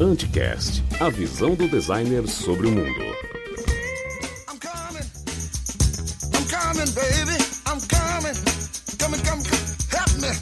Anticast, 0.00 0.82
a 0.98 1.08
visão 1.08 1.54
do 1.54 1.68
designer 1.68 2.26
sobre 2.26 2.66
o 2.66 2.72
mundo. 2.72 3.02
I'm 4.48 4.58
coming. 4.58 5.06
I'm 6.34 6.44
coming, 6.48 6.90
baby. 6.92 7.38
I'm 7.66 7.80
coming. 7.86 8.34
Coming, 8.98 9.22
coming, 9.22 9.44
coming. 9.44 9.76
Help 9.92 10.12
me. 10.18 10.34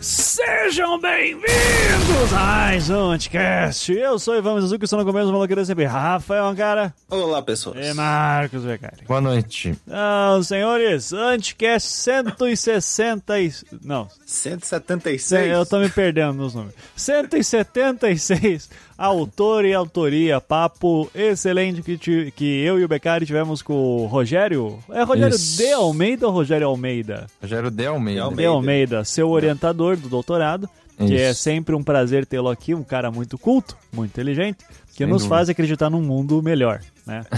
Sejam 0.00 1.00
bem-vindos 1.00 1.97
a 2.10 2.30
mais 2.32 2.88
um 2.90 3.10
Anticast. 3.10 3.92
Eu 3.92 4.18
sou 4.18 4.34
Ivan 4.36 4.54
Mizuki, 4.54 4.84
estou 4.84 4.98
no 4.98 5.04
começo 5.04 5.26
do 5.26 5.32
Maloqueira 5.32 5.64
sempre 5.64 5.84
Rafael 5.84 6.54
Cara 6.56 6.94
Olá, 7.10 7.42
pessoas. 7.42 7.86
e 7.86 7.92
Marcos 7.92 8.64
Becari. 8.64 9.04
Boa 9.06 9.20
noite. 9.20 9.74
Então, 9.86 10.42
senhores, 10.42 11.12
Anticast 11.12 11.88
160 11.88 13.40
e... 13.40 13.52
Não, 13.84 14.08
176. 14.26 15.50
eu 15.52 15.66
tô 15.66 15.78
me 15.78 15.88
perdendo 15.90 16.32
nos 16.34 16.54
números. 16.54 16.74
176, 16.96 18.70
autor 18.96 19.64
e 19.66 19.74
autoria, 19.74 20.40
papo 20.40 21.10
excelente 21.14 21.82
que, 21.82 21.96
ti- 21.98 22.32
que 22.34 22.62
eu 22.64 22.78
e 22.78 22.84
o 22.84 22.88
Becari 22.88 23.26
tivemos 23.26 23.60
com 23.62 23.74
o 23.74 24.06
Rogério. 24.06 24.78
É 24.90 25.02
Rogério 25.02 25.34
Isso. 25.36 25.58
de 25.58 25.72
Almeida 25.72 26.26
ou 26.26 26.32
Rogério 26.32 26.66
Almeida? 26.68 27.26
Rogério 27.40 27.70
de 27.70 27.86
Almeida. 27.86 28.30
De 28.30 28.44
Almeida, 28.46 29.04
seu 29.04 29.28
orientador 29.30 29.96
do 29.96 30.08
doutorado, 30.08 30.68
que 30.98 31.16
é 31.16 31.30
Isso. 31.30 31.42
sempre 31.42 31.74
um 31.74 31.82
prazer 31.82 32.26
tê-lo 32.26 32.48
aqui, 32.48 32.74
um 32.74 32.82
cara 32.82 33.10
muito 33.10 33.38
culto, 33.38 33.76
muito 33.92 34.10
inteligente, 34.10 34.58
que 34.88 34.98
Sem 34.98 35.06
nos 35.06 35.22
dúvida. 35.22 35.36
faz 35.36 35.48
acreditar 35.48 35.88
num 35.88 36.02
mundo 36.02 36.42
melhor, 36.42 36.80
né? 37.08 37.24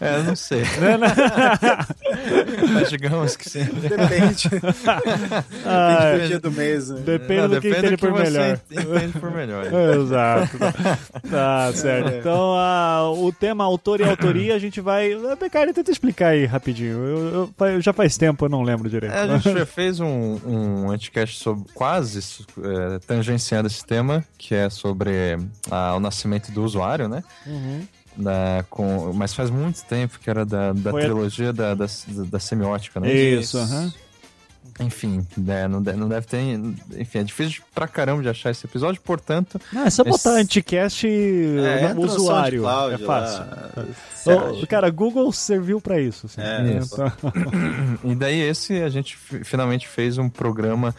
É, 0.00 0.16
eu 0.16 0.24
não 0.24 0.36
sei. 0.36 0.62
Mas 2.74 2.90
digamos 2.90 3.36
que 3.36 3.48
sim. 3.48 3.64
Depende. 3.64 4.48
Ah, 5.64 6.12
Depende 6.12 6.22
do 6.22 6.28
dia 6.28 6.40
do 6.40 6.50
mês. 6.52 6.88
né? 6.90 7.00
depende 7.04 7.40
Não, 7.40 7.48
do 7.48 7.60
que 7.60 7.68
depende 7.68 7.86
entende 7.86 7.96
por 7.96 8.12
melhor. 8.12 8.60
entende 8.70 9.18
por 9.18 9.30
melhor. 9.30 9.64
Exato. 9.66 10.58
Tá 11.30 11.72
certo. 11.74 12.10
Então, 12.16 12.54
ah, 12.56 13.10
o 13.10 13.32
tema 13.32 13.64
autor 13.64 14.00
e 14.00 14.04
autoria, 14.04 14.54
a 14.54 14.58
gente 14.58 14.80
vai. 14.80 15.10
Becari, 15.40 15.72
tenta 15.72 15.90
explicar 15.90 16.28
aí 16.28 16.44
rapidinho. 16.44 16.92
Eu, 16.92 17.52
eu- 17.58 17.66
eu- 17.66 17.80
já 17.80 17.92
faz 17.92 18.16
tempo, 18.16 18.44
eu 18.44 18.48
não 18.48 18.62
lembro 18.62 18.88
direito. 18.90 19.12
É, 19.14 19.22
a 19.22 19.38
gente 19.38 19.58
já 19.58 19.66
fez 19.66 20.00
um, 20.00 20.38
um 20.44 20.90
anticast 20.90 21.38
sobre 21.38 21.64
quase 21.74 22.18
é, 22.62 22.98
tangenciando 23.06 23.66
esse 23.68 23.84
tema, 23.84 24.24
que 24.38 24.54
é 24.54 24.68
sobre 24.70 25.38
ah, 25.70 25.94
o 25.96 26.00
nascimento 26.00 26.50
do 26.52 26.62
usuário, 26.64 27.08
né? 27.08 27.22
Uhum. 27.46 27.82
Da, 28.16 28.64
com, 28.68 29.10
mas 29.14 29.32
faz 29.32 29.48
muito 29.48 29.82
tempo 29.84 30.18
que 30.20 30.28
era 30.28 30.44
da, 30.44 30.72
da 30.74 30.90
Foi 30.90 31.00
a- 31.02 31.04
trilogia 31.06 31.52
da, 31.52 31.74
da, 31.74 31.86
da 32.30 32.38
semiótica, 32.38 33.00
né? 33.00 33.10
Isso, 33.12 33.56
aham. 33.58 33.92
Enfim, 34.80 35.26
né, 35.36 35.68
não, 35.68 35.82
deve, 35.82 35.98
não 35.98 36.08
deve 36.08 36.26
ter. 36.26 36.38
Enfim, 36.98 37.18
é 37.18 37.24
difícil 37.24 37.62
pra 37.74 37.86
caramba 37.86 38.22
de 38.22 38.28
achar 38.28 38.50
esse 38.50 38.64
episódio, 38.66 39.00
portanto, 39.02 39.60
Não, 39.72 39.84
é 39.84 39.90
só 39.90 40.02
botar 40.02 40.30
Esse- 40.30 40.40
anticast 40.40 41.06
É, 41.06 41.92
no 41.94 42.02
usuário. 42.02 42.64
É 42.90 42.98
fácil. 42.98 43.44
lá, 44.26 44.50
acha? 44.50 44.66
cara, 44.66 44.88
Google 44.90 45.30
serviu 45.32 45.80
pra 45.80 46.00
isso. 46.00 46.26
assim. 46.26 46.40
É, 46.40 46.78
Isso. 46.78 46.94
Então- 46.94 47.12
E 48.12 48.14
daí 48.14 48.40
esse 48.40 48.82
a 48.82 48.88
gente 48.88 49.16
fi- 49.16 49.44
finalmente 49.44 49.86
fez 49.88 50.16
um 50.18 50.28
programa 50.28 50.94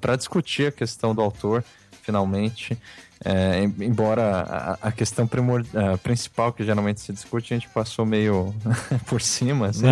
para 0.00 0.16
discutir 0.16 0.68
a 0.68 0.72
questão 0.72 1.14
do 1.14 1.20
autor, 1.22 1.64
finalmente. 2.02 2.76
É, 3.24 3.64
em- 3.64 3.74
embora 3.80 4.76
a, 4.80 4.88
a 4.88 4.92
questão 4.92 5.26
a 5.74 5.98
principal 5.98 6.52
que 6.52 6.64
geralmente 6.64 7.00
se 7.00 7.12
discute, 7.12 7.52
a 7.52 7.56
gente 7.56 7.68
passou 7.68 8.06
meio 8.06 8.54
por 9.06 9.20
cima, 9.20 9.66
assim, 9.68 9.86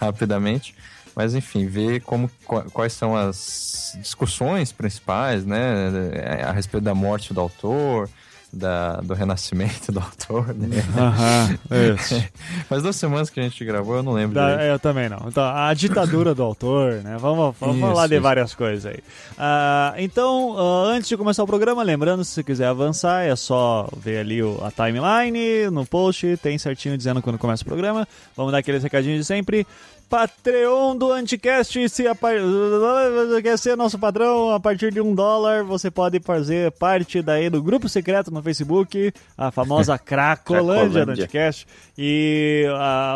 rapidamente. 0.00 0.74
Mas 1.14 1.34
enfim, 1.34 1.66
ver 1.66 2.00
como, 2.02 2.30
qua- 2.46 2.64
quais 2.72 2.92
são 2.92 3.16
as 3.16 3.96
discussões 4.00 4.70
principais, 4.70 5.44
né, 5.44 5.64
a 6.46 6.52
respeito 6.52 6.84
da 6.84 6.94
morte 6.94 7.34
do 7.34 7.40
autor, 7.40 8.08
da, 8.52 8.96
do 8.96 9.14
renascimento 9.14 9.92
do 9.92 10.00
autor, 10.00 10.54
né? 10.54 10.82
Aham, 10.96 11.58
isso. 11.94 12.22
Faz 12.68 12.82
duas 12.82 12.96
semanas 12.96 13.30
que 13.30 13.38
a 13.40 13.42
gente 13.42 13.64
gravou, 13.64 13.96
eu 13.96 14.02
não 14.02 14.12
lembro 14.12 14.34
Da- 14.34 14.50
direito. 14.50 14.70
eu 14.72 14.78
também 14.78 15.08
não. 15.08 15.24
Então, 15.28 15.44
a 15.44 15.72
ditadura 15.74 16.34
do 16.34 16.42
autor, 16.42 16.94
né? 17.02 17.16
Vamos, 17.18 17.54
vamos 17.60 17.76
Isso, 17.76 17.86
falar 17.86 18.06
de 18.08 18.14
isso. 18.14 18.22
várias 18.22 18.54
coisas 18.54 18.86
aí. 18.86 18.98
Ah, 19.38 19.94
então, 19.98 20.56
ah, 20.58 20.88
antes 20.92 21.08
de 21.08 21.16
começar 21.16 21.42
o 21.42 21.46
programa, 21.46 21.82
lembrando, 21.82 22.24
se 22.24 22.32
você 22.32 22.42
quiser 22.42 22.66
avançar, 22.66 23.22
é 23.24 23.36
só 23.36 23.88
ver 23.96 24.18
ali 24.18 24.42
o- 24.42 24.60
a 24.64 24.70
timeline 24.70 25.70
no 25.70 25.86
post, 25.86 26.36
tem 26.42 26.58
certinho 26.58 26.96
dizendo 26.98 27.22
quando 27.22 27.38
começa 27.38 27.62
o 27.62 27.66
programa. 27.66 28.06
Vamos 28.36 28.52
dar 28.52 28.58
aqueles 28.58 28.82
recadinhos 28.82 29.18
de 29.20 29.24
sempre. 29.24 29.66
Patreon 30.10 30.96
do 30.96 31.12
Anticast, 31.12 31.88
se 31.88 32.08
a 32.08 32.16
par... 32.16 32.34
quer 33.40 33.56
ser 33.56 33.76
nosso 33.76 33.96
patrão, 33.96 34.50
a 34.50 34.58
partir 34.58 34.92
de 34.92 35.00
um 35.00 35.14
dólar, 35.14 35.62
você 35.62 35.88
pode 35.88 36.18
fazer 36.18 36.72
parte 36.72 37.22
daí 37.22 37.48
do 37.48 37.62
grupo 37.62 37.88
secreto 37.88 38.28
no 38.28 38.42
Facebook, 38.42 39.12
a 39.38 39.52
famosa 39.52 39.96
Cracolândia 40.02 41.06
do 41.06 41.14
Cracolândia. 41.14 41.24
Anticast. 41.24 41.66
E 41.96 42.66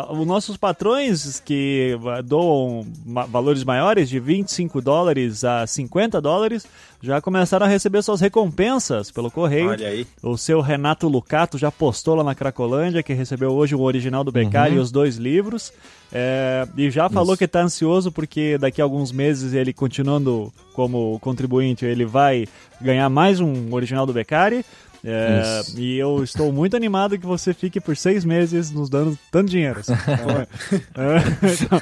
os 0.09 0.25
nossos 0.25 0.55
patrões 0.55 1.41
que 1.41 1.99
ah, 2.07 2.21
doam 2.21 2.87
valores 3.27 3.65
maiores 3.65 4.07
de 4.07 4.17
25 4.17 4.79
dólares 4.79 5.43
a 5.43 5.67
50 5.67 6.21
dólares 6.21 6.65
já 7.01 7.21
começaram 7.21 7.65
a 7.65 7.69
receber 7.69 8.01
suas 8.01 8.21
recompensas 8.21 9.11
pelo 9.11 9.29
correio. 9.29 9.69
Olha 9.69 9.89
aí. 9.89 10.07
O 10.23 10.37
seu 10.37 10.61
Renato 10.61 11.07
Lucato 11.07 11.57
já 11.57 11.71
postou 11.71 12.15
lá 12.15 12.23
na 12.23 12.33
Cracolândia 12.33 13.03
que 13.03 13.13
recebeu 13.13 13.51
hoje 13.51 13.75
o 13.75 13.81
original 13.81 14.23
do 14.23 14.31
Beccari 14.31 14.75
e 14.75 14.79
os 14.79 14.91
dois 14.91 15.17
livros. 15.17 15.73
É, 16.17 16.65
e 16.77 16.89
já 16.89 17.09
falou 17.09 17.35
que 17.35 17.43
está 17.43 17.61
ansioso 17.61 18.09
porque 18.09 18.57
daqui 18.57 18.79
a 18.79 18.85
alguns 18.85 19.11
meses 19.11 19.51
ele 19.51 19.73
continuando 19.73 20.49
como 20.71 21.19
contribuinte, 21.19 21.85
ele 21.85 22.05
vai 22.05 22.47
ganhar 22.79 23.09
mais 23.09 23.41
um 23.41 23.73
original 23.73 24.05
do 24.05 24.13
Beccari. 24.13 24.63
É, 25.05 25.61
e 25.77 25.97
eu 25.97 26.23
estou 26.23 26.51
muito 26.51 26.75
animado 26.75 27.17
que 27.17 27.25
você 27.25 27.53
fique 27.53 27.79
por 27.79 27.95
seis 27.95 28.25
meses 28.25 28.71
nos 28.71 28.89
dando 28.89 29.17
tanto 29.31 29.49
dinheiro. 29.49 29.79
assim. 29.79 29.93
Então, 30.15 30.31
é, 30.31 30.47
então, 31.63 31.79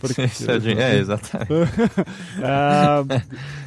porque- 0.00 0.22
Isso 0.24 0.50
é 0.50 0.54
é, 0.94 0.96
exatamente. 0.98 1.52
ah, 2.42 3.02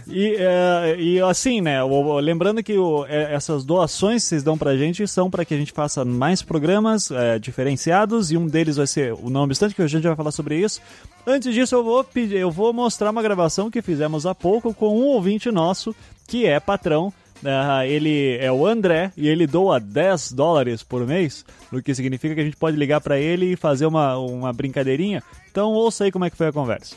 e, 0.07 0.35
é, 0.39 0.95
e 0.99 1.21
assim, 1.21 1.61
né? 1.61 1.79
lembrando 2.21 2.63
que 2.63 2.77
o- 2.77 3.05
essas 3.05 3.63
doações 3.63 4.23
que 4.23 4.29
vocês 4.29 4.43
dão 4.43 4.57
pra 4.57 4.75
gente 4.77 5.07
são 5.07 5.29
para 5.29 5.43
que 5.45 5.53
a 5.53 5.57
gente 5.57 5.71
faça 5.71 6.05
mais 6.05 6.41
programas 6.41 7.09
diferenciados 7.41 8.31
e 8.31 8.37
um 8.37 8.47
deles 8.47 8.77
vai 8.77 8.87
ser 8.87 9.13
o 9.13 9.29
Não 9.29 9.43
Obstante, 9.43 9.75
que 9.75 9.81
a 9.81 9.87
gente 9.87 10.03
vai 10.07 10.15
falar 10.15 10.31
sobre 10.31 10.57
isso. 10.59 10.79
Antes 11.25 11.53
disso, 11.53 11.75
eu 11.75 11.83
vou 11.83 12.03
pedir, 12.03 12.35
eu 12.37 12.51
vou 12.51 12.73
mostrar 12.73 13.09
uma 13.09 13.21
gravação 13.21 13.69
que 13.71 13.81
fizemos 13.81 14.25
há 14.25 14.33
pouco 14.35 14.73
com 14.73 14.97
um 14.99 15.05
ouvinte 15.07 15.49
nosso 15.51 15.95
que 16.27 16.45
é 16.45 16.59
patrão. 16.59 17.11
Ah, 17.45 17.85
ele 17.85 18.37
é 18.39 18.51
o 18.51 18.65
André 18.65 19.11
e 19.17 19.27
ele 19.27 19.45
doa 19.45 19.79
10 19.79 20.31
dólares 20.31 20.81
por 20.83 21.05
mês, 21.05 21.45
o 21.71 21.81
que 21.81 21.93
significa 21.93 22.33
que 22.35 22.41
a 22.41 22.43
gente 22.45 22.55
pode 22.57 22.77
ligar 22.77 23.01
pra 23.01 23.17
ele 23.19 23.53
e 23.53 23.55
fazer 23.57 23.85
uma, 23.85 24.17
uma 24.17 24.53
brincadeirinha. 24.53 25.21
Então 25.51 25.71
ouça 25.71 26.03
aí 26.05 26.11
como 26.11 26.25
é 26.25 26.29
que 26.29 26.37
foi 26.37 26.47
a 26.47 26.53
conversa. 26.53 26.95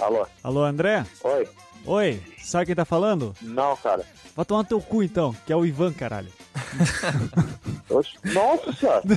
Alô? 0.00 0.26
Alô, 0.42 0.64
André? 0.64 1.04
Oi? 1.22 1.48
Oi, 1.86 2.20
sabe 2.42 2.66
quem 2.66 2.74
tá 2.74 2.84
falando? 2.84 3.34
Não, 3.40 3.76
cara. 3.76 4.02
Vai 4.34 4.44
tomar 4.44 4.62
no 4.62 4.68
teu 4.68 4.80
cu 4.80 5.02
então, 5.02 5.34
que 5.46 5.52
é 5.52 5.56
o 5.56 5.64
Ivan, 5.64 5.92
caralho. 5.92 6.28
Nossa 8.34 8.72
senhora! 8.72 9.02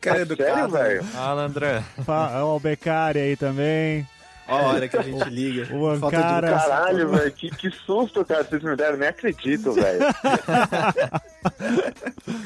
Cara 0.00 0.18
É 0.18 0.22
educado. 0.22 0.48
sério, 0.54 0.68
velho? 0.70 1.04
Fala, 1.04 1.42
André. 1.42 1.82
Fa- 2.04 2.42
Ó, 2.44 2.56
o 2.56 2.60
Becari 2.60 3.18
aí 3.18 3.36
também. 3.36 4.06
Ó 4.48 4.56
a 4.58 4.62
hora 4.62 4.88
que 4.88 4.96
a 4.96 5.02
gente 5.02 5.28
liga. 5.30 5.62
O 5.74 5.98
Falta 5.98 6.16
de 6.16 6.22
Ancara. 6.22 6.46
educação. 6.48 6.70
Caralho, 6.70 7.08
velho, 7.10 7.32
que, 7.32 7.50
que 7.50 7.70
susto, 7.70 8.24
cara, 8.24 8.44
vocês 8.44 8.62
me 8.62 8.76
deram, 8.76 8.98
nem 8.98 9.08
acredito, 9.08 9.72
velho. 9.72 10.00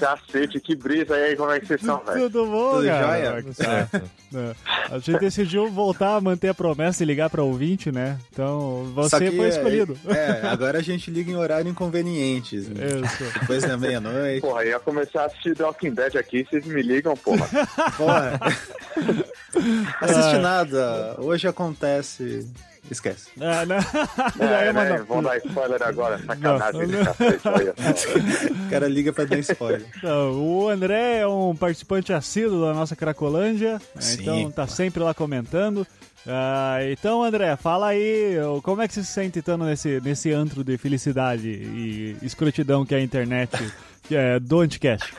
Cacete, 0.01 0.61
que 0.61 0.75
brisa 0.75 1.15
aí, 1.15 1.37
como 1.37 1.51
é 1.51 1.61
que 1.61 1.67
vocês 1.67 1.81
estão, 1.81 2.03
velho? 2.05 2.31
Tudo 2.31 2.47
bom, 2.47 2.73
Tudo 2.77 2.87
cara? 2.87 3.07
jóia? 3.07 3.45
É? 3.60 4.37
É. 4.37 4.54
A 4.91 4.98
gente 4.98 5.19
decidiu 5.21 5.71
voltar 5.71 6.16
a 6.16 6.21
manter 6.21 6.48
a 6.48 6.54
promessa 6.54 7.03
e 7.03 7.07
ligar 7.07 7.31
pra 7.31 7.43
ouvinte, 7.43 7.91
né? 7.91 8.19
Então, 8.33 8.91
você 8.95 9.31
foi 9.31 9.47
é, 9.47 9.48
escolhido. 9.48 9.98
É, 10.07 10.47
agora 10.48 10.78
a 10.78 10.83
gente 10.83 11.10
liga 11.10 11.31
em 11.31 11.37
horário 11.37 11.69
inconvenientes. 11.69 12.69
né? 12.69 12.87
Isso. 13.04 13.25
Depois 13.41 13.63
da 13.65 13.77
meia-noite. 13.77 14.41
Porra, 14.41 14.65
ia 14.65 14.78
começar 14.81 15.22
a 15.22 15.27
assistir 15.27 15.54
The 15.54 15.65
Walking 15.65 15.95
Dead 15.95 16.16
aqui, 16.16 16.47
vocês 16.48 16.65
me 16.66 16.83
ligam, 16.83 17.16
porra. 17.16 17.47
Porra. 17.97 18.41
Assiste 20.01 20.39
nada. 20.39 21.17
Hoje 21.19 21.49
acontece. 21.49 22.47
Esquece. 22.91 23.31
É, 23.41 23.67
né? 23.67 23.79
É, 24.39 24.55
Aí, 24.55 24.73
né? 24.73 25.05
dar 25.23 25.37
spoiler 25.39 25.83
agora, 25.83 26.19
sacanagem 26.19 26.87
Não. 26.87 27.03
O 28.67 28.71
cara 28.71 28.89
liga 28.89 29.13
pra 29.13 29.25
dar 29.25 29.39
spoiler. 29.39 29.85
Então, 29.97 30.33
o 30.35 30.69
André 30.69 31.19
é 31.19 31.27
um 31.27 31.55
participante 31.55 32.13
assíduo 32.13 32.65
da 32.65 32.73
nossa 32.73 32.95
Cracolândia, 32.95 33.75
né? 33.75 34.01
Sim, 34.01 34.23
então 34.23 34.51
tá 34.51 34.67
pô. 34.67 34.73
sempre 34.73 35.03
lá 35.03 35.13
comentando. 35.13 35.87
Ah, 36.27 36.79
então, 36.91 37.23
André, 37.23 37.55
fala 37.57 37.89
aí, 37.89 38.37
como 38.63 38.83
é 38.83 38.89
que 38.89 38.95
você 38.95 39.05
se 39.05 39.13
sente 39.13 39.39
estando 39.39 39.65
nesse, 39.65 40.01
nesse 40.01 40.33
antro 40.33 40.65
de 40.65 40.77
felicidade 40.77 41.49
e 41.49 42.17
escrotidão 42.23 42.85
que 42.85 42.95
é 42.95 42.99
a 42.99 43.03
internet 43.03 43.51
que 44.03 44.17
é, 44.17 44.41
do 44.41 44.61
Anticast? 44.61 45.13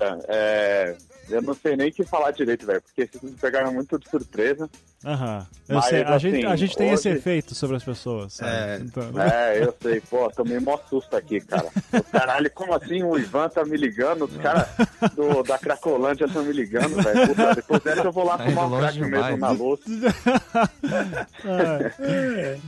Puta, 0.00 0.18
é. 0.28 0.96
Eu 1.30 1.42
não 1.42 1.54
sei 1.54 1.76
nem 1.76 1.88
o 1.88 1.92
que 1.92 2.04
falar 2.04 2.30
direito, 2.32 2.66
velho, 2.66 2.82
porque 2.82 3.06
vocês 3.06 3.22
me 3.22 3.36
pegaram 3.38 3.72
muito 3.72 3.98
de 3.98 4.08
surpresa. 4.08 4.68
Aham. 5.04 5.46
Eu 5.68 5.76
Mas, 5.76 5.84
sei, 5.86 6.02
a, 6.02 6.14
assim, 6.14 6.30
gente, 6.30 6.46
a 6.46 6.56
gente 6.56 6.76
tem 6.76 6.90
esse 6.90 7.08
hoje- 7.08 7.18
efeito 7.18 7.54
sobre 7.54 7.76
as 7.76 7.82
pessoas, 7.84 8.34
sabe? 8.34 8.50
É. 8.52 8.78
Então- 8.82 9.22
É, 9.22 9.62
eu 9.64 9.74
sei, 9.80 10.00
pô, 10.02 10.30
tomei 10.30 10.58
mó 10.60 10.76
susto 10.90 11.16
aqui, 11.16 11.40
cara. 11.40 11.68
O 11.94 12.02
caralho, 12.04 12.50
como 12.50 12.74
assim 12.74 13.02
o 13.02 13.16
Ivan 13.18 13.48
tá 13.48 13.64
me 13.64 13.76
ligando? 13.78 14.26
Os 14.26 14.36
caras 14.36 14.66
do- 15.14 15.42
da 15.42 15.56
Cracolândia 15.58 16.26
estão 16.26 16.42
me 16.44 16.52
ligando, 16.52 17.02
velho. 17.02 17.28
Puta, 17.28 17.54
Depois 17.56 17.82
dessa 17.82 18.02
eu 18.02 18.12
vou 18.12 18.24
lá 18.24 18.36
Tá 18.36 18.44
tomar 18.44 18.66
indo 18.66 18.74
um 18.74 18.78
crack 18.78 18.98
mesmo 19.00 19.36
na 19.38 19.50
luz. 19.50 19.80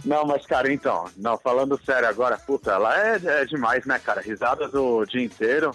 Não, 0.05 0.25
mas, 0.26 0.47
cara, 0.47 0.73
então, 0.73 1.05
não, 1.17 1.37
falando 1.38 1.79
sério 1.85 2.09
agora, 2.09 2.37
puta, 2.38 2.76
lá 2.79 2.97
é, 2.99 3.20
é 3.23 3.44
demais, 3.44 3.85
né, 3.87 3.99
cara? 3.99 4.20
Risadas 4.20 4.73
o 4.75 5.05
dia 5.05 5.23
inteiro 5.23 5.73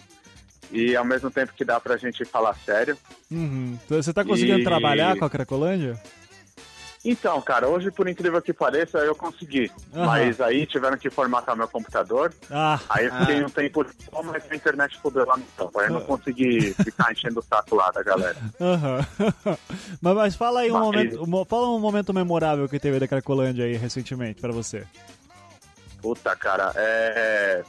e 0.72 0.96
ao 0.96 1.06
mesmo 1.06 1.30
tempo 1.32 1.54
que 1.54 1.64
dá 1.66 1.80
pra 1.80 1.98
gente 1.98 2.24
falar 2.26 2.56
sério. 2.66 2.98
Uhum. 3.32 3.78
Então, 3.86 4.02
Você 4.02 4.14
tá 4.14 4.24
conseguindo 4.24 4.60
E- 4.60 4.64
trabalhar 4.64 5.18
com 5.18 5.26
a 5.26 5.30
Cracolândia? 5.30 6.00
Então, 7.06 7.40
cara, 7.42 7.70
hoje, 7.70 7.90
por 7.90 8.10
incrível 8.10 8.42
que 8.42 8.52
pareça, 8.52 8.98
eu 8.98 9.16
consegui. 9.16 9.72
Aham. 9.96 10.06
Mas 10.08 10.42
aí 10.42 10.66
tiveram 10.66 10.98
que 10.98 11.10
formatar 11.10 11.56
meu 11.56 11.68
computador. 11.68 12.34
Ah, 12.52 12.80
Aí 12.90 13.06
eu 13.06 13.14
fiquei 13.16 13.46
um 13.46 13.50
tempo 13.50 13.86
só, 14.12 14.22
mas 14.24 14.44
a 14.52 14.56
internet 14.56 14.98
fudeu 15.00 15.26
lá 15.26 15.38
no 15.38 15.46
campo. 15.58 15.80
Aí 15.80 15.88
eu 15.88 15.94
não 15.94 16.02
consegui 16.02 16.74
ficar 16.74 17.12
enchendo 17.14 17.40
o 17.40 17.44
saco 17.44 17.76
lá 17.76 17.92
da 17.92 18.04
galera. 18.04 18.36
aham. 18.60 19.00
mas, 20.02 20.16
mas 20.16 20.36
fala 20.36 20.62
aí 20.62 20.70
um 20.72 20.74
Mas- 20.74 20.84
momento, 20.84 21.28
mo- 21.28 21.46
fala 21.46 21.70
um 21.70 21.80
momento 21.80 22.14
memorável 22.14 22.68
que 22.68 22.80
teve 22.80 23.00
da 23.00 23.08
Cracolândia 23.08 23.64
aí 23.66 23.78
recentemente 23.78 24.42
pra 24.42 24.52
você. 24.52 24.84
Puta, 26.02 26.36
cara, 26.36 26.74
é. 26.76 27.64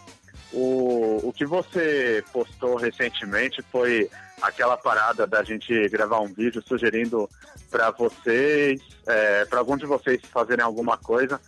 O, 0.53 1.29
o 1.29 1.33
que 1.33 1.45
você 1.45 2.25
postou 2.33 2.77
recentemente 2.77 3.63
foi 3.71 4.09
aquela 4.41 4.77
parada 4.77 5.27
da 5.27 5.43
gente 5.43 5.89
gravar 5.89 6.21
um 6.21 6.33
vídeo 6.33 6.63
sugerindo 6.67 7.29
pra 7.71 7.91
vocês, 7.91 8.81
é, 9.07 9.45
para 9.45 9.59
algum 9.59 9.77
de 9.77 9.87
vocês 9.87 10.21
fazerem 10.33 10.65
alguma 10.65 10.97
coisa. 10.97 11.41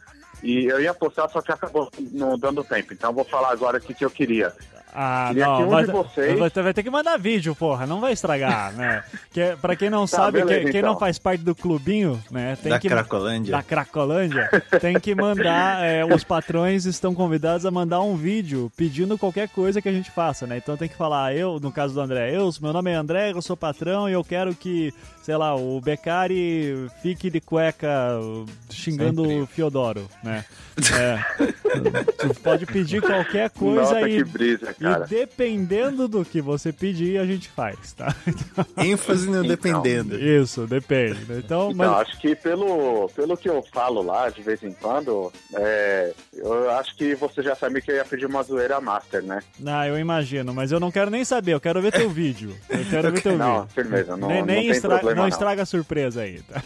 E 0.43 0.67
eu 0.67 0.81
ia 0.81 0.94
postar, 0.94 1.29
só 1.29 1.41
que 1.41 1.52
acabou 1.52 1.91
não 2.12 2.38
dando 2.38 2.64
tempo. 2.64 2.93
Então 2.93 3.12
vou 3.12 3.25
falar 3.25 3.50
agora 3.50 3.79
o 3.79 3.81
que, 3.81 3.94
que 3.94 4.05
eu 4.05 4.11
queria. 4.11 4.52
Ah, 4.93 5.27
Queria 5.29 5.45
que 5.45 5.51
não, 5.51 5.63
um 5.63 5.69
vai, 5.69 5.85
de 5.85 5.93
vocês- 5.93 6.39
vai, 6.39 6.51
vai 6.51 6.75
ter 6.75 6.83
que 6.83 6.91
mandar 6.91 7.17
vídeo, 7.19 7.55
porra, 7.55 7.87
não 7.87 8.01
vai 8.01 8.13
estragar, 8.13 8.73
né? 8.73 9.03
Que, 9.33 9.57
pra 9.61 9.77
quem 9.77 9.89
não 9.91 10.01
Tá, 10.03 10.17
sabe, 10.17 10.41
beleza, 10.41 10.65
que- 10.67 10.71
quem 10.73 10.81
então. 10.81 10.93
não 10.93 10.99
faz 10.99 11.19
parte 11.19 11.43
do 11.45 11.55
clubinho, 11.55 12.21
né, 12.31 12.57
tem 12.63 12.71
Da 12.71 12.79
que... 12.79 12.89
Cracolândia. 12.89 13.53
Da 13.53 13.63
Cracolândia, 13.63 14.49
tem 14.81 14.99
que 14.99 15.15
mandar, 15.15 15.83
é, 15.85 16.05
os 16.05 16.25
patrões 16.25 16.85
estão 16.87 17.15
convidados 17.15 17.65
a 17.65 17.71
mandar 17.71 18.01
um 18.01 18.17
vídeo 18.17 18.71
pedindo 18.77 19.17
qualquer 19.19 19.49
coisa 19.49 19.81
que 19.81 19.89
a 19.89 19.93
gente 19.93 20.11
faça, 20.11 20.47
né? 20.47 20.57
Então 20.59 20.77
tem 20.77 20.89
que 20.89 20.97
falar, 20.97 21.35
eu, 21.35 21.59
no 21.61 21.71
caso 21.71 21.95
do 21.95 22.01
André, 22.01 22.35
eu, 22.37 22.51
meu 22.61 22.73
nome 22.73 22.91
é 22.91 22.95
André, 22.95 23.33
eu 23.33 23.41
sou 23.43 23.57
patrão 23.57 24.09
e 24.09 24.13
eu 24.13 24.25
quero 24.25 24.55
que, 24.55 24.93
sei 25.23 25.37
lá, 25.37 25.55
o 25.55 25.81
Beccari 25.81 26.89
fique 27.03 27.31
de 27.31 27.41
cueca 27.41 27.91
xingando 28.71 29.23
Sempre. 29.23 29.41
o 29.43 29.47
Fiodoro, 29.47 30.09
né? 30.23 30.45
É. 30.93 31.19
tu 32.19 32.35
pode 32.41 32.67
pedir 32.67 33.00
qualquer 33.00 33.50
coisa 33.50 33.81
Nossa, 33.94 34.09
e, 34.09 34.25
brisa, 34.25 34.75
e 34.81 35.09
dependendo 35.09 36.09
do 36.09 36.25
que 36.25 36.41
você 36.41 36.73
pedir, 36.73 37.19
a 37.19 37.27
gente 37.27 37.49
faz, 37.49 37.93
tá? 37.93 38.15
ênfase 38.79 39.27
no 39.29 39.38
Então. 39.44 39.49
dependendo. 39.49 40.19
Isso, 40.19 40.67
depende. 40.67 41.25
né? 41.27 41.41
Então, 41.44 41.73
mas... 41.75 41.88
Acho 42.09 42.19
que 42.21 42.35
pelo, 42.35 43.09
pelo 43.15 43.37
que 43.37 43.49
eu 43.49 43.62
falo 43.73 44.03
lá 44.03 44.29
de 44.31 44.43
vez 44.43 44.62
em 44.62 44.73
quando, 44.73 45.32
é, 45.55 46.12
eu 46.35 46.71
acho 46.73 46.97
que 46.97 47.15
você 47.15 47.43
já 47.43 47.55
sabe 47.55 47.81
que 47.83 47.91
eu 47.91 47.97
ia 47.97 48.05
pedir 48.05 48.26
uma 48.26 48.43
zoeira 48.43 48.81
master, 48.81 49.23
né? 49.23 49.41
Ah, 49.67 49.87
eu 49.87 49.99
imagino, 49.99 50.53
mas 50.55 50.73
eu 50.73 50.81
não 50.81 50.91
quero 50.91 51.11
nem 51.11 51.25
saber, 51.25 51.55
eu 51.55 51.61
quero 51.61 51.81
ver 51.83 51.93
teu 51.93 52.09
vídeo. 52.11 52.55
Eu 52.69 52.85
quero 52.87 53.12
ver 53.12 53.21
teu 53.23 53.37
Não, 53.38 53.61
vídeo. 53.62 53.75
firmeza, 53.75 54.17
não, 54.17 54.29
nem 54.29 54.38
não 54.41 54.47
nem 54.47 54.56
tem 54.62 54.71
estra- 54.71 54.91
problema 54.91 55.15
não 55.15 55.23
não. 55.23 55.29
estraga 55.29 55.62
a 55.62 55.67
surpresa 55.67 56.23
aí, 56.23 56.41
tá? 56.43 56.62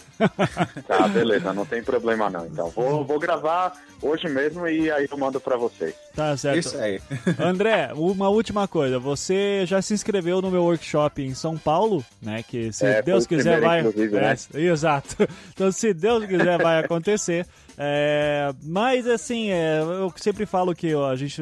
Tá, 0.87 1.09
beleza, 1.09 1.53
não 1.53 1.65
tem 1.67 1.83
problema 1.83 2.31
não. 2.31 2.47
Então, 2.47 2.71
vou, 2.71 3.05
vou 3.05 3.19
gravar 3.19 3.73
hoje 4.05 4.29
mesmo 4.29 4.67
e 4.69 4.91
aí 4.91 5.07
eu 5.11 5.17
mando 5.17 5.41
pra 5.41 5.57
vocês. 5.57 5.95
Tá 6.15 6.37
certo. 6.37 6.59
Isso 6.59 6.77
aí. 6.79 7.01
André, 7.41 7.91
uma 7.95 8.29
última 8.29 8.69
coisa. 8.69 8.99
Você 8.99 9.65
já 9.67 9.81
se 9.83 9.95
inscreveu 9.95 10.41
no 10.43 10.51
meu 10.51 10.63
workshop 10.65 11.23
em 11.23 11.35
São 11.35 11.57
Paulo, 11.57 12.05
né? 12.23 12.45
Que 12.47 12.73
se 12.73 12.85
É, 12.87 13.03
Deus 13.03 13.27
quiser 13.27 13.59
primeiro, 13.61 13.91
vai. 13.93 14.09
né? 14.21 14.37
É, 14.55 14.61
exato. 14.61 15.17
Então, 15.53 15.71
se 15.73 15.93
Deus 15.95 16.25
quiser, 16.27 16.59
vai 16.63 16.79
acontecer. 16.81 17.47
É, 17.77 18.53
mas 18.63 19.07
assim, 19.09 19.51
é, 19.51 19.81
eu 19.81 20.13
sempre 20.17 20.47
falo 20.47 20.75
que 20.75 20.95
ó, 20.95 21.11
a 21.11 21.17
gente 21.17 21.41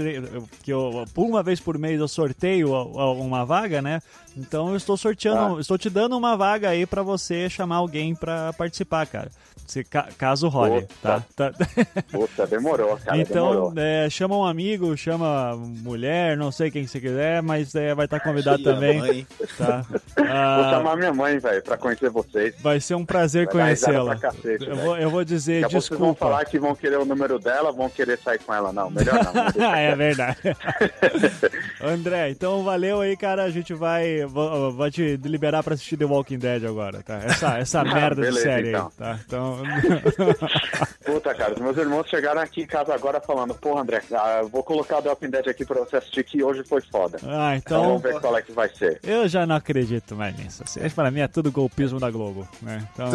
que 0.62 0.73
eu, 0.73 1.05
por 1.12 1.26
uma 1.26 1.43
vez 1.43 1.61
por 1.61 1.76
mês 1.79 2.00
eu 2.00 2.08
sorteio 2.08 2.73
uma 2.73 3.44
vaga, 3.44 3.82
né? 3.82 4.00
Então 4.37 4.70
eu 4.70 4.76
estou 4.76 4.96
sorteando, 4.96 5.58
Ah. 5.58 5.61
estou 5.61 5.76
te 5.76 5.90
dando 5.90 6.17
uma 6.17 6.37
vaga 6.37 6.70
aí 6.70 6.87
pra 6.87 7.02
você 7.02 7.50
chamar 7.50 7.76
alguém 7.76 8.14
pra 8.14 8.52
participar, 8.55 9.06
cara. 9.06 9.31
Se, 9.67 9.84
ca- 9.84 10.08
caso 10.19 10.49
role, 10.49 10.87
tá? 11.00 11.17
Opa. 11.19 11.25
tá? 11.34 11.52
Puta, 12.11 12.46
demorou, 12.46 12.96
cara, 12.96 13.17
Então, 13.17 13.50
demorou. 13.52 13.73
é, 13.76 14.11
chama 14.11 14.37
um 14.37 14.44
amigo, 14.44 14.94
chama 14.96 15.55
mulher, 15.56 16.37
não 16.37 16.50
sei 16.50 16.70
quem 16.70 16.87
você 16.87 16.99
quiser, 17.00 17.40
mas 17.43 17.75
é, 17.75 17.94
vai 17.94 18.06
estar 18.06 18.20
convidado 18.20 18.62
Tia, 18.62 18.73
também. 18.75 19.26
Tá? 19.56 19.85
Vou 19.88 20.25
Ah, 20.26 20.69
chamar 20.73 20.96
minha 20.96 21.12
mãe, 21.14 21.38
velho, 21.38 21.62
pra 21.62 21.76
conhecer 21.78 22.11
vocês. 22.11 22.55
vai 22.61 22.81
ser 22.81 22.96
um 22.96 23.05
prazer 23.05 23.49
conhecê-la. 23.49 24.19
Eu 24.61 24.76
vou, 24.76 24.96
eu 24.99 25.11
vou 25.11 25.25
dizer 25.25 25.67
desculpa. 25.69 26.21
Falar 26.22 26.44
que 26.44 26.58
vão 26.58 26.74
querer 26.74 26.98
o 26.98 27.04
número 27.04 27.38
dela, 27.38 27.72
vão 27.72 27.88
querer 27.88 28.19
sair 28.19 28.38
com 28.38 28.52
ela. 28.54 28.72
Não, 28.72 28.90
melhor 28.90 29.14
não. 29.24 29.32
deixar 29.50 29.78
é 29.78 29.94
verdade. 29.96 30.38
André, 31.82 32.30
então 32.30 32.62
valeu 32.62 33.00
aí, 33.00 33.16
cara. 33.16 33.42
A 33.44 33.50
gente 33.50 33.74
vai, 33.74 34.24
vou- 34.26 34.72
vai 34.72 34.90
te 34.90 35.16
liberar 35.24 35.62
pra 35.62 35.74
assistir 35.74 35.96
The 35.96 36.04
Walking 36.04 36.38
Dead 36.38 36.64
agora, 36.64 37.02
tá? 37.02 37.16
Essa, 37.16 37.58
essa 37.58 37.82
merda 37.84 38.16
de 38.16 38.20
beleza, 38.22 38.40
série 38.42 38.69
então. 38.70 38.86
aí, 38.86 38.92
tá? 38.98 39.19
Então. 39.26 39.58
Puta, 41.04 41.34
cara, 41.34 41.54
os 41.54 41.60
meus 41.60 41.76
irmãos 41.76 42.08
chegaram 42.08 42.40
aqui 42.40 42.62
em 42.62 42.66
casa 42.66 42.94
agora 42.94 43.20
falando, 43.20 43.54
porra, 43.54 43.82
André, 43.82 44.00
ah, 44.12 44.40
eu 44.42 44.48
vou 44.48 44.62
colocar 44.62 44.98
o 44.98 45.02
The 45.02 45.08
Walking 45.10 45.30
Dead 45.30 45.48
aqui 45.48 45.64
pra 45.64 45.80
você 45.80 45.96
assistir 45.96 46.25
que 46.25 46.42
hoje 46.42 46.62
foi 46.64 46.80
foda. 46.80 47.18
ah, 47.26 47.56
Então 47.56 47.78
então. 47.78 47.82
vamos 47.84 48.02
ver 48.02 48.20
qual 48.20 48.36
é 48.36 48.42
que 48.42 48.52
vai 48.52 48.68
ser. 48.68 49.00
Eu 49.02 49.26
já 49.28 49.44
não 49.46 49.56
acredito 49.56 50.14
mais 50.14 50.36
nisso. 50.36 50.62
Assim, 50.64 50.80
Pra 50.92 51.10
mim 51.10 51.20
é 51.20 51.28
tudo 51.28 51.50
golpismo 51.50 51.98
da 51.98 52.10
Globo, 52.10 52.46
né? 52.60 52.86
Então. 52.92 53.08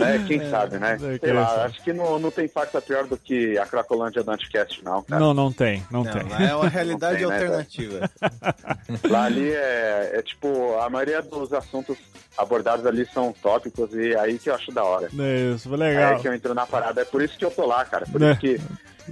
É, 0.00 0.18
quem 0.26 0.48
sabe, 0.48 0.78
né? 0.80 0.94
é, 1.14 1.18
Sei 1.18 1.32
lá, 1.32 1.64
acho 1.64 1.82
que 1.82 1.92
não, 1.92 2.18
não 2.18 2.30
tem 2.30 2.48
farsa 2.48 2.80
pior 2.80 3.06
do 3.06 3.16
que 3.16 3.56
a 3.58 3.66
Cracolândia 3.66 4.22
do 4.22 4.30
Anticast, 4.30 4.82
não, 4.84 5.02
cara. 5.02 5.20
Não, 5.20 5.32
não 5.34 5.52
tem, 5.52 5.84
não, 5.90 6.02
Não, 6.04 6.12
tem. 6.12 6.22
lá 6.28 6.42
é 6.42 6.54
uma 6.54 6.68
realidade 6.68 7.18
tem, 7.18 7.26
né, 7.28 7.34
alternativa. 7.34 8.10
Lá 9.08 9.24
ali 9.24 9.50
é, 9.52 10.12
é 10.14 10.22
tipo, 10.22 10.76
a 10.80 10.88
maioria 10.90 11.22
dos 11.22 11.52
assuntos 11.52 11.96
abordados 12.36 12.84
ali 12.86 13.06
são 13.12 13.32
tópicos 13.42 13.92
e 13.94 14.12
é 14.12 14.18
aí 14.18 14.38
que 14.38 14.50
eu 14.50 14.54
acho 14.54 14.72
da 14.72 14.82
hora. 14.84 15.08
Isso, 15.54 15.68
foi 15.68 15.78
É 15.80 15.84
aí 15.86 15.94
legal. 15.96 16.20
que 16.20 16.28
eu 16.28 16.34
entro 16.34 16.54
na 16.54 16.66
parada. 16.66 17.00
É 17.02 17.04
por 17.04 17.22
isso 17.22 17.36
que 17.38 17.44
eu 17.44 17.50
tô 17.50 17.66
lá, 17.66 17.84
cara. 17.84 18.06
Por 18.06 18.20
Né? 18.20 18.30
isso 18.32 18.40
que 18.40 18.60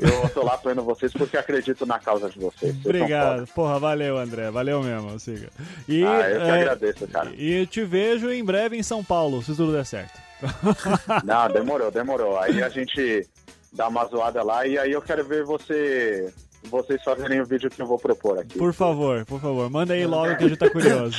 eu 0.01 0.29
tô 0.31 0.45
lá 0.45 0.55
apoiando 0.55 0.83
vocês, 0.83 1.13
porque 1.13 1.37
acredito 1.37 1.85
na 1.85 1.99
causa 1.99 2.29
de 2.31 2.39
vocês. 2.39 2.73
Vocês 2.75 2.87
Obrigado. 2.87 3.47
Porra, 3.49 3.79
valeu, 3.79 4.17
André. 4.19 4.51
Valeu 4.51 4.83
mesmo, 4.83 5.19
siga. 5.19 5.49
E, 5.89 6.05
Ah, 6.05 6.31
eu 6.31 6.41
que 6.41 6.47
é, 6.47 6.51
agradeço, 6.53 7.09
cara. 7.09 7.31
e 7.37 7.67
te 7.67 7.83
vejo 7.85 8.31
em 8.31 8.45
breve 8.45 8.77
em 8.77 8.83
São 8.83 9.03
Paulo, 9.03 9.43
se 9.43 9.55
tudo 9.55 9.73
der 9.73 9.85
certo. 9.85 10.19
Não, 11.25 11.49
demorou, 11.49 11.91
demorou. 11.91 12.39
Aí 12.39 12.63
a 12.63 12.69
gente 12.69 13.27
dá 13.73 13.89
uma 13.89 14.05
zoada 14.07 14.43
lá 14.43 14.67
e 14.67 14.79
aí 14.79 14.93
eu 14.93 15.03
quero 15.03 15.25
ver 15.25 15.45
você, 15.45 16.33
vocês 16.65 17.03
fazerem 17.03 17.41
o 17.41 17.45
vídeo 17.47 17.71
que 17.71 17.81
eu 17.83 17.87
vou 17.87 17.99
propor 17.99 18.39
aqui. 18.39 18.59
Por 18.59 18.73
favor, 18.73 19.25
por 19.27 19.41
favor, 19.41 19.71
manda 19.71 19.95
aí 19.95 20.07
logo 20.07 20.37
que 20.37 20.45
a 20.45 20.49
gente 20.49 20.59
tá 20.59 20.71
curioso. 20.71 21.19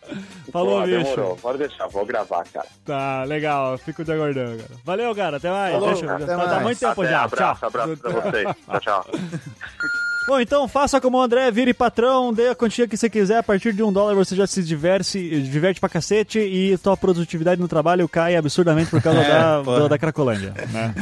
Falou, 0.52 0.80
Pô, 0.80 0.86
bicho. 0.86 0.98
Demorou, 0.98 1.36
pode 1.36 1.58
deixar, 1.58 1.86
vou 1.88 2.04
gravar, 2.06 2.44
cara. 2.52 2.66
Tá, 2.84 3.24
legal, 3.24 3.76
fico 3.78 4.04
te 4.04 4.12
aguardando, 4.12 4.62
cara. 4.62 4.80
Valeu, 4.84 5.14
cara, 5.14 5.36
até 5.36 5.50
mais. 5.50 5.74
Falou, 5.74 5.88
Deixa, 5.90 6.14
até 6.14 6.26
tá, 6.26 6.36
tá 6.38 6.46
mais. 6.46 6.62
muito 6.62 6.78
tempo 6.80 7.02
Até, 7.02 7.10
já. 7.10 7.22
abraço, 7.24 7.60
tchau. 7.60 7.68
abraço 7.68 7.96
pra 7.98 8.10
vocês. 8.10 8.56
Tchau, 8.66 8.80
tchau. 8.80 9.06
Bom, 10.30 10.38
então 10.40 10.68
faça 10.68 11.00
como 11.00 11.18
o 11.18 11.20
André, 11.20 11.50
vire 11.50 11.74
patrão, 11.74 12.32
dê 12.32 12.50
a 12.50 12.54
quantia 12.54 12.86
que 12.86 12.96
você 12.96 13.10
quiser. 13.10 13.38
A 13.38 13.42
partir 13.42 13.72
de 13.72 13.82
um 13.82 13.92
dólar 13.92 14.14
você 14.14 14.36
já 14.36 14.46
se 14.46 14.62
diverte, 14.62 15.18
diverte 15.42 15.80
pra 15.80 15.88
cacete 15.88 16.38
e 16.38 16.78
tua 16.78 16.96
produtividade 16.96 17.60
no 17.60 17.66
trabalho 17.66 18.08
cai 18.08 18.36
absurdamente 18.36 18.90
por 18.90 19.02
causa 19.02 19.18
É, 19.26 19.28
da, 19.28 19.60
da, 19.62 19.88
da 19.88 19.98
Cracolândia. 19.98 20.54
Né? 20.72 20.94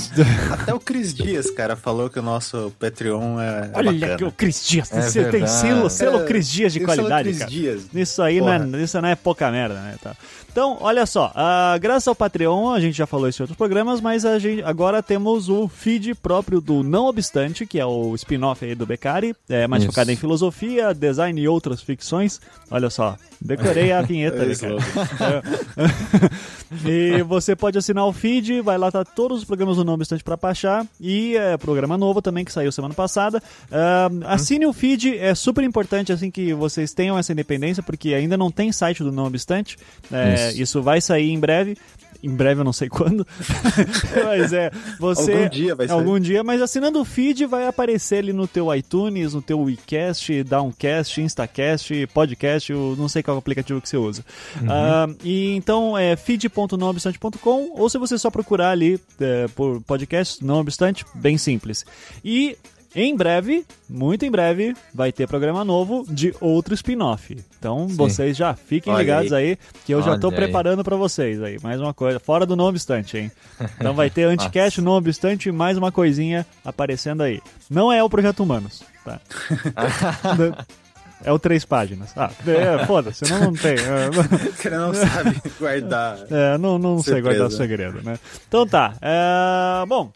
Até 0.62 0.72
o 0.72 0.80
Cris 0.80 1.12
Dias, 1.12 1.50
cara, 1.50 1.76
falou 1.76 2.08
que 2.08 2.18
o 2.18 2.22
nosso 2.22 2.72
Patreon 2.80 3.38
é, 3.38 3.70
Olha 3.74 3.92
bacana. 3.92 4.16
que 4.16 4.24
o 4.24 4.32
Cris 4.32 4.66
Dias, 4.66 4.90
É 4.90 5.02
você 5.02 5.22
tem 5.24 5.30
verdade. 5.42 5.50
selo, 5.52 5.90
selo 5.90 6.20
É, 6.22 6.24
Cris 6.24 6.48
Dias 6.48 6.72
de 6.72 6.78
tem 6.78 6.88
selo 6.88 6.96
qualidade, 7.08 7.28
Cris 7.28 7.38
cara. 7.38 7.50
Dias. 7.50 7.82
Isso 7.92 8.22
aí 8.22 8.40
não 8.40 8.50
é, 8.50 8.82
isso 8.82 8.98
não 8.98 9.08
é 9.10 9.14
pouca 9.14 9.50
merda, 9.50 9.74
né? 9.74 9.96
Tá. 10.02 10.16
Então, 10.50 10.78
olha 10.80 11.06
só, 11.06 11.30
ah, 11.34 11.76
graças 11.80 12.08
ao 12.08 12.14
Patreon, 12.14 12.72
a 12.72 12.80
gente 12.80 12.96
já 12.96 13.06
falou 13.06 13.28
isso 13.28 13.40
em 13.40 13.44
outros 13.44 13.56
programas, 13.58 14.00
mas 14.00 14.24
a 14.24 14.36
gente, 14.38 14.62
agora 14.64 15.00
temos 15.02 15.48
o 15.48 15.68
feed 15.68 16.14
próprio 16.16 16.60
do 16.60 16.82
Não 16.82 17.06
Obstante, 17.06 17.64
que 17.66 17.78
é 17.78 17.86
o 17.86 18.14
spin-off 18.16 18.64
aí 18.70 18.74
do 18.74 18.86
Beccari, 18.86 19.34
é 19.48 19.66
mais 19.66 19.82
Isso. 19.82 19.92
focada 19.92 20.12
em 20.12 20.16
filosofia, 20.16 20.94
design 20.94 21.40
e 21.40 21.48
outras 21.48 21.80
ficções. 21.82 22.40
Olha 22.70 22.90
só, 22.90 23.16
decorei 23.40 23.92
a 23.92 24.02
vinheta, 24.02 24.42
É 24.42 24.46
Beccari. 24.46 24.76
e 26.86 27.22
você 27.22 27.56
pode 27.56 27.78
assinar 27.78 28.06
o 28.06 28.12
feed, 28.12 28.60
vai 28.60 28.78
lá, 28.78 28.90
tá 28.90 29.04
todos 29.04 29.38
os 29.38 29.44
programas 29.44 29.76
do 29.76 29.84
Não 29.84 29.94
Obstante 29.94 30.22
pra 30.22 30.36
baixar. 30.36 30.86
E 31.00 31.36
é, 31.36 31.56
programa 31.56 31.96
novo 31.96 32.22
também 32.22 32.44
que 32.44 32.52
saiu 32.52 32.72
semana 32.72 32.94
passada. 32.94 33.42
Ah, 33.70 34.10
assine 34.26 34.66
o 34.66 34.72
feed, 34.72 35.16
é 35.18 35.34
super 35.34 35.64
importante 35.64 36.12
assim 36.12 36.30
que 36.30 36.52
vocês 36.54 36.92
tenham 36.92 37.18
essa 37.18 37.32
independência, 37.32 37.82
porque 37.82 38.14
ainda 38.14 38.36
não 38.36 38.50
tem 38.50 38.72
site 38.72 39.02
do 39.02 39.12
Não 39.12 39.26
Obstante. 39.26 39.76
É, 40.12 40.50
Isso. 40.50 40.62
isso. 40.62 40.82
vai 40.82 41.00
sair 41.00 41.30
em 41.30 41.38
breve. 41.38 41.76
Em 42.22 42.34
breve 42.34 42.60
eu 42.60 42.64
não 42.64 42.72
sei 42.72 42.88
quando. 42.88 43.26
Mas 44.24 44.52
é, 44.52 44.70
você. 44.98 45.32
Algum 45.32 45.48
dia 45.48 45.74
vai 45.74 45.88
sair. 45.88 45.96
Algum 45.96 46.20
dia, 46.20 46.44
mas 46.44 46.60
assinando 46.60 47.00
o 47.00 47.04
feed 47.04 47.46
vai 47.46 47.66
aparecer 47.66 48.18
ali 48.18 48.32
no 48.32 48.46
teu 48.46 48.74
iTunes, 48.74 49.32
no 49.32 49.40
teu 49.40 49.60
WeCast, 49.60 50.42
Downcast, 50.44 51.20
Instacast, 51.20 52.06
Podcast, 52.12 52.72
não 52.72 53.08
sei 53.08 53.22
qual 53.30 53.38
aplicativo 53.38 53.80
que 53.80 53.88
você 53.88 53.96
usa. 53.96 54.24
Ah, 54.68 55.08
e 55.22 55.54
então 55.54 55.96
é 55.96 56.16
feed.nãoobstante.com 56.16 57.72
ou 57.74 57.88
se 57.88 57.98
você 57.98 58.18
só 58.18 58.30
procurar 58.30 58.70
ali 58.70 59.00
é, 59.20 59.46
por 59.48 59.80
podcast, 59.82 60.44
não 60.44 60.60
obstante, 60.60 61.04
bem 61.14 61.38
simples. 61.38 61.84
E 62.24 62.56
em 62.94 63.14
breve, 63.14 63.64
muito 63.88 64.24
em 64.24 64.30
breve, 64.30 64.74
vai 64.92 65.12
ter 65.12 65.28
programa 65.28 65.64
novo 65.64 66.04
de 66.08 66.34
outro 66.40 66.74
spin-off. 66.74 67.36
Então 67.56 67.86
vocês 67.86 68.36
já 68.36 68.52
fiquem 68.54 68.92
Olha 68.92 69.00
ligados 69.00 69.32
aí. 69.32 69.56
que 69.86 69.94
eu 69.94 70.02
já 70.02 70.18
tô 70.18 70.26
Olha 70.26 70.38
aí. 70.38 70.42
preparando 70.44 70.82
pra 70.82 70.96
vocês 70.96 71.40
aí. 71.40 71.56
Mais 71.62 71.80
uma 71.80 71.94
coisa, 71.94 72.18
fora 72.18 72.44
do 72.44 72.56
não 72.56 72.64
obstante, 72.64 73.16
hein? 73.16 73.30
Então 73.78 73.94
vai 73.94 74.10
ter 74.10 74.24
Anticast, 74.28 74.80
não 74.80 74.92
obstante, 74.92 75.48
e 75.48 75.52
mais 75.52 75.78
uma 75.78 75.92
coisinha 75.92 76.44
aparecendo 76.64 77.22
aí. 77.22 77.40
Não 77.70 77.92
é 77.92 78.02
o 78.02 78.10
Projeto 78.10 78.42
Humanos, 78.42 78.82
tá? 79.04 79.20
É 81.24 81.32
o 81.32 81.38
três 81.38 81.64
páginas. 81.64 82.10
Ah, 82.16 82.30
é, 82.46 82.86
foda-se, 82.86 83.28
não, 83.30 83.40
não 83.40 83.52
tem. 83.52 83.72
É, 83.72 84.08
O 84.48 84.62
cara 84.62 84.78
não 84.78 84.94
sabe 84.94 85.40
guardar. 85.58 86.18
é, 86.30 86.58
não, 86.58 86.78
não 86.78 87.02
sei 87.02 87.20
guardar 87.20 87.50
segredo, 87.50 88.00
né? 88.02 88.18
Então 88.48 88.66
tá. 88.66 88.94
é, 89.02 89.84
bom. 89.86 90.10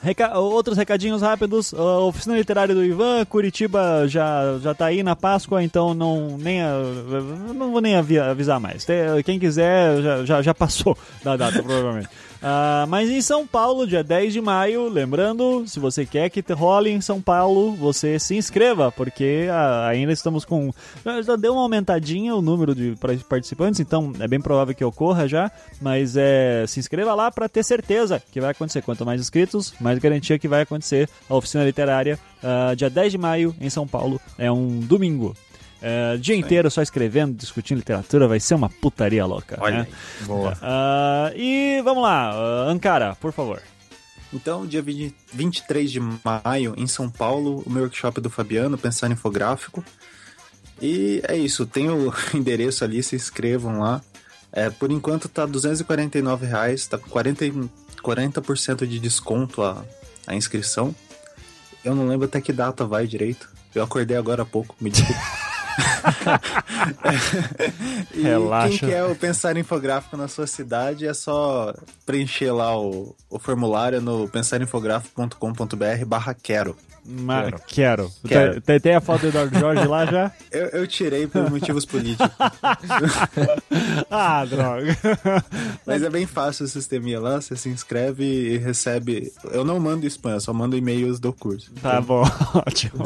reca- 0.00 0.38
outros 0.38 0.76
recadinhos 0.78 1.22
rápidos. 1.22 1.74
A 1.74 1.98
oficina 2.00 2.36
literária 2.36 2.74
do 2.74 2.84
Ivan, 2.84 3.24
Curitiba 3.24 4.06
já, 4.06 4.58
já 4.62 4.72
tá 4.74 4.86
aí 4.86 5.02
na 5.02 5.16
Páscoa, 5.16 5.62
então 5.62 5.92
não, 5.92 6.38
nem 6.38 6.62
a- 6.62 6.72
não 7.54 7.72
vou 7.72 7.80
nem 7.80 7.96
avi- 7.96 8.18
avisar 8.18 8.60
mais. 8.60 8.86
Quem 9.24 9.38
quiser 9.40 10.00
já, 10.02 10.24
já, 10.24 10.42
já 10.42 10.54
passou 10.54 10.96
da 11.24 11.36
data, 11.36 11.60
provavelmente. 11.62 12.08
Ah, 12.42 12.86
mas 12.88 13.10
em 13.10 13.20
São 13.20 13.46
Paulo, 13.46 13.86
dia 13.86 14.04
10 14.04 14.32
de 14.32 14.40
maio, 14.40 14.88
lembrando, 14.88 15.64
se 15.66 15.80
você 15.80 16.06
quer 16.06 16.30
que 16.30 16.44
role 16.52 16.90
em 16.90 17.00
São 17.00 17.20
Paulo, 17.20 17.74
você 17.74 18.18
se 18.18 18.36
inscreva, 18.36 18.92
porque 18.92 19.48
ah, 19.50 19.88
ainda 19.88 20.12
estamos 20.12 20.44
com. 20.44 20.72
Já, 21.24 21.36
deu 21.36 21.52
uma 21.52 21.62
aumentadinha 21.62 22.34
o 22.34 22.42
número 22.42 22.74
de 22.74 22.94
participantes, 23.28 23.80
então 23.80 24.12
é 24.20 24.28
bem 24.28 24.40
provável 24.40 24.74
que 24.74 24.84
ocorra 24.84 25.26
já, 25.26 25.50
mas 25.80 26.16
é, 26.16 26.64
se 26.66 26.78
inscreva 26.80 27.14
lá 27.14 27.30
para 27.30 27.48
ter 27.48 27.64
certeza 27.64 28.22
que 28.32 28.40
vai 28.40 28.50
acontecer. 28.50 28.82
Quanto 28.82 29.04
mais 29.04 29.20
inscritos, 29.20 29.74
mais 29.80 29.98
garantia 29.98 30.38
que 30.38 30.48
vai 30.48 30.62
acontecer 30.62 31.08
a 31.28 31.34
oficina 31.34 31.64
literária, 31.64 32.18
ah, 32.42 32.74
dia 32.74 32.88
10 32.88 33.12
de 33.12 33.18
maio, 33.18 33.54
em 33.60 33.68
São 33.68 33.86
Paulo. 33.86 34.20
É 34.38 34.50
um 34.50 34.80
domingo. 34.80 35.34
É, 35.80 36.16
dia 36.16 36.34
inteiro 36.34 36.70
só 36.70 36.82
escrevendo, 36.82 37.36
discutindo 37.36 37.78
literatura, 37.78 38.26
vai 38.26 38.40
ser 38.40 38.54
uma 38.54 38.68
putaria 38.68 39.24
louca. 39.24 39.56
Olha 39.60 39.78
né? 39.78 39.88
aí. 39.88 40.26
Boa. 40.26 40.58
Ah, 40.60 41.32
e 41.36 41.80
vamos 41.82 42.02
lá, 42.02 42.30
ah, 42.30 42.66
Ankara, 42.68 43.16
por 43.20 43.32
favor. 43.32 43.62
Então, 44.32 44.66
dia 44.66 44.82
20 44.82 45.14
23 45.32 45.90
de 45.90 46.00
maio, 46.00 46.74
em 46.76 46.86
São 46.86 47.08
Paulo, 47.08 47.62
o 47.64 47.70
meu 47.70 47.82
workshop 47.84 48.20
do 48.20 48.28
Fabiano, 48.28 48.76
Pensar 48.76 49.10
Infográfico. 49.10 49.82
E 50.80 51.22
é 51.26 51.36
isso, 51.36 51.66
tem 51.66 51.88
o 51.88 52.12
endereço 52.34 52.84
ali, 52.84 53.02
se 53.02 53.16
inscrevam 53.16 53.80
lá. 53.80 54.02
É, 54.52 54.70
por 54.70 54.90
enquanto 54.90 55.28
tá 55.28 55.46
249 55.46 56.46
reais, 56.46 56.86
tá 56.86 56.98
com 56.98 57.08
40, 57.08 57.46
e- 57.46 57.70
40% 58.02 58.86
de 58.86 58.98
desconto 58.98 59.62
a, 59.62 59.84
a 60.26 60.34
inscrição. 60.34 60.94
Eu 61.84 61.94
não 61.94 62.06
lembro 62.06 62.26
até 62.26 62.40
que 62.40 62.52
data 62.52 62.84
vai 62.84 63.06
direito. 63.06 63.48
Eu 63.74 63.82
acordei 63.82 64.16
agora 64.16 64.42
há 64.42 64.46
pouco, 64.46 64.74
me 64.80 64.90
desculpe. 64.90 65.20
e 68.14 68.22
Relaxa. 68.22 68.78
quem 68.78 68.88
quer 68.90 69.04
o 69.04 69.14
Pensar 69.14 69.56
Infográfico 69.56 70.16
na 70.16 70.28
sua 70.28 70.46
cidade 70.46 71.06
é 71.06 71.14
só 71.14 71.74
preencher 72.04 72.52
lá 72.52 72.78
o, 72.78 73.14
o 73.30 73.38
formulário 73.38 74.00
no 74.00 74.28
pensarinfográfico.com.br 74.28 76.04
barra 76.06 76.34
quero. 76.34 76.76
Ma- 77.10 77.50
quero. 77.66 78.10
Quero. 78.26 78.60
Tem, 78.60 78.78
tem 78.78 78.94
a 78.94 79.00
foto 79.00 79.22
do 79.22 79.28
Eduardo 79.28 79.58
Jorge 79.58 79.86
lá 79.86 80.04
já? 80.04 80.30
Eu, 80.52 80.66
eu 80.68 80.86
tirei 80.86 81.26
por 81.26 81.50
motivos 81.50 81.84
políticos, 81.86 82.28
Ah, 84.10 84.44
droga. 84.44 84.96
mas 85.86 86.02
é 86.02 86.10
bem 86.10 86.26
fácil 86.26 86.64
o 86.64 86.68
sisteminha 86.68 87.20
lá, 87.20 87.40
você 87.40 87.56
se 87.56 87.68
inscreve 87.68 88.24
e 88.24 88.58
recebe... 88.58 89.32
Eu 89.52 89.64
não 89.64 89.78
mando 89.78 90.06
spam, 90.06 90.32
eu 90.32 90.40
só 90.40 90.52
mando 90.52 90.76
e-mails 90.76 91.18
do 91.20 91.32
curso. 91.32 91.70
Tá 91.82 92.00
bom, 92.00 92.22
ótimo. 92.66 93.04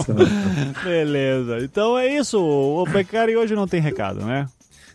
Beleza. 0.84 1.58
Então 1.62 1.98
é 1.98 2.08
isso. 2.08 2.40
O 2.40 2.84
Becari 2.86 3.36
hoje 3.36 3.54
não 3.54 3.66
tem 3.66 3.80
recado, 3.80 4.24
né? 4.24 4.46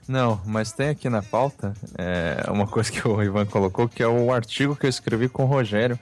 Não, 0.07 0.39
mas 0.45 0.71
tem 0.71 0.87
aqui 0.89 1.09
na 1.09 1.21
pauta 1.21 1.73
é, 1.97 2.41
uma 2.49 2.65
coisa 2.65 2.89
que 2.89 3.05
o 3.05 3.21
Ivan 3.21 3.45
colocou, 3.45 3.89
que 3.89 4.01
é 4.01 4.07
o 4.07 4.31
artigo 4.31 4.73
que 4.73 4.85
eu 4.85 4.89
escrevi 4.89 5.27
com 5.27 5.43
o 5.43 5.47
Rogério, 5.47 5.99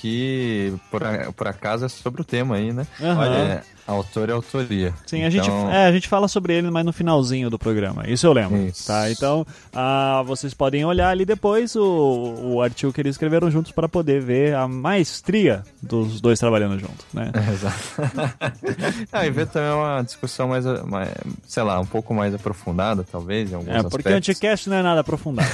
que 0.00 0.72
por, 0.90 1.04
a- 1.04 1.32
por 1.32 1.48
acaso 1.48 1.84
é 1.84 1.88
sobre 1.88 2.22
o 2.22 2.24
tema 2.24 2.56
aí, 2.56 2.72
né? 2.72 2.86
Aham. 3.00 3.20
Olha, 3.20 3.64
autor 3.86 4.28
e 4.28 4.32
autoria. 4.32 4.94
Sim, 5.06 5.24
a, 5.24 5.30
gente, 5.30 5.44
Então, 5.44 5.70
é, 5.70 5.86
a 5.86 5.92
gente 5.92 6.08
fala 6.08 6.26
sobre 6.28 6.54
ele, 6.54 6.70
mas 6.70 6.84
no 6.84 6.92
finalzinho 6.92 7.50
do 7.50 7.58
programa. 7.58 8.04
Isso 8.08 8.26
eu 8.26 8.32
lembro. 8.32 8.56
Isso. 8.56 8.86
Tá? 8.86 9.10
Então, 9.10 9.46
ah, 9.72 10.22
vocês 10.26 10.54
podem 10.54 10.84
olhar 10.84 11.10
ali 11.10 11.24
depois 11.24 11.76
o, 11.76 12.34
o 12.42 12.62
artigo 12.62 12.92
que 12.92 13.00
eles 13.00 13.14
escreveram 13.14 13.50
juntos 13.50 13.72
para 13.72 13.88
poder 13.88 14.20
ver 14.20 14.54
a 14.54 14.66
maestria 14.66 15.62
dos 15.82 16.20
dois 16.20 16.38
trabalhando 16.38 16.78
juntos, 16.78 17.04
né? 17.12 17.30
Exato. 17.52 18.12
ah, 19.12 19.26
e 19.26 19.30
ver 19.30 19.46
também 19.48 19.70
uma 19.70 20.02
discussão 20.02 20.48
mais, 20.48 20.64
mais, 20.84 21.10
sei 21.46 21.62
lá, 21.62 21.78
um 21.78 21.86
pouco 21.86 22.14
mais 22.14 22.34
aprofundada, 22.34 23.04
talvez, 23.10 23.52
em 23.52 23.54
alguns 23.54 23.74
É, 23.74 23.82
porque 23.82 24.08
o. 24.08 24.16
Anticast 24.16 24.68
não 24.68 24.76
é 24.76 24.82
nada 24.82 25.00
aprofundado. 25.00 25.48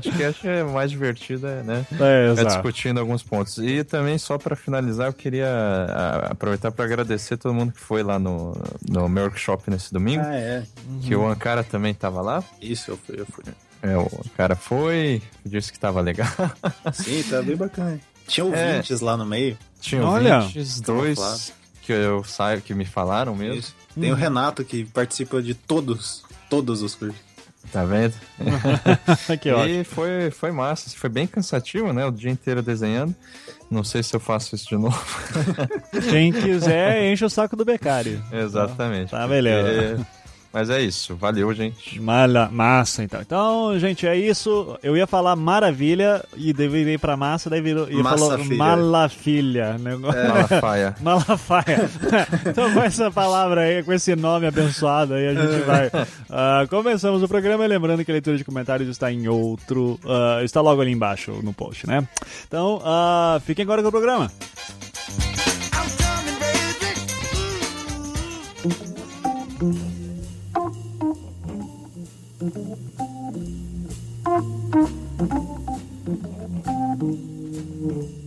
Que 0.00 0.24
acho 0.24 0.40
que 0.40 0.48
é 0.48 0.62
mais 0.62 0.90
divertido, 0.90 1.46
é, 1.46 1.62
né? 1.62 1.86
É, 1.98 2.28
É 2.28 2.32
exato. 2.32 2.48
discutindo 2.48 3.00
alguns 3.00 3.22
pontos. 3.22 3.58
E 3.58 3.84
também, 3.84 4.18
só 4.18 4.36
para 4.38 4.54
finalizar, 4.56 5.06
eu 5.06 5.12
queria 5.12 5.48
ah, 5.48 6.09
aproveitar 6.30 6.70
para 6.72 6.84
agradecer 6.84 7.36
todo 7.36 7.54
mundo 7.54 7.72
que 7.72 7.80
foi 7.80 8.02
lá 8.02 8.18
no, 8.18 8.52
no 8.88 9.08
meu 9.08 9.24
workshop 9.24 9.70
nesse 9.70 9.92
domingo. 9.92 10.22
Ah, 10.24 10.34
é. 10.34 10.62
Que 11.02 11.14
o 11.14 11.26
Ankara 11.26 11.62
também 11.64 11.92
tava 11.94 12.20
lá. 12.20 12.42
Isso, 12.60 12.90
eu 12.92 12.96
fui, 12.96 13.20
eu 13.20 13.26
fui. 13.26 13.44
É, 13.82 13.96
o 13.96 14.08
cara 14.36 14.54
foi, 14.56 15.22
disse 15.44 15.72
que 15.72 15.78
tava 15.78 16.00
legal. 16.00 16.28
Sim, 16.92 17.22
tá 17.22 17.40
bem 17.42 17.56
bacana. 17.56 17.98
Tinha 18.26 18.44
É. 18.46 18.68
ouvintes 18.76 19.00
lá 19.00 19.16
no 19.16 19.24
meio. 19.26 19.56
Tinha 19.80 20.04
Olha. 20.04 20.40
ouvintes, 20.40 20.80
dois 20.80 21.16
claro. 21.18 21.38
que 21.82 21.92
eu 21.92 22.22
saio 22.24 22.60
que 22.60 22.74
me 22.74 22.84
falaram 22.84 23.34
mesmo. 23.34 23.58
Isso. 23.60 23.74
Tem 23.98 24.12
o 24.12 24.14
Renato 24.14 24.64
que 24.64 24.84
participa 24.84 25.42
de 25.42 25.54
todos, 25.54 26.22
todos 26.48 26.82
os 26.82 26.94
cursos. 26.94 27.18
Tá 27.72 27.84
vendo? 27.84 28.14
que 29.40 29.50
ótimo. 29.50 29.80
E 29.80 29.84
foi, 29.84 30.30
foi 30.30 30.50
massa, 30.50 30.90
foi 30.96 31.08
bem 31.10 31.26
cansativo, 31.26 31.92
né? 31.92 32.04
O 32.04 32.10
dia 32.10 32.30
inteiro 32.30 32.62
desenhando. 32.62 33.14
Não 33.70 33.84
sei 33.84 34.02
se 34.02 34.14
eu 34.16 34.18
faço 34.18 34.54
isso 34.56 34.68
de 34.68 34.76
novo. 34.76 35.00
Quem 36.10 36.32
quiser, 36.32 37.04
enche 37.12 37.24
o 37.24 37.30
saco 37.30 37.54
do 37.54 37.64
Becari. 37.64 38.20
Exatamente. 38.32 39.10
Tá, 39.10 39.28
beleza. 39.28 39.96
porque- 39.98 40.19
Mas 40.52 40.68
é 40.68 40.80
isso. 40.80 41.14
Valeu, 41.16 41.52
gente. 41.54 42.00
Mala, 42.00 42.48
massa, 42.50 43.04
então. 43.04 43.20
Então, 43.20 43.78
gente, 43.78 44.06
é 44.06 44.16
isso. 44.16 44.76
Eu 44.82 44.96
ia 44.96 45.06
falar 45.06 45.36
maravilha 45.36 46.24
e 46.36 46.52
deveria 46.52 46.94
ir 46.94 46.98
pra 46.98 47.16
massa, 47.16 47.48
daí 47.48 47.60
virou, 47.60 47.88
e 47.90 48.02
Massa 48.02 48.18
falou 48.18 48.38
filha. 48.38 48.56
malafilha. 48.56 49.78
Negócio... 49.78 50.20
Malafaia. 50.28 50.96
Malafaia. 51.00 51.90
então, 52.46 52.72
com 52.72 52.82
essa 52.82 53.10
palavra 53.10 53.62
aí, 53.62 53.82
com 53.82 53.92
esse 53.92 54.16
nome 54.16 54.46
abençoado 54.46 55.14
aí, 55.14 55.28
a 55.28 55.34
gente 55.34 55.62
vai. 55.64 55.90
Ah, 56.28 56.66
começamos 56.68 57.22
o 57.22 57.28
programa. 57.28 57.66
Lembrando 57.66 58.04
que 58.04 58.10
a 58.10 58.14
leitura 58.14 58.36
de 58.36 58.44
comentários 58.44 58.88
está 58.88 59.12
em 59.12 59.28
outro. 59.28 59.98
ah, 60.04 60.42
está 60.42 60.60
logo 60.60 60.80
ali 60.80 60.90
embaixo 60.90 61.32
no 61.42 61.52
post, 61.52 61.86
né? 61.86 62.06
Então, 62.46 62.80
ah, 62.84 63.40
fiquem 63.44 63.62
agora 63.62 63.82
com 63.82 63.88
o 63.88 63.92
programa. 63.92 64.30
I'm 69.62 69.99
coming, 72.40 72.80
baby. 76.98 78.19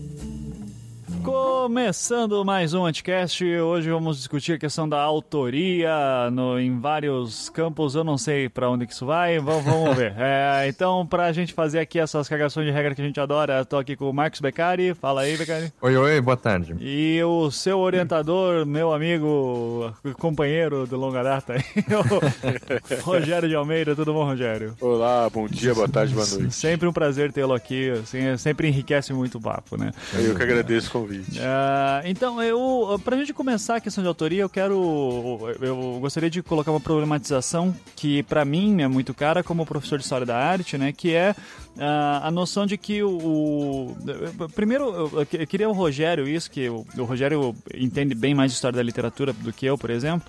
Começando 1.24 2.44
mais 2.44 2.74
um 2.74 2.86
Anticast, 2.86 3.46
hoje 3.46 3.90
vamos 3.90 4.18
discutir 4.18 4.54
a 4.54 4.58
questão 4.58 4.88
da 4.88 5.02
autoria 5.02 6.30
no, 6.30 6.60
em 6.60 6.78
vários 6.78 7.50
campos, 7.50 7.96
eu 7.96 8.04
não 8.04 8.18
sei 8.18 8.50
para 8.50 8.70
onde 8.70 8.86
que 8.86 8.92
isso 8.92 9.06
vai, 9.06 9.40
vamos, 9.40 9.64
vamos 9.64 9.96
ver. 9.96 10.14
É, 10.24 10.68
então, 10.68 11.06
pra 11.06 11.32
gente 11.32 11.54
fazer 11.54 11.80
aqui 11.80 12.00
essas 12.00 12.28
cagações 12.28 12.66
de 12.66 12.72
regra 12.72 12.94
que 12.94 13.02
a 13.02 13.06
gente 13.06 13.20
adora, 13.20 13.64
tô 13.64 13.78
aqui 13.78 13.96
com 13.96 14.10
o 14.10 14.14
Marcos 14.14 14.42
Beccari, 14.42 14.94
fala 14.94 15.22
aí 15.22 15.38
Beccari. 15.38 15.72
Oi, 15.82 15.96
oi, 15.96 16.22
boa 16.22 16.36
tarde. 16.36 16.76
E 16.80 17.22
o 17.24 17.50
seu 17.50 17.80
orientador, 17.80 18.66
meu 18.66 18.94
amigo, 18.94 19.94
companheiro 20.20 20.86
de 20.86 20.96
longa 20.96 21.24
data, 21.24 21.56
o 23.02 23.02
Rogério 23.04 23.48
de 23.48 23.56
Almeida, 23.56 23.96
tudo 23.96 24.14
bom 24.14 24.26
Rogério? 24.26 24.76
Olá, 24.82 25.30
bom 25.30 25.48
dia, 25.48 25.74
boa 25.74 25.88
tarde, 25.88 26.14
boa 26.14 26.28
noite. 26.28 26.54
Sempre 26.54 26.88
um 26.88 26.94
prazer 26.94 27.32
tê-lo 27.32 27.54
aqui, 27.54 27.92
assim, 27.92 28.36
sempre 28.38 28.68
enriquece 28.68 29.14
muito 29.14 29.38
o 29.38 29.42
papo, 29.42 29.78
né? 29.78 29.92
Eu 30.14 30.36
que 30.36 30.44
agradeço 30.44 30.90
o 30.90 30.92
convite. 30.92 31.13
Ah, 31.40 32.02
então, 32.06 32.42
eu, 32.42 33.00
pra 33.04 33.18
gente 33.18 33.34
começar 33.34 33.76
a 33.78 33.82
questão 33.82 34.04
de 34.04 34.08
autoria, 34.08 34.42
eu 34.42 34.50
quero. 34.50 35.40
Eu 35.62 35.98
gostaria 36.00 36.30
de 36.30 36.42
colocar 36.42 36.72
uma 36.72 36.80
problematização 36.80 37.76
que, 37.96 38.24
pra 38.24 38.44
mim, 38.46 38.82
é 38.82 38.88
muito 38.88 39.14
cara 39.14 39.44
como 39.44 39.66
professor 39.66 39.98
de 39.98 40.04
história 40.04 40.26
da 40.26 40.38
arte, 40.38 40.78
né? 40.78 40.92
Que 40.92 41.14
é 41.14 41.36
ah, 41.78 42.22
a 42.28 42.32
noção 42.32 42.66
de 42.66 42.78
que 42.78 43.02
o. 43.04 43.10
o- 43.18 44.50
primeiro, 44.56 45.12
eu, 45.34 45.48
queria 45.48 45.70
o 45.70 45.74
Rogério, 45.74 46.28
isso, 46.28 46.50
que 46.50 46.70
o, 46.70 46.86
o 46.98 47.04
Rogério 47.04 47.56
entende 47.76 48.14
bem 48.16 48.34
mais 48.34 48.52
de 48.52 48.56
história 48.56 48.76
da 48.78 48.84
literatura 48.84 49.34
do 49.34 49.52
que 49.54 49.66
eu, 49.66 49.78
por 49.78 49.90
exemplo, 49.90 50.28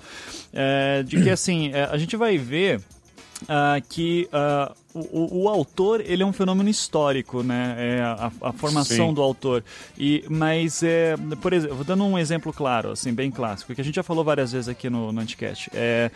é, 0.53 1.03
de 1.03 1.23
que, 1.23 1.31
assim, 1.31 1.71
é, 1.73 1.85
a 1.85 1.97
gente 1.97 2.17
vai 2.17 2.37
ver 2.39 2.81
ah, 3.49 3.81
que 3.89 4.29
ah, 4.33 4.73
o, 4.95 5.43
o- 5.45 5.49
autor 5.49 6.01
ele 6.01 6.23
é 6.23 6.27
um 6.27 6.33
fenômeno 6.33 6.69
histórico, 6.71 7.43
né? 7.43 7.75
É 7.79 8.01
a, 8.03 8.31
a 8.43 8.53
formação 8.53 9.09
Sim. 9.09 9.15
do 9.15 9.21
autor. 9.21 9.65
E, 9.99 10.25
mas, 10.31 10.83
é, 10.83 11.17
por 11.43 11.53
exemplo, 11.53 11.75
vou 11.77 11.85
dando 11.85 12.05
um 12.05 12.17
exemplo 12.19 12.53
claro, 12.53 12.91
assim, 12.93 13.13
bem 13.13 13.31
clássico, 13.31 13.75
que 13.75 13.81
a 13.81 13.85
gente 13.85 13.97
já 13.97 14.03
falou 14.05 14.23
várias 14.25 14.53
vezes 14.53 14.69
aqui 14.69 14.89
no, 14.89 15.11
no 15.13 15.21
Anticast. 15.21 15.69
É, 15.75 16.11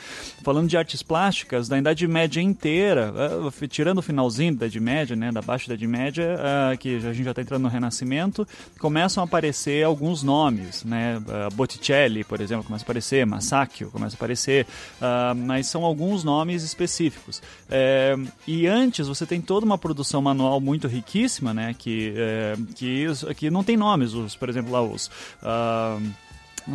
falando 0.45 0.69
de 0.69 0.77
artes 0.77 1.03
plásticas, 1.03 1.69
da 1.69 1.77
Idade 1.77 2.07
Média 2.07 2.41
inteira, 2.41 3.13
ah, 3.17 3.67
tirando 3.69 3.99
o 3.99 4.03
finalzinho 4.03 4.53
da 4.55 4.67
Idade 4.67 4.79
Média, 4.81 5.17
né? 5.17 5.33
Da 5.33 5.43
Baixa 5.43 5.67
Idade 5.67 5.87
Média, 5.87 6.37
ah, 6.39 6.77
que 6.77 6.97
a 6.97 7.13
gente 7.13 7.25
já 7.25 7.31
está 7.31 7.43
entrando 7.43 7.63
no 7.63 7.69
Renascimento, 7.69 8.47
começam 8.79 9.23
a 9.23 9.27
aparecer 9.27 9.85
alguns 9.85 10.23
nomes, 10.23 10.85
né? 10.85 11.21
Ah, 11.29 11.49
Botticelli, 11.53 12.23
por 12.23 12.41
exemplo, 12.41 12.65
começa 12.65 12.85
a 12.85 12.87
aparecer, 12.87 13.27
Masaccio 13.27 13.91
começa 13.91 14.15
a 14.15 14.19
aparecer, 14.19 14.67
ah, 15.01 15.35
mas 15.37 15.67
são 15.67 15.85
alguns 15.85 16.23
nomes 16.23 16.63
específicos. 16.63 17.43
É, 17.69 18.15
e 18.47 18.68
antes 18.69 19.09
você 19.09 19.27
tem 19.27 19.41
toda 19.41 19.67
uma 19.67 19.79
produção 19.79 20.23
manual 20.23 20.61
muito 20.61 20.87
riquíssima, 20.87 21.53
né? 21.53 21.75
Que, 21.77 22.13
é, 22.17 22.57
que, 22.75 23.07
que 23.37 23.51
não 23.51 23.65
tem 23.65 23.77
nomes, 23.77 24.15
os, 24.15 24.37
por 24.37 24.49
exemplo, 24.49 24.71
lá 24.73 24.83
os. 24.83 25.11
ah, 25.43 25.99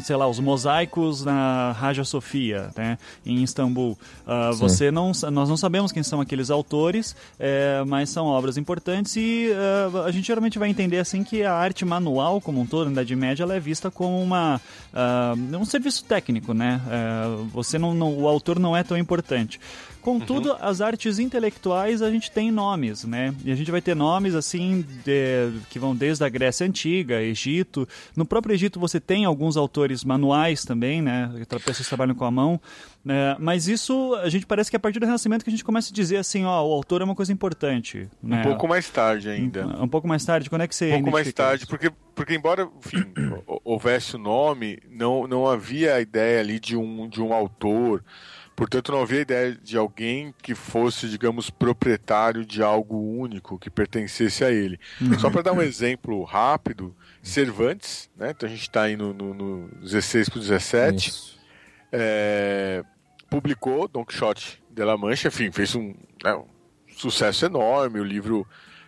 sei 0.02 0.16
lá, 0.16 0.28
os 0.28 0.40
mosaicos 0.40 1.24
na 1.24 1.72
Raja 1.74 2.04
Sofia, 2.04 2.72
né, 2.76 2.98
em 3.24 3.44
Istambul. 3.44 3.96
Ah, 4.26 4.50
você 4.52 4.90
não, 4.90 5.12
nós 5.32 5.48
não 5.48 5.56
sabemos 5.56 5.92
quem 5.92 6.02
são 6.02 6.20
aqueles 6.20 6.50
autores, 6.50 7.16
é, 7.40 7.84
mas 7.86 8.10
são 8.10 8.26
obras 8.26 8.58
importantes 8.58 9.16
e 9.16 9.52
ah, 9.56 10.06
a 10.06 10.12
gente 10.12 10.26
geralmente 10.26 10.58
vai 10.58 10.68
entender 10.68 10.98
assim 10.98 11.24
que 11.24 11.44
a 11.44 11.54
arte 11.54 11.86
manual 11.86 12.42
como 12.42 12.60
um 12.60 12.66
todo, 12.66 12.86
na 12.88 12.94
Idade 12.94 13.16
Média, 13.16 13.44
ela 13.44 13.54
é 13.54 13.60
vista 13.60 13.92
como 13.92 14.20
uma, 14.20 14.60
ah, 14.92 15.36
um 15.60 15.66
serviço 15.66 16.04
técnico, 16.06 16.56
né? 16.56 16.82
É, 16.90 17.46
você 17.54 17.78
não, 17.78 17.94
não- 17.94 18.18
o 18.18 18.28
autor 18.28 18.58
não 18.58 18.76
é 18.76 18.82
tão 18.82 18.98
importante. 18.98 19.60
Contudo, 20.04 20.56
as 20.60 20.82
artes 20.82 21.18
intelectuais 21.18 22.02
a 22.02 22.12
gente 22.12 22.30
tem 22.30 22.52
nomes, 22.52 23.04
né? 23.06 23.34
E 23.44 23.52
a 23.52 23.56
gente 23.56 23.72
vai 23.72 23.82
ter 23.82 23.96
nomes 23.96 24.36
assim 24.36 24.86
de- 25.04 25.60
que 25.70 25.80
vão 25.80 25.96
desde 25.96 26.24
a 26.24 26.30
Grécia 26.30 26.68
Antiga, 26.68 27.22
Egito. 27.22 27.88
No 28.16 28.26
próprio 28.26 28.54
Egito 28.54 28.80
você 28.80 29.00
tem 29.00 29.26
alguns 29.26 29.56
autores 29.58 30.04
manuais 30.04 30.66
também, 30.66 31.02
né? 31.02 31.32
Pessoas 31.48 31.80
que 31.80 31.88
trabalham 31.88 32.14
com 32.16 32.26
a 32.26 32.32
mão. 32.32 32.60
né? 33.06 33.36
mas 33.38 33.68
isso 33.68 34.16
a 34.24 34.30
gente 34.30 34.46
parece 34.46 34.70
que 34.70 34.76
é 34.76 34.78
a 34.78 34.80
partir 34.80 34.98
do 35.00 35.06
Renascimento 35.06 35.44
que 35.44 35.50
a 35.50 35.52
gente 35.52 35.64
começa 35.66 35.92
a 35.92 35.94
dizer 35.94 36.16
assim, 36.18 36.46
ó, 36.46 36.66
o 36.66 36.72
autor 36.72 37.02
é 37.02 37.04
uma 37.04 37.16
coisa 37.16 37.34
importante. 37.34 38.08
Né? 38.22 38.40
Um 38.40 38.44
pouco 38.44 38.66
mais 38.68 38.90
tarde 38.90 39.28
ainda. 39.30 39.66
Um 39.82 39.88
pouco 39.90 40.08
mais 40.08 40.24
tarde, 40.24 40.50
quando 40.50 40.62
é 40.62 40.68
que 40.70 40.76
você 40.76 40.90
Um 40.94 40.98
pouco 41.02 41.12
mais 41.12 41.34
tarde, 41.34 41.64
isso? 41.64 41.70
porque, 41.70 41.92
porque 42.16 42.34
embora 42.34 42.70
enfim, 42.80 43.04
hou- 43.46 43.62
houvesse 43.66 44.16
o 44.16 44.20
nome, 44.20 44.80
não, 44.90 45.28
não 45.28 45.46
havia 45.48 45.96
a 45.96 46.02
ideia 46.02 46.40
ali 46.40 46.60
de 46.62 46.78
um, 46.78 47.10
de 47.10 47.22
um 47.22 47.34
autor, 47.34 48.02
portanto 48.56 48.92
não 48.92 49.02
havia 49.02 49.20
a 49.20 49.22
ideia 49.22 49.52
de 49.56 49.78
alguém 49.78 50.34
que 50.42 50.54
fosse, 50.56 51.08
digamos, 51.08 51.50
proprietário 51.50 52.46
de 52.46 52.62
algo 52.62 52.98
único, 52.98 53.58
que 53.58 53.70
pertencesse 53.70 54.44
a 54.44 54.52
ele. 54.52 54.80
Só 55.20 55.30
para 55.30 55.42
dar 55.42 55.54
um 55.54 55.62
exemplo 55.62 56.24
rápido, 56.24 56.96
Cervantes, 57.22 58.10
né? 58.18 58.32
então 58.32 58.48
a 58.48 58.52
gente 58.52 58.64
está 58.64 58.84
aí 58.84 58.98
no, 58.98 59.14
no, 59.14 59.34
no 59.34 59.68
16 59.82 60.28
para 60.30 60.42
17, 60.42 61.10
Isso. 61.10 61.40
é, 61.92 62.84
publicou 63.30 63.88
Don 63.88 64.04
Quixote 64.04 64.62
de 64.70 64.84
La 64.84 64.98
Mancha, 64.98 65.30
enfim, 65.30 65.50
fez 65.52 65.74
um, 65.74 65.96
né, 66.24 66.36
um 66.36 66.46
sucesso 66.98 67.46
enorme, 67.46 68.00
o 68.00 68.04
livro 68.04 68.46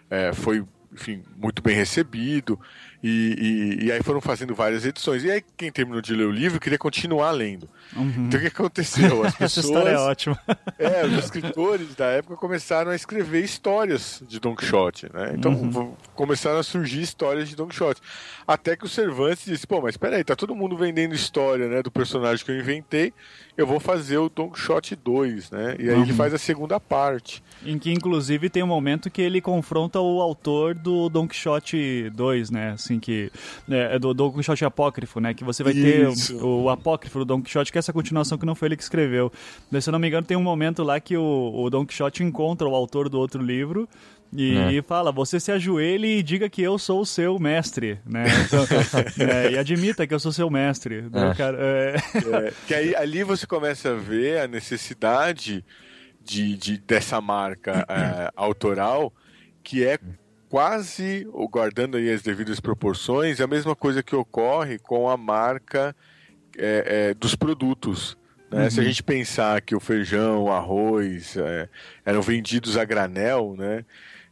é, 0.10 0.34
foi, 0.34 0.66
enfim, 0.92 1.24
muito 1.38 1.62
bem 1.62 1.76
recebido, 1.76 2.60
e, 3.08 3.80
e- 3.82 3.86
e 3.86 3.92
aí 3.92 4.02
foram 4.02 4.20
fazendo 4.20 4.56
várias 4.56 4.86
edições. 4.86 5.24
E 5.24 5.30
aí 5.32 5.44
quem 5.56 5.72
terminou 5.72 6.02
de 6.02 6.14
ler 6.16 6.26
o 6.26 6.32
livro 6.32 6.60
queria 6.60 6.78
continuar 6.80 7.32
lendo. 7.32 7.70
Então 7.96 8.40
o 8.40 8.42
que 8.42 8.48
aconteceu? 8.48 9.24
As 9.24 9.36
Essa 9.40 9.60
história 9.60 9.90
é 9.90 9.92
pessoas, 9.92 10.10
ótima. 10.10 10.40
é, 10.80 11.06
os 11.06 11.14
escritores 11.26 11.94
da 11.96 12.06
época 12.08 12.36
começaram 12.36 12.90
a 12.92 12.96
escrever 12.96 13.44
histórias 13.44 14.24
de 14.28 14.40
Don 14.40 14.56
Quixote, 14.56 15.08
né? 15.14 15.34
Então 15.38 15.56
v- 15.70 15.92
começaram 16.16 16.58
a 16.60 16.64
surgir 16.64 17.02
histórias 17.02 17.48
de 17.48 17.56
Don 17.56 17.68
Quixote. 17.68 18.02
Até 18.48 18.76
que 18.76 18.86
o 18.86 18.90
Cervantes 18.90 19.46
disse, 19.46 19.66
pô, 19.68 19.82
mas 19.82 19.98
peraí, 19.98 20.24
tá 20.24 20.36
todo 20.36 20.56
mundo 20.56 20.76
vendendo 20.78 21.14
história, 21.16 21.68
né, 21.68 21.82
do 21.84 21.92
personagem 21.92 22.44
que 22.46 22.52
eu 22.52 22.60
inventei, 22.60 23.12
eu 23.58 23.66
vou 23.66 23.80
fazer 23.80 24.18
o 24.18 24.30
Don 24.30 24.50
Quixote 24.50 24.96
2, 24.96 25.50
né? 25.52 25.76
E 25.80 25.90
aí 25.90 26.02
ele 26.02 26.14
faz 26.14 26.34
a 26.34 26.38
segunda 26.38 26.80
parte. 26.80 27.42
Em 27.66 27.80
que, 27.80 27.92
inclusive, 27.92 28.50
tem 28.50 28.62
um 28.64 28.68
momento 28.68 29.10
que 29.10 29.22
ele 29.22 29.40
confronta 29.42 30.00
o 30.00 30.22
autor 30.22 30.76
do 30.76 31.08
Don 31.10 31.28
Quixote 31.28 32.10
2, 32.14 32.50
né? 32.52 32.72
Assim, 32.72 32.95
que... 33.00 33.32
É, 33.70 33.96
é 33.96 34.00
do 34.00 34.14
Don 34.14 34.32
Quixote 34.32 34.64
apócrifo, 34.66 35.20
né? 35.20 35.34
Que 35.34 35.44
você 35.44 35.64
vai 35.64 35.74
Isso. 35.74 36.36
ter 36.38 36.44
o, 36.44 36.64
o 36.64 36.70
apócrifo 36.70 37.20
do 37.20 37.26
Don 37.26 37.42
Quixote, 37.42 37.72
que 37.72 37.78
é 37.78 37.80
essa 37.80 37.94
continuação 37.94 38.38
que 38.38 38.46
não 38.46 38.56
foi 38.56 38.68
ele 38.68 38.78
que 38.78 38.84
escreveu. 38.84 39.32
Daí, 39.72 39.82
se 39.82 39.90
eu 39.90 39.92
não 39.92 40.00
me 40.00 40.08
engano, 40.08 40.26
tem 40.26 40.36
um 40.38 40.44
momento 40.44 40.84
lá 40.84 41.00
que 41.00 41.16
o, 41.18 41.52
o 41.56 41.70
Don 41.70 41.86
Quixote 41.86 42.24
encontra 42.24 42.68
o 42.68 42.76
autor 42.76 43.10
do 43.10 43.20
outro 43.20 43.42
livro... 43.42 43.88
E, 44.34 44.58
É. 44.58 44.72
e 44.74 44.82
fala, 44.82 45.14
você 45.14 45.40
se 45.40 45.50
ajoelhe 45.52 46.18
e 46.18 46.24
diga 46.24 46.50
que 46.50 46.62
eu 46.62 46.78
sou 46.78 47.00
o 47.02 47.06
seu 47.06 47.40
mestre, 47.40 48.00
né? 48.06 48.26
Então, 48.46 48.66
é, 49.26 49.52
e 49.52 49.58
admita 49.58 50.06
que 50.06 50.14
eu 50.14 50.20
sou 50.20 50.32
seu 50.32 50.50
mestre. 50.50 51.06
O 51.14 51.18
É. 51.18 51.34
cara, 51.36 51.58
é, 51.62 51.96
É, 52.48 52.54
que 52.68 52.74
aí 52.74 52.96
ali 52.96 53.24
você 53.24 53.46
começa 53.48 53.92
a 53.92 53.96
ver 53.96 54.42
a 54.42 54.48
necessidade 54.48 55.64
de, 56.22 56.58
de- 56.58 56.78
dessa 56.80 57.22
marca 57.22 57.86
é, 57.88 58.32
autoral, 58.36 59.14
que 59.64 59.86
é 59.86 59.98
quase, 60.56 61.28
guardando 61.52 61.98
aí 61.98 62.10
as 62.10 62.22
devidas 62.22 62.62
proporções, 62.62 63.42
a 63.42 63.46
mesma 63.46 63.76
coisa 63.76 64.02
que 64.02 64.16
ocorre 64.16 64.80
com 64.80 65.10
a 65.10 65.18
marca 65.18 65.94
é, 66.58 67.10
é, 67.10 67.14
dos 67.14 67.36
produtos. 67.36 68.18
né? 68.50 68.70
Se 68.70 68.80
a 68.80 68.84
gente 68.86 69.04
pensar 69.04 69.60
que 69.60 69.76
o 69.76 69.82
feijão, 69.82 70.44
o 70.44 70.50
arroz 70.50 71.36
é, 71.36 71.68
eram 72.06 72.22
vendidos 72.22 72.78
a 72.78 72.86
granel, 72.86 73.54
né? 73.58 73.84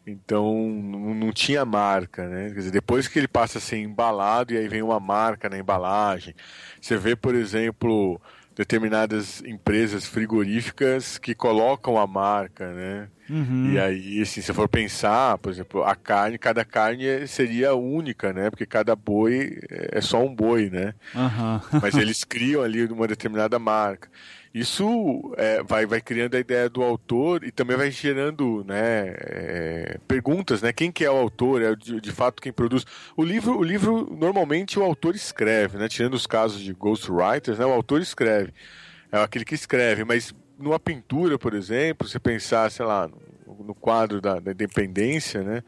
Então 0.08 0.56
não 0.56 1.34
tinha 1.34 1.66
marca, 1.66 2.26
né? 2.30 2.48
Dizer, 2.52 2.72
depois 2.72 3.10
que 3.10 3.20
ele 3.20 3.28
passa 3.28 3.58
a 3.58 3.62
ser 3.62 3.80
embalado 3.80 4.54
e 4.54 4.58
aí 4.58 4.70
vem 4.70 4.82
uma 4.82 5.02
marca 5.02 5.50
na 5.50 5.58
embalagem. 5.58 6.34
Você 6.80 6.96
vê, 6.96 7.18
por 7.18 7.36
exemplo, 7.36 8.18
determinadas 8.56 9.42
empresas 9.46 10.06
frigoríficas 10.06 11.18
que 11.18 11.34
colocam 11.34 11.98
a 11.98 12.06
marca, 12.06 12.72
né? 12.72 13.08
Uhum. 13.30 13.72
E 13.72 13.80
aí, 13.80 14.22
assim, 14.22 14.42
se 14.42 14.54
for 14.54 14.68
pensar, 14.68 15.38
por 15.38 15.52
exemplo, 15.52 15.84
a 15.84 15.96
carne, 15.96 16.38
cada 16.38 16.64
carne 16.64 17.26
seria 17.28 17.74
única, 17.74 18.34
né? 18.34 18.50
Porque 18.50 18.66
cada 18.66 18.96
boi 18.96 19.60
é 19.70 20.02
só 20.02 20.24
um 20.24 20.34
boi, 20.34 20.70
né? 20.70 20.94
aham. 21.16 21.62
Mas 21.82 21.96
eles 21.96 22.24
criam 22.26 22.62
ali 22.62 22.86
uma 22.86 23.08
determinada 23.08 23.58
marca. 23.58 24.10
Isso 24.54 25.34
é, 25.36 25.64
vai, 25.64 25.86
vai 25.86 26.00
criando 26.00 26.36
a 26.36 26.40
ideia 26.40 26.70
do 26.70 26.84
autor 26.84 27.44
e 27.44 27.52
também 27.52 27.76
vai 27.76 27.90
gerando 27.90 28.64
né, 28.68 29.16
é, 29.20 29.98
perguntas, 30.08 30.62
né? 30.62 30.72
Quem 30.72 30.92
que 30.92 31.04
é 31.04 31.10
o 31.10 31.16
autor? 31.18 31.62
É 31.62 31.76
de, 31.76 32.00
de 32.00 32.12
fato 32.12 32.40
quem 32.40 32.54
produz? 32.54 32.86
O 33.18 33.24
livro, 33.24 33.58
o 33.58 33.64
livro 33.64 34.16
normalmente 34.16 34.78
o 34.78 34.84
autor 34.84 35.16
escreve, 35.16 35.78
né? 35.78 35.88
Tirando 35.88 36.14
os 36.14 36.28
casos 36.28 36.62
de 36.62 36.72
ghostwriters, 36.72 37.58
né? 37.58 37.66
O 37.66 37.74
autor 37.74 38.00
escreve. 38.00 38.54
É 39.12 39.18
aquele 39.24 39.44
que 39.44 39.56
escreve, 39.56 40.04
mas 40.04 40.36
numa 40.60 40.80
pintura, 40.80 41.40
por 41.40 41.56
exemplo, 41.56 42.08
você 42.08 42.20
pensar, 42.20 42.70
sei 42.70 42.86
lá, 42.86 43.08
no, 43.08 43.64
no 43.64 43.74
quadro 43.74 44.22
da, 44.22 44.40
da 44.40 44.52
independência, 44.52 45.42
né? 45.42 45.64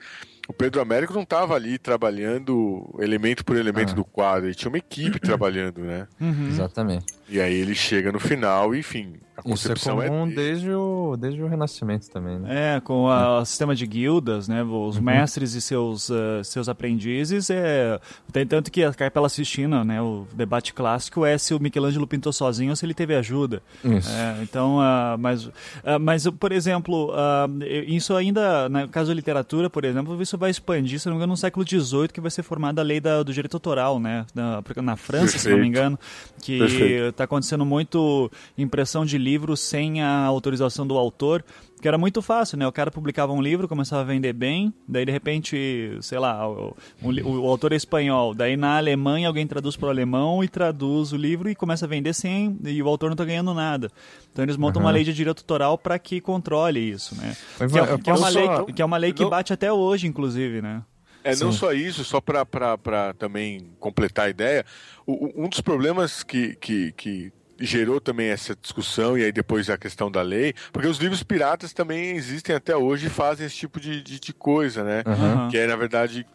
o 0.48 0.54
Pedro 0.54 0.80
Américo 0.80 1.12
não 1.12 1.24
estava 1.24 1.56
ali 1.56 1.80
trabalhando 1.80 2.96
elemento 3.00 3.44
por 3.44 3.58
elemento 3.58 3.94
Ah. 3.94 3.96
do 3.96 4.06
quadro, 4.06 4.46
ele 4.46 4.54
tinha 4.54 4.70
uma 4.70 4.78
equipe 4.78 5.20
trabalhando, 5.20 5.82
né? 5.82 6.08
Uhum. 6.22 6.50
Exatamente. 6.50 7.15
E 7.28 7.42
aí 7.42 7.56
ele 7.56 7.74
chega 7.74 8.12
no 8.12 8.20
final 8.20 8.76
e, 8.76 8.80
enfim, 8.80 9.16
a 9.38 9.42
Isso 9.42 9.68
é 9.68 9.70
concepção 9.72 10.02
é, 10.02 10.08
comum 10.08 10.24
dele. 10.28 10.36
desde, 10.36 10.72
o, 10.72 11.16
desde 11.20 11.42
o 11.44 11.48
Renascimento 11.48 12.10
também, 12.10 12.40
né? 12.40 12.76
É, 12.78 12.80
com 12.80 13.10
a- 13.10 13.40
o 13.42 13.46
sistema 13.46 13.76
de 13.76 13.86
guildas, 13.86 14.48
né? 14.48 14.64
Os 14.64 14.98
mestres 14.98 15.54
e 15.56 15.62
seus, 15.62 16.10
eh, 16.10 16.42
seus 16.44 16.70
aprendizes. 16.70 17.50
É, 17.50 18.00
tem 18.32 18.46
tanto 18.46 18.72
que 18.72 18.84
a 18.84 18.94
Capela 18.94 19.28
Sistina, 19.28 19.84
né? 19.84 20.02
O 20.02 20.26
debate 20.34 20.74
clássico 20.74 21.26
é 21.26 21.38
se 21.38 21.54
o 21.54 21.60
Michelangelo 21.60 22.08
pintou 22.08 22.32
sozinho 22.32 22.70
ou 22.70 22.76
se 22.76 22.86
ele 22.86 22.94
teve 22.94 23.14
ajuda. 23.16 23.62
Isso. 23.84 24.10
É, 24.10 24.38
então, 24.42 24.80
ah, 24.80 25.16
mas, 25.20 25.50
ah, 25.84 26.00
mas, 26.00 26.26
por 26.28 26.52
exemplo, 26.52 27.12
ah, 27.14 27.48
isso 27.88 28.16
ainda, 28.16 28.70
no 28.70 28.88
caso 28.88 29.10
da 29.10 29.14
literatura, 29.16 29.70
por 29.70 29.84
exemplo, 29.84 30.22
isso 30.22 30.38
vai 30.38 30.50
expandir, 30.50 31.00
se 31.00 31.08
não 31.08 31.14
me 31.14 31.18
engano, 31.18 31.32
no 31.34 31.38
século 31.38 31.66
XVIII, 31.68 32.08
que 32.08 32.22
vai 32.22 32.32
ser 32.32 32.44
formada 32.44 32.82
a 32.82 32.86
lei 32.86 33.00
da- 33.02 33.22
do 33.22 33.34
direito 33.34 33.56
autoral, 33.56 34.00
né? 34.00 34.26
Na, 34.34 34.64
na 34.82 34.96
França, 34.96 35.38
se 35.38 35.50
não 35.50 35.58
me 35.58 35.64
Perfeito. 35.64 35.78
engano, 35.78 36.00
que 36.42 36.60
Perfeito. 36.60 37.06
está 37.10 37.24
acontecendo 37.26 37.66
muito 37.66 38.32
impressão 38.58 39.06
de 39.06 39.25
livros 39.26 39.60
sem 39.60 40.02
a 40.02 40.24
autorização 40.26 40.86
do 40.86 40.96
autor, 40.98 41.44
que 41.82 41.88
era 41.88 41.98
muito 41.98 42.22
fácil, 42.22 42.58
né? 42.58 42.68
O 42.68 42.72
cara 42.72 42.90
publicava 42.90 43.32
um 43.34 43.42
livro, 43.42 43.68
começava 43.68 44.02
a 44.02 44.06
vender 44.06 44.34
bem, 44.34 44.74
daí 44.88 45.06
de 45.06 45.12
repente, 45.12 45.98
sei 46.02 46.18
lá, 46.20 46.48
o, 46.50 46.76
o, 47.02 47.30
o 47.42 47.48
autor 47.50 47.74
é 47.74 47.76
espanhol, 47.76 48.34
daí 48.34 48.56
na 48.56 48.78
Alemanha 48.78 49.28
alguém 49.28 49.46
traduz 49.46 49.76
para 49.76 49.88
o 49.88 49.90
alemão 49.90 50.44
e 50.44 50.48
traduz 50.48 51.12
o 51.12 51.18
livro 51.18 51.50
e 51.50 51.56
começa 51.56 51.86
a 51.86 51.88
vender 51.90 52.14
sem, 52.14 52.58
e 52.64 52.82
o 52.82 52.88
autor 52.88 53.08
não 53.10 53.14
está 53.16 53.26
ganhando 53.26 53.54
nada. 53.54 53.92
Então 54.32 54.44
eles 54.46 54.58
montam 54.58 54.82
uma 54.82 54.92
lei 54.92 55.04
de 55.04 55.14
direito 55.14 55.40
autoral 55.40 55.78
para 55.78 55.98
que 56.00 56.22
controle 56.22 56.80
isso, 56.80 57.16
né? 57.16 57.36
Mas 57.60 57.72
Que 57.72 57.78
é, 57.80 57.82
eu 57.82 58.00
que 58.00 58.10
é 58.10 58.14
uma 58.14 58.30
lei, 58.30 58.46
só- 58.46 58.64
que- 58.64 58.82
é 58.82 58.86
uma 58.86 58.98
lei 58.98 59.12
que 59.14 59.26
bate 59.26 59.52
até 59.54 59.72
hoje, 59.72 60.08
inclusive, 60.08 60.62
né? 60.62 60.82
É, 61.24 61.32
não 61.38 61.52
Sim. 61.52 61.58
só 61.58 61.74
isso, 61.74 62.04
só 62.04 62.22
para 62.22 63.14
também 63.18 63.72
completar 63.80 64.28
a 64.28 64.30
ideia, 64.30 64.64
o- 65.08 65.44
um 65.44 65.50
dos 65.50 65.60
problemas 65.60 66.22
que, 66.24 66.56
que, 66.56 66.92
que 66.94 67.32
gerou 67.60 68.02
também 68.02 68.28
essa 68.28 68.56
discussão 68.56 69.18
e 69.18 69.24
aí 69.24 69.32
depois 69.32 69.70
a 69.70 69.78
questão 69.78 70.12
da 70.12 70.22
lei, 70.22 70.54
porque 70.72 70.88
os 70.88 70.98
livros 70.98 71.24
piratas 71.24 71.74
também 71.74 72.16
existem 72.16 72.56
até 72.56 72.76
hoje 72.76 73.08
e 73.08 73.10
fazem 73.10 73.46
esse 73.46 73.56
tipo 73.56 73.80
de, 73.80 74.02
de, 74.02 74.20
de 74.20 74.34
coisa, 74.34 74.84
né? 74.84 75.04
Aham. 75.06 75.50
Que 75.50 75.58
é, 75.58 75.68
na 75.68 75.76
verdade, 75.76 76.26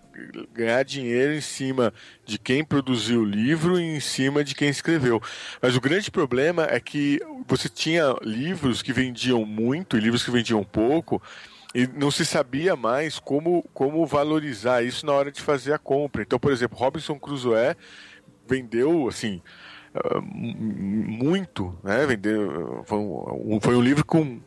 ganhar 0.52 0.83
dinheiro 0.83 1.33
em 1.33 1.40
cima 1.40 1.92
de 2.24 2.38
quem 2.38 2.64
produziu 2.64 3.20
o 3.20 3.24
livro 3.24 3.78
e 3.78 3.96
em 3.96 4.00
cima 4.00 4.42
de 4.42 4.54
quem 4.54 4.68
escreveu. 4.68 5.22
Mas 5.61 5.76
o 5.76 5.80
grande 5.80 6.11
problema 6.11 6.66
é 6.68 6.80
que 6.80 7.20
você 7.46 7.68
tinha 7.68 8.14
livros 8.22 8.83
que 8.83 8.92
vendiam 8.92 9.44
muito 9.44 9.96
e 9.96 10.00
livros 10.00 10.24
que 10.24 10.30
vendiam 10.30 10.62
pouco, 10.64 11.22
e 11.74 11.87
não 11.87 12.11
se 12.11 12.26
sabia 12.26 12.74
mais 12.74 13.18
como, 13.18 13.62
como 13.72 14.04
valorizar 14.04 14.83
isso 14.83 15.06
na 15.06 15.12
hora 15.12 15.30
de 15.30 15.40
fazer 15.40 15.72
a 15.72 15.78
compra. 15.78 16.22
Então, 16.22 16.38
por 16.38 16.52
exemplo, 16.52 16.76
Robinson 16.76 17.18
Crusoe 17.18 17.76
vendeu 18.48 19.06
assim 19.09 19.40
muito, 20.22 21.76
né? 21.83 22.07
Vendeu, 22.07 22.83
foi 22.87 22.98
um, 22.98 23.59
foi 23.61 23.74
um 23.76 23.81
livro 23.81 24.05
com 24.05 24.40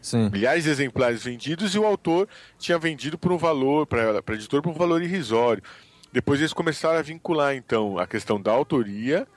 Sim. 0.00 0.28
milhares 0.30 0.64
de 0.64 0.70
exemplares 0.70 1.22
vendidos 1.24 1.74
e 1.74 1.78
o 1.78 1.84
autor 1.86 2.28
tinha 2.58 2.78
vendido 2.78 3.16
por 3.18 3.30
um 3.32 3.38
valor, 3.38 3.86
para 3.86 4.22
a 4.26 4.32
editora, 4.34 4.62
por 4.62 4.70
um 4.70 4.74
valor 4.74 5.02
irrisório. 5.02 5.62
Depois 6.12 6.40
eles 6.40 6.52
começaram 6.52 6.98
a 6.98 7.02
vincular, 7.02 7.54
então, 7.54 7.96
a 7.98 8.06
questão 8.06 8.40
da 8.40 8.50
autoria 8.50 9.28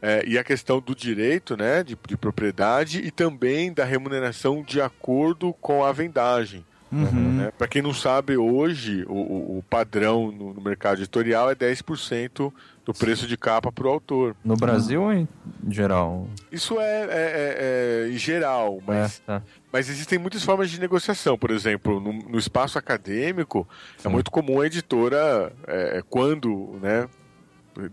eh, 0.00 0.24
e 0.28 0.38
a 0.38 0.44
questão 0.44 0.80
do 0.80 0.94
direito 0.94 1.56
né, 1.56 1.82
de, 1.82 1.98
de 2.06 2.16
propriedade 2.16 3.00
e 3.00 3.10
também 3.10 3.72
da 3.72 3.84
remuneração 3.84 4.62
de 4.62 4.80
acordo 4.80 5.52
com 5.54 5.84
a 5.84 5.90
vendagem. 5.90 6.64
Uhum. 6.92 7.48
Para 7.56 7.68
quem 7.68 7.82
não 7.82 7.94
sabe, 7.94 8.36
hoje 8.36 9.04
o, 9.08 9.12
o- 9.14 9.58
o 9.58 9.62
padrão 9.68 10.30
no, 10.32 10.52
no 10.54 10.60
mercado 10.60 10.98
editorial 10.98 11.48
é 11.50 11.54
10% 11.54 12.52
do 12.92 12.98
preço 12.98 13.26
de 13.26 13.36
capa 13.36 13.70
para 13.72 13.86
o 13.86 13.90
autor. 13.90 14.36
No 14.44 14.56
Brasil 14.56 15.02
ou 15.02 15.12
em 15.12 15.28
geral? 15.68 16.26
Isso 16.50 16.78
é, 16.80 17.02
é- 17.02 17.06
é- 17.10 18.06
é 18.08 18.12
em 18.12 18.18
geral, 18.18 18.80
mas 18.86 19.20
É, 19.20 19.22
tá. 19.26 19.42
Mas 19.72 19.88
existem 19.88 20.18
muitas 20.18 20.42
formas 20.42 20.68
de 20.70 20.80
negociação. 20.80 21.38
Por 21.38 21.50
exemplo, 21.52 22.00
no, 22.00 22.12
no 22.12 22.38
espaço 22.38 22.76
acadêmico, 22.78 23.66
é 23.98 24.02
Sim. 24.02 24.08
muito 24.08 24.30
comum 24.30 24.60
a 24.60 24.66
editora, 24.66 25.52
é, 25.66 26.02
quando 26.10 26.76
né, 26.82 27.08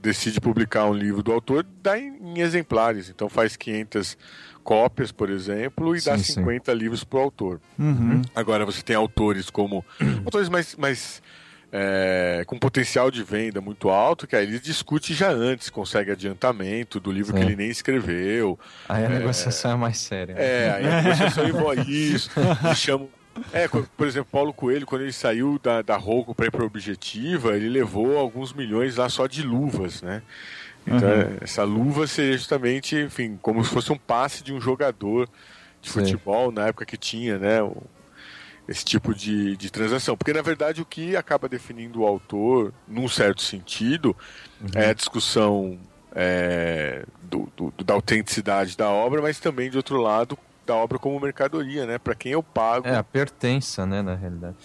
decide 0.01 0.41
publicar 0.41 0.86
um 0.86 0.93
livro 0.93 1.21
do 1.21 1.31
autor, 1.31 1.65
dar 1.83 1.99
em, 1.99 2.17
em 2.19 2.39
exemplares. 2.39 3.10
Então 3.10 3.29
faz 3.29 3.55
500 3.55 4.17
cópias, 4.63 5.12
por 5.12 5.29
exemplo, 5.29 5.95
e 5.95 6.01
dá 6.01 6.17
Sim, 6.17 6.23
sim. 6.23 6.33
50 6.33 6.73
livros 6.73 7.03
para 7.03 7.19
o 7.19 7.21
autor. 7.21 7.62
Uhum. 7.77 8.21
Agora 8.36 8.65
você 8.65 8.81
tem 8.81 8.95
autores 8.95 9.49
como. 9.49 9.86
autores 10.25 10.49
mais. 10.49 10.75
mais 10.75 11.21
é, 11.71 12.43
com 12.47 12.58
potencial 12.58 13.12
de 13.12 13.23
venda 13.23 13.60
muito 13.60 13.89
alto, 13.89 14.25
que 14.25 14.36
aí 14.36 14.45
ele 14.45 14.60
discute 14.60 15.13
já 15.13 15.30
antes, 15.30 15.69
consegue 15.69 16.12
adiantamento 16.12 16.99
do 16.99 17.12
livro 17.12 17.34
que 17.34 17.39
Sim. 17.39 17.45
ele 17.45 17.56
nem 17.56 17.69
escreveu. 17.69 18.58
Aí 18.88 19.06
a 19.06 19.10
negociação 19.10 19.71
é 19.71 19.75
mais 19.75 19.97
séria. 19.97 20.36
né? 20.36 20.41
É, 20.41 20.71
aí 20.71 20.88
a 20.88 21.01
negociação 21.03 21.47
envolve 21.47 22.13
isso. 22.13 22.30
Eles 22.63 22.77
chamam. 22.77 23.10
É, 23.53 23.67
por 23.67 24.08
exemplo, 24.08 24.30
Paulo 24.32 24.51
Coelho, 24.51 24.88
quando 24.88 25.03
ele 25.03 25.13
saiu 25.13 25.60
da, 25.62 25.84
da 25.84 25.95
Roco 25.95 26.34
para 26.34 26.47
ir 26.47 26.51
para 26.51 26.65
Objetiva, 26.65 27.56
ele 27.56 27.69
levou 27.69 28.17
alguns 28.17 28.51
milhões 28.51 28.95
lá 28.95 29.08
só 29.10 29.27
de 29.27 29.43
luvas, 29.43 30.01
né? 30.01 30.23
Então, 30.88 31.10
essa 31.41 31.63
luva 31.63 32.08
seria 32.08 32.38
justamente, 32.38 32.95
enfim, 32.95 33.38
como 33.41 33.63
se 33.63 33.69
fosse 33.69 33.91
um 33.91 33.97
passe 33.97 34.41
de 34.41 34.53
um 34.53 34.62
jogador 34.62 35.30
de 35.82 35.89
futebol 35.89 36.51
na 36.51 36.67
época 36.67 36.86
que 36.86 36.97
tinha, 36.97 37.38
né? 37.38 37.60
Esse 38.67 38.84
tipo 38.86 39.13
de, 39.15 39.56
de 39.58 39.69
transação. 39.71 40.17
Porque, 40.17 40.34
na 40.34 40.41
verdade, 40.41 40.82
o 40.82 40.86
que 40.86 41.15
acaba 41.15 41.47
definindo 41.49 42.01
o 42.01 42.06
autor, 42.08 42.73
num 42.88 43.08
certo 43.08 43.41
sentido, 43.41 44.15
é 44.73 44.89
a 44.89 44.93
discussão 44.93 45.80
é, 46.15 47.06
do- 47.23 47.51
do- 47.56 47.84
da 47.84 47.93
autenticidade 47.93 48.75
da 48.75 48.89
obra, 48.89 49.21
mas 49.21 49.39
também, 49.39 49.69
de 49.69 49.77
outro 49.77 50.01
lado, 50.01 50.38
da 50.65 50.75
obra 50.75 50.97
como 50.99 51.19
mercadoria, 51.19 51.86
né? 51.86 51.97
Para 51.99 52.15
quem 52.15 52.32
eu 52.32 52.41
pago 52.43 52.88
É, 52.88 52.95
a 52.95 53.03
pertença, 53.03 53.86
né, 53.86 54.01
na 54.01 54.15
realidade. 54.15 54.58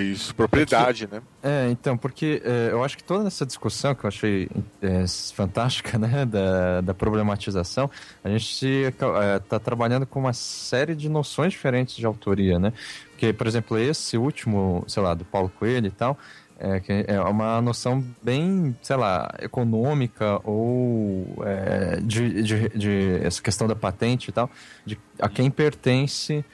Isso, 0.00 0.34
propriedade, 0.34 1.08
né? 1.10 1.20
É, 1.42 1.68
então, 1.70 1.96
porque 1.96 2.40
é, 2.44 2.68
eu 2.72 2.82
acho 2.84 2.96
que 2.96 3.04
toda 3.04 3.26
essa 3.26 3.44
discussão 3.44 3.94
que 3.94 4.04
eu 4.04 4.08
achei 4.08 4.48
é, 4.80 5.04
fantástica, 5.34 5.98
né, 6.00 6.24
da, 6.24 6.80
da 6.80 6.94
problematização, 6.94 7.90
a 8.22 8.28
gente 8.28 8.66
está 8.66 9.58
trabalhando 9.58 10.06
com 10.06 10.20
uma 10.20 10.32
série 10.32 10.94
de 10.94 11.08
noções 11.08 11.52
diferentes 11.52 11.96
de 11.96 12.06
autoria, 12.06 12.58
né? 12.58 12.72
Porque, 13.10 13.32
por 13.32 13.46
exemplo, 13.46 13.78
esse 13.78 14.16
último, 14.16 14.84
sei 14.88 15.02
lá, 15.02 15.14
do 15.14 15.24
Paulo 15.24 15.50
Coelho 15.58 15.86
e 15.86 15.90
tal, 15.90 16.18
é, 16.58 16.78
que 16.80 17.04
é 17.08 17.20
uma 17.20 17.60
noção 17.60 18.04
bem, 18.22 18.76
sei 18.82 18.96
lá, 18.96 19.32
econômica 19.40 20.40
ou 20.44 21.42
é, 21.44 21.98
de, 22.00 22.42
de, 22.42 22.68
de 22.68 23.20
essa 23.22 23.42
questão 23.42 23.66
da 23.66 23.74
patente 23.74 24.28
e 24.28 24.32
tal, 24.32 24.48
de 24.86 24.98
a 25.20 25.28
quem 25.28 25.50
pertence 25.50 26.44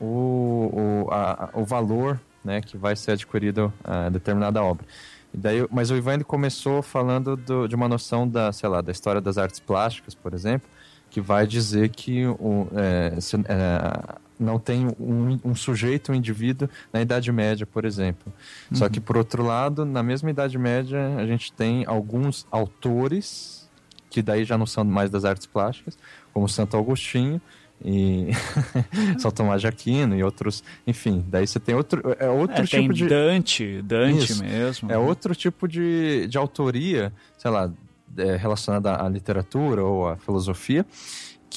o, 0.00 1.04
o, 1.06 1.10
a- 1.10 1.50
o 1.54 1.64
valor 1.64 2.20
né, 2.46 2.60
que 2.60 2.76
vai 2.76 2.94
ser 2.96 3.10
adquirido 3.12 3.72
a 3.84 4.08
determinada 4.08 4.62
obra. 4.62 4.86
E 5.34 5.36
daí, 5.36 5.66
mas 5.70 5.90
o 5.90 5.96
Ivan 5.96 6.20
começou 6.20 6.80
falando 6.80 7.36
do- 7.36 7.66
de 7.68 7.74
uma 7.74 7.88
noção 7.88 8.26
da, 8.26 8.52
sei 8.52 8.68
lá, 8.68 8.80
da 8.80 8.92
história 8.92 9.20
das 9.20 9.36
artes 9.36 9.58
plásticas, 9.60 10.14
por 10.14 10.32
exemplo, 10.32 10.68
que 11.10 11.20
vai 11.20 11.46
dizer 11.46 11.88
que 11.90 12.24
o, 12.26 12.68
é, 12.74 13.20
se- 13.20 13.36
é, 13.36 14.14
não 14.38 14.58
tem 14.58 14.86
um, 15.00 15.38
um 15.44 15.54
sujeito, 15.54 16.12
um 16.12 16.14
indivíduo 16.14 16.68
na 16.92 17.00
Idade 17.00 17.30
Média, 17.32 17.66
por 17.66 17.84
exemplo. 17.84 18.32
Só 18.72 18.88
que, 18.88 19.00
por 19.00 19.16
outro 19.16 19.42
lado, 19.44 19.84
na 19.84 20.02
mesma 20.02 20.30
Idade 20.30 20.56
Média, 20.58 21.16
a 21.18 21.26
gente 21.26 21.52
tem 21.52 21.84
alguns 21.86 22.46
autores, 22.50 23.68
que 24.10 24.22
daí 24.22 24.44
já 24.44 24.56
não 24.56 24.66
são 24.66 24.84
mais 24.84 25.10
das 25.10 25.24
artes 25.24 25.46
plásticas, 25.46 25.98
como 26.32 26.48
Santo 26.48 26.76
Agostinho, 26.76 27.40
e 27.84 28.28
São 29.18 29.30
Tomás 29.30 29.60
de 29.60 29.66
Aquino 29.66 30.16
e 30.16 30.22
outros, 30.22 30.62
enfim, 30.86 31.24
daí 31.28 31.46
você 31.46 31.60
tem 31.60 31.74
outro, 31.74 32.02
é 32.18 32.28
outro 32.28 32.62
É, 32.62 32.64
tipo 32.64 32.76
tem 32.76 32.90
de 32.90 33.06
Dante, 33.06 33.82
Dante 33.82 34.32
Isso. 34.32 34.44
mesmo. 34.44 34.90
é 34.90 34.98
outro 34.98 35.34
tipo 35.34 35.68
de, 35.68 36.26
de 36.26 36.38
autoria, 36.38 37.12
sei 37.38 37.50
lá, 37.50 37.70
é, 38.16 38.36
relacionada 38.36 39.02
à 39.02 39.08
literatura 39.08 39.84
ou 39.84 40.08
à 40.08 40.16
filosofia, 40.16 40.86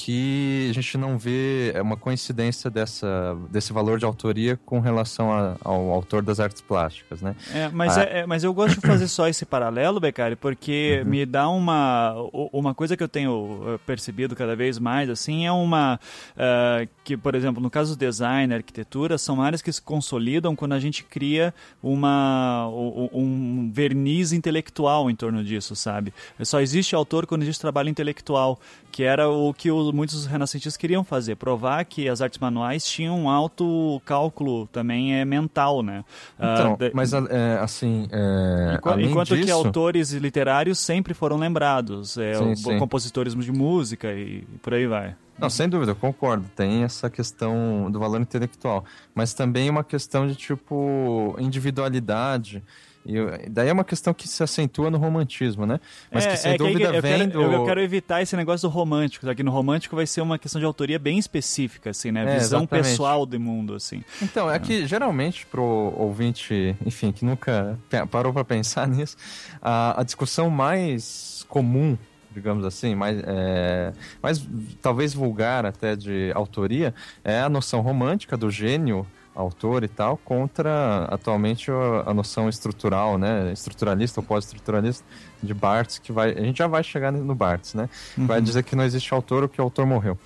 que 0.04 0.68
a 0.70 0.72
gente 0.72 0.96
não 0.96 1.18
vê 1.18 1.72
é 1.74 1.82
uma 1.82 1.96
coincidência 1.96 2.70
dessa, 2.70 3.36
desse 3.50 3.72
valor 3.72 3.98
de 3.98 4.04
autoria 4.04 4.58
com 4.64 4.80
relação 4.80 5.32
a- 5.32 5.56
ao 5.62 5.90
autor 5.90 6.22
das 6.22 6.40
artes 6.40 6.60
plásticas, 6.62 7.20
né? 7.20 7.34
É, 7.52 7.68
mas, 7.68 7.98
Ah. 7.98 8.02
é, 8.04 8.18
é- 8.20 8.26
mas 8.26 8.42
eu 8.42 8.52
gosto 8.54 8.80
de 8.80 8.86
fazer 8.86 9.06
só 9.08 9.28
esse 9.28 9.44
paralelo, 9.44 10.00
Beccari, 10.00 10.36
porque 10.36 11.00
Uhum. 11.04 11.10
me 11.10 11.26
dá 11.26 11.48
uma 11.48 12.14
uma 12.52 12.74
coisa 12.74 12.96
que 12.96 13.02
eu 13.02 13.08
tenho 13.08 13.60
eh, 13.74 13.78
percebido 13.86 14.34
cada 14.34 14.56
vez 14.56 14.78
mais, 14.78 15.08
assim, 15.10 15.46
é 15.46 15.52
uma 15.52 16.00
eh, 16.36 16.88
que, 17.04 17.16
por 17.16 17.34
exemplo, 17.34 17.62
no 17.62 17.70
caso 17.70 17.94
do 17.96 17.98
design, 17.98 18.52
arquitetura, 18.54 19.18
são 19.18 19.42
áreas 19.42 19.60
que 19.62 19.70
se 19.72 19.82
consolidam 19.82 20.56
quando 20.56 20.72
a 20.72 20.80
gente 20.80 21.04
cria 21.04 21.52
uma 21.82 22.68
um 23.12 23.70
verniz 23.72 24.32
intelectual 24.32 25.10
em 25.10 25.14
torno 25.14 25.42
disso, 25.44 25.74
sabe? 25.76 26.12
Só 26.42 26.60
existe 26.60 26.94
autor 26.94 27.26
quando 27.26 27.42
existe 27.42 27.60
trabalho 27.60 27.88
intelectual, 27.88 28.58
que 28.92 29.02
era 29.02 29.28
o 29.28 29.52
que 29.54 29.70
o, 29.70 29.89
muitos 29.92 30.26
renascentistas 30.26 30.76
queriam 30.76 31.02
fazer, 31.04 31.36
provar 31.36 31.84
que 31.84 32.08
as 32.08 32.20
artes 32.20 32.38
manuais 32.38 32.84
tinham 32.86 33.18
um 33.18 33.28
alto 33.28 34.00
cálculo 34.04 34.66
também 34.68 35.14
é 35.14 35.24
mental, 35.24 35.82
né? 35.82 36.04
Ah, 36.38 36.54
Então, 36.76 36.78
mas 36.94 37.12
é, 37.12 37.58
assim, 37.60 38.08
é, 38.10 38.78
Enquanto 39.02 39.28
que 39.34 39.40
disso, 39.42 39.52
autores 39.54 40.12
literários 40.12 40.78
sempre 40.78 41.14
foram 41.14 41.36
lembrados, 41.36 42.16
é, 42.18 42.34
Sim, 42.34 42.52
o- 42.52 42.56
sim. 42.56 42.78
compositores 42.78 43.34
de 43.34 43.52
música 43.52 44.12
e 44.12 44.42
por 44.62 44.74
aí 44.74 44.86
vai. 44.86 45.14
Não, 45.38 45.48
sem 45.48 45.66
dúvida, 45.68 45.92
eu 45.92 45.96
concordo. 45.96 46.44
Tem 46.54 46.82
essa 46.84 47.08
questão 47.08 47.90
do 47.90 47.98
valor 47.98 48.20
intelectual. 48.20 48.84
Mas 49.14 49.32
também 49.32 49.70
uma 49.70 49.82
questão 49.82 50.28
de, 50.28 50.34
tipo, 50.36 51.34
individualidade. 51.38 52.62
E 53.04 53.16
eu- 53.16 53.30
daí 53.48 53.68
é 53.68 53.72
uma 53.72 53.84
questão 53.84 54.12
que 54.12 54.28
se 54.28 54.42
acentua 54.42 54.90
no 54.90 54.98
romantismo, 54.98 55.64
né? 55.64 55.80
Mas 56.12 56.26
que 56.26 56.36
sem 56.36 56.52
é 56.52 56.56
que 56.58 56.62
aí 56.62 56.72
dúvida 56.72 56.94
eu 56.94 57.02
vem 57.02 57.18
quero, 57.18 57.30
do... 57.30 57.42
eu, 57.42 57.52
eu 57.52 57.64
quero 57.64 57.80
evitar 57.80 58.20
esse 58.20 58.36
negócio 58.36 58.68
do 58.68 58.72
romântico, 58.72 59.34
que 59.34 59.42
no 59.42 59.50
romântico 59.50 59.96
vai 59.96 60.06
ser 60.06 60.20
uma 60.20 60.38
questão 60.38 60.60
de 60.60 60.66
autoria 60.66 60.98
bem 60.98 61.18
específica, 61.18 61.90
assim, 61.90 62.10
né? 62.12 62.22
É, 62.22 62.38
Visão 62.38 62.60
exatamente. 62.60 62.68
pessoal 62.90 63.24
do 63.24 63.40
mundo, 63.40 63.74
assim. 63.74 64.04
Então, 64.20 64.50
é 64.50 64.58
que 64.58 64.86
geralmente 64.86 65.46
pro 65.46 65.62
ouvinte, 65.96 66.76
enfim, 66.84 67.10
que 67.10 67.24
nunca 67.24 67.78
parou 68.10 68.32
para 68.32 68.44
pensar 68.44 68.86
nisso, 68.88 69.16
a, 69.62 70.00
a 70.00 70.04
discussão 70.04 70.50
mais 70.50 71.44
comum, 71.48 71.96
digamos 72.32 72.64
assim, 72.66 72.94
mais, 72.94 73.18
é, 73.26 73.92
mais 74.22 74.46
talvez 74.82 75.14
vulgar 75.14 75.64
até 75.64 75.96
de 75.96 76.30
autoria, 76.34 76.94
é 77.24 77.40
a 77.40 77.48
noção 77.48 77.80
romântica 77.80 78.36
do 78.36 78.50
gênio 78.50 79.06
autor 79.34 79.84
e 79.84 79.88
tal, 79.88 80.16
contra 80.16 81.04
atualmente 81.10 81.70
a, 82.06 82.12
noção 82.12 82.48
estrutural, 82.48 83.16
né, 83.16 83.52
estruturalista 83.52 84.20
ou 84.20 84.26
pós-estruturalista 84.26 85.04
de 85.42 85.54
Barthes, 85.54 85.98
que 85.98 86.12
vai, 86.12 86.32
a 86.32 86.42
gente 86.42 86.58
já 86.58 86.66
vai 86.66 86.82
chegar 86.82 87.12
no 87.12 87.34
Barthes, 87.34 87.74
né, 87.74 87.88
vai 88.16 88.40
dizer 88.40 88.64
que 88.64 88.74
não 88.74 88.84
existe 88.84 89.12
autor 89.14 89.44
ou 89.44 89.48
que 89.48 89.60
o 89.60 89.64
autor 89.64 89.86
morreu. 89.86 90.18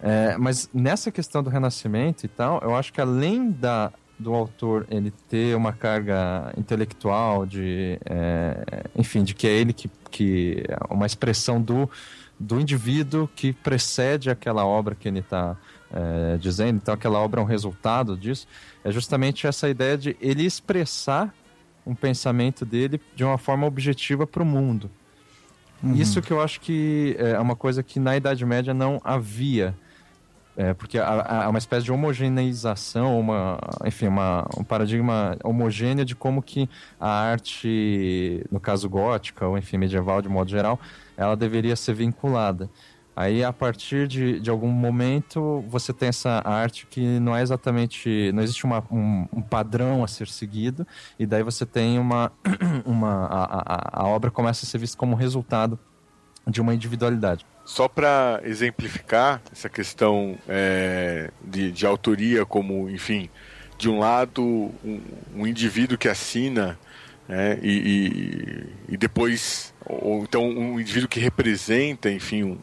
É, 0.00 0.36
mas 0.38 0.68
nessa 0.72 1.10
questão 1.10 1.42
do 1.42 1.50
renascimento 1.50 2.24
e 2.24 2.28
tal, 2.28 2.60
eu 2.62 2.76
acho 2.76 2.92
que 2.92 3.00
além 3.00 3.50
da, 3.50 3.92
do 4.18 4.32
autor 4.32 4.86
ele 4.90 5.12
ter 5.28 5.56
uma 5.56 5.72
carga 5.72 6.52
intelectual 6.56 7.44
de, 7.44 7.98
é, 8.04 8.84
enfim, 8.96 9.24
de 9.24 9.34
que 9.34 9.46
é 9.46 9.50
ele 9.50 9.72
que, 9.72 9.90
que 10.10 10.64
é 10.68 10.94
uma 10.94 11.04
expressão 11.04 11.60
do, 11.60 11.90
do 12.38 12.60
indivíduo 12.60 13.28
que 13.34 13.52
precede 13.52 14.30
aquela 14.30 14.64
obra 14.64 14.94
que 14.94 15.08
ele 15.08 15.18
está 15.18 15.56
dizendo, 16.38 16.76
então 16.76 16.94
aquela 16.94 17.18
obra 17.18 17.40
é 17.40 17.42
um 17.42 17.46
resultado 17.46 18.16
disso, 18.16 18.46
é 18.84 18.90
justamente 18.90 19.46
essa 19.46 19.68
ideia 19.68 19.96
de 19.96 20.16
ele 20.20 20.44
expressar 20.44 21.34
um 21.86 21.94
pensamento 21.94 22.66
dele 22.66 23.00
de 23.16 23.24
uma 23.24 23.38
forma 23.38 23.66
objetiva 23.66 24.26
para 24.26 24.42
o 24.42 24.46
mundo. 24.46 24.90
Isso 25.94 26.20
que 26.20 26.32
eu 26.32 26.40
acho 26.40 26.60
que 26.60 27.16
é 27.18 27.38
uma 27.38 27.54
coisa 27.54 27.82
que 27.82 28.00
na 28.00 28.16
Idade 28.16 28.44
Média 28.44 28.74
não 28.74 29.00
havia. 29.04 29.74
É, 30.56 30.74
porque 30.74 30.98
há, 30.98 31.44
há 31.44 31.48
uma 31.48 31.58
espécie 31.58 31.84
de 31.84 31.92
homogeneização, 31.92 33.20
uma, 33.20 33.60
enfim, 33.84 34.08
uma, 34.08 34.44
um 34.56 34.64
paradigma 34.64 35.36
homogêneo 35.44 36.04
de 36.04 36.16
como 36.16 36.42
que 36.42 36.68
a 36.98 37.08
arte, 37.08 38.44
no 38.50 38.58
caso 38.58 38.88
gótica, 38.88 39.46
ou 39.46 39.56
enfim, 39.56 39.76
medieval 39.76 40.20
de 40.20 40.28
modo 40.28 40.50
geral, 40.50 40.80
ela 41.16 41.36
deveria 41.36 41.76
ser 41.76 41.94
vinculada. 41.94 42.68
Aí, 43.20 43.42
a 43.42 43.52
partir 43.52 44.06
de, 44.06 44.38
de 44.38 44.48
algum 44.48 44.68
momento, 44.68 45.64
você 45.66 45.92
tem 45.92 46.08
essa 46.08 46.40
arte 46.44 46.86
que 46.86 47.18
não 47.18 47.36
é 47.36 47.42
exatamente. 47.42 48.30
Não 48.32 48.44
existe 48.44 48.64
uma, 48.64 48.78
um, 48.92 49.26
um 49.32 49.42
padrão 49.42 50.04
a 50.04 50.06
ser 50.06 50.28
seguido, 50.28 50.86
e 51.18 51.26
daí 51.26 51.42
você 51.42 51.66
tem 51.66 51.98
uma. 51.98 52.30
uma 52.86 53.26
a, 53.26 54.02
a, 54.02 54.02
a 54.04 54.06
obra 54.06 54.30
começa 54.30 54.64
a 54.64 54.68
ser 54.68 54.78
vista 54.78 54.96
como 54.96 55.16
resultado 55.16 55.76
de 56.46 56.60
uma 56.60 56.72
individualidade. 56.72 57.44
Só 57.64 57.88
para 57.88 58.40
exemplificar 58.44 59.42
essa 59.50 59.68
questão 59.68 60.38
é, 60.48 61.32
de, 61.42 61.72
de 61.72 61.84
autoria, 61.84 62.46
como, 62.46 62.88
enfim, 62.88 63.28
de 63.76 63.88
um 63.88 63.98
lado, 63.98 64.44
um, 64.44 65.00
um 65.34 65.44
indivíduo 65.44 65.98
que 65.98 66.08
assina, 66.08 66.78
né, 67.26 67.58
e, 67.60 68.70
e, 68.88 68.94
e 68.94 68.96
depois, 68.96 69.74
ou 69.84 70.22
então 70.22 70.48
um 70.48 70.78
indivíduo 70.78 71.08
que 71.08 71.18
representa, 71.18 72.08
enfim, 72.12 72.44
um, 72.44 72.58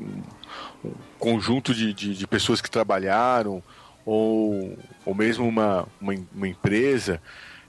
um, 0.00 0.92
conjunto 1.18 1.74
de, 1.74 1.92
de, 1.92 2.14
de, 2.14 2.26
pessoas 2.26 2.60
que 2.60 2.70
trabalharam, 2.70 3.62
ou, 4.04 4.76
ou 5.04 5.14
mesmo 5.14 5.46
uma, 5.46 5.86
uma, 6.00 6.14
uma 6.34 6.48
empresa. 6.48 7.20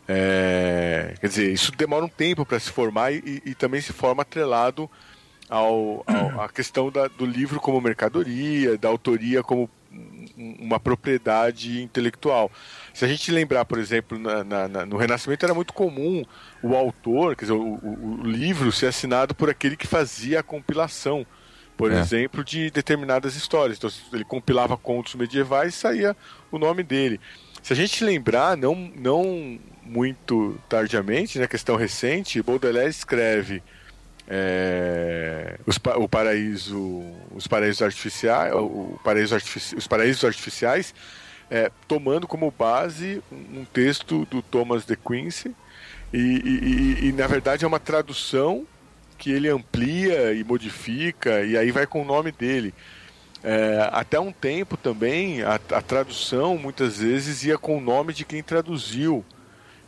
É, 0.07 1.13
quer 1.19 1.27
dizer, 1.27 1.53
isso 1.53 1.71
demora 1.71 2.05
um 2.05 2.09
tempo 2.09 2.45
para 2.45 2.59
se 2.59 2.71
formar 2.71 3.13
e, 3.13 3.41
e 3.45 3.53
também 3.53 3.79
se 3.79 3.93
forma 3.93 4.23
atrelado 4.23 4.89
ao, 5.49 6.03
ao, 6.07 6.41
a 6.41 6.49
questão 6.49 6.91
da, 6.91 7.07
do 7.07 7.25
livro 7.25 7.59
como 7.59 7.79
mercadoria, 7.81 8.77
da 8.77 8.87
autoria 8.87 9.43
como 9.43 9.69
uma 10.37 10.79
propriedade 10.79 11.81
intelectual. 11.81 12.51
Se 12.93 13.03
a 13.03 13.07
gente 13.07 13.31
lembrar, 13.31 13.65
por 13.65 13.79
exemplo, 13.79 14.17
na, 14.17 14.43
na, 14.43 14.85
no 14.85 14.97
Renascimento 14.97 15.45
era 15.45 15.53
muito 15.53 15.73
comum 15.73 16.23
o 16.61 16.75
autor, 16.75 17.35
quer 17.35 17.45
dizer, 17.45 17.57
o, 17.57 17.75
o, 17.75 18.19
o 18.21 18.23
livro 18.23 18.71
ser 18.71 18.87
assinado 18.87 19.33
por 19.33 19.49
aquele 19.49 19.75
que 19.75 19.87
fazia 19.87 20.39
a 20.39 20.43
compilação, 20.43 21.25
por 21.79 21.93
é. 21.93 21.97
exemplo, 21.97 22.43
de 22.43 22.69
determinadas 22.69 23.37
histórias. 23.37 23.77
Então, 23.77 23.89
ele 24.11 24.25
compilava 24.25 24.75
contos 24.75 25.15
medievais 25.15 25.73
e 25.73 25.77
saía 25.77 26.17
o 26.51 26.59
nome 26.59 26.83
dele. 26.83 27.21
Se 27.63 27.71
a 27.71 27.75
gente 27.75 28.03
lembrar, 28.03 28.57
não, 28.57 28.75
não 28.97 29.57
muito 29.81 30.59
tardiamente, 30.67 31.37
na 31.37 31.43
né, 31.43 31.47
questão 31.47 31.77
recente, 31.77 32.41
Baudelaire 32.41 32.89
escreve 32.89 33.63
é, 34.27 35.57
os, 35.65 35.79
o 35.95 36.09
paraíso, 36.09 37.01
os 37.33 37.47
paraísos 37.47 37.81
artificiais, 37.81 38.53
o 38.53 38.99
paraíso 39.01 39.33
artifici 39.33 39.73
os 39.73 39.87
paraísos 39.87 40.25
artificiais, 40.25 40.93
é, 41.49 41.71
tomando 41.87 42.27
como 42.27 42.51
base 42.51 43.23
um, 43.31 43.61
um, 43.61 43.65
texto 43.65 44.25
do 44.25 44.41
Thomas 44.41 44.85
de 44.85 44.97
Quincy 44.97 45.55
e, 46.11 46.17
e, 46.17 47.03
e, 47.05 47.07
e, 47.07 47.11
na 47.13 47.25
verdade 47.25 47.63
é 47.63 47.67
uma 47.67 47.79
tradução 47.79 48.67
que 49.19 49.29
ele 49.31 49.49
amplia 49.49 50.33
e 50.33 50.43
modifica 50.43 51.43
e 51.43 51.57
aí 51.57 51.69
vai 51.69 51.85
com 51.85 52.01
o 52.01 52.05
nome 52.05 52.31
dele. 52.31 52.73
É, 53.43 53.89
até 53.91 54.19
um 54.19 54.31
tempo 54.31 54.75
também 54.75 55.43
a, 55.43 55.55
a 55.55 55.81
tradução 55.81 56.57
muitas 56.57 56.99
vezes 56.99 57.43
ia 57.43 57.57
com 57.57 57.77
o 57.77 57.81
nome 57.81 58.13
de 58.13 58.25
quem 58.25 58.41
traduziu 58.43 59.23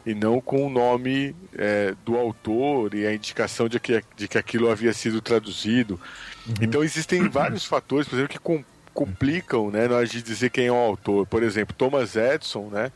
e 0.06 0.13
não 0.13 0.39
com 0.39 0.65
o 0.65 0.70
nome 0.70 1.36
é, 1.58 1.94
do 2.06 2.17
autor 2.17 2.94
e 2.94 3.06
a 3.06 3.13
indicação 3.13 3.67
de 3.67 3.80
que, 3.80 4.04
de 4.15 4.28
que 4.28 4.38
aquilo 4.38 4.70
havia 4.70 4.94
sido 4.94 5.22
traduzido. 5.22 6.00
Uhum. 6.48 6.56
Então 6.62 6.84
existem 6.84 7.28
vários 7.30 7.65
fatores, 7.65 8.08
por 8.08 8.15
exemplo, 8.15 8.34
que 8.34 8.39
com, 8.39 8.63
complicam 8.94 9.70
né, 9.70 9.88
na 9.88 9.96
hora 9.96 10.08
de 10.08 10.22
dizer 10.22 10.50
quem 10.50 10.67
é 10.67 10.72
o 10.72 10.76
autor. 10.76 11.28
Por 11.28 11.44
exemplo, 11.44 11.76
Thomas 11.78 12.15
Edison 12.15 12.70
né, 12.70 12.91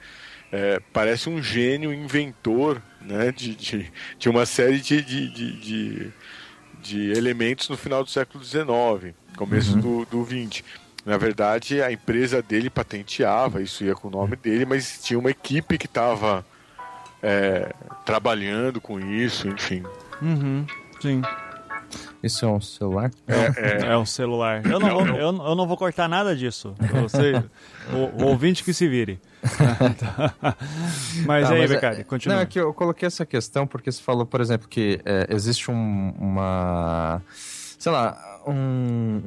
é, 0.52 0.80
parece 0.92 1.30
um 1.30 1.42
gênio 1.42 1.94
inventor 1.94 2.82
né, 3.02 3.32
de, 3.32 3.56
de, 3.56 3.92
de 4.18 4.30
uma 4.30 4.46
série 4.46 4.80
de, 4.80 5.02
de, 5.02 5.30
de, 5.30 6.14
de, 6.86 7.12
elementos 7.12 7.68
no 7.68 7.76
final 7.76 8.04
do 8.04 8.10
século 8.10 8.44
XIX, 8.44 9.16
começo 9.36 9.74
uhum. 9.76 10.06
do, 10.06 10.06
do 10.06 10.26
XX. 10.26 10.64
Na 11.06 11.18
verdade, 11.18 11.82
a 11.82 11.92
empresa 11.92 12.42
dele 12.42 12.70
patenteava, 12.70 13.62
isso 13.62 13.84
ia 13.84 13.96
com 13.96 14.08
o 14.08 14.12
nome 14.12 14.36
dele, 14.36 14.66
mas 14.66 15.04
tinha 15.04 15.20
uma 15.20 15.30
equipe 15.30 15.78
que 15.78 15.86
estava 15.86 16.46
é, 17.22 17.74
trabalhando 18.06 18.80
com 18.80 19.00
isso, 19.00 19.48
enfim. 19.48 19.84
Uhum, 20.22 20.66
sim. 21.00 21.22
Isso 22.22 22.46
é 22.46 22.48
um 22.48 22.62
celular? 22.62 23.12
É, 23.28 23.86
é... 23.86 23.94
é 23.94 23.98
um 23.98 24.06
celular. 24.06 24.66
Eu 24.66 24.80
não, 24.80 24.90
vou, 24.90 25.06
eu, 25.08 25.18
eu 25.18 25.56
não 25.56 25.68
vou 25.68 25.78
cortar 25.78 26.08
nada 26.08 26.36
disso. 26.36 26.74
Você, 27.02 27.34
o, 27.92 28.24
o 28.24 28.28
ouvinte 28.28 28.64
que 28.64 28.74
se 28.74 28.88
vire. 28.88 29.20
mas 31.26 31.48
tá, 31.48 31.54
aí, 31.54 31.60
mas 31.62 31.70
Beccari, 31.70 32.02
é, 32.02 32.04
continua. 32.04 32.36
Não, 32.36 32.42
é 32.42 32.46
que 32.46 32.60
eu 32.60 32.74
coloquei 32.74 33.06
essa 33.06 33.26
questão 33.26 33.68
porque 33.68 33.92
você 33.92 34.02
falou, 34.02 34.26
por 34.26 34.42
exemplo, 34.42 34.68
que 34.68 35.00
é, 35.06 35.28
existe 35.30 35.70
um, 35.70 36.14
uma... 36.18 37.22
Sei 37.78 37.92
lá, 37.92 38.18
um, 38.48 39.22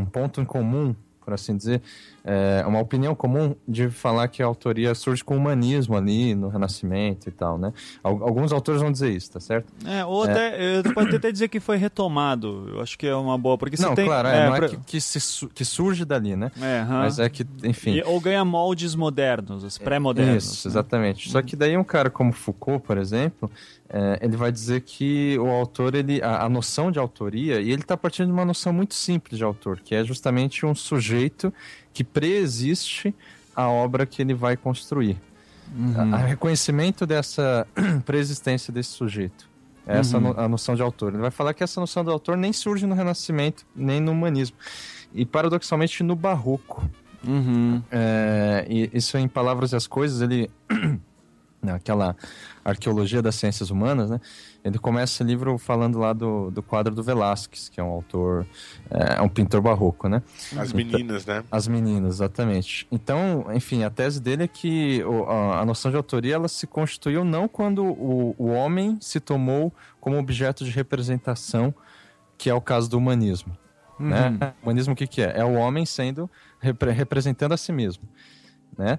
um 0.00 0.06
ponto 0.10 0.40
em 0.40 0.44
comum 0.44 0.94
por 1.24 1.34
assim 1.34 1.56
dizer, 1.56 1.82
é 2.24 2.64
uma 2.66 2.80
opinião 2.80 3.14
comum 3.14 3.54
de 3.66 3.88
falar 3.88 4.28
que 4.28 4.42
a 4.42 4.46
autoria 4.46 4.94
surge 4.94 5.22
com 5.22 5.34
o 5.34 5.38
humanismo 5.38 5.96
ali 5.96 6.34
no 6.34 6.48
Renascimento 6.48 7.28
e 7.28 7.32
tal, 7.32 7.58
né? 7.58 7.72
Alguns 8.02 8.52
autores 8.52 8.80
vão 8.80 8.90
dizer 8.90 9.10
isso, 9.10 9.32
tá 9.32 9.40
certo? 9.40 9.72
É, 9.86 10.04
ou 10.04 10.26
é. 10.26 10.30
até, 10.30 10.92
pode 10.92 11.16
até 11.16 11.30
dizer 11.30 11.48
que 11.48 11.60
foi 11.60 11.76
retomado, 11.76 12.68
eu 12.68 12.80
acho 12.80 12.98
que 12.98 13.06
é 13.06 13.14
uma 13.14 13.38
boa, 13.38 13.56
porque 13.56 13.76
se 13.76 13.82
não, 13.82 13.94
tem... 13.94 14.06
claro, 14.06 14.28
é, 14.28 14.48
não 14.48 14.56
pra... 14.56 14.66
é 14.66 14.68
que, 14.68 14.76
que, 14.78 15.00
se, 15.00 15.46
que 15.48 15.64
surge 15.64 16.04
dali, 16.04 16.36
né? 16.36 16.50
É, 16.60 16.84
Mas 16.84 17.18
é 17.18 17.28
que, 17.28 17.46
enfim... 17.64 17.92
E, 17.92 18.02
ou 18.02 18.20
ganha 18.20 18.44
moldes 18.44 18.94
modernos, 18.94 19.64
os 19.64 19.78
pré-modernos. 19.78 20.44
Isso, 20.44 20.68
exatamente. 20.68 21.28
Né? 21.28 21.32
Só 21.32 21.42
que 21.42 21.56
daí 21.56 21.76
um 21.76 21.84
cara 21.84 22.10
como 22.10 22.32
Foucault, 22.32 22.84
por 22.84 22.98
exemplo, 22.98 23.50
é, 23.92 24.20
ele 24.22 24.36
vai 24.36 24.52
dizer 24.52 24.82
que 24.82 25.36
o 25.38 25.48
autor, 25.48 25.96
ele, 25.96 26.22
a, 26.22 26.44
a 26.44 26.48
noção 26.48 26.92
de 26.92 26.98
autoria, 26.98 27.60
e 27.60 27.72
ele 27.72 27.82
está 27.82 27.96
partindo 27.96 28.26
de 28.26 28.32
uma 28.32 28.44
noção 28.44 28.72
muito 28.72 28.94
simples 28.94 29.36
de 29.36 29.42
autor, 29.42 29.80
que 29.80 29.96
é 29.96 30.04
justamente 30.04 30.64
um 30.64 30.76
sujeito 30.76 31.52
que 31.92 32.04
preexiste 32.04 33.12
a 33.54 33.68
obra 33.68 34.06
que 34.06 34.22
ele 34.22 34.32
vai 34.32 34.56
construir. 34.56 35.16
Uhum. 35.76 36.14
A, 36.14 36.18
a 36.18 36.18
reconhecimento 36.18 37.04
dessa 37.04 37.66
preexistência 38.06 38.72
desse 38.72 38.90
sujeito. 38.90 39.50
Essa 39.84 40.18
uhum. 40.18 40.34
no, 40.34 40.40
a 40.40 40.48
noção 40.48 40.76
de 40.76 40.82
autor. 40.82 41.12
Ele 41.12 41.22
vai 41.22 41.32
falar 41.32 41.52
que 41.52 41.64
essa 41.64 41.80
noção 41.80 42.04
do 42.04 42.12
autor 42.12 42.36
nem 42.36 42.52
surge 42.52 42.86
no 42.86 42.94
Renascimento, 42.94 43.66
nem 43.74 44.00
no 44.00 44.12
humanismo. 44.12 44.56
e 45.12 45.26
paradoxalmente 45.26 46.04
no 46.04 46.14
barroco. 46.14 46.88
Uhum. 47.26 47.82
É, 47.90 48.66
e 48.68 48.90
isso 48.94 49.18
em 49.18 49.26
Palavras 49.26 49.72
e 49.72 49.76
as 49.76 49.88
Coisas, 49.88 50.22
ele. 50.22 50.48
naquela 51.62 52.16
arqueologia 52.64 53.22
das 53.22 53.34
ciências 53.34 53.70
humanas, 53.70 54.10
né? 54.10 54.20
Ele 54.62 54.78
começa 54.78 55.24
o 55.24 55.26
livro 55.26 55.56
falando 55.56 55.98
lá 55.98 56.12
do, 56.12 56.50
do 56.50 56.62
quadro 56.62 56.94
do 56.94 57.02
Velázquez, 57.02 57.68
que 57.68 57.80
é 57.80 57.82
um 57.82 57.88
autor, 57.88 58.46
é 58.90 59.20
um 59.22 59.28
pintor 59.28 59.62
barroco, 59.62 60.08
né? 60.08 60.22
As 60.56 60.72
meninas, 60.72 61.24
né? 61.24 61.42
As 61.50 61.66
meninas, 61.66 62.14
exatamente. 62.16 62.86
Então, 62.92 63.46
enfim, 63.52 63.84
a 63.84 63.90
tese 63.90 64.20
dele 64.20 64.44
é 64.44 64.48
que 64.48 65.02
a, 65.54 65.64
noção 65.64 65.90
de 65.90 65.96
autoria 65.96 66.34
ela 66.34 66.48
se 66.48 66.66
constituiu 66.66 67.24
não 67.24 67.48
quando 67.48 67.84
o, 67.84 68.34
o 68.38 68.48
homem 68.48 68.98
se 69.00 69.18
tomou 69.18 69.72
como 69.98 70.18
objeto 70.18 70.64
de 70.64 70.70
representação, 70.70 71.74
que 72.36 72.50
é 72.50 72.54
o 72.54 72.60
caso 72.60 72.88
do 72.88 72.98
humanismo. 72.98 73.56
Né? 73.98 74.38
O 74.62 74.64
humanismo 74.64 74.94
o 74.94 74.96
que, 74.96 75.06
que 75.06 75.20
é? 75.20 75.40
É 75.40 75.44
o 75.44 75.54
homem 75.54 75.84
sendo 75.84 76.28
repre- 76.58 76.90
representando 76.90 77.52
a 77.52 77.56
si 77.56 77.70
mesmo. 77.70 78.02
Né? 78.80 78.98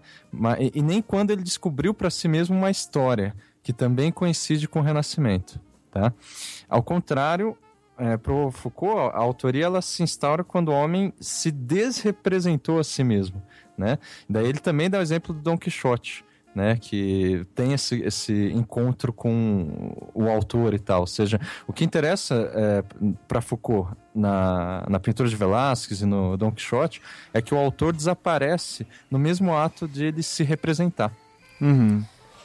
E, 0.75 0.79
nem 0.83 1.01
quando 1.01 1.31
ele 1.31 1.41
descobriu 1.41 1.91
para 1.91 2.11
si 2.11 2.27
mesmo 2.27 2.55
uma 2.55 2.69
história 2.69 3.33
que 3.63 3.73
também 3.73 4.11
coincide 4.11 4.67
com 4.67 4.79
o 4.79 4.83
Renascimento. 4.83 5.59
Tá? 5.89 6.13
Ao 6.69 6.83
contrário, 6.83 7.57
é, 7.97 8.15
para 8.15 8.51
Foucault, 8.51 9.11
a 9.15 9.17
autoria 9.17 9.65
ela 9.65 9.81
se 9.81 10.03
instaura 10.03 10.43
quando 10.43 10.69
o 10.69 10.71
homem 10.71 11.11
se 11.19 11.49
desrepresentou 11.49 12.77
a 12.77 12.83
si 12.83 13.03
mesmo. 13.03 13.41
Né? 13.75 13.97
Daí 14.29 14.45
ele 14.45 14.59
também 14.59 14.87
dá 14.87 14.99
o 14.99 15.01
exemplo 15.01 15.33
do 15.33 15.41
Dom 15.41 15.57
Quixote. 15.57 16.23
Né, 16.53 16.75
que 16.75 17.47
tem 17.55 17.71
esse, 17.71 18.01
esse 18.01 18.51
encontro 18.51 19.13
com 19.13 19.95
o 20.13 20.27
autor 20.27 20.73
e 20.73 20.79
tal. 20.79 20.99
Ou 20.99 21.07
seja, 21.07 21.39
o 21.65 21.71
que 21.71 21.85
interessa 21.85 22.51
é, 22.53 22.83
para 23.25 23.39
Foucault 23.39 23.89
na, 24.13 24.85
na 24.89 24.99
pintura 24.99 25.29
de 25.29 25.35
Velázquez 25.37 26.01
e 26.01 26.05
no 26.05 26.35
Dom 26.35 26.51
Quixote 26.51 27.01
é 27.33 27.41
que 27.41 27.55
o 27.55 27.57
autor 27.57 27.93
desaparece 27.93 28.85
no 29.09 29.17
mesmo 29.17 29.55
ato 29.55 29.87
de 29.87 30.03
ele 30.03 30.21
se 30.21 30.43
representar. 30.43 31.13
Uhum. 31.61 32.03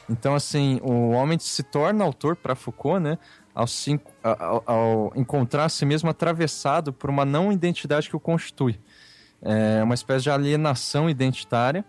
Então, 0.09 0.35
assim, 0.35 0.79
o 0.83 1.09
homem 1.09 1.37
se 1.37 1.63
torna 1.63 2.03
autor 2.03 2.35
para 2.35 2.55
Foucault, 2.55 3.01
né? 3.01 3.17
Ao, 3.53 3.67
se, 3.67 3.99
ao, 4.23 4.63
ao 4.65 5.13
encontrar 5.15 5.65
a 5.65 5.69
si 5.69 5.85
mesmo 5.85 6.09
atravessado 6.09 6.93
por 6.93 7.09
uma 7.09 7.25
não 7.25 7.51
identidade 7.51 8.07
que 8.07 8.15
o 8.15 8.19
constitui. 8.19 8.79
É 9.41 9.83
uma 9.83 9.95
espécie 9.95 10.23
de 10.23 10.29
alienação 10.29 11.09
identitária 11.09 11.83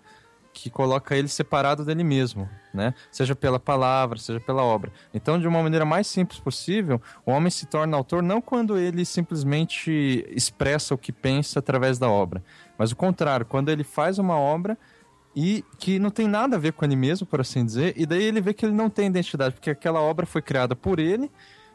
que 0.63 0.71
coloca 0.71 1.17
ele 1.17 1.29
separado 1.29 1.85
dele 1.85 2.03
mesmo, 2.03 2.49
né? 2.75 2.93
Seja 3.11 3.35
pela 3.37 3.61
palavra, 3.61 4.19
seja 4.19 4.41
pela 4.41 4.63
obra. 4.63 4.93
Então, 5.15 5.39
de 5.39 5.47
uma 5.47 5.63
maneira 5.63 5.85
mais 5.85 6.07
simples 6.07 6.41
possível, 6.41 7.01
o 7.25 7.31
homem 7.31 7.51
se 7.51 7.67
torna 7.67 7.97
autor 7.97 8.23
não 8.23 8.41
quando 8.41 8.77
ele 8.77 9.05
simplesmente 9.05 10.27
expressa 10.31 10.95
o 10.95 10.99
que 10.99 11.13
pensa 11.13 11.61
através 11.61 11.99
da 11.99 12.09
obra, 12.11 12.43
mas 12.77 12.91
o 12.91 12.97
contrário, 12.97 13.47
quando 13.47 13.69
ele 13.69 13.85
faz 13.85 14.19
uma 14.19 14.37
obra 14.37 14.77
e 15.35 15.65
que 15.79 15.99
não 15.99 16.11
tem 16.11 16.27
nada 16.27 16.57
a 16.57 16.59
ver 16.59 16.73
com 16.73 16.85
ele 16.85 16.97
mesmo, 16.97 17.27
por 17.27 17.41
assim 17.41 17.65
dizer, 17.65 17.95
e 17.97 18.05
daí 18.05 18.25
ele 18.25 18.41
vê 18.41 18.53
que 18.53 18.67
ele 18.67 18.75
não 18.75 18.91
tem 18.91 19.07
identidade, 19.07 19.55
porque 19.55 19.71
aquela 19.71 20.01
obra 20.01 20.27
foi 20.27 20.43
criada 20.43 20.75
por 20.75 20.99
ele, 20.99 21.31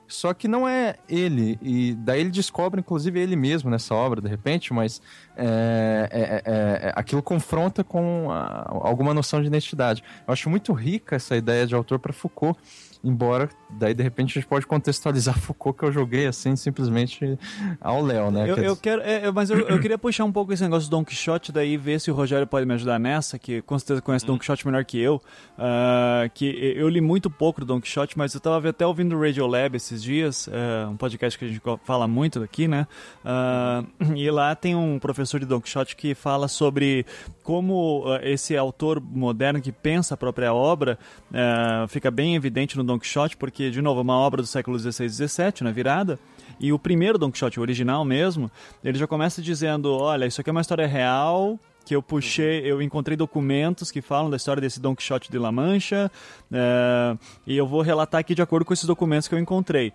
só 0.08 0.34
que 0.34 0.48
não 0.48 0.68
é 0.68 0.96
ele, 1.10 1.58
e 1.62 1.94
daí 1.96 2.22
ele 2.22 2.30
descobre, 2.30 2.80
inclusive, 2.80 3.20
ele 3.20 3.36
mesmo 3.36 3.70
nessa 3.70 3.96
obra, 3.96 4.22
de 4.22 4.28
repente, 4.28 4.72
mas 4.74 5.02
é, 5.36 6.10
é, 6.12 6.22
é, 6.22 6.88
é, 6.90 6.94
aquilo 6.96 7.22
confronta 7.24 7.84
com 7.84 8.30
a- 8.32 8.66
alguma 8.70 9.14
noção 9.14 9.42
de 9.42 9.48
identidade. 9.48 10.04
Eu 10.28 10.34
acho 10.34 10.50
muito 10.50 10.72
rica 10.74 11.16
essa 11.16 11.36
ideia 11.36 11.66
de 11.66 11.74
autor 11.74 12.00
para 12.00 12.14
Foucault, 12.14 12.60
embora 13.04 13.50
daí, 13.78 13.94
de 13.94 14.04
repente, 14.04 14.38
a 14.38 14.42
gente 14.42 14.48
pode 14.48 14.66
contextualizar 14.66 15.38
Foucault, 15.40 15.78
que 15.78 15.86
eu 15.86 15.92
joguei 15.92 16.28
assim, 16.28 16.56
simplesmente 16.56 17.38
ao 17.82 18.02
Léo, 18.02 18.32
né? 18.32 18.50
Eu, 18.50 18.58
eu 18.58 18.76
quero, 18.76 19.02
é, 19.02 19.26
é, 19.26 19.32
mas 19.32 19.50
eu, 19.50 19.60
eu 19.60 19.80
queria 19.80 19.98
puxar 19.98 20.24
um 20.26 20.32
pouco 20.32 20.54
esse 20.54 20.64
negócio 20.64 20.90
do 20.90 20.92
Don 20.92 21.04
Quixote, 21.04 21.52
daí 21.52 21.78
ver 21.78 22.00
se 22.00 22.12
o 22.12 22.14
Rogério 22.14 22.48
pode 22.48 22.66
me 22.66 22.74
ajudar 22.74 23.00
nessa, 23.00 23.38
que 23.40 23.62
com 23.64 23.78
certeza 23.78 24.02
conhece 24.02 24.26
Don 24.26 24.38
Quixote 24.38 24.66
melhor 24.66 24.86
que 24.86 25.00
eu. 25.00 25.22
ah, 25.58 26.30
que 26.34 26.74
eu 26.76 26.88
li 26.90 27.02
muito 27.02 27.30
pouco 27.30 27.62
do 27.62 27.68
Don 27.68 27.82
Quixote, 27.82 28.18
mas 28.18 28.34
eu 28.34 28.40
tava 28.40 28.70
até 28.70 28.86
ouvindo 28.86 29.16
o 29.16 29.22
Radio 29.22 29.48
Lab 29.48 29.76
esses 29.76 30.02
dias, 30.02 30.48
é, 30.52 30.88
um 30.88 30.96
podcast 30.96 31.38
que 31.38 31.46
a 31.46 31.48
gente 31.48 31.62
fala 31.84 32.08
muito 32.08 32.42
aqui, 32.42 32.68
né? 32.68 32.88
Ah, 33.24 33.84
e 34.16 34.30
lá 34.30 34.56
tem 34.56 34.76
um 34.76 35.00
professor 35.00 35.40
de 35.40 35.46
Don 35.46 35.60
Quixote 35.60 35.96
que 35.96 36.16
fala 36.16 36.48
sobre 36.48 37.06
como 37.44 38.04
ah, 38.08 38.20
esse 38.24 38.56
autor 38.56 39.02
moderno 39.02 39.62
que 39.62 39.72
pensa 39.72 40.14
a 40.14 40.18
própria 40.18 40.54
obra 40.54 40.98
ah, 41.34 41.86
fica 41.90 42.10
bem 42.10 42.36
evidente 42.36 42.78
no 42.78 42.84
Don 42.84 42.93
Quixote, 43.00 43.38
porque, 43.38 43.70
de 43.70 43.82
novo, 43.82 44.00
é 44.00 44.04
uma 44.04 44.18
obra 44.18 44.42
do 44.42 44.48
século 44.48 44.78
XVI 44.78 45.06
e 45.06 45.10
XVII, 45.10 45.54
na 45.62 45.72
virada. 45.72 46.20
E 46.60 46.72
o 46.72 46.80
primeiro 46.80 47.18
Don 47.18 47.32
Quixote, 47.32 47.60
o 47.60 47.62
original 47.62 48.06
mesmo, 48.06 48.50
ele 48.84 48.98
já 48.98 49.08
começa 49.08 49.42
dizendo: 49.42 49.94
olha, 49.94 50.26
isso 50.26 50.40
aqui 50.40 50.50
é 50.50 50.52
uma 50.52 50.62
história 50.62 50.88
real. 50.88 51.60
Que 51.86 51.94
eu 51.94 52.02
puxei, 52.02 52.62
eu 52.62 52.82
encontrei 52.82 53.18
documentos 53.18 53.92
que 53.92 54.02
falam 54.02 54.30
da 54.30 54.38
história 54.38 54.62
desse 54.62 54.80
Don 54.80 54.96
Quixote 54.96 55.30
de 55.30 55.38
La 55.38 55.52
Mancha, 55.52 56.10
é, 56.50 57.18
e 57.46 57.58
eu 57.58 57.68
vou 57.68 57.82
relatar 57.82 58.22
aqui 58.22 58.34
de 58.34 58.42
acordo 58.42 58.64
com 58.64 58.74
esses 58.74 58.86
documentos 58.86 59.28
que 59.28 59.36
eu 59.36 59.40
encontrei. 59.40 59.92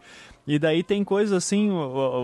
E 0.48 0.58
daí 0.58 0.82
tem 0.82 1.04
coisas 1.04 1.36
assim, 1.36 1.70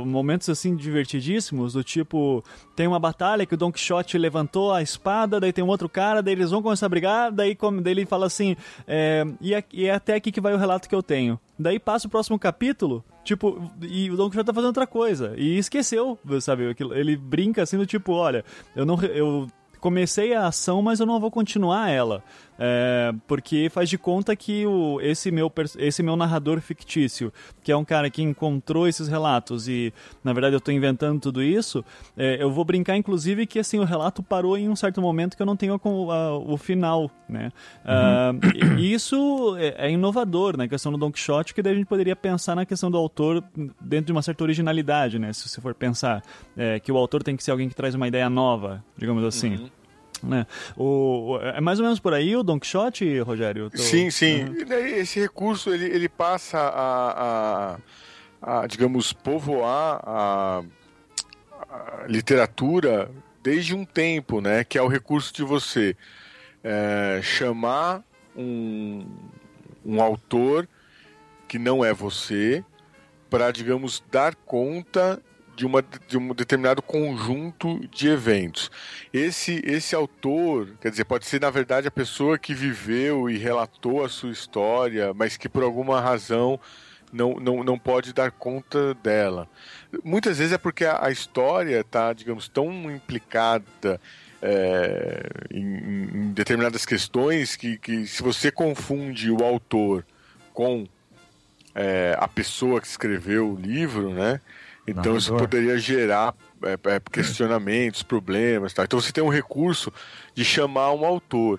momentos 0.07 0.49
assim 0.49 0.75
divertidíssimos, 0.75 1.75
do 1.75 1.85
tipo, 1.85 2.43
tem 2.75 2.87
uma 2.87 2.99
batalha 2.99 3.45
que 3.45 3.53
o 3.53 3.57
Don 3.57 3.71
Quixote 3.71 4.17
levantou 4.17 4.73
a 4.73 4.81
espada, 4.81 5.39
daí 5.39 5.53
tem 5.53 5.63
um 5.63 5.69
outro 5.69 5.91
cara, 5.91 6.23
daí 6.23 6.33
eles 6.33 6.51
vão 6.51 6.63
começar 6.63 6.87
a 6.87 6.89
brigar, 6.89 7.31
daí, 7.31 7.55
come- 7.55 7.83
daí 7.83 7.93
ele 7.93 8.07
fala 8.07 8.25
assim, 8.25 8.57
é, 8.89 9.27
e, 9.43 9.53
é, 9.55 9.63
e 9.71 9.85
é 9.85 9.91
até 9.93 10.15
aqui 10.15 10.33
que 10.33 10.41
vai 10.41 10.55
o 10.55 10.59
relato 10.59 10.89
que 10.89 10.95
eu 10.95 11.03
tenho. 11.03 11.39
Daí 11.59 11.79
passa 11.79 12.07
o 12.07 12.11
próximo 12.11 12.39
capítulo, 12.39 13.05
tipo, 13.23 13.71
e 13.83 14.11
o 14.11 14.17
Don 14.17 14.31
Quixote 14.31 14.47
tá 14.47 14.55
fazendo 14.55 14.69
outra 14.69 14.87
coisa, 14.87 15.35
e 15.37 15.59
esqueceu, 15.59 16.19
sabe, 16.41 16.75
ele 16.95 17.17
brinca 17.17 17.63
assim 17.63 17.77
do 17.77 17.85
tipo, 17.85 18.15
olha, 18.15 18.43
eu 18.75 18.87
não... 18.87 18.99
Eu, 19.03 19.47
comecei 19.81 20.33
a 20.33 20.47
ação, 20.47 20.81
mas 20.81 20.99
eu 20.99 21.05
não 21.05 21.21
vou 21.21 21.31
continuar 21.31 21.91
ela. 21.91 22.25
É, 22.59 23.13
porque 23.27 23.69
faz 23.69 23.89
de 23.89 23.99
conta 23.99 24.35
que 24.37 24.65
o, 24.67 25.01
esse, 25.01 25.31
meu, 25.31 25.53
esse 25.79 26.03
meu 26.03 26.15
narrador 26.17 26.61
fictício, 26.61 27.33
que 27.63 27.73
é 27.73 27.77
um 27.77 27.85
cara 27.85 28.09
que 28.09 28.23
encontrou 28.23 28.87
esses 28.87 29.09
relatos 29.09 29.67
e, 29.69 29.93
na 30.23 30.33
verdade, 30.33 30.55
eu 30.55 30.59
estou 30.59 30.73
inventando 30.73 31.21
tudo 31.21 31.43
isso, 31.43 31.85
é, 32.17 32.41
eu 32.41 32.51
vou 32.53 32.65
brincar, 32.65 32.97
inclusive, 32.97 33.47
que 33.47 33.59
assim, 33.59 33.79
o 33.79 33.85
relato 33.85 34.23
parou 34.23 34.57
em 34.57 34.69
um 34.69 34.77
certo 34.77 35.01
momento 35.03 35.37
que 35.37 35.43
eu 35.43 35.47
não 35.47 35.57
tenho 35.57 35.79
com- 35.79 36.11
a- 36.11 36.39
o 36.39 36.57
final. 36.57 37.11
Né? 37.29 37.51
Ah, 37.85 38.33
e- 38.79 38.83
e 38.83 38.93
isso 38.93 39.57
é, 39.59 39.87
é 39.87 39.91
inovador 39.91 40.57
na 40.57 40.69
questão 40.69 40.93
do 40.93 40.99
Don 40.99 41.11
Quixote, 41.11 41.55
que 41.55 41.63
daí 41.63 41.73
a 41.73 41.77
gente 41.77 41.87
poderia 41.87 42.15
pensar 42.15 42.55
na 42.55 42.65
questão 42.67 42.91
do 42.91 42.97
autor 42.99 43.43
dentro 43.81 44.07
de 44.07 44.13
uma 44.13 44.23
certa 44.23 44.45
originalidade, 44.45 45.19
né? 45.19 45.33
se 45.33 45.49
você 45.49 45.61
for 45.61 45.75
pensar 45.75 46.23
é, 46.57 46.79
que 46.79 46.93
o 46.93 46.97
autor 46.97 47.23
tem 47.23 47.35
que 47.37 47.43
ser 47.43 47.51
alguém 47.51 47.69
que 47.69 47.75
traz 47.75 47.95
uma 47.95 48.07
ideia 48.07 48.29
nova, 48.31 48.85
digamos 48.97 49.25
assim. 49.25 49.51
Né? 49.51 49.71
O, 50.77 51.33
o- 51.35 51.39
é 51.41 51.61
mais 51.61 51.79
ou 51.79 51.85
menos 51.85 52.01
por 52.01 52.15
aí 52.15 52.35
o 52.37 52.43
Don 52.43 52.59
Quixote, 52.59 53.19
Rogério? 53.21 53.71
Tô- 53.71 53.79
Sim, 53.79 54.11
sim. 54.11 54.55
E 54.59 54.65
daí 54.65 54.95
esse 55.01 55.21
recurso 55.21 55.73
ele, 55.73 55.85
ele 55.87 56.09
passa 56.09 56.59
a, 56.59 57.77
a- 58.43 58.61
a, 58.63 58.67
digamos, 58.67 59.13
povoar 59.13 60.01
a, 60.05 60.63
a 61.71 62.07
literatura 62.07 63.11
desde 63.43 63.75
um 63.75 63.85
tempo, 63.85 64.41
né? 64.41 64.65
Que 64.65 64.79
é 64.79 64.83
o 64.83 64.89
recurso 64.89 65.33
de 65.35 65.43
você 65.43 65.97
é, 66.63 67.21
chamar 67.23 68.03
um, 68.37 69.07
um 69.85 70.01
autor 70.03 70.69
que 71.47 71.59
não 71.59 71.85
é 71.85 71.93
você 71.93 72.65
para, 73.31 73.51
digamos, 73.51 74.03
dar 74.11 74.35
conta 74.35 75.21
de, 75.57 75.65
uma, 75.67 75.83
de 76.09 76.19
um 76.19 76.35
determinado 76.35 76.83
conjunto 76.83 77.81
de 77.89 78.09
eventos. 78.09 78.71
Esse, 79.13 79.63
esse 79.65 79.95
autor, 79.95 80.69
quer 80.81 80.91
dizer, 80.91 81.05
pode 81.05 81.27
ser 81.27 81.41
na 81.41 81.51
verdade 81.51 81.89
a 81.89 81.91
pessoa 81.91 82.39
que 82.39 82.55
viveu 82.55 83.29
e 83.31 83.39
relatou 83.39 84.05
a 84.05 84.09
sua 84.09 84.31
história, 84.31 85.13
mas 85.15 85.37
que 85.37 85.49
por 85.49 85.63
alguma 85.63 86.01
razão 86.01 86.59
não, 87.13 87.35
não, 87.35 87.63
não 87.63 87.79
pode 87.79 88.13
dar 88.13 88.31
conta 88.33 88.95
dela. 88.95 89.49
Muitas 90.03 90.39
vezes 90.39 90.53
é 90.53 90.59
porque 90.59 90.85
a, 90.85 91.07
a 91.07 91.11
história 91.11 91.81
está, 91.81 92.13
digamos, 92.13 92.49
tão 92.49 92.91
implicada 92.91 94.01
é, 94.43 95.23
em, 95.53 95.61
em- 95.63 96.33
determinadas 96.33 96.85
questões 96.85 97.55
que, 97.57 97.79
que 97.79 98.07
se 98.07 98.23
você 98.23 98.51
confunde 98.51 99.31
o 99.31 99.45
autor 99.45 100.05
com 100.53 100.87
é, 101.75 102.17
a 102.19 102.29
pessoa 102.29 102.81
que 102.81 102.87
escreveu 102.87 103.53
o 103.53 103.57
livro, 103.57 104.11
né? 104.11 104.41
Então 104.87 105.17
isso 105.17 105.35
poderia 105.35 105.79
gerar 105.79 106.35
é, 106.63 106.73
é, 106.73 107.01
questionamentos, 107.11 108.03
problemas, 108.05 108.73
tá? 108.73 108.85
Então 108.85 109.01
você 109.01 109.13
tem 109.13 109.25
um 109.25 109.29
recurso 109.29 109.93
de 110.35 110.45
chamar 110.45 110.93
um 110.93 111.05
autor. 111.05 111.59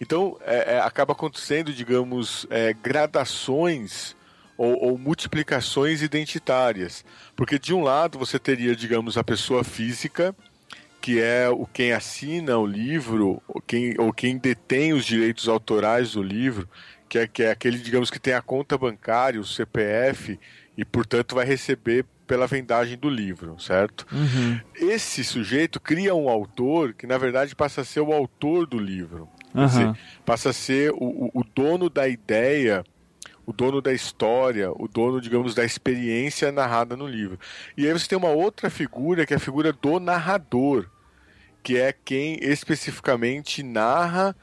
Então 0.00 0.36
é, 0.44 0.74
é, 0.74 0.80
acaba 0.80 1.12
acontecendo, 1.12 1.72
digamos, 1.72 2.46
é, 2.50 2.72
gradações 2.72 4.16
ou, 4.56 4.76
ou 4.84 4.98
multiplicações 4.98 6.02
identitárias, 6.02 7.04
porque 7.34 7.58
de 7.58 7.74
um 7.74 7.82
lado 7.82 8.18
você 8.18 8.38
teria, 8.38 8.74
digamos, 8.74 9.16
a 9.16 9.24
pessoa 9.24 9.64
física 9.64 10.34
que 11.04 11.20
é 11.20 11.50
o 11.50 11.66
quem 11.66 11.92
assina 11.92 12.56
o 12.56 12.66
livro, 12.66 13.42
ou 13.46 13.60
quem, 13.60 13.94
ou 13.98 14.10
quem 14.10 14.38
detém 14.38 14.94
os 14.94 15.04
direitos 15.04 15.48
autorais 15.48 16.12
do 16.12 16.22
livro, 16.22 16.66
que 17.10 17.18
é, 17.18 17.26
que 17.26 17.42
é 17.42 17.50
aquele, 17.50 17.76
digamos, 17.76 18.10
que 18.10 18.18
tem 18.18 18.32
a 18.32 18.40
conta 18.40 18.78
bancária, 18.78 19.38
o 19.38 19.44
CPF, 19.44 20.40
e 20.78 20.82
portanto 20.82 21.34
vai 21.34 21.44
receber 21.44 22.06
pela 22.26 22.46
vendagem 22.46 22.96
do 22.98 23.08
livro, 23.08 23.58
certo? 23.58 24.06
Esse 24.74 25.22
sujeito 25.22 25.80
cria 25.80 26.14
um 26.14 26.28
autor 26.28 26.94
que, 26.94 27.06
na 27.06 27.18
verdade, 27.18 27.54
passa 27.54 27.82
a 27.82 27.84
ser 27.84 28.00
o 28.00 28.12
autor 28.12 28.66
do 28.66 28.78
livro. 28.78 29.28
Aham. 29.54 29.66
dizer, 29.66 29.92
passa 30.24 30.50
a 30.50 30.52
ser 30.52 30.90
o, 30.92 31.30
o- 31.32 31.44
dono 31.54 31.88
da 31.88 32.08
ideia, 32.08 32.82
o 33.46 33.52
dono 33.52 33.80
da 33.80 33.92
história, 33.92 34.72
o 34.72 34.88
dono, 34.88 35.20
digamos, 35.20 35.54
da 35.54 35.64
experiência 35.64 36.50
narrada 36.50 36.96
no 36.96 37.06
livro. 37.06 37.38
E 37.76 37.86
aí 37.86 37.92
você 37.92 38.08
tem 38.08 38.18
uma 38.18 38.30
outra 38.30 38.68
figura, 38.68 39.24
que 39.24 39.32
é 39.32 39.36
a 39.36 39.40
figura 39.40 39.72
do 39.72 40.00
narrador, 40.00 40.86
que 41.62 41.76
é 41.78 41.92
quem 42.04 42.36
especificamente 42.42 43.62
narra 43.62 44.34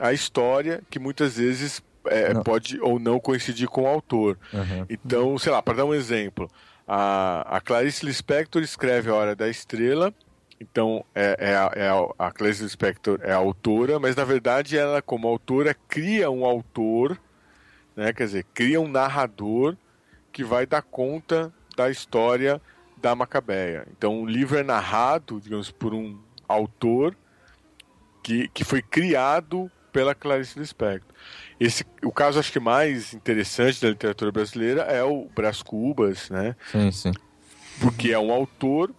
a 0.00 0.12
história, 0.12 0.82
que 0.90 0.98
muitas 0.98 1.36
vezes 1.36 1.80
é, 2.08 2.34
pode 2.42 2.80
ou 2.80 2.98
não 2.98 3.20
coincidir 3.20 3.68
com 3.68 3.82
o 3.82 3.86
autor. 3.86 4.38
Aham. 4.52 4.84
Então, 4.88 5.38
sei 5.38 5.52
lá, 5.52 5.62
para 5.62 5.78
dar 5.78 5.84
um 5.84 5.94
exemplo, 5.94 6.48
a, 6.86 7.56
a 7.56 7.60
Clarice 7.60 8.04
Lispector 8.04 8.62
escreve 8.62 9.10
A 9.10 9.14
Hora 9.14 9.34
da 9.36 9.48
Estrela, 9.48 10.12
então 10.60 11.04
é, 11.14 11.36
é 11.38 11.56
a, 11.56 11.72
é 11.74 11.88
a- 11.88 12.26
a 12.26 12.30
Clarice 12.32 12.62
Lispector 12.62 13.18
é 13.22 13.32
a 13.32 13.36
autora, 13.36 13.98
mas 13.98 14.16
na 14.16 14.24
verdade 14.24 14.76
ela, 14.78 15.02
como 15.02 15.28
autora, 15.28 15.74
cria 15.88 16.30
um 16.30 16.44
autor, 16.44 17.18
né, 17.94 18.12
quer 18.12 18.24
dizer, 18.24 18.44
cria 18.54 18.80
um 18.80 18.88
narrador 18.88 19.76
que 20.32 20.44
vai 20.44 20.66
dar 20.66 20.82
conta 20.82 21.52
da 21.76 21.90
história 21.90 22.60
da 22.96 23.14
Macabeia. 23.14 23.86
Então 23.90 24.22
o 24.22 24.26
livro 24.26 24.56
é 24.58 24.62
narrado, 24.62 25.40
digamos, 25.40 25.70
por 25.70 25.92
um 25.92 26.18
autor 26.48 27.16
que, 28.22 28.48
que 28.48 28.64
foi 28.64 28.80
criado 28.82 29.70
pela 29.96 30.14
Clarice 30.14 30.58
Lispector. 30.58 31.10
Esse, 31.58 31.82
o 32.04 32.12
caso 32.12 32.38
acho 32.38 32.52
que 32.52 32.60
mais 32.60 33.14
interessante 33.14 33.80
da 33.80 33.88
literatura 33.88 34.30
brasileira 34.30 34.82
é 34.82 35.02
o 35.02 35.26
Brás 35.34 35.62
Cubas, 35.62 36.28
né? 36.28 36.54
Sim, 36.70 36.92
sim. 36.92 37.12
Porque 37.80 38.12
é 38.12 38.18
um 38.18 38.30
autor 38.30 38.94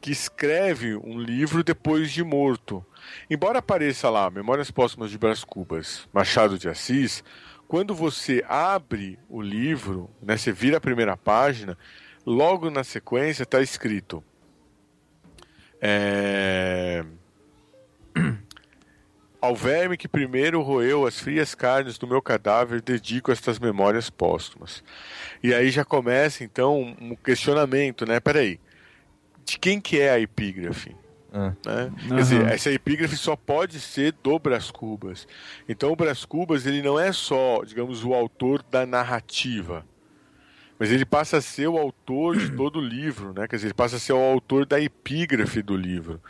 que 0.00 0.10
escreve 0.10 0.96
um 0.96 1.16
livro 1.16 1.62
depois 1.62 2.10
de 2.10 2.24
morto. 2.24 2.84
Embora 3.30 3.60
apareça 3.60 4.10
lá 4.10 4.28
Memórias 4.28 4.68
Póstumas 4.68 5.12
de 5.12 5.18
Brás 5.18 5.44
Cubas, 5.44 6.08
Machado 6.12 6.58
de 6.58 6.68
Assis, 6.68 7.22
quando 7.68 7.94
você 7.94 8.44
abre 8.48 9.16
o 9.28 9.40
livro, 9.40 10.10
né, 10.20 10.36
você 10.36 10.50
vira 10.50 10.78
a 10.78 10.80
primeira 10.80 11.16
página, 11.16 11.78
logo 12.26 12.68
na 12.68 12.82
sequência 12.82 13.44
está 13.44 13.62
escrito 13.62 14.24
é, 15.80 17.04
Ao 19.40 19.56
verme 19.56 19.96
que 19.96 20.06
primeiro 20.06 20.60
roeu 20.60 21.06
as 21.06 21.18
frias 21.18 21.54
carnes 21.54 21.96
do 21.96 22.06
meu 22.06 22.20
cadáver, 22.20 22.82
dedico 22.82 23.32
estas 23.32 23.58
memórias 23.58 24.10
póstumas. 24.10 24.84
E 25.42 25.54
aí 25.54 25.70
já 25.70 25.84
começa, 25.84 26.44
então, 26.44 26.94
um 27.00 27.16
questionamento, 27.16 28.04
né? 28.04 28.20
Peraí, 28.20 28.60
de 29.44 29.58
quem 29.58 29.80
que 29.80 29.98
é 29.98 30.10
a 30.10 30.20
epígrafe? 30.20 30.94
Ah. 31.32 31.52
Né? 31.64 31.72
Aham. 31.72 31.94
Quer 32.08 32.16
dizer, 32.16 32.46
essa 32.48 32.70
epígrafe 32.70 33.16
só 33.16 33.36
pode 33.36 33.80
ser 33.80 34.14
do 34.22 34.38
Brás 34.38 34.70
Cubas. 34.70 35.26
Então 35.68 35.92
o 35.92 35.96
Brás 35.96 36.24
Cubas, 36.24 36.66
ele 36.66 36.82
não 36.82 36.98
é 36.98 37.12
só, 37.12 37.62
digamos, 37.64 38.04
o 38.04 38.12
autor 38.12 38.62
da 38.70 38.84
narrativa, 38.84 39.86
mas 40.78 40.90
ele 40.90 41.04
passa 41.04 41.36
a 41.36 41.42
ser 41.42 41.68
o 41.68 41.78
autor 41.78 42.36
de 42.36 42.50
todo 42.52 42.78
o 42.78 42.82
livro, 42.82 43.32
né? 43.32 43.46
Quer 43.46 43.56
dizer, 43.56 43.68
ele 43.68 43.74
passa 43.74 43.96
a 43.96 44.00
ser 44.00 44.12
o 44.12 44.18
autor 44.18 44.66
da 44.66 44.80
epígrafe 44.80 45.62
do 45.62 45.76
livro. 45.76 46.20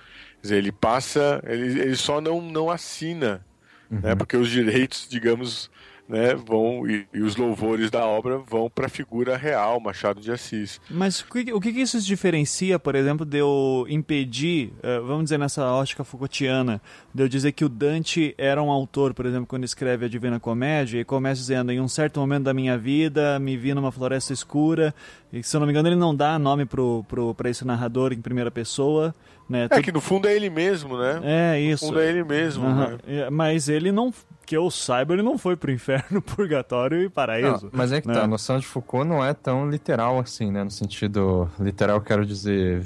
Dizer, 0.42 0.56
ele 0.56 0.72
passa, 0.72 1.42
ele, 1.46 1.80
ele 1.80 1.96
só 1.96 2.20
não, 2.20 2.40
não 2.40 2.70
assina, 2.70 3.44
né? 3.90 4.14
Porque 4.14 4.36
os 4.36 4.48
direitos, 4.48 5.06
digamos, 5.08 5.70
né, 6.10 6.34
vão 6.34 6.86
e, 6.88 7.06
e 7.14 7.20
os 7.22 7.36
louvores 7.36 7.90
da 7.90 8.04
obra 8.04 8.38
vão 8.38 8.68
para 8.68 8.86
a 8.86 8.88
figura 8.88 9.36
real, 9.36 9.78
Machado 9.80 10.20
de 10.20 10.32
Assis. 10.32 10.80
Mas 10.90 11.20
o 11.20 11.26
que, 11.26 11.52
o 11.52 11.60
que 11.60 11.68
isso 11.70 12.00
diferencia, 12.00 12.78
por 12.78 12.96
exemplo, 12.96 13.24
de 13.24 13.38
eu 13.38 13.86
impedir, 13.88 14.72
eh, 14.82 14.98
vamos 15.00 15.24
dizer 15.24 15.38
nessa 15.38 15.64
ótica 15.64 16.02
Foucaultiana, 16.02 16.82
de 17.14 17.22
eu 17.22 17.28
dizer 17.28 17.52
que 17.52 17.64
o 17.64 17.68
Dante 17.68 18.34
era 18.36 18.60
um 18.60 18.70
autor, 18.70 19.14
por 19.14 19.24
exemplo, 19.24 19.46
quando 19.46 19.64
escreve 19.64 20.04
a 20.06 20.08
Divina 20.08 20.40
Comédia, 20.40 20.98
e 21.00 21.04
começa 21.04 21.40
dizendo, 21.40 21.70
em 21.70 21.80
um 21.80 21.88
certo 21.88 22.18
momento 22.18 22.42
da 22.44 22.52
minha 22.54 22.76
vida, 22.76 23.38
me 23.38 23.56
vi 23.56 23.72
numa 23.72 23.92
floresta 23.92 24.32
escura, 24.32 24.92
e 25.32 25.42
se 25.44 25.54
eu 25.56 25.60
não 25.60 25.66
me 25.66 25.72
engano 25.72 25.88
ele 25.88 25.96
não 25.96 26.14
dá 26.14 26.38
nome 26.38 26.66
pro, 26.66 27.04
pro, 27.08 27.34
pra 27.36 27.48
esse 27.48 27.64
narrador 27.64 28.12
em 28.12 28.20
primeira 28.20 28.50
pessoa, 28.50 29.14
né? 29.48 29.64
É 29.64 29.68
Tudo- 29.68 29.82
que 29.82 29.92
no 29.92 30.00
fundo 30.00 30.26
é 30.26 30.34
ele 30.34 30.50
mesmo, 30.50 30.98
né? 30.98 31.20
É, 31.22 31.52
No 31.54 31.72
isso. 31.72 31.86
fundo 31.86 32.00
é 32.00 32.08
ele 32.08 32.24
mesmo, 32.24 32.66
Aham. 32.66 32.98
né? 33.06 33.30
Mas 33.30 33.68
ele 33.68 33.92
não, 33.92 34.12
que 34.50 34.56
eu 34.56 34.68
saiba, 34.68 35.12
ele 35.12 35.22
não 35.22 35.38
foi 35.38 35.54
pro 35.54 35.70
inferno, 35.70 36.20
purgatório 36.26 37.00
e 37.04 37.08
paraíso. 37.08 37.66
Não, 37.66 37.70
mas 37.72 37.92
é 37.92 38.00
que 38.00 38.08
né? 38.08 38.14
tá, 38.14 38.24
a 38.24 38.26
noção 38.26 38.58
de 38.58 38.66
Foucault 38.66 39.08
não 39.08 39.24
é 39.24 39.32
tão 39.32 39.70
literal 39.70 40.18
assim, 40.18 40.50
né? 40.50 40.64
No 40.64 40.72
sentido 40.72 41.48
literal, 41.60 42.00
quero 42.00 42.26
dizer. 42.26 42.84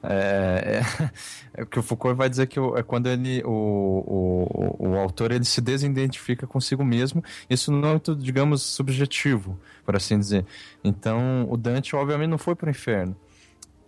É, 0.00 0.80
é, 0.80 1.10
é 1.62 1.64
que 1.64 1.76
o 1.76 1.82
Foucault 1.82 2.16
vai 2.16 2.30
dizer 2.30 2.46
que 2.46 2.56
é 2.60 2.84
quando 2.84 3.08
ele, 3.08 3.42
o, 3.44 4.78
o, 4.78 4.90
o 4.90 4.96
autor 4.96 5.32
ele 5.32 5.44
se 5.44 5.60
desidentifica 5.60 6.46
consigo 6.46 6.84
mesmo, 6.84 7.20
isso 7.50 7.72
não 7.72 7.88
é 7.88 7.90
muito, 7.90 8.14
digamos, 8.14 8.62
subjetivo, 8.62 9.58
por 9.84 9.96
assim 9.96 10.16
dizer. 10.16 10.46
Então, 10.84 11.48
o 11.50 11.56
Dante, 11.56 11.96
obviamente, 11.96 12.30
não 12.30 12.38
foi 12.38 12.54
pro 12.54 12.70
inferno. 12.70 13.16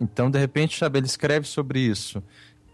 Então, 0.01 0.29
de 0.29 0.37
repente, 0.37 0.77
sabe, 0.77 0.99
ele 0.99 1.05
escreve 1.05 1.47
sobre 1.47 1.79
isso. 1.79 2.21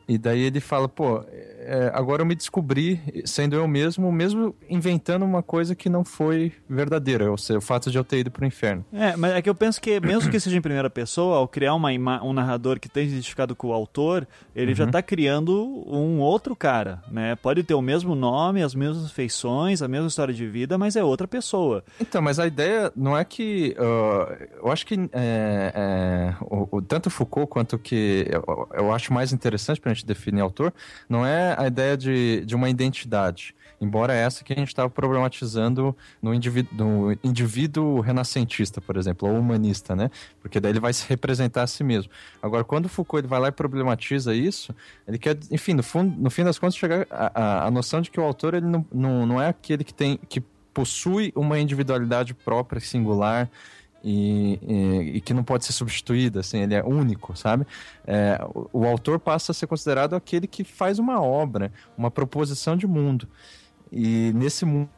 E 0.08 0.18
daí 0.18 0.42
ele 0.42 0.60
fala, 0.60 0.90
pô, 0.90 1.24
é, 1.66 1.92
agora 1.94 2.22
eu 2.22 2.26
me 2.26 2.36
descobri 2.36 3.00
sendo 3.26 3.56
eu 3.56 3.68
mesmo, 3.68 4.12
mesmo 4.12 4.56
inventando 4.70 5.24
uma 5.24 5.44
coisa 5.44 5.76
que 5.76 5.90
não 5.90 6.04
foi 6.04 6.52
verdadeira, 6.70 7.30
ou 7.30 7.38
seja, 7.38 7.60
o 7.60 7.62
fato 7.62 7.90
de 7.92 7.98
eu 7.98 8.04
ter 8.04 8.20
ido 8.20 8.32
pro 8.32 8.46
inferno. 8.46 8.84
É, 8.94 9.16
mas 9.16 9.34
é 9.34 9.42
que 9.42 9.50
eu 9.50 9.56
penso 9.56 9.80
que, 9.82 10.00
mesmo 10.00 10.30
que 10.32 10.40
seja 10.40 10.58
em 10.58 10.62
primeira 10.62 10.90
pessoa, 10.90 11.38
ao 11.38 11.48
criar 11.48 11.74
uma 11.76 11.92
um 12.24 12.34
narrador 12.34 12.80
que 12.80 12.88
esteja 12.88 13.12
identificado 13.12 13.56
com 13.56 13.68
o 13.68 13.74
autor, 13.74 14.28
ele 14.56 14.74
já 14.74 14.86
está 14.86 15.02
criando 15.02 15.62
um 15.88 16.20
outro 16.20 16.56
cara, 16.56 17.02
né? 17.12 17.36
Pode 17.36 17.64
ter 17.64 17.74
o 17.74 17.82
mesmo 17.82 18.16
nome, 18.16 18.64
as 18.64 18.74
mesmas 18.76 19.12
feições, 19.12 19.82
a 19.82 19.88
mesma 19.88 20.08
história 20.08 20.34
de 20.34 20.48
vida, 20.48 20.78
mas 20.78 20.96
é 20.96 21.04
outra 21.04 21.28
pessoa. 21.28 21.84
Então, 22.00 22.22
mas 22.22 22.40
a 22.40 22.48
ideia 22.48 22.92
não 22.96 23.18
é 23.18 23.24
que. 23.24 23.76
ah, 23.78 24.38
eu 24.64 24.72
acho 24.72 24.86
que 24.86 24.96
é, 25.12 25.72
é, 25.76 26.36
o, 26.42 26.78
o- 26.78 26.82
tanto 26.82 27.10
Foucault 27.10 27.50
quanto 27.50 27.78
que 27.78 28.26
eu, 28.30 28.68
eu 28.74 28.94
acho 28.94 29.14
mais 29.14 29.32
interessante 29.34 29.80
para 29.80 29.92
a 29.92 29.94
gente 29.94 30.06
definir 30.06 30.42
autor, 30.42 30.74
não 31.10 31.26
é 31.26 31.51
a 31.58 31.68
ideia 31.68 31.98
de, 31.98 32.46
de 32.46 32.56
uma 32.56 32.70
identidade. 32.70 33.56
Embora 33.80 34.14
essa 34.14 34.44
que 34.44 34.54
a 34.54 34.56
gente 34.56 34.68
estava 34.68 34.88
problematizando 34.92 35.98
no 36.22 36.36
indivíduo, 36.36 36.72
no 36.78 37.18
indivíduo 37.24 38.00
renascentista, 38.00 38.80
por 38.80 38.96
exemplo, 38.96 39.28
ou 39.28 39.40
humanista, 39.40 39.96
né? 39.96 40.12
Porque 40.40 40.60
daí 40.60 40.72
ele 40.72 40.80
vai 40.80 40.94
se 40.94 41.10
representar 41.10 41.64
a 41.64 41.68
si 41.68 41.84
mesmo. 41.84 42.12
Agora, 42.44 42.64
quando 42.64 42.88
Foucault 42.88 43.22
ele 43.22 43.28
vai 43.28 43.40
lá 43.40 43.48
e 43.48 43.52
problematiza 43.52 44.36
isso, 44.36 44.76
ele 45.08 45.18
quer, 45.18 45.36
enfim, 45.50 45.74
no, 45.74 45.82
fundo, 45.82 46.16
no 46.16 46.30
fim 46.30 46.44
das 46.44 46.60
contas, 46.60 46.76
chegar 46.76 47.08
a, 47.10 47.32
a, 47.34 47.66
a 47.66 47.72
noção 47.72 48.02
de 48.02 48.12
que 48.12 48.20
o 48.20 48.24
autor 48.24 48.54
ele 48.54 48.68
não, 48.68 48.86
não, 48.94 49.26
não 49.26 49.42
é 49.42 49.48
aquele 49.48 49.84
que 49.84 49.94
tem 49.94 50.20
que 50.30 50.44
possui 50.74 51.34
uma 51.36 51.60
individualidade 51.60 52.34
própria, 52.34 52.80
singular 52.80 53.50
e, 54.04 54.60
e- 54.62 55.18
e 55.18 55.22
que 55.22 55.34
não 55.34 55.44
pode 55.44 55.66
ser 55.66 55.74
substituída, 55.74 56.40
assim, 56.40 56.60
ele 56.60 56.74
é 56.74 56.84
único, 56.84 57.36
sabe? 57.38 57.66
É, 58.06 58.40
o, 58.54 58.82
o 58.82 58.86
autor 58.88 59.20
passa 59.20 59.52
a 59.52 59.56
ser 59.56 59.68
considerado 59.68 60.16
aquele 60.16 60.48
que 60.48 60.64
faz 60.64 61.00
uma 61.00 61.22
obra, 61.22 61.72
uma 61.98 62.10
proposição 62.12 62.76
de 62.76 62.88
mundo. 62.88 63.28
E 63.94 64.32
nesse 64.34 64.64
mundo 64.64 64.90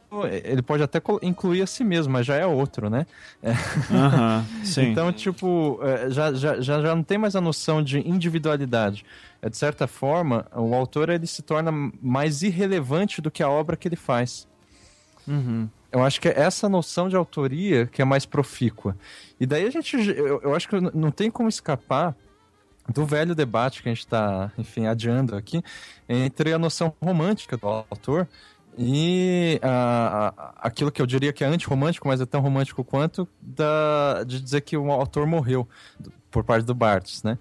ele 0.44 0.62
pode 0.62 0.80
até 0.80 1.02
incluir 1.22 1.62
a 1.62 1.66
si 1.66 1.82
mesmo, 1.82 2.12
mas 2.12 2.24
já 2.24 2.36
é 2.36 2.46
outro, 2.46 2.88
né? 2.88 3.04
Sim. 4.64 4.90
Então, 4.92 5.12
tipo, 5.12 5.80
é, 5.82 6.10
já, 6.10 6.32
já, 6.32 6.60
já, 6.60 6.80
já 6.80 6.94
não 6.94 7.02
tem 7.02 7.18
mais 7.18 7.34
a 7.34 7.40
noção 7.40 7.82
de 7.82 7.98
individualidade. 8.08 9.04
É, 9.42 9.50
de 9.50 9.56
certa 9.56 9.88
forma, 9.88 10.46
o 10.54 10.74
autor 10.76 11.08
ele 11.08 11.26
se 11.26 11.42
torna 11.42 11.72
mais 12.00 12.42
irrelevante 12.42 13.20
do 13.20 13.32
que 13.32 13.42
a 13.42 13.48
obra 13.48 13.76
que 13.76 13.88
ele 13.88 13.96
faz. 13.96 14.46
Uhum. 15.26 15.68
Eu 15.94 16.02
acho 16.02 16.20
que 16.20 16.28
é 16.28 16.40
essa 16.40 16.68
noção 16.68 17.08
de 17.08 17.14
autoria 17.14 17.86
que 17.86 18.02
é 18.02 18.04
mais 18.04 18.26
profícua. 18.26 18.96
E 19.38 19.46
daí 19.46 19.64
a 19.64 19.70
gente, 19.70 19.96
eu, 19.96 20.40
eu 20.42 20.52
acho 20.52 20.68
que 20.68 20.74
não 20.80 21.12
tem 21.12 21.30
como 21.30 21.48
escapar 21.48 22.16
do 22.92 23.06
velho 23.06 23.32
debate 23.32 23.80
que 23.80 23.88
a 23.88 23.92
gente 23.92 24.00
está, 24.00 24.50
enfim, 24.58 24.86
adiando 24.86 25.36
aqui, 25.36 25.62
entre 26.08 26.52
a 26.52 26.58
noção 26.58 26.92
romântica 27.00 27.56
do 27.56 27.68
autor 27.68 28.26
e 28.76 29.60
a- 29.62 30.34
a- 30.36 30.54
aquilo 30.66 30.90
que 30.90 31.00
eu 31.00 31.06
diria 31.06 31.32
que 31.32 31.44
é 31.44 31.46
antirromântico, 31.46 32.08
mas 32.08 32.20
é 32.20 32.26
tão 32.26 32.40
romântico 32.40 32.82
quanto, 32.82 33.28
da, 33.40 34.24
de 34.24 34.40
dizer 34.40 34.62
que 34.62 34.76
o 34.76 34.90
autor 34.90 35.28
morreu, 35.28 35.66
por 36.28 36.42
parte 36.42 36.64
do 36.64 36.74
Barthes, 36.74 37.22
né? 37.22 37.38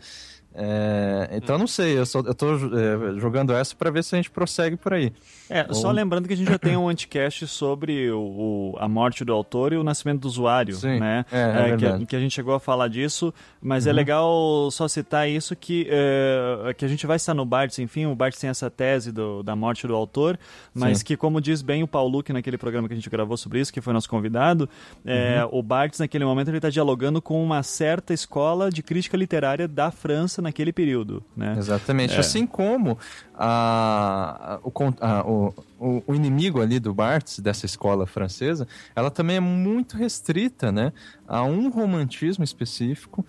É, 0.56 1.30
então 1.34 1.58
não 1.58 1.66
sei, 1.68 1.98
eu, 1.98 2.06
só, 2.06 2.20
eu 2.20 2.34
tô 2.36 2.54
é, 2.56 3.20
jogando 3.20 3.54
essa 3.54 3.76
para 3.76 3.90
ver 3.90 4.04
se 4.04 4.14
a 4.14 4.18
gente 4.18 4.30
prossegue 4.30 4.76
por 4.78 4.94
aí. 4.94 5.12
É, 5.50 5.66
só 5.74 5.88
Ou- 5.88 5.94
lembrando 5.94 6.28
que 6.28 6.34
a 6.34 6.38
gente 6.38 6.50
já 6.50 6.60
tem 6.60 6.78
um 6.78 6.88
anticast 6.88 7.48
sobre 7.48 8.10
o, 8.12 8.20
o- 8.20 8.76
a 8.80 8.88
morte 8.88 9.26
do 9.26 9.34
autor 9.34 9.74
e 9.74 9.78
o 9.78 9.84
nascimento 9.84 10.22
do 10.22 10.28
usuário, 10.28 10.76
Sim, 10.76 11.00
né? 11.00 11.26
é, 11.32 11.42
é 11.42 11.54
que, 11.54 11.70
verdade. 11.78 12.00
Uhum. 12.02 12.06
que 12.06 12.16
a 12.16 12.20
gente 12.20 12.34
chegou 12.34 12.54
a 12.54 12.60
falar 12.60 12.88
disso, 12.88 13.34
mas 13.62 13.88
é 13.88 13.92
legal 13.94 14.70
só 14.72 14.88
citar 14.88 15.28
isso 15.30 15.56
que, 15.56 15.88
é, 15.90 16.74
que 16.78 16.86
a 16.86 16.88
gente 16.88 17.06
vai 17.08 17.16
estar 17.18 17.34
no 17.34 17.46
Bartz, 17.46 17.80
enfim, 17.80 18.06
o 18.06 18.16
Bartz 18.16 18.40
tem 18.40 18.50
essa 18.50 18.70
tese 18.70 19.12
do- 19.12 19.42
da 19.44 19.56
morte 19.56 19.88
do 19.88 19.96
autor, 19.96 20.38
mas 20.74 21.00
Sim. 21.00 21.06
que, 21.06 21.18
como 21.18 21.42
diz 21.42 21.62
bem 21.62 21.82
o 21.84 21.88
Paulo 21.88 22.22
que 22.24 22.32
naquele 22.32 22.58
programa 22.58 22.88
que 22.88 22.94
a 22.94 22.98
gente 22.98 23.10
gravou 23.10 23.38
sobre 23.38 23.60
isso, 23.60 23.74
que 23.74 23.82
foi 23.82 23.92
nosso 23.92 24.10
convidado, 24.10 24.70
é, 25.06 25.44
Uhum. 25.46 25.60
o 25.60 25.64
Bartz, 25.64 26.00
naquele 26.00 26.26
momento, 26.26 26.50
ele 26.50 26.58
está 26.58 26.70
dialogando 26.70 27.22
com 27.22 27.44
uma 27.44 27.64
certa 27.64 28.14
escola 28.14 28.70
de 28.70 28.84
crítica 28.84 29.18
literária 29.18 29.68
da 29.68 29.90
França 29.90 30.43
naquele 30.44 30.72
período, 30.72 31.24
né? 31.36 31.56
Exatamente. 31.58 32.14
É. 32.16 32.20
Assim 32.20 32.46
como 32.46 32.98
a, 33.34 34.60
a- 34.60 34.60
a- 35.02 35.24
o, 35.26 35.54
o- 35.80 36.04
o 36.08 36.14
inimigo 36.16 36.62
ali 36.62 36.80
do 36.80 36.94
Barthes, 36.94 37.40
dessa 37.40 37.66
escola 37.66 38.06
francesa, 38.06 38.68
ela 38.96 39.10
também 39.10 39.38
é 39.38 39.40
muito 39.40 39.98
restrita 39.98 40.72
né, 40.72 40.94
a 41.28 41.44
um 41.44 41.70
romantismo 41.70 42.44
específico 42.44 43.26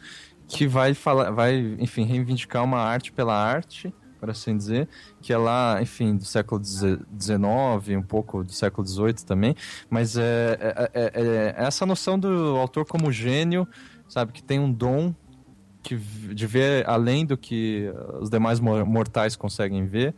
que 0.47 0.67
vai 0.67 0.93
falar, 0.93 1.31
vai, 1.31 1.77
enfim, 1.79 2.05
reivindicar 2.05 2.63
uma 2.63 2.79
arte 2.79 3.11
pela 3.13 3.35
arte, 3.35 3.93
por 4.21 4.31
assim 4.31 4.57
dizer, 4.57 4.89
que 5.21 5.33
é 5.33 5.37
lá, 5.39 5.79
enfim, 5.83 6.17
do 6.17 6.25
século 6.25 6.63
XIX, 6.65 7.97
um 7.99 8.03
pouco 8.03 8.43
do 8.45 8.53
século 8.53 8.87
XVIII 8.87 9.15
também, 9.27 9.55
mas 9.91 10.17
é, 10.17 10.59
é- 10.61 10.91
é- 10.95 11.11
é 11.15 11.55
essa 11.57 11.85
noção 11.87 12.19
do 12.19 12.57
autor 12.57 12.85
como 12.87 13.11
gênio, 13.13 13.67
sabe, 14.09 14.33
que 14.33 14.43
tem 14.43 14.59
um 14.61 14.71
dom 14.71 15.15
que, 15.85 15.95
de 15.97 16.47
ver 16.47 16.89
além 16.89 17.25
do 17.25 17.37
que 17.37 17.89
os 18.21 18.29
demais 18.31 18.59
mor- 18.59 18.85
mortais 18.87 19.37
conseguem 19.37 19.87
ver. 19.87 20.15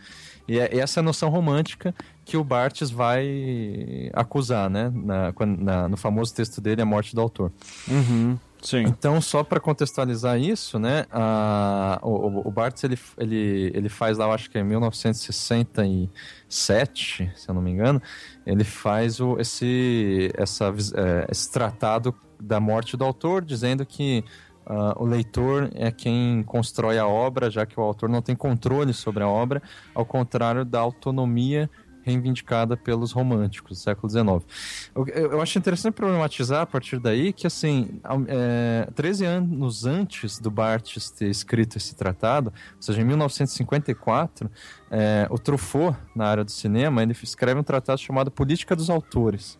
E 0.48 0.58
é 0.60 0.78
essa 0.78 1.02
noção 1.02 1.28
romântica 1.28 1.92
que 2.24 2.36
o 2.36 2.44
Barthes 2.44 2.88
vai 2.90 4.08
acusar, 4.14 4.70
né? 4.70 4.90
Na, 4.94 5.34
na- 5.58 5.88
no 5.88 5.96
famoso 5.96 6.32
texto 6.34 6.60
dele, 6.60 6.80
A 6.80 6.86
Morte 6.86 7.14
do 7.14 7.20
Autor. 7.20 7.52
Uhum. 7.88 8.38
Sim. 8.62 8.84
Então, 8.84 9.20
só 9.20 9.42
para 9.44 9.60
contextualizar 9.60 10.38
isso, 10.40 10.78
né? 10.78 11.04
a- 11.12 11.98
o, 12.02 12.48
o- 12.48 12.50
Barthes 12.50 12.82
ele, 12.84 12.98
ele, 13.18 13.70
ele 13.74 13.88
faz 13.88 14.18
lá, 14.18 14.26
eu 14.26 14.32
acho 14.32 14.50
que 14.50 14.58
é 14.58 14.60
em 14.60 14.64
1967, 14.64 17.30
se 17.34 17.48
eu 17.48 17.54
não 17.54 17.62
me 17.62 17.70
engano, 17.70 18.00
ele 18.46 18.64
faz 18.64 19.20
o, 19.20 19.38
esse, 19.38 20.30
essa, 20.36 20.66
é, 20.94 21.26
esse 21.30 21.50
tratado 21.52 22.14
da 22.40 22.58
morte 22.60 22.96
do 22.96 23.04
autor, 23.04 23.44
dizendo 23.44 23.84
que 23.86 24.24
ah, 24.66 24.94
o 24.98 25.04
leitor 25.06 25.70
é 25.74 25.90
quem 25.90 26.42
constrói 26.42 26.98
a 26.98 27.06
obra, 27.06 27.50
já 27.50 27.64
que 27.64 27.78
o 27.78 27.82
autor 27.82 28.08
não 28.08 28.20
tem 28.20 28.34
controle 28.36 28.92
sobre 28.92 29.22
a 29.22 29.28
obra, 29.28 29.62
ao 29.94 30.04
contrário 30.04 30.64
da 30.64 30.80
autonomia 30.80 31.70
reivindicada 32.02 32.76
pelos 32.76 33.10
românticos 33.10 33.78
do 33.78 33.82
século 33.82 34.08
XIX. 34.08 34.46
Eu, 34.94 35.06
eu- 35.08 35.40
acho 35.40 35.58
interessante 35.58 35.92
problematizar 35.94 36.60
a 36.62 36.66
partir 36.66 37.00
daí 37.00 37.32
que, 37.32 37.48
assim, 37.48 38.00
é, 38.28 38.88
13 38.94 39.24
anos 39.24 39.84
antes 39.84 40.38
do 40.38 40.48
Barthes 40.48 41.10
ter 41.10 41.28
escrito 41.28 41.76
esse 41.76 41.96
tratado, 41.96 42.52
ou 42.76 42.82
seja, 42.82 43.00
em 43.02 43.04
1954, 43.04 44.48
é, 44.88 45.26
o 45.30 45.36
Truffaut, 45.38 45.96
na 46.14 46.26
área 46.28 46.44
do 46.44 46.50
cinema, 46.52 47.02
ele 47.02 47.10
escreve 47.10 47.58
um 47.58 47.64
tratado 47.64 47.98
chamado 48.00 48.30
Política 48.30 48.76
dos 48.76 48.88
Autores 48.88 49.58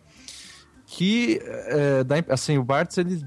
que 0.89 1.41
é, 1.43 2.01
dá, 2.05 2.15
assim 2.29 2.57
o 2.57 2.63
Barthes 2.63 2.97
ele, 2.97 3.21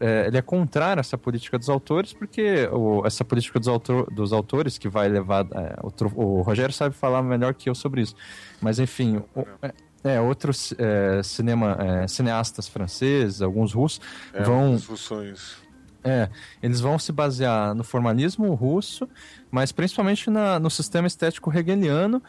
é, 0.00 0.26
ele 0.26 0.36
é 0.36 0.42
contrário 0.42 0.98
a 0.98 1.02
essa 1.02 1.16
política 1.16 1.56
dos 1.56 1.68
autores 1.68 2.12
porque 2.12 2.68
o, 2.72 3.06
essa 3.06 3.24
política 3.24 3.60
dos, 3.60 3.68
autor, 3.68 4.12
dos 4.12 4.32
autores 4.32 4.78
que 4.78 4.88
vai 4.88 5.08
levar 5.08 5.46
é, 5.54 5.76
o, 5.80 5.92
Tru- 5.92 6.12
o 6.16 6.42
Rogério 6.42 6.74
sabe 6.74 6.92
falar 6.92 7.22
melhor 7.22 7.54
que 7.54 7.70
eu 7.70 7.74
sobre 7.74 8.00
isso 8.02 8.16
mas 8.60 8.80
enfim 8.80 9.22
o- 9.32 9.46
é, 9.62 10.14
é, 10.16 10.20
outros 10.20 10.74
é, 10.76 11.22
cinema 11.22 11.78
é, 12.02 12.08
cineastas 12.08 12.66
franceses 12.66 13.40
alguns 13.40 13.72
russos 13.72 14.00
vão 14.44 14.76
funções. 14.76 15.56
é, 16.02 16.28
eles 16.60 16.80
vão 16.80 16.98
se 16.98 17.12
basear 17.12 17.74
no 17.76 17.84
formalismo 17.84 18.52
russo, 18.54 19.08
mas 19.52 19.70
principalmente 19.72 20.28
na- 20.28 20.58
no 20.58 20.68
sistema 20.68 21.06
estético 21.06 21.50
hegeliano, 21.56 22.20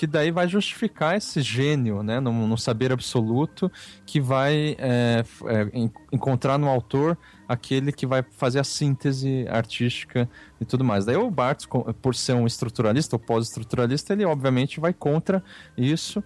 que 0.00 0.06
daí 0.06 0.30
vai 0.30 0.48
justificar 0.48 1.14
esse 1.14 1.42
gênio, 1.42 2.02
né, 2.02 2.20
no, 2.20 2.32
no 2.46 2.56
saber 2.56 2.90
absoluto, 2.90 3.70
que 4.06 4.18
vai 4.18 4.74
é, 4.78 5.22
é, 5.44 5.78
en- 5.78 5.92
encontrar 6.10 6.56
no 6.56 6.70
autor 6.70 7.18
aquele 7.46 7.92
que 7.92 8.06
vai 8.06 8.22
fazer 8.22 8.60
a 8.60 8.64
síntese 8.64 9.44
artística 9.50 10.26
e 10.58 10.64
tudo 10.64 10.82
mais. 10.82 11.04
Daí 11.04 11.16
o 11.16 11.30
Barthes, 11.30 11.68
por 12.00 12.14
ser 12.14 12.32
um 12.32 12.46
estruturalista 12.46 13.14
ou 13.14 13.20
pós-estruturalista, 13.20 14.14
ele 14.14 14.24
obviamente 14.24 14.80
vai 14.80 14.94
contra 14.94 15.44
isso. 15.76 16.24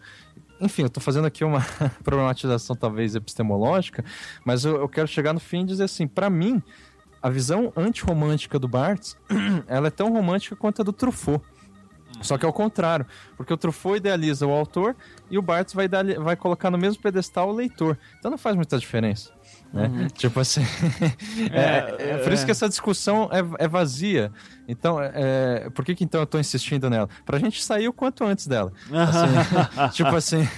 Enfim, 0.61 0.83
eu 0.83 0.87
estou 0.87 1.03
fazendo 1.03 1.27
aqui 1.27 1.43
uma 1.43 1.59
problematização 2.05 2.77
talvez 2.77 3.17
epistemológica, 3.17 4.05
mas 4.45 4.65
eu, 4.65 4.77
eu 4.77 4.89
quero 4.89 5.09
chegar 5.09 5.33
no 5.33 5.41
fim 5.41 5.63
e 5.63 5.65
dizer 5.65 5.83
assim, 5.83 6.07
para 6.07 6.31
mim, 6.31 6.63
a 7.21 7.29
visão 7.29 7.73
antirromântica 7.77 8.57
do 8.57 8.69
Barthes, 8.69 9.17
ela 9.67 9.89
é 9.89 9.91
tão 9.91 10.13
romântica 10.13 10.55
quanto 10.55 10.81
a 10.81 10.85
do 10.85 10.93
Truffaut. 10.93 11.45
Só 12.21 12.39
que 12.39 12.45
é 12.45 12.49
o 12.49 12.53
contrário, 12.53 13.07
porque 13.37 13.53
o 13.53 13.57
Truffaut 13.57 13.99
idealiza 13.99 14.47
o 14.47 14.53
autor 14.53 14.97
e 15.31 15.39
o 15.39 15.43
Barthes 15.43 15.75
vai, 15.75 15.89
dar, 15.89 16.05
vai 16.21 16.37
colocar 16.37 16.71
no 16.71 16.79
mesmo 16.79 17.03
pedestal 17.03 17.51
o 17.51 17.53
leitor. 17.53 17.99
Então 18.19 18.31
não 18.31 18.39
faz 18.39 18.57
muita 18.57 18.79
diferença. 18.79 19.33
Né? 19.75 20.07
Tipo 20.15 20.39
assim. 20.41 20.63
é, 21.53 22.13
é 22.13 22.17
por 22.19 22.33
isso 22.33 22.45
que 22.45 22.51
essa 22.53 22.69
discussão 22.69 23.29
é, 23.33 23.65
é 23.65 23.69
vazia. 23.69 24.31
Então, 24.67 24.99
é, 25.03 25.69
por 25.75 25.85
que, 25.85 25.95
que 25.95 26.05
então 26.05 26.21
eu 26.21 26.27
tô 26.27 26.39
insistindo 26.39 26.89
nela? 26.89 27.09
Pra 27.27 27.39
gente 27.39 27.63
sair 27.63 27.87
o 27.87 27.93
quanto 27.93 28.25
antes 28.25 28.47
dela. 28.47 28.73
Assim, 28.91 29.93
tipo 29.93 30.15
assim, 30.17 30.49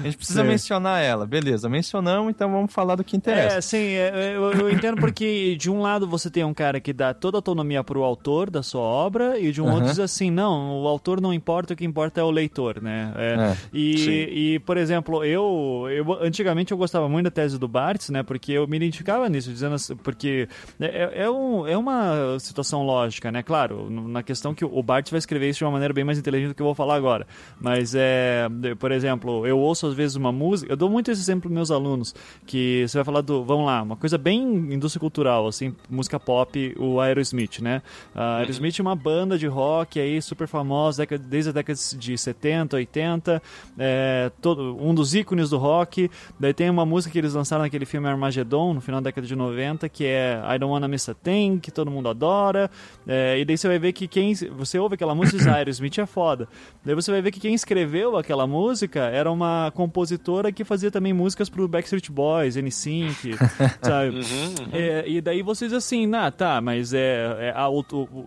a 0.00 0.02
gente 0.04 0.16
precisa 0.18 0.42
Sim. 0.42 0.48
mencionar 0.48 1.02
ela. 1.02 1.26
Beleza, 1.26 1.68
mencionamos, 1.68 2.28
então 2.30 2.50
vamos 2.50 2.70
falar 2.72 2.96
do 2.96 3.04
que 3.04 3.16
É, 3.16 3.18
interessa. 3.18 3.60
sim, 3.62 3.78
é, 3.94 4.34
eu, 4.36 4.52
eu 4.52 4.70
entendo 4.70 5.00
porque 5.00 5.56
de 5.56 5.70
um 5.70 5.80
lado 5.80 6.06
você 6.06 6.28
tem 6.28 6.44
um 6.44 6.52
cara 6.52 6.80
que 6.80 6.92
dá 6.92 7.14
toda 7.14 7.36
a 7.36 7.38
autonomia 7.38 7.82
pro 7.82 8.02
autor 8.02 8.50
da 8.50 8.62
sua 8.62 8.82
obra 8.82 9.38
e 9.38 9.50
de 9.52 9.62
um 9.62 9.70
outro 9.70 9.86
diz 9.86 10.00
assim, 10.00 10.30
não, 10.30 10.82
o 10.82 10.88
autor 10.88 11.20
não 11.20 11.32
importa, 11.32 11.72
o 11.72 11.76
que 11.76 11.84
importa 11.84 12.20
é 12.20 12.24
o 12.24 12.30
leitor, 12.30 12.82
né? 12.82 13.12
É, 13.16 13.26
É, 13.36 13.56
e, 13.72 13.98
sim. 13.98 14.10
e, 14.10 14.58
por 14.66 14.76
exemplo, 14.76 15.24
eu, 15.24 15.86
eu 15.90 16.12
antigamente 16.22 16.72
eu 16.72 16.78
gostava 16.78 17.08
muito 17.08 17.24
da 17.24 17.30
tese 17.30 17.58
do 17.58 17.68
Barthes, 17.68 18.10
né? 18.10 18.22
Porque 18.22 18.55
eu 18.56 18.66
me 18.66 18.76
identificava 18.76 19.28
nisso, 19.28 19.50
dizendo 19.50 19.74
assim, 19.74 19.94
porque 19.96 20.48
é, 20.80 21.22
é, 21.24 21.30
um- 21.30 21.66
é 21.66 21.76
uma 21.76 22.38
situação 22.38 22.82
lógica, 22.84 23.30
né? 23.30 23.42
Claro, 23.42 23.88
na 23.90 24.22
questão 24.22 24.54
que 24.54 24.64
o 24.64 24.82
Barthes 24.82 25.10
vai 25.10 25.18
escrever 25.18 25.48
isso 25.48 25.58
de 25.58 25.64
uma 25.64 25.70
maneira 25.72 25.92
bem 25.94 26.04
mais 26.04 26.18
inteligente 26.18 26.48
do 26.48 26.54
que 26.54 26.62
eu 26.62 26.66
vou 26.66 26.74
falar 26.74 26.94
agora. 26.96 27.26
Mas 27.60 27.94
é, 27.94 28.48
por 28.78 28.90
exemplo, 28.92 29.46
eu 29.46 29.58
ouço 29.58 29.86
às 29.86 29.94
vezes 29.94 30.16
uma 30.16 30.32
música, 30.32 30.72
eu 30.72 30.76
dou 30.76 30.88
muito 30.90 31.10
esse 31.10 31.20
exemplo 31.20 31.42
para 31.42 31.50
meus 31.50 31.70
alunos, 31.70 32.14
que 32.46 32.84
você 32.88 32.98
vai 32.98 33.04
falar 33.04 33.20
do, 33.20 33.44
vamos 33.44 33.66
lá, 33.66 33.82
uma 33.82 33.96
coisa 33.96 34.18
bem 34.18 34.42
indústria 34.72 35.00
cultural, 35.00 35.46
assim, 35.46 35.74
música 35.88 36.18
pop, 36.18 36.74
o 36.78 37.00
Aerosmith, 37.00 37.60
né? 37.60 37.82
A 38.14 38.36
Aerosmith 38.38 38.78
é 38.78 38.82
uma 38.82 38.96
banda 38.96 39.38
de 39.38 39.46
rock 39.46 40.00
aí 40.00 40.20
super 40.22 40.48
famosa 40.48 41.06
desde 41.28 41.50
a 41.50 41.52
década 41.52 41.78
de 41.98 42.16
70, 42.18 42.76
80, 42.76 43.42
é, 43.78 44.30
todo, 44.40 44.76
um 44.80 44.94
dos 44.94 45.14
ícones 45.14 45.50
do 45.50 45.58
rock. 45.58 46.10
Daí 46.38 46.52
tem 46.54 46.70
uma 46.70 46.86
música 46.86 47.12
que 47.12 47.18
eles 47.18 47.34
lançaram 47.34 47.62
naquele 47.62 47.84
filme 47.84 48.06
Armageddon, 48.40 48.74
no 48.74 48.80
final 48.80 49.00
da 49.00 49.08
década 49.08 49.26
de 49.26 49.34
90, 49.34 49.88
que 49.88 50.04
é 50.04 50.40
I 50.54 50.58
Don't 50.58 50.72
Wanna 50.72 50.88
Miss 50.88 51.08
a 51.08 51.14
Thing, 51.14 51.58
que 51.58 51.70
todo 51.70 51.90
mundo 51.90 52.08
adora. 52.08 52.70
É, 53.06 53.38
e 53.38 53.44
daí 53.44 53.56
você 53.56 53.68
vai 53.68 53.78
ver 53.78 53.92
que 53.92 54.06
quem. 54.06 54.34
Você 54.34 54.78
ouve 54.78 54.94
aquela 54.94 55.14
música 55.14 55.36
e 55.36 55.38
diz, 55.38 55.48
"Ah, 55.48 55.56
Aerosmith 55.56 55.98
é 55.98 56.06
foda. 56.06 56.48
Daí 56.84 56.94
você 56.94 57.10
vai 57.10 57.22
ver 57.22 57.30
que 57.30 57.40
quem 57.40 57.54
escreveu 57.54 58.16
aquela 58.16 58.46
música 58.46 59.00
era 59.04 59.30
uma 59.30 59.70
compositora 59.74 60.52
que 60.52 60.64
fazia 60.64 60.90
também 60.90 61.12
músicas 61.12 61.48
pro 61.48 61.66
Backstreet 61.68 62.10
Boys, 62.10 62.56
N5, 62.56 63.36
sabe? 63.82 64.20
É, 64.72 65.04
e 65.08 65.20
daí 65.20 65.42
você 65.42 65.66
diz 65.66 65.74
assim, 65.74 66.06
nah, 66.06 66.30
tá, 66.30 66.60
mas 66.60 66.92
é, 66.92 67.52
é, 67.54 67.54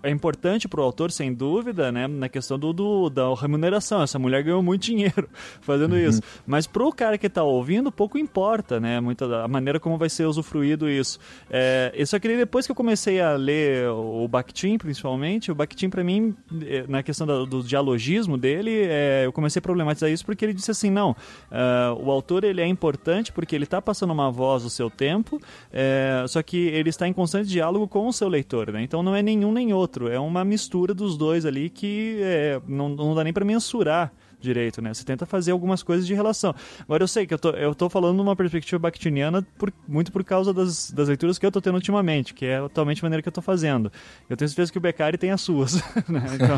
é 0.04 0.10
importante 0.12 0.68
pro 0.68 0.82
autor, 0.84 1.12
sem 1.12 1.34
dúvida, 1.34 1.92
né, 1.92 2.08
na 2.08 2.30
questão 2.30 2.58
do, 2.58 2.74
do- 2.74 3.10
da 3.10 3.34
remuneração. 3.36 4.02
Essa 4.02 4.20
mulher 4.20 4.44
ganhou 4.44 4.62
muito 4.64 4.84
dinheiro 4.90 5.30
fazendo 5.62 5.98
isso. 5.98 6.22
Mas 6.46 6.66
pro 6.68 6.92
cara 6.92 7.18
que 7.18 7.30
tá 7.30 7.44
ouvindo, 7.44 7.92
pouco 7.92 8.18
importa, 8.18 8.80
né, 8.80 9.00
muita 9.00 9.44
a 9.44 9.48
maneira 9.48 9.80
como 9.80 9.98
vai 10.00 10.10
ser 10.10 10.26
usufruído 10.26 10.90
isso. 10.90 11.20
É, 11.50 11.92
eu 11.94 12.08
só 12.08 12.18
queria, 12.20 12.38
depois 12.38 12.66
que 12.66 12.72
eu 12.72 12.76
comecei 12.76 13.22
a 13.22 13.36
ler 13.36 13.88
o 13.90 14.28
Bakhtin, 14.28 14.78
principalmente, 14.78 15.52
o 15.52 15.56
Bakhtin, 15.56 15.90
pra 15.90 16.04
mim, 16.04 16.36
eh, 16.66 16.86
na 16.88 17.04
questão 17.04 17.28
da- 17.28 17.46
do 17.46 17.62
dialogismo 17.62 18.38
dele, 18.38 18.72
é, 18.72 19.24
eu 19.26 19.32
comecei 19.32 19.60
a 19.60 19.62
problematizar 19.62 20.10
isso 20.10 20.26
porque 20.26 20.44
ele 20.46 20.54
disse 20.54 20.72
assim, 20.72 20.90
não, 20.90 21.16
ah, 21.52 21.96
o 22.00 22.10
autor 22.10 22.44
ele 22.44 22.62
é 22.62 22.66
importante 22.68 23.32
porque 23.32 23.56
ele 23.56 23.66
está 23.66 23.82
passando 23.82 24.12
uma 24.12 24.32
voz 24.32 24.64
do 24.64 24.70
seu 24.70 24.90
tempo, 24.90 25.40
é, 25.72 26.24
só 26.28 26.42
que 26.42 26.58
ele 26.58 26.90
está 26.90 27.08
em 27.08 27.14
constante 27.14 27.50
diálogo 27.50 27.88
com 27.88 28.08
o 28.08 28.14
seu 28.14 28.28
leitor, 28.30 28.72
né? 28.72 28.82
Então 28.82 29.04
não 29.04 29.16
é 29.16 29.22
nenhum 29.22 29.52
nem 29.52 29.74
outro, 29.74 30.08
é 30.08 30.20
uma 30.20 30.44
mistura 30.46 30.94
dos 30.94 31.18
dois 31.18 31.46
ali 31.46 31.70
que 31.70 32.20
é, 32.22 32.62
não, 32.68 32.90
não 32.90 33.14
dá 33.14 33.24
nem 33.24 33.34
para 33.34 33.44
mensurar 33.46 34.12
direito, 34.40 34.82
né? 34.82 34.94
Você 34.94 35.04
tenta 35.04 35.26
fazer 35.26 35.52
algumas 35.52 35.84
coisas 35.84 36.06
de 36.06 36.14
relação. 36.14 36.56
Agora 36.82 37.04
eu 37.04 37.08
sei 37.08 37.28
que 37.28 37.34
eu 37.34 37.40
tô, 37.40 37.50
eu 37.52 37.76
tô 37.76 37.90
falando 37.90 38.18
numa 38.18 38.36
perspectiva 38.36 38.80
bakhtiniana 38.80 39.46
por, 39.58 39.72
muito 39.88 40.12
por 40.12 40.24
causa 40.24 40.54
das, 40.54 40.92
das 40.92 41.08
leituras 41.08 41.38
que 41.38 41.46
eu 41.46 41.52
tô 41.52 41.62
tendo 41.62 41.76
ultimamente, 41.76 42.34
que 42.34 42.46
é 42.46 42.60
totalmente 42.60 43.04
a 43.04 43.06
maneira 43.06 43.22
que 43.22 43.28
eu 43.28 43.34
tô 43.34 43.42
fazendo. 43.42 43.92
Eu 44.30 44.38
tenho 44.38 44.48
certeza 44.48 44.72
que 44.72 44.78
o 44.78 44.82
Beccari 44.82 45.18
tem 45.18 45.32
as 45.32 45.42
suas, 45.42 45.76
né? 46.08 46.24
Então... 46.36 46.58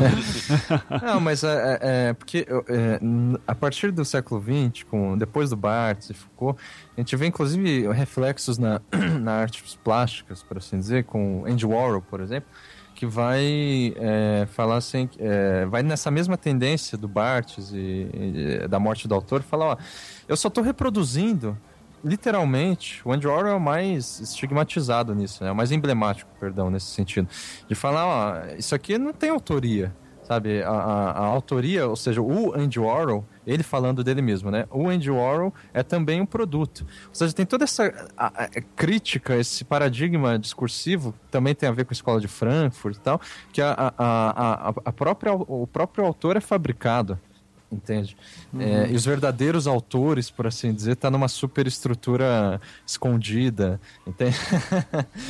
Não, 1.02 1.20
mas 1.20 1.42
é, 1.44 1.78
é, 1.80 2.08
é 2.08 2.12
porque 2.12 2.46
é, 2.68 3.00
a 3.46 3.54
partir 3.54 3.90
do 3.90 4.04
século 4.04 4.42
XX, 4.42 4.84
com, 4.84 5.16
depois 5.18 5.50
do 5.50 5.56
Barthes 5.56 6.10
e 6.10 6.14
Foucault, 6.14 6.60
a 6.96 7.00
gente 7.00 7.14
vê 7.16 7.26
inclusive 7.26 7.88
reflexos 7.92 8.58
na, 8.58 8.80
na 9.20 9.32
artes 9.32 9.78
plásticas, 9.82 10.42
por 10.42 10.58
assim 10.58 10.78
dizer, 10.78 11.04
com 11.04 11.44
Andy 11.46 11.66
Warhol, 11.66 12.02
por 12.02 12.20
exemplo, 12.20 12.48
que 12.94 13.06
vai 13.06 13.94
é, 13.96 14.46
falar 14.52 14.76
assim, 14.76 15.08
é, 15.18 15.64
vai 15.66 15.82
nessa 15.82 16.10
mesma 16.10 16.36
tendência 16.36 16.96
do 16.96 17.08
Barthes 17.08 17.72
e, 17.72 18.08
e 18.12 18.68
da 18.68 18.78
morte 18.78 19.08
do 19.08 19.14
autor, 19.14 19.42
falar, 19.42 19.66
ó, 19.66 19.76
eu 20.28 20.36
só 20.36 20.48
estou 20.48 20.62
reproduzindo 20.62 21.56
literalmente, 22.04 23.00
o 23.04 23.12
Andy 23.12 23.26
Warhol 23.26 23.46
é 23.46 23.54
o 23.54 23.60
mais 23.60 24.20
estigmatizado 24.20 25.14
nisso, 25.14 25.44
né? 25.44 25.52
O 25.52 25.54
mais 25.54 25.70
emblemático, 25.70 26.30
perdão, 26.40 26.70
nesse 26.70 26.86
sentido. 26.86 27.28
De 27.68 27.74
falar, 27.74 28.06
ó, 28.06 28.54
isso 28.58 28.74
aqui 28.74 28.98
não 28.98 29.12
tem 29.12 29.30
autoria, 29.30 29.94
sabe? 30.32 30.62
A, 30.62 30.70
a, 30.70 31.10
a, 31.10 31.24
autoria, 31.26 31.86
ou 31.86 31.96
seja, 31.96 32.22
o 32.22 32.54
Andy 32.54 32.80
Warhol, 32.80 33.24
ele 33.46 33.62
falando 33.62 34.02
dele 34.02 34.22
mesmo, 34.22 34.50
né? 34.50 34.66
O 34.70 34.88
Andy 34.88 35.10
Warhol 35.10 35.52
é 35.74 35.82
também 35.82 36.20
um 36.20 36.26
produto. 36.26 36.86
Ou 37.08 37.14
seja, 37.14 37.32
tem 37.32 37.44
toda 37.44 37.64
essa 37.64 37.92
a, 38.16 38.48
crítica, 38.74 39.36
esse 39.36 39.64
paradigma 39.64 40.38
discursivo, 40.38 41.14
também 41.30 41.54
tem 41.54 41.68
a 41.68 41.72
ver 41.72 41.84
com 41.84 41.92
a 41.92 41.96
escola 41.96 42.20
de 42.20 42.28
Frankfurt 42.28 42.96
e 42.96 43.00
tal, 43.00 43.20
que 43.52 43.60
a, 43.60 43.72
a, 43.72 44.68
a, 44.68 44.74
a 44.84 44.92
própria, 44.92 45.32
o 45.34 45.66
próprio 45.66 46.04
autor 46.04 46.36
é 46.36 46.40
fabricado 46.40 47.18
entende? 47.72 48.16
Uhum. 48.52 48.60
É, 48.60 48.90
e 48.90 48.94
os 48.94 49.04
verdadeiros 49.04 49.66
autores, 49.66 50.30
por 50.30 50.46
assim 50.46 50.72
dizer, 50.72 50.96
tá 50.96 51.10
numa 51.10 51.28
superestrutura 51.28 52.60
escondida, 52.86 53.80
entende? 54.06 54.36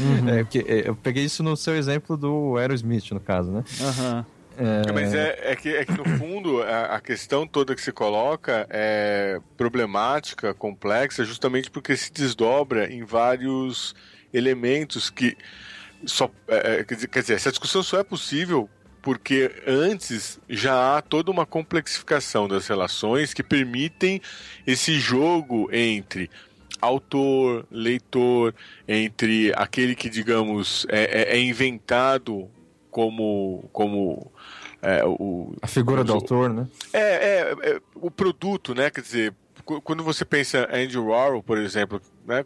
Uhum. 0.00 0.28
É, 0.28 0.42
porque, 0.42 0.64
é, 0.66 0.88
eu 0.88 0.96
peguei 0.96 1.24
isso 1.24 1.42
no 1.42 1.57
seu 1.57 1.76
exemplo 1.76 2.16
do 2.16 2.57
Aerosmith, 2.57 3.11
no 3.12 3.20
caso, 3.20 3.50
né? 3.50 3.64
Uhum. 3.80 4.24
É... 4.57 4.92
Mas 4.92 5.14
é, 5.14 5.38
é, 5.53 5.57
que, 5.57 5.68
é 5.70 5.84
que, 5.84 5.92
no 5.92 6.05
fundo, 6.18 6.62
a, 6.62 6.96
a, 6.96 7.00
questão 7.00 7.46
toda 7.46 7.74
que 7.74 7.80
se 7.80 7.92
coloca 7.92 8.66
é 8.70 9.40
problemática, 9.57 10.53
complexa, 10.53 11.24
justamente 11.24 11.70
porque 11.70 11.96
se 11.96 12.12
desdobra 12.12 12.92
em 12.92 13.05
vários 13.05 13.94
elementos 14.32 15.11
que 15.11 15.36
só. 16.05 16.30
É, 16.48 16.80
é 16.80 16.84
quer, 16.84 17.20
dizer, 17.20 17.34
essa 17.34 17.50
discussão 17.50 17.82
só 17.82 17.98
é 17.98 18.05
possível 18.05 18.68
porque 19.00 19.50
antes 19.66 20.38
já 20.48 20.96
há 20.96 21.03
toda 21.03 21.30
uma 21.30 21.44
complexificação 21.44 22.46
das 22.46 22.68
relações 22.68 23.34
que 23.34 23.42
permitem 23.42 24.20
esse 24.64 24.98
jogo 25.00 25.68
entre 25.72 26.30
autor, 26.80 27.66
leitor, 27.70 28.55
entre 28.86 29.53
aquele 29.57 29.94
que, 29.94 30.09
digamos, 30.09 30.86
é, 30.88 31.22
é, 31.22 31.36
é 31.36 31.40
inventado 31.40 32.48
como, 32.93 33.68
como 33.72 34.30
é, 34.82 35.03
o, 35.05 35.57
a 35.62 35.66
figura 35.66 36.05
do 36.05 36.12
autor, 36.12 36.53
né? 36.53 36.68
É, 36.93 37.01
é, 37.01 37.57
é, 37.62 37.80
o 37.95 38.11
produto, 38.11 38.74
né? 38.74 38.90
Quer 38.90 39.01
dizer, 39.01 39.34
quando 39.82 40.05
você 40.05 40.24
pensa 40.24 40.68
Andy 40.70 40.99
Warhol, 40.99 41.43
por 41.43 41.57
exemplo, 41.57 42.01
né? 42.26 42.45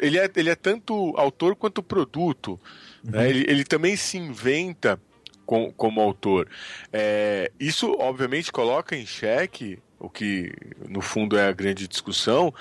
Ele 0.00 0.18
é, 0.18 0.28
ele 0.34 0.50
é 0.50 0.56
tanto 0.56 1.14
autor 1.16 1.54
quanto 1.54 1.80
produto. 1.82 2.58
Né? 3.04 3.12
Uhum. 3.12 3.24
Né? 3.24 3.30
Ele, 3.30 3.44
ele 3.48 3.64
também 3.64 3.94
se 3.96 4.16
inventa 4.16 4.98
com, 5.44 5.70
como 5.72 6.00
autor. 6.00 6.48
É, 6.92 7.52
isso, 7.60 7.94
obviamente, 8.00 8.50
coloca 8.50 8.96
em 8.96 9.06
xeque 9.06 9.78
o 9.98 10.08
que, 10.08 10.50
no 10.88 11.02
fundo, 11.02 11.36
é 11.36 11.46
a 11.46 11.52
grande 11.52 11.86
discussão, 11.86 12.52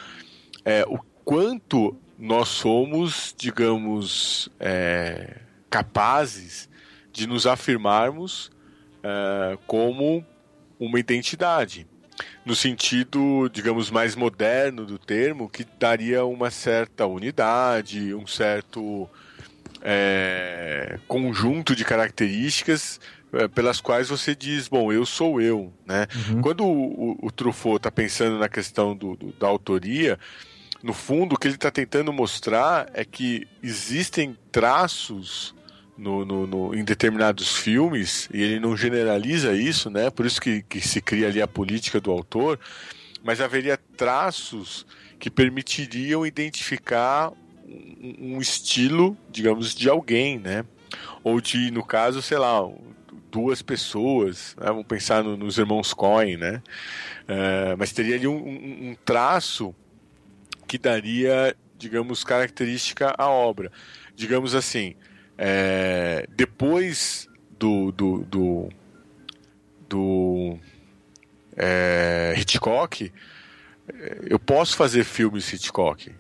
é 0.66 0.84
o 0.86 1.00
quanto 1.24 1.96
nós 2.18 2.50
somos, 2.50 3.34
digamos, 3.38 4.50
é, 4.60 5.38
capazes 5.70 6.69
de 7.20 7.28
nos 7.28 7.46
afirmarmos 7.46 8.50
é, 9.04 9.58
como 9.68 10.26
uma 10.80 11.00
identidade. 11.00 11.86
No 12.46 12.56
sentido, 12.56 13.50
digamos, 13.52 13.92
mais 13.92 14.16
moderno 14.16 14.86
do 14.86 14.98
termo, 14.98 15.50
que 15.50 15.66
daria 15.78 16.24
uma 16.24 16.50
certa 16.50 17.06
unidade, 17.06 18.14
um 18.14 18.26
certo 18.26 19.10
é, 19.82 20.98
conjunto 21.08 21.76
de 21.76 21.84
características 21.84 23.00
é, 23.34 23.48
pelas 23.50 23.82
quais 23.82 24.08
você 24.08 24.34
diz, 24.34 24.70
bom, 24.70 24.92
eu 24.92 25.06
sou 25.06 25.42
eu, 25.42 25.74
né? 25.86 26.08
Uhum. 26.30 26.42
Quando 26.42 26.66
o, 26.66 27.12
o, 27.12 27.28
o 27.28 27.32
Truffaut 27.32 27.78
está 27.78 27.92
pensando 27.92 28.40
na 28.40 28.48
questão 28.48 28.96
do, 28.96 29.16
do, 29.16 29.32
da 29.34 29.48
autoria, 29.48 30.18
no 30.82 30.94
fundo, 30.94 31.36
o 31.36 31.38
que 31.38 31.48
ele 31.48 31.56
está 31.56 31.70
tentando 31.70 32.14
mostrar 32.14 32.90
é 32.94 33.04
que 33.04 33.46
existem 33.62 34.38
traços 34.52 35.54
no, 36.00 36.24
no, 36.24 36.48
no, 36.48 36.74
em 36.74 36.84
determinados 36.84 37.58
filmes, 37.58 38.30
e 38.34 38.42
ele 38.42 38.60
não 38.60 38.76
generaliza 38.76 39.54
isso, 39.54 39.90
né? 39.90 40.10
Por 40.10 40.26
isso 40.26 40.42
que, 40.42 40.64
que 40.64 40.80
se 40.80 41.02
cria 41.02 41.28
ali 41.28 41.42
a 41.42 41.48
política 41.48 42.00
do 42.00 42.10
autor, 42.10 42.58
mas 43.22 43.42
haveria 43.42 43.78
traços 43.98 44.86
que 45.20 45.30
permitiriam 45.30 46.26
identificar 46.26 47.32
um, 47.68 48.36
um 48.36 48.42
estilo, 48.42 49.18
digamos, 49.30 49.76
de 49.76 49.90
alguém, 49.90 50.40
né? 50.40 50.64
Ou 51.22 51.42
de, 51.42 51.70
no 51.70 51.84
caso, 51.84 52.22
sei 52.22 52.38
lá, 52.38 52.62
duas 53.30 53.62
pessoas, 53.62 54.56
né? 54.58 54.68
vamos 54.68 54.88
pensar 54.88 55.22
no, 55.22 55.36
nos 55.36 55.58
irmãos 55.58 55.94
Coen, 55.94 56.38
né? 56.38 56.62
Uh, 57.24 57.76
mas 57.78 57.92
teria 57.92 58.16
ali 58.16 58.26
um, 58.26 58.38
um, 58.38 58.90
um 58.90 58.96
traço 59.04 59.76
que 60.66 60.78
daria, 60.78 61.56
digamos, 61.78 62.24
característica 62.24 63.14
à 63.18 63.28
obra. 63.28 63.70
Digamos 64.16 64.56
assim, 64.56 64.96
é, 65.42 66.28
depois 66.36 67.30
do, 67.58 67.94
do, 67.94 68.26
do, 68.26 68.70
do 69.88 70.60
é, 71.56 72.36
Hitchcock, 72.38 73.10
é, 73.88 74.18
eu 74.28 74.38
posso 74.38 74.76
fazer 74.76 75.06
filmes 75.06 75.52
Hitchcock. 75.54 76.12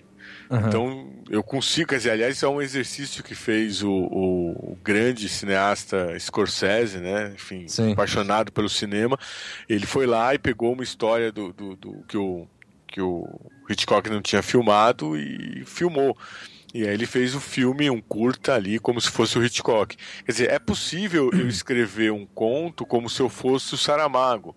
Uhum. 0.49 0.67
Então, 0.67 1.13
eu 1.29 1.43
consigo, 1.43 1.89
quer 1.89 1.97
dizer, 1.97 2.11
aliás, 2.11 2.37
isso 2.37 2.45
é 2.45 2.49
um 2.49 2.61
exercício 2.61 3.21
que 3.21 3.35
fez 3.35 3.83
o, 3.83 3.91
o, 3.91 4.71
o 4.71 4.77
grande 4.81 5.27
cineasta 5.27 6.17
Scorsese, 6.17 6.99
né? 6.99 7.33
Enfim, 7.35 7.67
Sim. 7.67 7.91
apaixonado 7.91 8.53
pelo 8.53 8.69
cinema. 8.69 9.19
Ele 9.67 9.85
foi 9.85 10.07
lá 10.07 10.33
e 10.33 10.39
pegou 10.39 10.71
uma 10.71 10.83
história 10.83 11.29
do, 11.29 11.51
do, 11.51 11.75
do 11.75 12.03
que, 12.07 12.17
o, 12.17 12.47
que 12.87 13.01
o 13.01 13.27
Hitchcock 13.69 14.09
não 14.09 14.21
tinha 14.21 14.41
filmado 14.41 15.17
e 15.17 15.65
filmou. 15.65 16.17
E 16.73 16.87
aí 16.87 16.93
ele 16.93 17.07
fez 17.07 17.33
o 17.33 17.39
filme, 17.39 17.89
um 17.89 17.99
curta 17.99 18.53
ali, 18.53 18.77
como 18.79 19.01
se 19.01 19.09
fosse 19.09 19.37
o 19.37 19.43
Hitchcock. 19.43 19.97
Quer 20.25 20.31
dizer, 20.31 20.49
é 20.51 20.59
possível 20.59 21.31
eu 21.33 21.47
escrever 21.49 22.11
um 22.11 22.25
conto 22.25 22.85
como 22.85 23.09
se 23.09 23.21
eu 23.21 23.29
fosse 23.29 23.73
o 23.73 23.77
Saramago. 23.77 24.55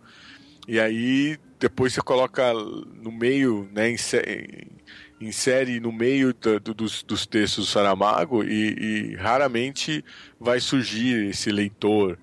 E 0.68 0.78
aí 0.78 1.38
depois 1.58 1.92
você 1.92 2.02
coloca 2.02 2.52
no 2.52 3.12
meio, 3.12 3.68
né, 3.72 3.94
insere 5.20 5.78
no 5.78 5.92
meio 5.92 6.34
do, 6.34 6.74
dos, 6.74 7.04
dos, 7.04 7.24
textos 7.24 7.66
do 7.66 7.70
Saramago 7.70 8.42
e, 8.42 9.12
e, 9.12 9.14
raramente 9.14 10.04
vai 10.40 10.58
surgir 10.58 11.28
esse 11.28 11.52
leitor 11.52 12.18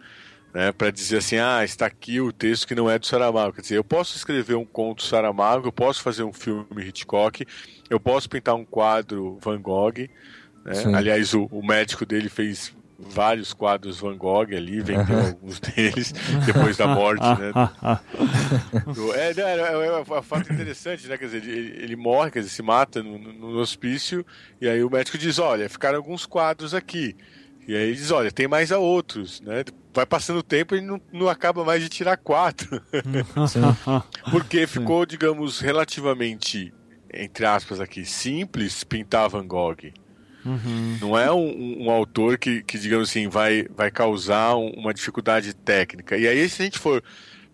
né, 0.53 0.73
para 0.73 0.91
dizer 0.91 1.17
assim, 1.17 1.37
ah, 1.37 1.63
está 1.63 1.85
aqui 1.85 2.19
o 2.19 2.33
texto 2.33 2.67
que 2.67 2.75
não 2.75 2.89
é 2.89 2.99
do 2.99 3.05
Saramago. 3.05 3.53
Quer 3.53 3.61
dizer, 3.61 3.77
eu 3.77 3.83
posso 3.83 4.17
escrever 4.17 4.55
um 4.55 4.65
conto 4.65 5.03
Saramago, 5.03 5.67
eu 5.67 5.71
posso 5.71 6.01
fazer 6.01 6.23
um 6.23 6.33
filme 6.33 6.67
Hitchcock, 6.85 7.45
eu 7.89 7.99
posso 7.99 8.29
pintar 8.29 8.55
um 8.55 8.65
quadro 8.65 9.37
Van 9.41 9.59
Gogh. 9.59 10.07
Né? 10.63 10.73
Aliás, 10.95 11.33
o, 11.33 11.45
o, 11.51 11.65
médico 11.65 12.05
dele 12.05 12.29
fez 12.29 12.73
vários 12.99 13.53
quadros 13.53 13.99
Van 13.99 14.17
Gogh 14.17 14.53
ali, 14.55 14.81
vendeu 14.81 15.19
alguns 15.19 15.59
deles 15.59 16.13
depois 16.45 16.75
da 16.75 16.87
morte, 16.87 17.23
né? 17.23 17.51
é, 19.15 19.31
é, 19.31 19.41
é, 19.41 19.87
é, 19.87 19.99
um 19.99 20.21
fato 20.21 20.51
interessante, 20.51 21.07
né? 21.07 21.17
Quer 21.17 21.25
dizer, 21.25 21.43
ele, 21.43 21.83
ele 21.83 21.95
morre, 21.95 22.29
quer 22.29 22.39
dizer, 22.39 22.51
se 22.51 22.61
mata 22.61 23.01
no, 23.01 23.17
no, 23.17 23.57
hospício, 23.57 24.25
e 24.59 24.67
aí 24.67 24.83
o 24.83 24.89
médico 24.89 25.17
diz, 25.17 25.39
olha, 25.39 25.69
ficaram 25.69 25.97
alguns 25.97 26.25
quadros 26.25 26.73
aqui. 26.73 27.15
E 27.67 27.75
aí 27.75 27.83
ele 27.83 27.95
diz, 27.95 28.11
olha, 28.11 28.31
tem 28.31 28.47
mais 28.47 28.71
a 28.71 28.79
outros, 28.79 29.41
né? 29.41 29.63
Vai 29.93 30.05
passando 30.05 30.39
o 30.39 30.43
tempo 30.43 30.75
e 30.75 30.81
não, 30.81 30.99
não 31.11 31.29
acaba 31.29 31.63
mais 31.63 31.81
de 31.81 31.89
tirar 31.89 32.17
quatro. 32.17 32.81
Porque 34.29 34.67
ficou, 34.67 35.05
digamos, 35.05 35.59
relativamente 35.59 36.73
entre 37.13 37.45
aspas 37.45 37.79
aqui, 37.79 38.05
simples 38.05 38.83
pintar 38.83 39.29
Van 39.29 39.45
Gogh. 39.45 39.91
Uhum. 40.45 40.97
Não 41.01 41.17
é 41.17 41.31
um, 41.31 41.83
um, 41.83 41.91
autor 41.91 42.37
que, 42.37 42.63
que, 42.63 42.79
digamos 42.79 43.09
assim, 43.09 43.27
vai, 43.27 43.67
vai 43.75 43.91
causar 43.91 44.55
uma 44.55 44.93
dificuldade 44.93 45.53
técnica. 45.53 46.17
E 46.17 46.27
aí, 46.27 46.47
se 46.47 46.61
a 46.61 46.65
gente 46.65 46.79
for 46.79 47.03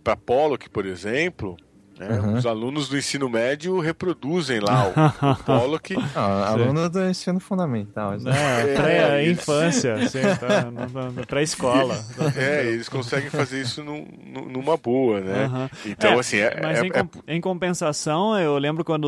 para 0.03 0.15
Pollock, 0.15 0.69
por 0.69 0.85
exemplo, 0.85 1.57
né? 1.99 2.19
Uhum. 2.19 2.33
Os 2.37 2.45
alunos 2.45 2.87
do 2.89 2.97
ensino 2.97 3.29
médio 3.29 3.79
reproduzem 3.79 4.59
lá 4.59 4.87
o, 4.87 5.31
o 5.31 5.35
Pollock. 5.43 5.95
Ah, 6.15 6.49
aluno 6.49 6.89
do 6.89 7.03
ensino 7.09 7.39
fundamental. 7.39 8.15
isso. 8.15 8.27
É, 8.29 8.73
É, 8.73 8.75
pré-infância, 8.75 9.93
assim, 9.95 10.21
tá, 10.21 11.23
pré-escola. 11.27 12.03
É, 12.35 12.65
eles 12.65 12.89
conseguem 12.89 13.29
fazer 13.29 13.61
isso 13.61 13.83
num- 13.83 14.07
num- 14.25 14.49
numa 14.49 14.75
boa, 14.77 15.21
né? 15.21 15.45
Aham. 15.45 15.69
Então, 15.85 16.11
É, 16.13 16.19
assim, 16.19 16.37
é, 16.37 16.59
Mas 16.61 16.79
é- 16.79 16.85
em, 16.85 16.89
é- 16.89 17.35
em 17.35 17.41
compensação, 17.41 18.37
eu 18.39 18.57
lembro 18.57 18.83
quando 18.83 19.07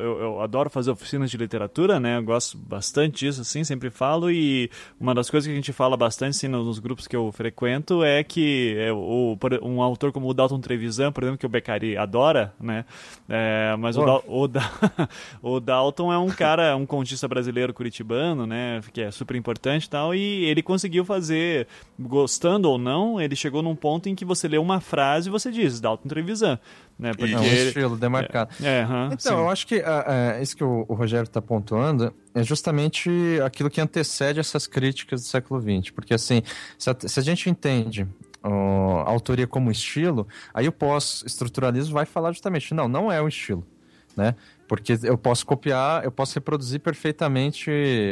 eu, 0.00 0.20
eu 0.20 0.40
adoro 0.40 0.68
fazer 0.70 0.90
oficinas 0.90 1.30
de 1.30 1.36
literatura, 1.36 1.98
né? 1.98 2.18
Eu 2.18 2.22
gosto 2.22 2.56
bastante 2.58 3.24
disso, 3.26 3.40
assim, 3.40 3.64
sempre 3.64 3.90
falo. 3.90 4.30
E 4.30 4.70
uma 5.00 5.14
das 5.14 5.30
coisas 5.30 5.46
que 5.46 5.52
a 5.52 5.56
gente 5.56 5.72
fala 5.72 5.96
bastante 5.96 6.30
assim, 6.30 6.48
no- 6.48 6.64
nos 6.64 6.78
grupos 6.78 7.06
que 7.06 7.16
eu 7.16 7.30
frequento 7.32 8.02
é 8.04 8.22
que 8.22 8.76
é, 8.78 8.92
o, 8.92 9.36
um 9.62 9.82
autor 9.82 10.12
como 10.12 10.28
o 10.28 10.34
Dalton 10.34 10.60
Trevisan, 10.60 11.10
por 11.12 11.22
exemplo, 11.22 11.38
que 11.38 11.46
o 11.46 11.48
Beccari 11.48 11.96
adora, 11.96 12.27
né? 12.60 12.84
É, 13.28 13.74
mas 13.78 13.96
o, 13.96 14.22
o, 14.26 14.48
Da- 14.48 14.70
o 15.42 15.60
Dalton 15.60 16.12
é 16.12 16.18
um 16.18 16.28
cara, 16.28 16.76
um 16.76 16.86
contista 16.86 17.26
brasileiro 17.28 17.72
curitibano, 17.74 18.46
né? 18.46 18.80
Que 18.92 19.02
é 19.02 19.10
super 19.10 19.36
importante 19.36 19.84
e 19.84 19.90
tal. 19.90 20.14
E 20.14 20.44
ele 20.44 20.62
conseguiu 20.62 21.04
fazer, 21.04 21.66
gostando 21.98 22.70
ou 22.70 22.78
não, 22.78 23.20
ele 23.20 23.36
chegou 23.36 23.62
num 23.62 23.76
ponto 23.76 24.08
em 24.08 24.14
que 24.14 24.24
você 24.24 24.48
lê 24.48 24.58
uma 24.58 24.80
frase 24.80 25.28
e 25.28 25.32
você 25.32 25.50
diz 25.50 25.80
Dalton 25.80 26.08
Trevisan, 26.08 26.58
né? 26.98 27.12
Porque 27.16 27.34
É 27.34 27.38
um 27.38 27.44
ele- 27.44 27.68
estilo 27.68 27.96
demarcado. 27.96 28.50
é, 28.62 28.82
aham, 28.82 29.06
Então, 29.12 29.18
sim. 29.18 29.42
eu 29.42 29.48
acho 29.50 29.66
que 29.66 29.80
ah, 29.80 30.34
ah, 30.36 30.40
isso 30.42 30.56
que 30.56 30.64
o, 30.64 30.84
o 30.88 30.94
Rogério 30.94 31.24
está 31.26 31.40
pontuando 31.42 32.12
é 32.34 32.42
justamente 32.42 33.10
aquilo 33.44 33.68
que 33.70 33.80
antecede 33.80 34.38
essas 34.40 34.66
críticas 34.66 35.22
do 35.22 35.26
século 35.26 35.60
XX. 35.60 35.90
Porque, 35.90 36.14
assim, 36.14 36.42
se 36.78 36.88
a, 36.90 36.96
se 36.98 37.18
a 37.18 37.22
gente 37.22 37.48
entende 37.50 38.06
autoria 38.52 39.46
como 39.46 39.70
estilo, 39.70 40.26
aí 40.52 40.68
o 40.68 40.72
pós-estruturalismo 40.72 41.94
vai 41.94 42.06
falar 42.06 42.32
justamente, 42.32 42.74
não, 42.74 42.88
não 42.88 43.10
é 43.10 43.20
um 43.20 43.28
estilo, 43.28 43.66
né? 44.16 44.34
Porque 44.66 44.98
eu 45.02 45.16
posso 45.16 45.46
copiar, 45.46 46.04
eu 46.04 46.12
posso 46.12 46.34
reproduzir 46.34 46.78
perfeitamente 46.80 47.70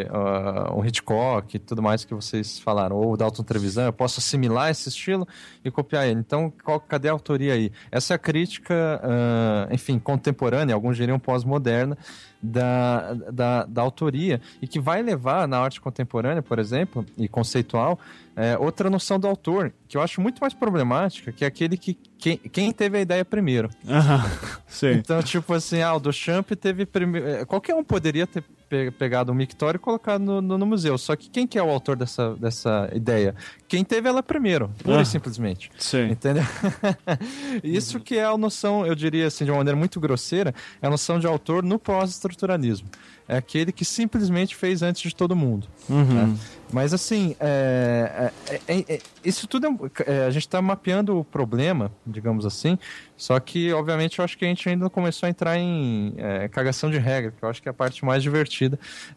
ah, 0.08 0.72
o 0.74 0.82
Hitchcock 0.82 1.54
e 1.54 1.58
tudo 1.58 1.82
mais 1.82 2.02
que 2.02 2.14
vocês 2.14 2.58
falaram, 2.58 2.96
ou 2.96 3.12
o 3.12 3.16
Dalton 3.16 3.42
Trevisan, 3.42 3.84
eu 3.84 3.92
posso 3.92 4.20
assimilar 4.20 4.70
esse 4.70 4.88
estilo 4.88 5.28
e 5.62 5.70
copiar 5.70 6.08
ele. 6.08 6.20
Então, 6.20 6.50
qual, 6.64 6.80
cadê 6.80 7.10
a 7.10 7.12
autoria 7.12 7.52
aí? 7.52 7.70
Essa 7.90 8.14
é 8.14 8.16
a 8.16 8.18
crítica, 8.18 9.00
ah, 9.02 9.68
enfim, 9.70 9.98
contemporânea, 9.98 10.74
alguns 10.74 10.96
diriam 10.96 11.18
pós-moderna, 11.18 11.98
da, 12.46 13.14
da, 13.14 13.64
da 13.64 13.82
autoria, 13.82 14.40
e 14.60 14.66
que 14.66 14.80
vai 14.80 15.02
levar 15.02 15.46
na 15.46 15.58
arte 15.58 15.80
contemporânea, 15.80 16.42
por 16.42 16.58
exemplo, 16.58 17.04
e 17.18 17.28
conceitual, 17.28 17.98
é, 18.34 18.56
outra 18.58 18.90
noção 18.90 19.18
do 19.18 19.26
autor, 19.26 19.72
que 19.88 19.96
eu 19.96 20.02
acho 20.02 20.20
muito 20.20 20.40
mais 20.40 20.52
problemática, 20.52 21.32
que 21.32 21.44
é 21.44 21.48
aquele 21.48 21.76
que 21.76 21.98
quem, 22.18 22.36
quem 22.36 22.72
teve 22.72 22.98
a 22.98 23.00
ideia 23.00 23.24
primeiro. 23.24 23.70
Aham, 23.88 24.24
sim. 24.66 24.92
Então, 24.92 25.22
tipo 25.22 25.52
assim, 25.54 25.80
ah, 25.80 25.94
o 25.94 26.00
Duchamp 26.00 26.50
teve 26.52 26.86
primeiro. 26.86 27.46
Qualquer 27.46 27.74
um 27.74 27.84
poderia 27.84 28.26
ter 28.26 28.44
pe- 28.68 28.90
pegado 28.90 29.32
um 29.32 29.34
mictório 29.34 29.78
e 29.78 29.80
colocado 29.80 30.20
no, 30.22 30.40
no, 30.40 30.58
no 30.58 30.66
museu. 30.66 30.96
Só 30.98 31.14
que 31.16 31.28
quem 31.30 31.46
que 31.46 31.58
é 31.58 31.62
o 31.62 31.68
autor 31.70 31.96
dessa, 31.96 32.34
dessa 32.36 32.88
ideia? 32.94 33.34
Quem 33.68 33.84
teve 33.84 34.08
ela 34.08 34.22
primeiro, 34.22 34.70
pura 34.82 34.98
Ah. 34.98 35.02
e 35.02 35.06
simplesmente. 35.06 35.70
Sim. 35.78 36.10
Entendeu? 36.10 36.42
Isso 37.62 38.00
que 38.00 38.16
é 38.16 38.24
a 38.24 38.36
noção, 38.36 38.86
eu 38.86 38.94
diria 38.94 39.26
assim, 39.26 39.44
de 39.44 39.50
uma 39.50 39.58
maneira 39.58 39.76
muito 39.78 39.98
grosseira, 40.00 40.54
é 40.80 40.86
a 40.86 40.90
noção 40.90 41.18
de 41.18 41.26
autor 41.26 41.62
no 41.62 41.78
pós-estruturalismo. 41.78 42.88
É 43.28 43.36
aquele 43.36 43.72
que 43.72 43.84
simplesmente 43.84 44.54
fez 44.54 44.82
antes 44.82 45.02
de 45.02 45.14
todo 45.14 45.34
mundo. 45.34 45.66
Uhum. 45.88 46.04
né? 46.04 46.36
Mas 46.72 46.92
assim, 46.92 47.34
é, 47.40 48.32
é- 48.48 48.60
é- 48.68 48.84
é- 48.94 48.98
isso 49.24 49.46
tudo 49.46 49.66
é 49.66 49.70
é, 50.06 50.26
a 50.26 50.30
gente 50.30 50.46
está 50.46 50.60
mapeando 50.62 51.18
o 51.18 51.24
problema, 51.24 51.90
digamos 52.06 52.44
assim. 52.46 52.78
Só 53.16 53.38
que, 53.40 53.72
obviamente, 53.72 54.18
eu 54.18 54.24
acho 54.24 54.36
que 54.38 54.44
a 54.44 54.48
gente 54.48 54.68
ainda 54.68 54.84
não 54.84 54.90
começou 54.90 55.26
a 55.26 55.30
entrar 55.30 55.56
em 55.58 56.14
é, 56.16 56.48
cagação 56.48 56.90
de 56.90 56.98
regra, 56.98 57.32
que 57.32 57.44
eu 57.44 57.48
acho 57.48 57.62
que 57.62 57.68
é 57.68 57.70
a 57.70 57.74
parte 57.74 58.04
mais 58.04 58.22
divertida 58.22 58.78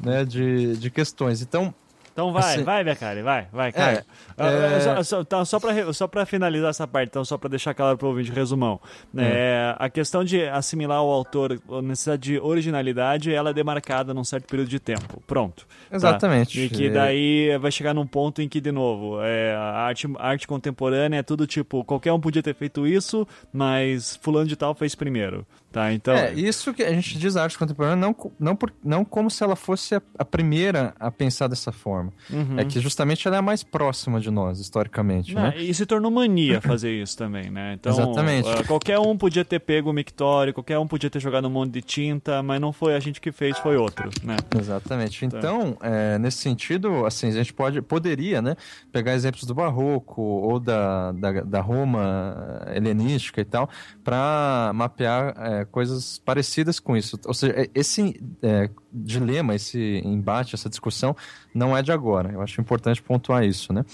né, 0.00 0.24
de, 0.24 0.76
de 0.76 0.90
questões. 0.90 1.42
Então, 1.42 1.74
Então 2.18 2.32
vai, 2.32 2.54
Assim- 2.54 2.64
vai, 2.64 2.82
Beccari, 2.82 3.22
vai, 3.22 3.46
vai, 3.52 3.70
Caio. 3.70 4.02
Ah, 4.36 4.46
é- 4.50 4.80
Só, 4.80 5.02
só, 5.04 5.24
tá, 5.24 5.44
só, 5.44 5.60
pra, 5.60 5.70
re- 5.70 5.92
só 5.92 6.08
pra 6.08 6.26
finalizar 6.26 6.70
essa 6.70 6.84
parte, 6.84 7.10
então, 7.10 7.24
só 7.24 7.38
pra 7.38 7.48
deixar 7.48 7.74
claro 7.74 7.96
pro 7.96 8.08
ouvinte, 8.08 8.32
resumão. 8.32 8.80
Hum. 9.14 9.20
É, 9.20 9.76
a 9.78 9.88
questão 9.88 10.24
de 10.24 10.42
assimilar 10.48 11.00
o 11.00 11.08
autor, 11.12 11.60
a 11.70 11.80
necessidade 11.80 12.22
de 12.22 12.40
originalidade, 12.40 13.32
ela 13.32 13.50
é 13.50 13.52
demarcada 13.54 14.12
num 14.12 14.24
certo 14.24 14.48
período 14.48 14.68
de 14.68 14.80
tempo. 14.80 15.22
Pronto. 15.28 15.64
Tá? 15.88 15.96
Exatamente. 15.96 16.60
E 16.60 16.68
que 16.68 16.90
daí 16.90 17.56
vai 17.58 17.70
chegar 17.70 17.94
num 17.94 18.04
ponto 18.06 18.42
em 18.42 18.48
que, 18.48 18.60
de 18.60 18.72
novo, 18.72 19.22
é, 19.22 19.54
a 19.54 19.60
arte, 19.84 20.08
a 20.18 20.28
arte 20.30 20.44
contemporânea 20.48 21.18
é 21.20 21.22
tudo 21.22 21.46
tipo, 21.46 21.84
qualquer 21.84 22.12
um 22.12 22.18
podia 22.18 22.42
ter 22.42 22.54
feito 22.54 22.84
isso, 22.84 23.28
mas 23.52 24.16
fulano 24.20 24.48
de 24.48 24.56
tal 24.56 24.74
fez 24.74 24.96
primeiro. 24.96 25.46
Tá? 25.70 25.92
Então, 25.92 26.14
É, 26.14 26.32
isso 26.32 26.72
que 26.72 26.82
a 26.82 26.92
gente 26.92 27.18
diz 27.18 27.36
arte 27.36 27.58
contemporânea 27.58 27.96
não, 27.96 28.32
não, 28.40 28.56
por, 28.56 28.72
não 28.82 29.04
como 29.04 29.30
se 29.30 29.44
ela 29.44 29.54
fosse 29.54 29.94
a, 29.94 30.02
a 30.18 30.24
primeira 30.24 30.94
a 30.98 31.10
pensar 31.10 31.46
dessa 31.46 31.70
forma. 31.70 32.10
Uhum. 32.30 32.58
É 32.58 32.64
que 32.64 32.80
justamente 32.80 33.26
ela 33.28 33.36
é 33.36 33.38
a 33.38 33.42
mais 33.42 33.62
próxima 33.62 34.18
de 34.18 34.30
nós, 34.30 34.60
historicamente, 34.60 35.34
Não, 35.34 35.42
né? 35.42 35.54
E 35.58 35.72
se 35.74 35.84
tornou 35.84 36.10
mania 36.10 36.60
fazer 36.62 36.92
isso 36.92 37.16
também, 37.18 37.50
né? 37.50 37.74
Então, 37.74 37.92
Exatamente. 37.92 38.48
ah, 38.48 38.64
qualquer 38.66 38.98
um 38.98 39.16
podia 39.16 39.44
ter 39.44 39.60
pego 39.60 39.90
o 39.90 39.92
mictório, 39.92 40.54
qualquer 40.54 40.78
um 40.78 40.86
podia 40.86 41.10
ter 41.10 41.20
jogado 41.20 41.46
um 41.46 41.50
monte 41.50 41.72
de 41.72 41.82
tinta, 41.82 42.42
mas 42.42 42.58
não 42.58 42.72
foi 42.72 42.94
a 42.94 43.00
gente 43.00 43.20
que 43.20 43.30
fez, 43.30 43.58
foi 43.58 43.76
outro, 43.76 44.08
né? 44.24 44.36
Exatamente. 44.58 45.28
Tá. 45.28 45.38
Então, 45.38 45.76
é, 45.82 46.18
nesse 46.18 46.38
sentido, 46.38 47.04
assim, 47.04 47.28
a 47.28 47.32
gente 47.32 47.52
pode, 47.52 47.82
poderia, 47.82 48.40
né, 48.40 48.56
pegar 48.90 49.12
exemplos 49.12 49.44
do 49.44 49.54
Barroco 49.54 50.22
ou 50.22 50.58
da, 50.58 51.12
da, 51.12 51.32
da 51.42 51.60
Roma 51.60 52.62
helenística 52.74 53.40
e 53.40 53.44
tal, 53.44 53.68
para 54.02 54.72
mapear 54.74 55.34
é, 55.36 55.57
coisas 55.64 56.18
parecidas 56.18 56.78
com 56.80 56.96
isso. 56.96 57.18
Ou 57.26 57.34
seja, 57.34 57.54
é, 57.60 57.70
esse 57.74 58.20
é, 58.42 58.70
dilema, 58.92 59.54
esse 59.54 60.00
embate, 60.04 60.54
essa 60.54 60.68
discussão 60.68 61.14
não 61.54 61.76
é 61.76 61.82
de 61.82 61.92
agora. 61.92 62.32
Eu 62.32 62.40
acho 62.42 62.60
importante 62.60 63.02
pontuar 63.02 63.44
isso, 63.44 63.72
né? 63.72 63.84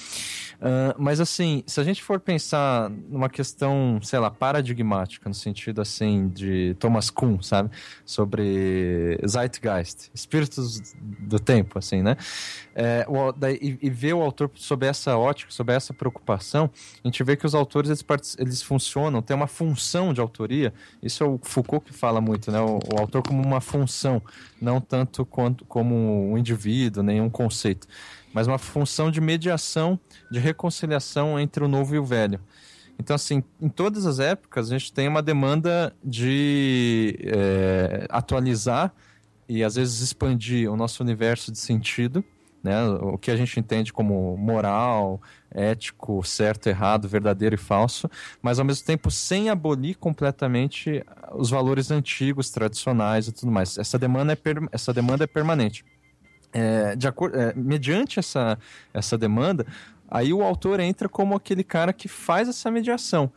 Ah, 0.61 0.95
mas 0.99 1.21
assim, 1.21 1.63
se 1.67 1.81
a 1.81 1.85
gente 1.85 2.03
for 2.03 2.21
pensar 2.21 2.91
numa 2.91 3.29
questão, 3.29 3.99
sei 4.03 4.19
lá, 4.19 4.31
paradigmática, 4.31 5.29
no 5.29 5.35
sentido 5.35 5.81
assim 5.81 6.29
de 6.29 6.75
Thomas 6.79 7.11
Kuhn, 7.11 7.41
sabe? 7.43 7.71
Sobre 8.05 9.19
Zeitgeist, 9.27 10.11
espíritos 10.15 10.95
do 11.03 11.39
tempo, 11.39 11.79
assim, 11.79 12.03
né? 12.03 12.17
É, 12.75 13.05
o- 13.09 13.33
daí- 13.33 13.59
e, 13.61 13.87
e 13.87 13.91
ver 13.91 14.15
o 14.15 14.23
autor 14.23 14.51
sob 14.55 14.87
essa 14.87 15.17
ótica, 15.17 15.51
sob 15.51 15.73
essa 15.73 15.93
preocupação, 15.93 16.71
a 17.03 17.09
gente 17.09 17.23
vê 17.23 17.37
que 17.37 17.47
os 17.47 17.55
autores 17.55 17.91
eles, 17.91 18.37
eles 18.39 18.63
funcionam, 18.63 19.23
tem 19.23 19.37
uma 19.37 19.47
função 19.47 20.13
de 20.13 20.21
autoria. 20.21 20.73
Isso 21.03 21.23
é 21.23 21.27
o 21.27 21.39
Foucault 21.43 21.85
que 21.87 21.93
fala 21.97 22.21
muito, 22.21 22.51
né? 22.51 22.61
O, 22.61 22.79
o 22.95 22.99
autor 22.99 23.23
como 23.23 23.43
uma 23.43 23.61
função, 23.61 24.21
não 24.61 24.81
tanto 24.85 25.25
quanto 25.25 25.65
como 25.65 26.31
um 26.31 26.39
indivíduo, 26.39 27.03
nenhum 27.03 27.31
conceito, 27.31 27.87
mas 28.33 28.47
uma 28.47 28.59
função 28.59 29.11
de 29.11 29.21
mediação, 29.21 29.99
de 30.31 30.39
reconciliação 30.39 31.39
entre 31.39 31.65
o 31.65 31.69
novo 31.69 31.95
e 31.95 31.99
o 31.99 32.05
velho. 32.05 32.41
Então, 32.99 33.17
assim, 33.17 33.43
em 33.61 33.69
todas 33.69 34.07
as 34.07 34.21
épocas, 34.21 34.71
a 34.71 34.79
gente 34.79 34.93
tem 34.93 35.09
uma 35.09 35.23
demanda 35.23 35.95
de 36.03 37.19
é, 37.23 38.07
atualizar 38.09 38.95
e, 39.49 39.65
às 39.65 39.75
vezes, 39.75 40.01
expandir 40.01 40.71
o 40.71 40.77
nosso 40.77 41.03
universo 41.03 41.51
de 41.51 41.59
sentido, 41.59 42.25
né? 42.65 42.83
o 42.87 43.19
que 43.19 43.31
a 43.31 43.37
gente 43.37 43.61
entende 43.61 43.93
como 43.93 44.37
moral, 44.39 45.21
ético, 45.55 46.25
certo, 46.25 46.67
errado, 46.67 47.07
verdadeiro 47.07 47.55
e 47.55 47.59
falso, 47.59 48.11
mas, 48.41 48.59
ao 48.59 48.65
mesmo 48.65 48.87
tempo, 48.87 49.11
sem 49.11 49.51
abolir 49.51 49.97
completamente 49.97 51.05
os 51.33 51.51
valores 51.51 51.91
antigos, 51.91 52.51
tradicionais 52.51 53.29
e 53.29 53.33
tudo 53.33 53.53
mais. 53.53 53.77
Essa 53.77 53.99
demanda 53.99 54.33
é, 54.33 54.37
per- 54.37 54.67
essa 54.73 54.95
demanda 54.95 55.25
é 55.25 55.27
permanente. 55.27 55.85
É, 56.53 56.97
de 56.97 57.07
acordo, 57.07 57.39
é, 57.39 57.53
mediante 57.55 58.19
essa, 58.19 58.59
essa 58.95 59.19
demanda, 59.19 59.67
aí 60.09 60.33
o 60.33 60.43
autor 60.43 60.81
entra 60.81 61.09
como 61.09 61.37
aquele 61.37 61.63
cara 61.63 61.93
que 61.93 62.09
faz 62.09 62.49
essa 62.49 62.71
mediação 62.71 63.31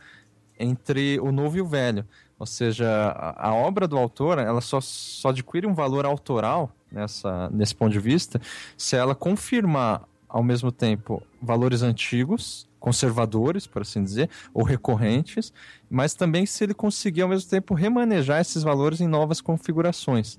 entre 0.58 1.20
o 1.20 1.30
novo 1.30 1.58
e 1.58 1.60
o 1.60 1.66
velho. 1.66 2.06
Ou 2.38 2.46
seja, 2.46 2.88
a, 2.88 3.48
a 3.48 3.54
obra 3.54 3.86
do 3.86 3.98
autor 3.98 4.38
ela 4.38 4.60
só, 4.60 4.80
só 4.80 5.28
adquire 5.28 5.66
um 5.66 5.74
valor 5.74 6.06
autoral 6.06 6.72
nessa, 6.90 7.48
nesse 7.50 7.74
ponto 7.74 7.92
de 7.92 8.00
vista 8.00 8.40
se 8.76 8.96
ela 8.96 9.14
confirmar 9.14 10.02
ao 10.28 10.42
mesmo 10.42 10.70
tempo 10.70 11.22
valores 11.40 11.82
antigos, 11.82 12.68
conservadores, 12.78 13.66
por 13.66 13.82
assim 13.82 14.02
dizer, 14.04 14.28
ou 14.52 14.62
recorrentes, 14.62 15.52
mas 15.90 16.14
também 16.14 16.44
se 16.46 16.62
ele 16.64 16.74
conseguir 16.74 17.22
ao 17.22 17.28
mesmo 17.28 17.48
tempo 17.48 17.74
remanejar 17.74 18.40
esses 18.40 18.62
valores 18.62 19.00
em 19.00 19.08
novas 19.08 19.40
configurações. 19.40 20.38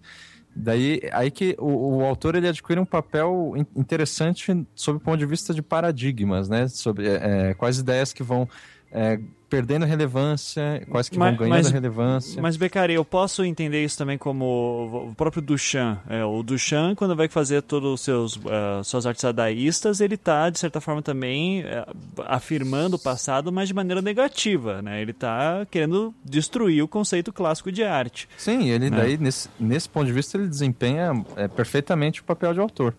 Daí 0.55 1.01
aí 1.11 1.29
que 1.29 1.55
o, 1.59 1.97
o 1.97 2.05
autor 2.05 2.35
ele 2.35 2.47
adquire 2.47 2.79
um 2.79 2.85
papel 2.85 3.53
in- 3.55 3.65
interessante 3.79 4.65
sob 4.75 4.97
o 4.97 4.99
ponto 4.99 5.17
de 5.17 5.25
vista 5.25 5.53
de 5.53 5.61
paradigmas, 5.61 6.49
né? 6.49 6.67
Sobre 6.67 7.07
é, 7.07 7.53
quais 7.53 7.77
ideias 7.77 8.11
que 8.11 8.23
vão 8.23 8.47
é, 8.91 9.19
perdendo 9.49 9.83
relevância, 9.83 10.85
quais 10.89 11.09
que 11.09 11.17
Mas- 11.17 11.29
vão 11.35 11.39
ganhando 11.47 11.63
mas- 11.63 11.71
relevância. 11.71 12.39
Mas, 12.41 12.55
Beccari, 12.55 12.93
eu 12.93 13.03
posso 13.03 13.43
entender 13.43 13.83
isso 13.83 13.97
também 13.97 14.15
como 14.17 15.09
o 15.09 15.15
próprio 15.15 15.41
Duchamp. 15.41 15.99
É, 16.07 16.23
o 16.23 16.43
Duchamp, 16.43 16.95
quando 16.95 17.15
vai 17.15 17.27
fazer 17.27 17.63
todos 17.63 17.91
os 17.93 18.01
seus 18.01 18.35
uh, 18.35 18.83
suas 18.83 19.07
artes 19.07 19.23
dadaístas, 19.23 20.01
ele 20.01 20.13
está, 20.15 20.49
de 20.51 20.59
certa 20.59 20.79
forma, 20.79 21.01
também 21.01 21.61
eh, 21.61 21.85
afirmando 22.27 22.95
o 22.95 22.99
passado, 22.99 23.51
mas 23.51 23.67
de 23.67 23.73
maneira 23.73 24.01
negativa. 24.01 24.81
Né? 24.83 25.01
Ele 25.01 25.11
está 25.11 25.65
querendo 25.71 26.13
destruir 26.23 26.83
o 26.83 26.87
conceito 26.87 27.33
clássico 27.33 27.71
de 27.71 27.83
arte. 27.83 28.29
Sim, 28.37 28.69
ele 28.69 28.89
daí, 28.91 29.17
nesse, 29.17 29.49
nesse 29.59 29.89
ponto 29.89 30.05
de 30.05 30.13
vista, 30.13 30.37
ele 30.37 30.47
desempenha 30.47 31.25
é, 31.35 31.47
perfeitamente 31.47 32.21
o 32.21 32.23
papel 32.23 32.53
de 32.53 32.59
autor. 32.59 32.93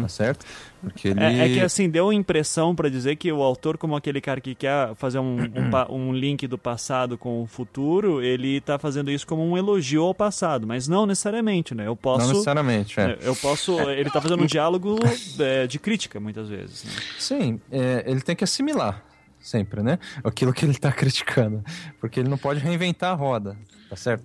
Tá 0.00 0.08
certo? 0.08 0.44
Porque 0.82 1.08
ele. 1.08 1.20
É, 1.20 1.46
é 1.46 1.54
que 1.54 1.60
assim, 1.60 1.88
deu 1.88 2.08
a 2.10 2.14
impressão 2.14 2.74
para 2.74 2.90
dizer 2.90 3.14
que 3.16 3.30
o 3.30 3.40
autor, 3.42 3.78
como 3.78 3.94
aquele 3.94 4.20
cara 4.20 4.40
que 4.40 4.54
quer 4.54 4.94
fazer 4.96 5.20
um, 5.20 5.36
um, 5.40 5.70
pa- 5.70 5.86
um 5.88 6.12
link 6.12 6.46
do 6.48 6.58
passado 6.58 7.16
com 7.16 7.42
o 7.42 7.46
futuro, 7.46 8.20
ele 8.20 8.60
tá 8.60 8.78
fazendo 8.78 9.10
isso 9.10 9.26
como 9.26 9.42
um 9.48 9.56
elogio 9.56 10.02
ao 10.02 10.12
passado, 10.14 10.66
mas 10.66 10.88
não 10.88 11.06
necessariamente, 11.06 11.74
né? 11.74 11.84
Eu 11.84 11.88
Não 11.90 11.96
posso. 11.96 12.28
necessariamente, 12.28 12.98
é. 12.98 13.16
Eu 13.22 13.36
posso. 13.36 13.78
Ele 13.90 14.10
tá 14.10 14.20
fazendo 14.20 14.42
um 14.42 14.46
diálogo 14.46 14.98
é, 15.38 15.66
de 15.68 15.78
crítica, 15.78 16.18
muitas 16.18 16.48
vezes. 16.48 16.84
né? 16.84 16.90
Sim, 17.18 17.60
é, 17.70 18.02
ele 18.06 18.20
tem 18.20 18.34
que 18.34 18.42
assimilar 18.44 19.04
sempre, 19.40 19.82
né? 19.82 19.98
Aquilo 20.24 20.52
que 20.52 20.64
ele 20.64 20.72
está 20.72 20.90
criticando. 20.92 21.64
Porque 22.00 22.18
ele 22.20 22.28
não 22.28 22.38
pode 22.38 22.58
reinventar 22.60 23.12
a 23.12 23.14
roda, 23.14 23.56
tá 23.88 23.96
certo? 23.96 24.24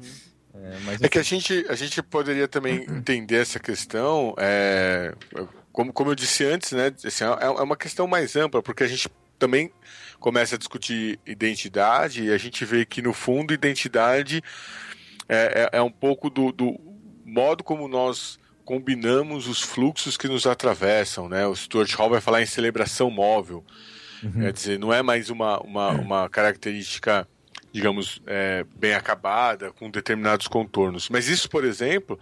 É, 0.55 0.77
mas 0.85 1.01
É 1.01 1.07
que 1.07 1.19
a 1.19 1.23
gente, 1.23 1.65
a 1.69 1.75
gente 1.75 2.01
poderia 2.01 2.47
também 2.47 2.83
entender 2.89 3.35
essa 3.41 3.59
questão, 3.59 4.33
é, 4.39 5.13
como, 5.77 5.93
como 5.93 6.09
eu 6.09 6.15
disse 6.15 6.43
antes, 6.43 6.71
né? 6.71 6.91
assim, 7.05 7.23
é, 7.23 7.45
é 7.45 7.61
uma 7.61 7.77
questão 7.77 8.07
mais 8.07 8.35
ampla, 8.35 8.63
porque 8.63 8.83
a 8.83 8.87
gente 8.87 9.07
também 9.37 9.71
começa 10.19 10.55
a 10.55 10.57
discutir 10.57 11.19
identidade 11.23 12.23
e 12.23 12.33
a 12.33 12.37
gente 12.39 12.65
vê 12.65 12.83
que, 12.83 12.99
no 12.99 13.13
fundo, 13.13 13.53
identidade 13.53 14.41
é, 15.29 15.69
é, 15.71 15.77
é 15.77 15.81
um 15.83 15.91
pouco 15.91 16.31
do, 16.31 16.51
do 16.51 16.79
modo 17.23 17.63
como 17.63 17.87
nós 17.87 18.39
combinamos 18.65 19.47
os 19.47 19.61
fluxos 19.61 20.17
que 20.17 20.27
nos 20.27 20.47
atravessam, 20.47 21.29
né? 21.29 21.45
O 21.45 21.55
Stuart 21.55 21.93
Hall 21.93 22.09
vai 22.09 22.21
falar 22.21 22.41
em 22.41 22.47
celebração 22.47 23.11
móvel. 23.11 23.63
Quer 24.33 24.53
dizer, 24.53 24.79
não 24.79 24.91
é 24.91 25.03
mais 25.03 25.29
uma, 25.29 25.59
uma, 25.59 25.89
uma 25.91 26.27
característica, 26.27 27.27
digamos, 27.71 28.19
é, 28.25 28.65
bem 28.75 28.95
acabada, 28.95 29.71
com 29.73 29.91
determinados 29.91 30.47
contornos. 30.47 31.07
Mas 31.07 31.27
isso, 31.27 31.47
por 31.47 31.63
exemplo, 31.63 32.19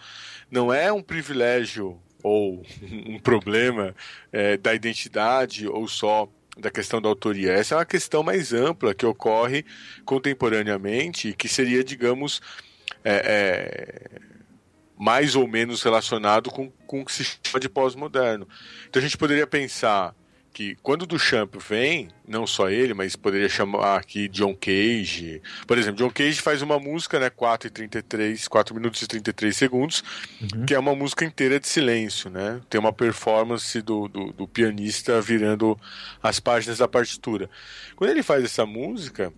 não 0.51 0.73
é 0.73 0.91
um 0.91 1.01
privilégio 1.01 2.01
ou 2.25 2.63
um 2.81 3.19
problema 3.19 3.95
é, 4.31 4.57
da 4.57 4.73
identidade 4.73 5.67
ou 5.67 5.87
só 5.87 6.27
da 6.57 6.71
questão 6.71 6.99
da 6.99 7.07
autoria. 7.07 7.51
Essa 7.53 7.75
é 7.75 7.77
uma 7.77 7.85
questão 7.85 8.23
mais 8.23 8.51
ampla 8.51 8.95
que 8.95 9.05
ocorre 9.05 9.63
contemporaneamente 10.03 11.33
que 11.33 11.47
seria, 11.47 11.83
digamos, 11.83 12.41
é, 13.03 13.13
é, 13.13 14.21
mais 14.97 15.35
ou 15.35 15.47
menos 15.47 15.83
relacionado 15.83 16.49
com, 16.49 16.71
com 16.87 17.01
o 17.01 17.05
que 17.05 17.11
se 17.11 17.23
chama 17.43 17.59
de 17.59 17.69
pós-moderno. 17.69 18.47
Então 18.89 18.99
a 18.99 19.03
gente 19.03 19.17
poderia 19.17 19.45
pensar 19.45 20.15
que 20.55 20.73
quando 20.81 21.01
o 21.01 21.05
Duchamp 21.05 21.53
vem, 21.57 22.07
não 22.25 22.47
só 22.47 22.69
ele, 22.69 22.93
mas 22.93 23.13
poderia 23.13 23.49
chamar 23.49 23.97
aqui 23.97 24.29
John 24.29 24.55
Cage. 24.55 25.41
Por 25.67 25.77
exemplo, 25.77 25.97
John 25.97 26.09
Cage 26.09 26.41
faz 26.41 26.61
uma 26.61 26.79
música, 26.79 27.19
né, 27.19 27.29
4 27.29 27.67
e 27.67 27.69
33, 27.69 28.47
4 28.47 28.73
minutos 28.73 29.01
e 29.01 29.07
33 29.07 29.53
segundos, 29.53 30.01
que 30.65 30.73
é 30.73 30.79
uma 30.79 30.95
música 30.95 31.25
inteira 31.25 31.59
de 31.59 31.67
silêncio, 31.67 32.29
né? 32.29 32.61
Tem 32.69 32.79
uma 32.79 32.93
performance 32.93 33.81
do, 33.81 34.07
do, 34.07 34.31
do 34.31 34.47
pianista 34.47 35.19
virando 35.19 35.77
as 36.23 36.39
páginas 36.39 36.77
da 36.77 36.87
partitura. 36.87 37.49
Quando 37.97 38.11
ele 38.11 38.23
faz 38.23 38.41
essa 38.45 38.65
música, 38.65 39.33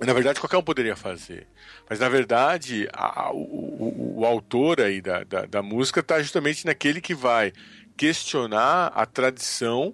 na 0.00 0.12
verdade, 0.12 0.38
qualquer 0.38 0.58
um 0.58 0.62
poderia 0.62 0.94
fazer. 0.94 1.48
Mas, 1.90 1.98
na 1.98 2.08
verdade, 2.08 2.88
a- 2.92 3.32
o, 3.32 3.36
o- 3.38 4.20
o 4.20 4.24
autor 4.24 4.80
aí 4.80 5.00
da, 5.00 5.24
da, 5.24 5.44
da 5.44 5.60
música 5.60 5.98
está 5.98 6.22
justamente 6.22 6.64
naquele 6.64 7.00
que 7.00 7.16
vai 7.16 7.52
questionar 7.96 8.92
a 8.94 9.04
tradição 9.06 9.92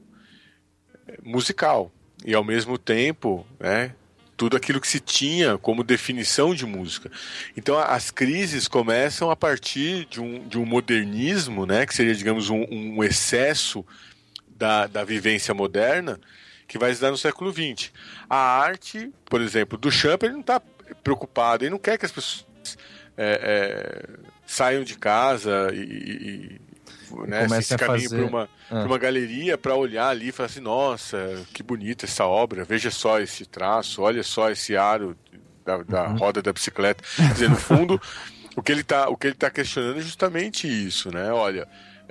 musical. 1.23 1.91
E, 2.25 2.35
ao 2.35 2.45
mesmo 2.45 2.77
tempo, 2.77 3.47
né, 3.59 3.95
tudo 4.37 4.57
aquilo 4.57 4.81
que 4.81 4.89
se 4.89 5.01
tinha 5.01 5.57
como 5.59 5.83
definição 5.85 6.55
de 6.55 6.65
música. 6.67 7.11
Então, 7.57 7.79
as 7.79 8.11
crises 8.11 8.67
começam 8.69 9.31
a 9.31 9.37
partir 9.37 10.07
de 10.07 10.21
um, 10.21 10.47
de 10.49 10.59
um 10.59 10.65
modernismo, 10.67 11.67
né, 11.67 11.85
que 11.87 11.95
seria, 11.95 12.15
digamos, 12.15 12.49
um, 12.51 12.67
um 12.71 13.05
excesso 13.05 13.85
da, 14.49 14.87
da 14.87 15.05
vivência 15.05 15.55
moderna, 15.55 16.21
que 16.69 16.79
vai 16.79 16.95
se 16.95 17.01
dar 17.01 17.11
no 17.11 17.19
século 17.19 17.53
XX. 17.53 17.91
A 18.29 18.37
arte, 18.37 19.11
por 19.27 19.41
exemplo, 19.41 19.77
do 19.77 19.91
Champ, 19.91 20.23
ele 20.23 20.35
não 20.35 20.41
está 20.41 20.61
preocupado, 21.03 21.65
ele 21.65 21.71
não 21.71 21.79
quer 21.79 21.99
que 21.99 22.07
as 22.07 22.13
pessoas 22.13 22.47
é, 23.17 23.41
é, 23.43 24.09
saiam 24.47 24.85
de 24.85 24.97
casa 24.97 25.71
e, 25.73 25.79
e- 25.81 26.61
né, 27.27 27.49
se 27.61 27.75
a 27.75 27.79
caminhem 27.79 28.09
fazer- 28.09 28.17
para 28.17 28.27
uma, 28.27 28.49
Ah. 28.71 28.85
uma 28.85 28.99
galeria 28.99 29.59
para 29.59 29.75
olhar 29.75 30.09
ali 30.09 30.29
e 30.29 30.33
falar 30.33 30.47
assim, 30.47 30.61
nossa, 30.61 31.43
que 31.53 31.63
bonita 31.63 32.05
essa 32.07 32.25
obra, 32.27 32.65
veja 32.65 32.91
só 32.91 33.19
esse 33.21 33.45
traço, 33.45 34.03
olha 34.03 34.23
só 34.23 34.51
esse 34.51 34.77
aro 34.77 35.17
da, 35.65 35.83
da 35.83 36.09
Uhum. 36.09 36.17
roda 36.19 36.41
da 36.41 36.53
bicicleta. 36.53 37.03
Quer 37.17 37.33
dizer, 37.33 37.51
no 37.51 37.57
fundo, 37.57 38.01
o 38.57 38.63
que 38.63 38.71
ele 38.73 38.81
está 38.83 39.09
o 39.09 39.17
que 39.17 39.27
ele 39.27 39.35
tá 39.35 39.51
questionando 39.51 39.99
é 39.99 40.03
justamente 40.03 40.67
isso, 40.69 41.13
né? 41.13 41.33
Olha, 41.33 41.67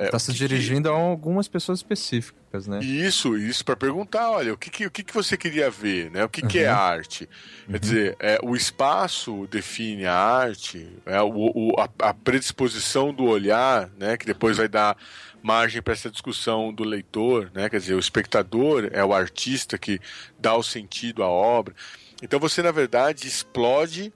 Está 0.05 0.17
o 0.17 0.19
se 0.19 0.27
que 0.27 0.31
que- 0.33 0.47
dirigindo 0.47 0.89
a 0.89 0.93
algumas 0.93 1.47
pessoas 1.47 1.79
específicas, 1.79 2.67
né? 2.67 2.79
isso, 2.79 3.37
isso 3.37 3.63
para 3.65 3.75
perguntar, 3.75 4.29
olha, 4.31 4.53
o 4.53 4.57
que, 4.57 4.69
que, 4.69 4.85
o 4.85 4.91
que, 4.91 5.03
que 5.03 5.13
você 5.13 5.35
queria 5.37 5.69
ver, 5.69 6.09
né? 6.11 6.23
O 6.23 6.29
que, 6.29 6.41
que 6.41 6.59
é 6.59 6.67
arte? 6.67 7.27
Quer 7.69 7.79
dizer, 7.79 8.15
é, 8.19 8.39
o 8.43 8.55
espaço 8.55 9.47
define 9.51 10.05
a 10.05 10.15
arte, 10.15 10.87
é, 11.05 11.21
o, 11.21 11.29
o- 11.53 11.75
a, 11.79 11.89
a 12.09 12.13
predisposição 12.13 13.13
do 13.13 13.25
olhar, 13.25 13.89
né? 13.97 14.15
Que 14.17 14.25
depois 14.25 14.57
vai 14.57 14.67
dar 14.67 14.97
margem 15.43 15.81
para 15.81 15.93
essa 15.93 16.09
discussão 16.09 16.73
do 16.73 16.83
leitor, 16.83 17.51
né? 17.53 17.69
Quer 17.69 17.79
dizer, 17.79 17.93
o 17.93 17.99
espectador 17.99 18.89
é 18.91 19.03
o 19.03 19.13
artista 19.13 19.77
que 19.77 19.99
dá 20.39 20.55
o 20.55 20.63
sentido 20.63 21.23
à 21.23 21.27
obra. 21.27 21.73
Então 22.21 22.39
você, 22.39 22.61
na 22.61 22.71
verdade, 22.71 23.27
explode 23.27 24.11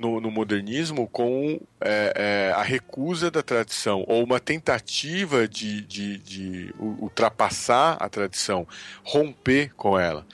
no, 0.00 0.18
no 0.18 0.30
modernismo 0.30 1.06
com 1.06 1.60
é, 1.78 2.12
é, 2.16 2.52
a 2.56 2.62
recusa 2.62 3.30
da 3.30 3.42
tradição 3.42 4.02
ou 4.08 4.24
uma 4.24 4.40
tentativa 4.40 5.46
de, 5.46 5.82
de, 5.82 6.16
de 6.18 6.74
ultrapassar 6.78 7.98
a 8.00 8.08
tradição, 8.08 8.66
romper 9.04 9.74
com 9.76 9.98
ela. 9.98 10.26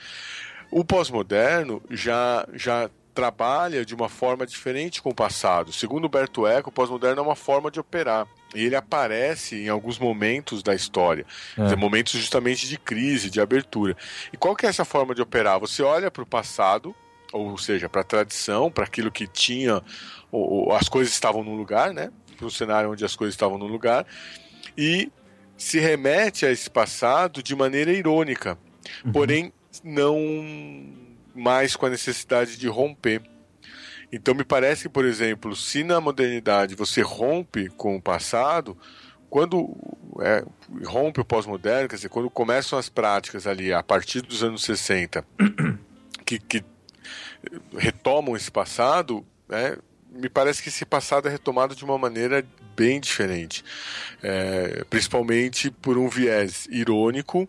O 0.71 0.85
pós-moderno 0.85 1.83
já, 1.89 2.47
já 2.53 2.89
trabalha 3.13 3.83
de 3.83 3.93
uma 3.93 4.07
forma 4.07 4.47
diferente 4.47 5.01
com 5.01 5.09
o 5.09 5.15
passado. 5.15 5.73
Segundo 5.73 6.07
Humberto 6.07 6.47
Eco, 6.47 6.69
o 6.69 6.73
pós-moderno 6.73 7.19
é 7.19 7.23
uma 7.23 7.35
forma 7.35 7.69
de 7.69 7.77
operar. 7.77 8.25
E 8.55 8.63
ele 8.63 8.75
aparece 8.75 9.57
em 9.57 9.67
alguns 9.67 9.99
momentos 9.99 10.63
da 10.63 10.73
história, 10.73 11.25
Quer 11.55 11.63
dizer, 11.63 11.75
momentos 11.75 12.13
justamente 12.13 12.69
de 12.69 12.77
crise, 12.77 13.29
de 13.29 13.41
abertura. 13.41 13.97
E 14.31 14.37
qual 14.37 14.55
que 14.55 14.65
é 14.65 14.69
essa 14.69 14.85
forma 14.85 15.13
de 15.13 15.21
operar? 15.21 15.59
Você 15.59 15.83
olha 15.83 16.09
para 16.09 16.23
o 16.23 16.25
passado, 16.25 16.95
ou 17.33 17.57
seja, 17.57 17.89
para 17.89 18.01
a 18.01 18.03
tradição, 18.03 18.71
para 18.71 18.85
aquilo 18.85 19.11
que 19.11 19.27
tinha, 19.27 19.81
ou, 20.31 20.67
ou 20.67 20.73
as 20.73 20.87
coisas 20.89 21.13
estavam 21.13 21.43
no 21.43 21.55
lugar, 21.55 21.93
né? 21.93 22.11
Para 22.37 22.45
um 22.45 22.49
cenário 22.49 22.91
onde 22.91 23.03
as 23.03 23.15
coisas 23.15 23.33
estavam 23.33 23.57
no 23.57 23.67
lugar, 23.67 24.05
e 24.77 25.11
se 25.57 25.79
remete 25.79 26.45
a 26.45 26.51
esse 26.51 26.69
passado 26.69 27.41
de 27.41 27.55
maneira 27.55 27.91
irônica, 27.91 28.57
porém 29.11 29.51
não 29.83 30.17
mais 31.33 31.75
com 31.75 31.85
a 31.85 31.89
necessidade 31.89 32.57
de 32.57 32.67
romper. 32.67 33.21
Então 34.11 34.33
me 34.33 34.43
parece 34.43 34.83
que, 34.83 34.89
por 34.89 35.05
exemplo, 35.05 35.55
se 35.55 35.83
na 35.83 35.99
modernidade 35.99 36.75
você 36.75 37.01
rompe 37.01 37.69
com 37.69 37.95
o 37.95 38.01
passado, 38.01 38.77
quando 39.29 39.75
é, 40.21 40.43
rompe 40.85 41.19
o 41.19 41.25
pós-moderno, 41.25 41.89
quer 41.89 41.95
dizer, 41.95 42.09
quando 42.09 42.29
começam 42.29 42.79
as 42.79 42.87
práticas 42.87 43.45
ali 43.45 43.73
a 43.73 43.83
partir 43.83 44.21
dos 44.21 44.43
anos 44.43 44.63
60, 44.63 45.25
que, 46.25 46.39
que 46.39 46.63
retomam 47.77 48.35
esse 48.35 48.51
passado, 48.51 49.25
né, 49.47 49.77
me 50.11 50.29
parece 50.29 50.61
que 50.63 50.69
esse 50.69 50.85
passado 50.85 51.27
é 51.27 51.31
retomado 51.31 51.75
de 51.75 51.83
uma 51.83 51.97
maneira 51.97 52.45
bem 52.75 52.99
diferente, 52.99 53.63
É, 54.23 54.83
principalmente 54.89 55.69
por 55.71 55.97
um 55.97 56.07
viés 56.09 56.67
irônico 56.71 57.47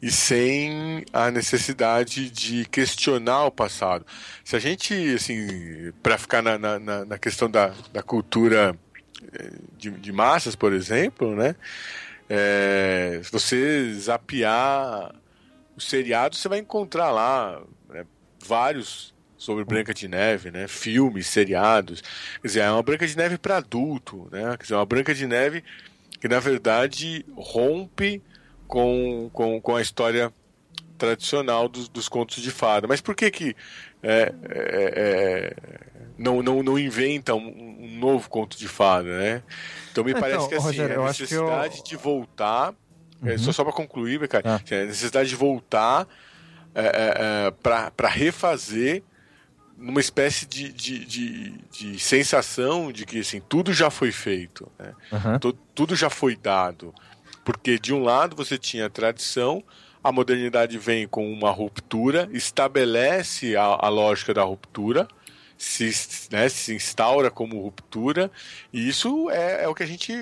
e 0.00 0.10
sem 0.10 1.04
a 1.12 1.30
necessidade 1.30 2.28
de 2.30 2.64
questionar 2.66 3.44
o 3.46 3.50
passado. 3.52 4.04
Se 4.44 4.56
a 4.56 4.58
gente, 4.58 4.94
assim, 5.14 5.92
para 6.02 6.18
ficar 6.18 6.42
na, 6.42 6.58
na, 6.58 6.78
na- 7.04 7.18
questão 7.18 7.48
da, 7.48 7.72
da 7.92 8.02
cultura 8.02 8.76
eh, 9.32 9.52
de, 9.78 9.90
de 9.92 10.10
massas, 10.12 10.56
por 10.56 10.72
exemplo, 10.72 11.36
né? 11.36 11.54
É, 12.28 13.20
se 13.22 13.30
você 13.30 13.92
zapear 13.94 15.14
o 15.76 15.80
seriado, 15.80 16.34
você 16.36 16.48
vai 16.48 16.58
encontrar 16.58 17.10
lá 17.12 17.62
né, 17.88 18.04
vários 18.44 19.11
sobre 19.42 19.64
Branca 19.64 19.92
de 19.92 20.06
Neve, 20.06 20.50
né? 20.50 20.68
Filmes, 20.68 21.26
seriados. 21.26 22.00
Quer 22.40 22.46
dizer, 22.46 22.60
é 22.60 22.70
uma 22.70 22.82
Branca 22.82 23.06
de 23.06 23.16
Neve 23.16 23.36
para 23.38 23.56
adulto, 23.56 24.28
né? 24.30 24.56
Quer 24.56 24.62
dizer, 24.62 24.74
é 24.74 24.76
uma 24.76 24.86
Branca 24.86 25.12
de 25.14 25.26
Neve 25.26 25.64
que, 26.20 26.28
na 26.28 26.38
verdade, 26.38 27.26
rompe 27.36 28.22
com, 28.68 29.28
com, 29.32 29.60
com 29.60 29.74
a 29.76 29.82
história 29.82 30.32
tradicional 30.96 31.68
dos, 31.68 31.88
dos 31.88 32.08
contos 32.08 32.40
de 32.40 32.50
fada. 32.52 32.86
Mas 32.86 33.00
por 33.00 33.16
que 33.16 33.28
que 33.32 33.56
é, 34.02 34.32
é, 34.48 34.92
é, 34.96 35.54
não, 36.16 36.40
não, 36.42 36.62
não 36.62 36.78
inventa 36.78 37.34
um, 37.34 37.48
um 37.80 37.98
novo 37.98 38.30
conto 38.30 38.56
de 38.56 38.68
fada, 38.68 39.18
né? 39.18 39.42
Então 39.90 40.04
me 40.04 40.12
Então, 40.12 40.20
parece 40.22 40.48
que 40.48 40.54
assim, 40.54 40.64
Rogério, 40.66 40.92
a 40.92 40.94
que 40.94 41.00
eu- 41.00 41.06
necessidade 41.48 41.82
de 41.82 41.96
voltar, 41.96 42.72
é, 43.24 43.36
só, 43.38 43.50
só 43.50 43.64
para 43.64 43.72
concluir, 43.72 44.26
cara, 44.28 44.44
Ah. 44.52 44.60
assim, 44.64 44.74
a 44.76 44.84
necessidade 44.84 45.28
de 45.28 45.34
voltar 45.36 46.06
é, 46.74 47.50
para 47.62 48.08
refazer 48.08 49.02
numa 49.82 50.00
espécie 50.00 50.46
de, 50.46 50.72
de, 50.72 51.04
de, 51.04 51.50
de 51.72 51.98
sensação 51.98 52.92
de 52.92 53.04
que 53.04 53.18
assim, 53.20 53.40
tudo 53.48 53.72
já 53.72 53.90
foi 53.90 54.12
feito, 54.12 54.70
né? 54.78 54.92
Tu- 55.40 55.52
tudo 55.74 55.96
já 55.96 56.08
foi 56.08 56.36
dado. 56.36 56.94
Porque 57.44 57.78
de 57.78 57.92
um 57.92 58.02
lado 58.04 58.36
você 58.36 58.56
tinha 58.56 58.86
a 58.86 58.90
tradição, 58.90 59.62
a 60.02 60.12
modernidade 60.12 60.78
vem 60.78 61.06
com 61.08 61.30
uma 61.32 61.50
ruptura, 61.50 62.28
estabelece 62.32 63.56
a, 63.56 63.64
a 63.64 63.88
lógica 63.88 64.32
da 64.32 64.42
ruptura, 64.42 65.08
se, 65.58 65.90
né, 66.30 66.48
se 66.48 66.74
instaura 66.74 67.30
como 67.30 67.60
ruptura, 67.60 68.30
e 68.72 68.88
isso 68.88 69.28
é, 69.30 69.64
é 69.64 69.68
o 69.68 69.74
que 69.74 69.82
a 69.82 69.86
gente 69.86 70.12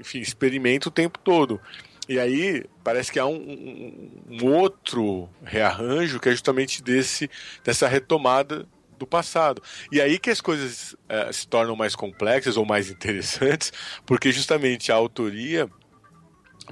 enfim, 0.00 0.20
experimenta 0.20 0.88
o 0.88 0.92
tempo 0.92 1.18
todo. 1.18 1.60
E 2.08 2.18
aí 2.20 2.64
parece 2.84 3.10
que 3.10 3.18
há 3.18 3.26
um, 3.26 3.34
um- 3.34 4.10
um 4.42 4.52
outro 4.52 5.28
rearranjo 5.42 6.20
que 6.20 6.28
é 6.28 6.32
justamente 6.32 6.82
desse, 6.82 7.28
dessa 7.64 7.88
retomada 7.88 8.66
do 8.98 9.06
passado. 9.06 9.62
E 9.90 10.00
aí 10.00 10.18
que 10.18 10.30
as 10.30 10.40
coisas 10.40 10.96
eh, 11.08 11.32
se 11.32 11.46
tornam 11.46 11.76
mais 11.76 11.94
complexas 11.94 12.56
ou 12.56 12.64
mais 12.64 12.88
interessantes, 12.90 13.72
porque 14.04 14.32
justamente 14.32 14.90
a 14.90 14.94
autoria 14.94 15.68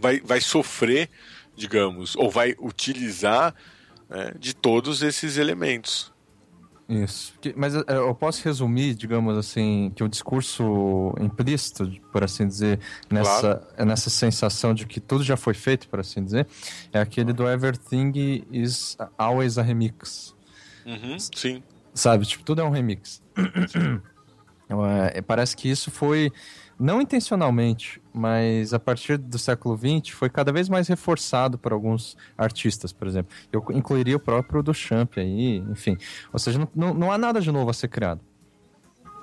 vai, 0.00 0.20
vai 0.20 0.40
sofrer, 0.40 1.08
digamos, 1.54 2.16
ou 2.16 2.30
vai 2.30 2.54
utilizar 2.58 3.54
né, 4.08 4.32
de 4.38 4.54
todos 4.54 5.02
esses 5.02 5.36
elementos. 5.36 6.12
Isso. 6.88 7.32
Mas 7.56 7.74
eh, 7.74 7.84
eu 7.88 8.14
posso 8.14 8.44
resumir, 8.44 8.94
digamos 8.94 9.38
assim, 9.38 9.90
que 9.96 10.04
o 10.04 10.08
discurso 10.08 11.14
implícito, 11.18 11.90
por 12.12 12.22
assim 12.22 12.46
dizer, 12.46 12.78
nessa, 13.10 13.66
nessa 13.78 14.10
sensação 14.10 14.74
de 14.74 14.86
que 14.86 15.00
tudo 15.00 15.24
já 15.24 15.36
foi 15.36 15.54
feito, 15.54 15.88
por 15.88 16.00
assim 16.00 16.22
dizer, 16.22 16.46
é 16.92 17.00
aquele 17.00 17.32
do 17.32 17.48
Everything 17.48 18.44
is 18.52 18.98
always 19.16 19.56
a 19.56 19.62
remix. 19.62 20.34
Sim. 21.34 21.62
Sabe? 21.94 22.26
Tipo, 22.26 22.44
tudo 22.44 22.60
é 22.60 22.64
um 22.64 22.70
remix. 22.70 23.22
É, 25.12 25.20
parece 25.20 25.56
que 25.56 25.68
isso 25.68 25.90
foi, 25.90 26.32
não 26.78 27.00
intencionalmente, 27.00 28.00
mas 28.12 28.72
a 28.72 28.80
partir 28.80 29.18
do 29.18 29.38
século 29.38 29.76
XX 29.76 30.14
foi 30.14 30.28
cada 30.28 30.52
vez 30.52 30.68
mais 30.68 30.88
reforçado 30.88 31.58
por 31.58 31.72
alguns 31.72 32.16
artistas, 32.36 32.92
por 32.92 33.06
exemplo. 33.06 33.34
Eu 33.52 33.64
incluiria 33.70 34.16
o 34.16 34.20
próprio 34.20 34.62
Duchamp 34.62 35.18
aí, 35.18 35.58
enfim. 35.70 35.96
Ou 36.32 36.38
seja, 36.38 36.66
não, 36.74 36.94
não, 36.94 37.12
há 37.12 37.18
nada 37.18 37.40
de 37.40 37.52
novo 37.52 37.70
a 37.70 37.74
ser 37.74 37.88
criado. 37.88 38.20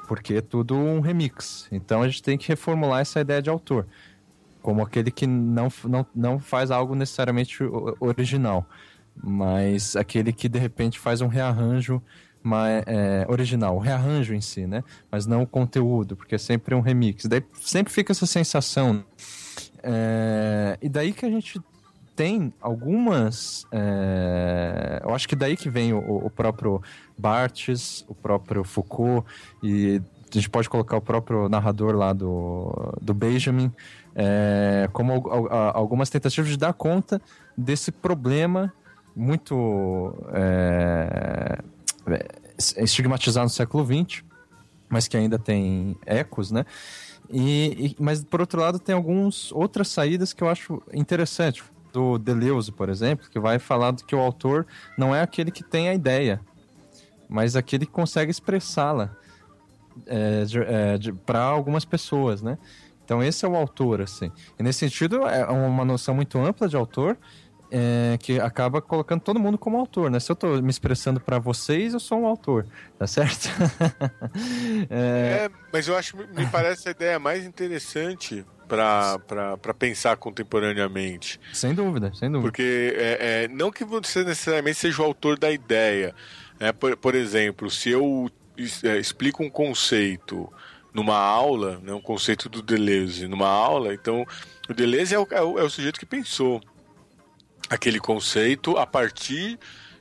Porque 0.08 0.36
é 0.36 0.42
tudo 0.42 0.76
um 0.76 1.00
remix. 1.00 1.68
Então 1.72 2.02
a 2.02 2.08
gente 2.08 2.22
tem 2.22 2.38
que 2.38 2.48
reformular 2.48 3.02
essa 3.02 3.20
ideia 3.20 3.42
de 3.42 3.50
autor. 3.50 3.88
Como 4.62 4.84
aquele 4.84 5.10
que 5.10 5.26
não, 5.26 5.70
não, 5.86 6.06
não 6.14 6.40
faz 6.40 6.70
algo 6.70 6.94
necessariamente 6.94 7.58
original. 8.00 8.66
Mas 9.16 9.96
aquele 9.96 10.32
que 10.32 10.48
de 10.48 10.60
repente 10.60 11.00
faz 11.00 11.20
um 11.22 11.28
rearranjo 11.28 12.02
mas, 12.44 12.84
é, 12.88 13.26
original, 13.30 13.76
o 13.76 13.80
rearranjo 13.80 14.34
em 14.34 14.42
si, 14.42 14.66
né? 14.66 14.84
Mas 15.12 15.26
não 15.26 15.44
o 15.44 15.48
conteúdo, 15.48 16.16
porque 16.16 16.36
é 16.36 16.38
sempre 16.38 16.74
um 16.76 16.82
remix. 16.82 17.26
Daí 17.26 17.44
sempre 17.62 17.94
fica 17.94 18.12
essa 18.12 18.26
sensação. 18.26 19.04
É, 19.84 20.78
e 20.82 20.89
daí 20.89 21.14
que 21.14 21.26
a 21.26 21.30
gente 21.30 21.60
tem 22.16 22.54
algumas. 22.62 23.66
é, 23.72 25.02
eu 25.04 25.14
acho 25.14 25.28
que 25.28 25.36
daí 25.36 25.56
que 25.58 25.70
vem 25.70 25.94
o, 25.94 26.26
o 26.26 26.30
próprio 26.30 26.82
Barthes, 27.18 28.06
o 28.08 28.14
próprio 28.14 28.64
Foucault, 28.64 29.26
e 29.64 30.02
a 30.32 30.34
gente 30.36 30.50
pode 30.50 30.70
colocar 30.70 30.98
o 30.98 31.02
próprio 31.02 31.50
narrador 31.50 31.96
lá 31.96 32.14
do, 32.14 32.94
do 33.02 33.14
Benjamin, 33.14 33.72
é, 34.16 34.88
como 34.94 35.14
al- 35.14 35.52
al- 35.52 35.78
algumas 35.78 36.10
tentativas 36.10 36.50
de 36.50 36.58
dar 36.58 36.74
conta 36.74 37.22
desse 37.58 37.92
problema 37.92 38.74
muito 39.16 40.16
é, 40.34 41.60
estigmatizado 42.78 43.45
no 43.45 43.49
século 43.49 43.86
XX, 43.86 44.24
mas 44.89 45.08
que 45.08 45.16
ainda 45.18 45.39
tem 45.39 45.95
ecos, 46.06 46.52
né? 46.52 46.66
E, 47.30 47.95
e- 47.97 48.04
mas 48.04 48.24
por 48.24 48.41
outro 48.41 48.60
lado 48.60 48.78
tem 48.80 48.93
algumas 48.93 49.52
outras 49.52 49.88
saídas 49.88 50.34
que 50.34 50.43
eu 50.43 50.49
acho 50.49 50.82
interessante 50.93 51.64
do 51.93 52.18
Deleuze, 52.18 52.72
por 52.72 52.89
exemplo, 52.89 53.30
que 53.30 53.39
vai 53.39 53.60
falar 53.60 53.93
que 53.95 54.16
o 54.16 54.20
autor 54.20 54.66
não 54.97 55.14
é 55.16 55.22
aquele 55.22 55.52
que 55.52 55.64
tem 55.64 55.89
a 55.89 55.93
ideia, 55.93 56.41
mas 57.30 57.56
aquele 57.56 57.86
que 57.86 57.91
consegue 57.91 58.32
expressá-la 58.32 59.16
é, 60.08 60.43
para 61.26 61.41
algumas 61.41 61.86
pessoas, 61.86 62.41
né? 62.41 62.58
Então 63.04 63.22
esse 63.22 63.45
é 63.45 63.47
o 63.47 63.56
autor, 63.56 64.02
assim. 64.02 64.32
E 64.58 64.64
nesse 64.64 64.80
sentido 64.80 65.28
é 65.28 65.45
uma 65.45 65.84
noção 65.84 66.16
muito 66.16 66.38
ampla 66.39 66.68
de 66.68 66.76
autor 66.76 67.18
é, 67.72 68.18
que 68.20 68.38
acaba 68.38 68.82
colocando 68.82 69.22
todo 69.22 69.40
mundo 69.40 69.58
como 69.58 69.78
autor, 69.78 70.12
né? 70.12 70.20
Se 70.20 70.30
eu 70.30 70.36
tô 70.36 70.62
me 70.62 70.70
expressando 70.70 71.22
para 71.22 71.40
vocês, 71.40 71.94
eu 71.94 72.00
sou 72.00 72.20
um 72.20 72.26
autor, 72.26 72.68
tá 73.00 73.08
certo? 73.08 73.50
é, 74.90 75.46
É, 75.46 75.50
mas 75.72 75.88
eu 75.88 75.96
acho, 75.96 76.18
me 76.18 76.46
parece 76.52 76.90
a 76.90 76.92
ideia 76.92 77.18
mais 77.18 77.46
interessante 77.46 78.46
para 78.68 79.74
pensar 79.78 80.18
contemporaneamente. 80.18 81.40
sem 81.54 81.74
dúvida, 81.74 82.14
sem 82.14 82.30
dúvida. 82.30 82.48
Porque 82.48 82.94
é, 82.98 83.44
é, 83.44 83.48
não 83.48 83.72
que 83.72 83.86
você 83.86 84.24
necessariamente 84.24 84.78
seja 84.78 85.02
o 85.02 85.06
autor 85.06 85.40
da 85.40 85.52
ideia. 85.52 86.14
né? 86.60 86.72
por, 86.74 86.96
por 86.98 87.16
exemplo, 87.16 87.70
se 87.70 87.90
eu 87.90 88.30
é, 88.84 88.98
explico 88.98 89.44
um 89.44 89.50
conceito 89.50 90.52
numa 90.94 91.18
aula, 91.18 91.80
né, 91.82 91.94
um 91.94 92.02
conceito 92.02 92.50
do 92.50 92.62
Deleuze 92.62 93.28
numa 93.28 93.48
aula, 93.48 93.94
então 93.94 94.26
o 94.70 94.74
Deleuze 94.74 95.16
é 95.16 95.20
o, 95.20 95.28
é 95.32 95.42
o, 95.42 95.60
é 95.60 95.64
o 95.64 95.70
sujeito 95.70 96.00
que 96.00 96.06
pensou 96.06 96.62
aquele 97.72 98.00
conceito 98.00 98.78
a 98.78 98.86
partir 98.86 99.58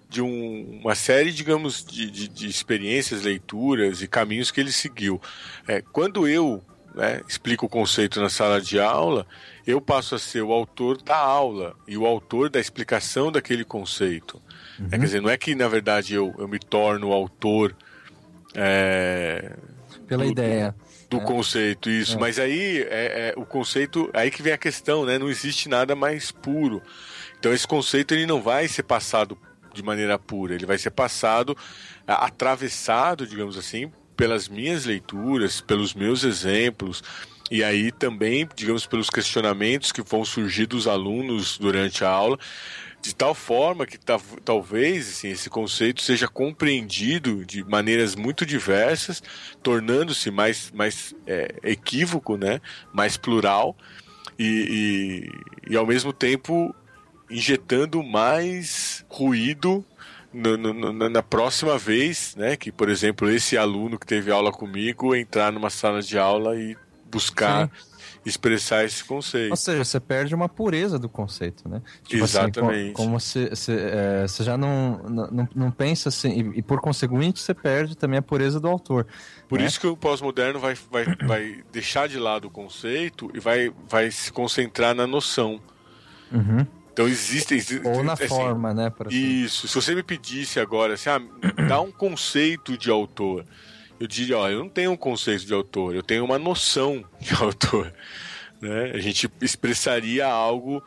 de 0.09 0.21
um- 0.21 0.81
uma 0.83 0.95
série, 0.97 1.31
digamos, 1.33 1.85
de, 1.85 2.11
de- 2.11 2.29
de 2.29 2.49
experiências, 2.49 3.23
leituras 3.23 4.03
e 4.03 4.09
caminhos 4.09 4.51
que 4.51 4.61
ele 4.61 4.73
seguiu. 4.73 5.21
É, 5.68 5.81
quando 5.81 6.27
eu 6.27 6.62
né, 6.93 7.21
explico 7.29 7.66
o 7.66 7.68
conceito 7.68 8.21
na 8.21 8.29
sala 8.29 8.61
de 8.61 8.81
aula, 8.81 9.25
eu 9.64 9.81
passo 9.81 10.16
a 10.16 10.18
ser 10.18 10.43
o 10.43 10.51
autor 10.53 11.01
da 11.01 11.16
aula 11.16 11.77
e 11.87 11.97
o 11.97 12.05
autor 12.05 12.51
da 12.51 12.59
explicação 12.59 13.31
daquele 13.31 13.64
conceito. 13.64 14.43
É, 14.87 14.99
quer 14.99 15.05
dizer, 15.05 15.23
não 15.23 15.31
é 15.31 15.37
que 15.37 15.55
na 15.55 15.68
verdade 15.68 16.14
eu, 16.14 16.35
eu 16.37 16.49
me 16.49 16.59
torno 16.59 17.11
o 17.11 17.12
autor 17.12 17.77
é, 18.55 19.53
Pela 20.09 20.25
do- 20.25 20.31
ideia. 20.31 20.75
do 21.09 21.21
conceito, 21.21 21.89
isso. 21.89 22.18
Mas 22.18 22.39
aí 22.39 22.83
é, 22.91 23.31
é, 23.31 23.35
o 23.37 23.45
conceito, 23.45 24.11
aí 24.12 24.31
que 24.31 24.43
vem 24.43 24.53
a 24.53 24.59
questão, 24.59 25.05
né? 25.05 25.18
Não 25.18 25.29
existe 25.31 25.68
nada 25.68 25.95
mais 25.95 26.33
puro. 26.33 26.83
Então 27.41 27.55
esse 27.55 27.66
conceito 27.66 28.12
ele 28.12 28.26
não 28.26 28.41
vai 28.41 28.68
ser 28.68 28.82
passado 28.82 29.36
de 29.72 29.82
maneira 29.82 30.18
pura, 30.18 30.55
ele 30.55 30.66
vai 30.66 30.76
ser 30.76 30.91
passado 30.91 31.57
atravessado, 32.07 33.26
digamos 33.26 33.57
assim, 33.57 33.91
pelas 34.16 34.47
minhas 34.49 34.84
leituras, 34.84 35.61
pelos 35.61 35.95
meus 35.95 36.22
exemplos. 36.22 37.03
E 37.51 37.64
aí 37.64 37.91
também, 37.91 38.49
digamos, 38.55 38.86
pelos 38.86 39.09
questionamentos 39.09 39.91
que 39.91 40.03
vão 40.03 40.24
surgir 40.24 40.66
dos 40.66 40.86
alunos 40.86 41.57
durante 41.59 42.05
a 42.05 42.11
aula, 42.11 42.38
de 43.01 43.14
tal 43.14 43.34
forma 43.34 43.86
que 43.86 43.99
ta- 43.99 44.20
talvez 44.45 45.09
assim, 45.09 45.30
esse 45.30 45.49
conceito 45.49 46.03
seja 46.03 46.28
compreendido 46.28 47.45
de 47.45 47.64
maneiras 47.64 48.14
muito 48.14 48.45
diversas, 48.45 49.22
tornando-se 49.62 50.30
mais, 50.30 50.70
mais 50.72 51.14
é, 51.26 51.55
equívoco, 51.64 52.36
né? 52.36 52.61
mais 52.93 53.16
plural, 53.16 53.74
e, 54.38 55.26
e, 55.66 55.72
e 55.72 55.76
ao 55.76 55.86
mesmo 55.86 56.12
tempo 56.12 56.74
injetando 57.31 58.03
mais 58.03 59.05
ruído 59.09 59.85
no- 60.33 61.09
na 61.09 61.22
próxima 61.22 61.76
vez, 61.78 62.35
né? 62.37 62.57
Que, 62.57 62.70
por 62.70 62.89
exemplo, 62.89 63.28
esse 63.31 63.57
aluno 63.57 63.99
que 63.99 64.07
teve 64.07 64.31
aula 64.31 64.53
comigo 64.53 65.14
entrar 65.14 65.53
numa 65.53 65.70
sala 65.70 66.03
de 66.03 66.18
aula 66.18 66.57
e 66.57 66.76
buscar 67.11 67.70
expressar 68.24 68.85
esse 68.85 69.03
conceito. 69.03 69.51
Ou 69.51 69.57
seja, 69.57 69.83
você 69.85 69.99
perde 69.99 70.35
uma 70.35 70.49
pureza 70.49 70.99
do 70.99 71.09
conceito, 71.09 71.68
né? 71.68 71.83
assim, 72.05 72.18
Exatamente. 72.18 72.93
co- 72.93 73.03
como 73.03 73.18
você, 73.18 73.49
você, 73.49 73.72
é, 73.72 74.28
você 74.28 74.45
já 74.45 74.57
não, 74.57 74.99
não, 75.09 75.49
não 75.55 75.70
pensa 75.70 76.11
assim, 76.11 76.53
e, 76.55 76.59
e 76.59 76.62
por 76.62 76.81
conseguinte 76.81 77.41
você 77.41 77.55
perde 77.55 77.97
também 77.97 78.18
a 78.18 78.22
pureza 78.22 78.61
do 78.61 78.68
autor. 78.68 79.07
Por 79.49 79.59
né? 79.59 79.64
isso 79.64 79.81
que 79.81 79.87
o 79.87 79.97
pós-moderno 79.97 80.61
vai, 80.61 80.74
vai, 80.91 81.05
vai 81.26 81.64
deixar 81.72 82.09
de 82.09 82.18
lado 82.18 82.47
o 82.47 82.51
conceito 82.51 83.31
e 83.35 83.41
vai, 83.41 83.72
vai 83.89 84.11
se 84.11 84.31
concentrar 84.31 84.95
na 84.95 85.07
noção. 85.07 85.61
Uhum. 86.31 86.66
Então 86.93 87.07
existe, 87.07 87.55
existe 87.55 87.86
Ou 87.86 88.03
na 88.03 88.14
assim, 88.14 88.28
forma, 88.28 88.74
né? 88.74 88.93
Assim. 89.07 89.16
Isso. 89.16 89.68
Se 89.68 89.74
você 89.74 89.95
me 89.95 90.03
pedisse 90.03 90.59
agora, 90.61 90.95
assim, 90.95 91.09
ah, 91.09 91.20
dá 91.68 91.80
um 91.80 91.91
conceito 91.91 92.76
de 92.76 92.91
autor, 92.91 93.45
eu 93.99 94.07
diria, 94.07 94.38
ó, 94.38 94.49
eu 94.49 94.61
não 94.61 94.68
tenho 94.68 94.91
um 94.93 94.97
conceito 94.97 95.47
de 95.47 95.55
autor, 95.55 95.95
eu 95.95 96.03
tenho 96.03 96.24
uma 96.24 96.38
noção 96.38 97.05
de 97.20 97.34
autor. 97.41 97.93
Né? 98.61 98.93
A 98.95 98.99
gente 98.99 99.30
expressaria 99.41 100.26
algo 100.26 100.82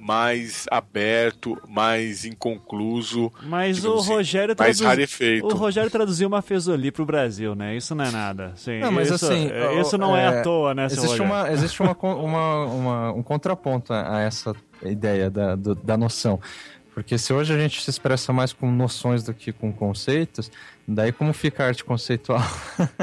mais 0.00 0.66
aberto, 0.70 1.56
mais 1.68 2.24
inconcluso. 2.24 3.30
Mas 3.42 3.84
o 3.84 3.94
assim, 3.94 4.08
Rogério 4.08 4.54
mais 4.58 4.78
traduz- 4.78 4.80
rarefeito. 4.80 5.46
O 5.46 5.54
Rogério 5.54 5.90
traduziu 5.90 6.28
uma 6.28 6.42
Fesoli 6.42 6.90
pro 6.90 7.04
Brasil, 7.04 7.54
né? 7.54 7.76
Isso 7.76 7.94
não 7.94 8.04
é 8.04 8.10
nada. 8.10 8.52
Sim, 8.56 8.80
Não, 8.80 8.90
mas 8.92 9.10
isso, 9.10 9.24
assim, 9.26 9.50
Isso 9.80 9.98
não 9.98 10.16
é, 10.16 10.24
é, 10.24 10.26
à 10.26 10.42
toa, 10.42 10.74
né, 10.74 10.86
Existe, 10.86 11.20
uma, 11.20 11.50
existe 11.50 11.82
uma, 11.82 11.92
uma, 12.02 12.64
uma- 12.66 13.12
um 13.12 13.22
contraponto 13.22 13.92
a 13.92 14.00
a 14.16 14.20
essa 14.22 14.54
ideia 14.82 15.30
da, 15.30 15.54
do- 15.54 15.74
da 15.74 15.96
noção. 15.96 16.40
Porque 16.92 17.16
se 17.16 17.32
hoje 17.32 17.54
a 17.54 17.58
gente 17.58 17.80
se 17.82 17.88
expressa 17.88 18.32
mais 18.32 18.52
com 18.52 18.70
noções 18.70 19.22
do 19.22 19.32
que 19.32 19.52
com 19.52 19.72
conceitos, 19.72 20.50
daí 20.94 21.12
como 21.12 21.32
fica 21.32 21.64
a 21.64 21.68
arte 21.68 21.84
conceitual? 21.84 22.42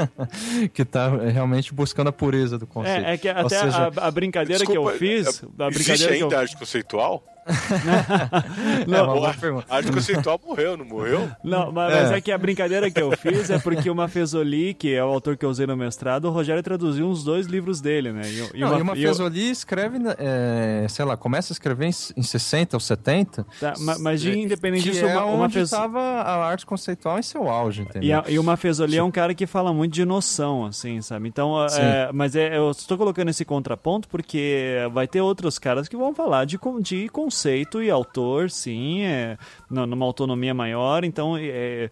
que 0.72 0.82
está 0.82 1.08
realmente 1.08 1.72
buscando 1.72 2.08
a 2.08 2.12
pureza 2.12 2.58
do 2.58 2.66
conceito. 2.66 3.06
É, 3.06 3.14
é 3.14 3.18
que 3.18 3.28
até 3.28 3.48
seja, 3.48 3.92
a, 3.96 4.06
a 4.06 4.10
brincadeira 4.10 4.58
Desculpa, 4.58 4.90
que 4.90 4.94
eu 4.94 4.98
fiz. 4.98 5.26
A 5.58 5.68
Existe 5.68 5.84
brincadeira 5.84 6.12
que 6.14 6.20
eu... 6.20 6.26
ainda 6.26 6.38
arte 6.38 6.56
conceitual? 6.56 7.24
é 8.86 9.02
uma 9.02 9.14
boa 9.14 9.34
pergunta. 9.34 9.66
A 9.68 9.76
arte 9.76 9.90
conceitual 9.92 10.40
morreu, 10.44 10.76
não 10.76 10.84
morreu? 10.84 11.28
Não, 11.42 11.72
mas 11.72 11.92
mas 11.92 12.10
é. 12.12 12.16
É. 12.18 12.20
que 12.20 12.30
a 12.32 12.38
brincadeira 12.38 12.90
que 12.90 13.00
eu 13.00 13.10
fiz 13.16 13.50
é 13.50 13.58
porque 13.58 13.88
uma 13.90 14.08
Fesoli, 14.08 14.74
que 14.74 14.94
é 14.94 15.02
o 15.02 15.08
autor 15.08 15.36
que 15.36 15.44
eu 15.44 15.50
usei 15.50 15.66
no 15.66 15.76
mestrado, 15.76 16.26
o 16.26 16.30
Rogério 16.30 16.62
traduziu 16.62 17.06
uns 17.08 17.24
dois 17.24 17.46
livros 17.46 17.80
dele, 17.80 18.12
né? 18.12 18.22
E, 18.54 18.60
Não, 18.60 18.78
e 18.78 18.82
uma 18.82 18.96
e 18.96 19.02
eu- 19.02 19.08
Fesoli 19.08 19.50
escreve, 19.50 19.98
é, 20.18 20.86
sei 20.88 21.04
lá, 21.04 21.16
começa 21.16 21.52
a 21.52 21.54
escrever 21.54 21.86
em, 21.86 21.90
em 22.16 22.22
60 22.22 22.76
ou 22.76 22.80
70. 22.80 23.46
tá, 23.60 23.74
ma- 23.78 23.98
mas 23.98 24.20
de, 24.20 24.38
independente 24.38 24.82
que 24.84 24.90
disso, 24.90 25.04
é 25.06 25.14
uma, 25.16 25.24
uma 25.24 25.44
onde 25.44 25.58
estava 25.60 25.98
a 26.00 26.46
arte 26.46 26.66
conceitual 26.66 27.18
em 27.18 27.22
seu 27.22 27.48
auge, 27.48 27.82
entendeu? 27.82 28.02
E, 28.08 28.12
a- 28.12 28.24
e 28.28 28.38
uma 28.38 28.56
Fesoli 28.56 28.96
é 28.96 29.02
um 29.02 29.10
cara 29.10 29.34
que 29.34 29.46
fala 29.46 29.72
muito 29.72 29.92
de 29.94 30.04
noção, 30.04 30.66
assim, 30.66 31.00
sabe? 31.00 31.28
Então, 31.28 31.54
é, 31.66 32.10
mas 32.12 32.36
é, 32.36 32.56
eu 32.56 32.70
estou 32.70 32.98
colocando 32.98 33.28
esse 33.30 33.44
contraponto 33.44 34.08
porque 34.08 34.76
vai 34.92 35.06
ter 35.06 35.20
outros 35.20 35.58
caras 35.58 35.88
que 35.88 35.96
vão 35.96 36.14
falar 36.14 36.44
de, 36.44 36.58
de 36.82 37.08
conceito 37.08 37.37
e 37.82 37.90
autor, 37.90 38.50
sim, 38.50 39.02
é, 39.02 39.36
nu- 39.70 39.86
numa 39.86 40.04
autonomia 40.06 40.52
maior. 40.54 41.04
Então, 41.04 41.36
é, 41.38 41.90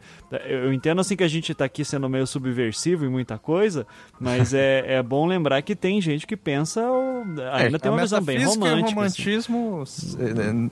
eu 0.49 0.73
entendo 0.73 1.01
assim 1.01 1.17
que 1.17 1.25
a 1.25 1.29
gente 1.29 1.53
está 1.53 1.65
aqui 1.65 1.85
sendo 1.85 2.09
meio 2.09 2.27
subversivo 2.27 3.05
em 3.05 3.09
muita 3.09 3.39
coisa, 3.39 3.87
mas 4.19 4.53
é, 4.55 4.85
é 4.99 5.03
bom 5.03 5.27
lembrar 5.27 5.63
que 5.63 5.75
tem 5.77 6.01
gente 6.01 6.27
que 6.27 6.37
pensa, 6.37 6.83
ou- 6.83 7.23
ainda 7.53 7.77
É, 7.77 7.79
tem 7.79 7.91
uma 7.91 8.01
visão 8.01 8.21
bem 8.23 8.43
romântica. 8.45 8.69
e 8.69 8.81
o 8.81 8.85
assim. 8.85 8.95
romantismo 8.95 9.85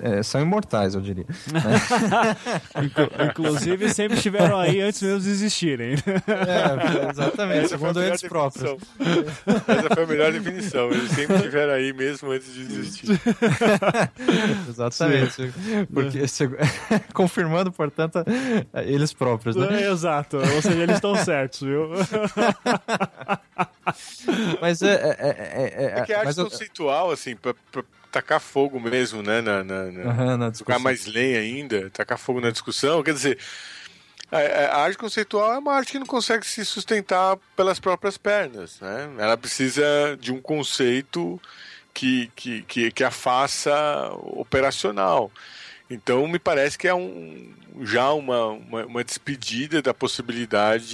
é, 0.02 0.18
é, 0.18 0.22
são 0.22 0.40
imortais, 0.40 0.94
eu 0.94 1.00
diria. 1.00 1.26
Inclu- 2.82 3.10
Inclusive, 3.30 3.88
sempre 3.92 4.16
estiveram 4.16 4.58
aí 4.58 4.80
antes 4.80 5.00
mesmo 5.02 5.20
de 5.20 5.30
existirem. 5.30 5.94
É, 6.26 7.10
exatamente, 7.10 7.64
Essa 7.66 7.78
foi 7.78 7.88
a 7.90 7.92
segundo 7.92 8.00
melhor 8.00 8.08
eles 8.10 8.22
próprios. 8.22 8.70
definição. 8.98 9.24
Essa 9.76 9.94
foi 9.94 10.04
a 10.04 10.06
melhor 10.06 10.32
definição. 10.32 10.90
Eles 10.90 11.10
sempre 11.10 11.36
estiveram 11.36 11.72
aí 11.74 11.92
mesmo 11.92 12.30
antes 12.30 12.52
de 12.52 12.60
existir. 12.62 13.20
Exatamente. 14.68 15.52
Porque, 15.92 16.26
segu- 16.28 16.56
confirmando, 17.14 17.70
portanto, 17.72 18.24
eles 18.86 19.12
próprios, 19.12 19.56
né? 19.56 19.82
É, 19.82 19.90
Exato, 19.90 20.36
ou 20.38 20.62
seja, 20.62 20.82
eles 20.82 20.96
estão 20.96 21.16
certos, 21.16 21.60
viu? 21.60 21.90
Mas 24.60 24.82
é. 24.82 24.94
é, 24.94 25.16
é, 25.18 25.74
é, 25.96 26.00
É 26.00 26.04
que 26.04 26.12
a 26.12 26.20
arte 26.20 26.34
conceitual, 26.42 27.10
assim, 27.10 27.36
pra, 27.36 27.54
pra 27.70 27.82
tacar 28.10 28.40
fogo 28.40 28.80
mesmo, 28.80 29.22
né? 29.22 29.40
Na, 29.40 29.64
na, 29.64 29.84
na- 29.90 30.78
mais 30.78 31.06
lenha 31.06 31.40
ainda, 31.40 31.90
tacar 31.90 32.18
fogo 32.18 32.40
na 32.40 32.50
discussão. 32.50 33.02
Quer 33.02 33.14
dizer, 33.14 33.38
a, 34.30 34.38
a 34.38 34.82
arte 34.82 34.98
conceitual 34.98 35.52
é 35.54 35.58
uma 35.58 35.74
arte 35.74 35.92
que 35.92 35.98
não 35.98 36.06
consegue 36.06 36.46
se 36.46 36.64
sustentar 36.64 37.36
pelas 37.56 37.78
próprias 37.78 38.16
pernas, 38.16 38.78
né? 38.80 39.10
Ela 39.18 39.36
precisa 39.36 39.82
de 40.20 40.32
um 40.32 40.40
conceito 40.40 41.40
que, 41.94 42.30
que, 42.34 42.62
que, 42.62 42.90
que 42.90 43.04
a 43.04 43.10
faça 43.10 44.10
operacional. 44.22 45.30
Então, 45.88 46.26
me 46.26 46.38
parece 46.38 46.76
que 46.76 46.88
é 46.88 46.94
um, 46.94 47.52
já 47.82 48.12
uma, 48.12 48.48
uma, 48.48 48.84
uma 48.86 49.04
despedida 49.04 49.80
da 49.80 49.94
possibilidade 49.94 50.86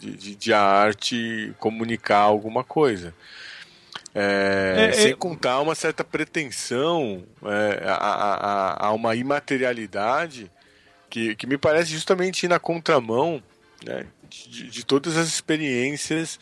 de, 0.00 0.16
de, 0.16 0.34
de 0.36 0.52
a 0.52 0.60
arte 0.60 1.54
comunicar 1.58 2.18
alguma 2.20 2.64
coisa. 2.64 3.14
É, 4.14 4.88
É, 4.90 4.92
sem 4.92 5.12
é- 5.12 5.16
contar 5.16 5.60
uma 5.60 5.74
certa 5.74 6.04
pretensão 6.04 7.24
é, 7.44 7.84
a, 7.88 7.94
a, 7.94 8.34
a- 8.34 8.86
a 8.86 8.92
uma 8.92 9.14
imaterialidade 9.14 10.50
que, 11.10 11.34
que 11.36 11.46
me 11.46 11.58
parece 11.58 11.90
justamente 11.90 12.44
ir 12.44 12.48
na 12.48 12.58
contramão 12.58 13.42
né, 13.84 14.06
de, 14.28 14.70
de 14.70 14.84
todas 14.84 15.16
as 15.16 15.28
experiências 15.28 16.38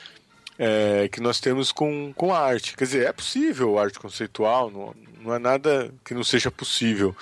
é, 0.58 1.08
que 1.08 1.20
nós 1.20 1.40
temos 1.40 1.72
com, 1.72 2.12
com 2.14 2.32
a 2.32 2.38
arte. 2.38 2.76
Quer 2.76 2.84
dizer, 2.84 3.06
é 3.06 3.12
possível 3.12 3.78
arte 3.78 3.98
conceitual, 3.98 4.70
não, 4.70 4.94
não 5.22 5.34
é 5.34 5.38
nada 5.38 5.92
que 6.04 6.14
não 6.14 6.24
seja 6.24 6.50
possível 6.50 7.14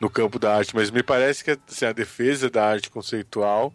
no 0.00 0.10
campo 0.10 0.38
da 0.38 0.54
arte, 0.56 0.74
mas 0.74 0.90
me 0.90 1.02
parece 1.02 1.42
que 1.42 1.58
assim, 1.68 1.86
a 1.86 1.92
defesa 1.92 2.50
da 2.50 2.66
arte 2.66 2.90
conceitual 2.90 3.72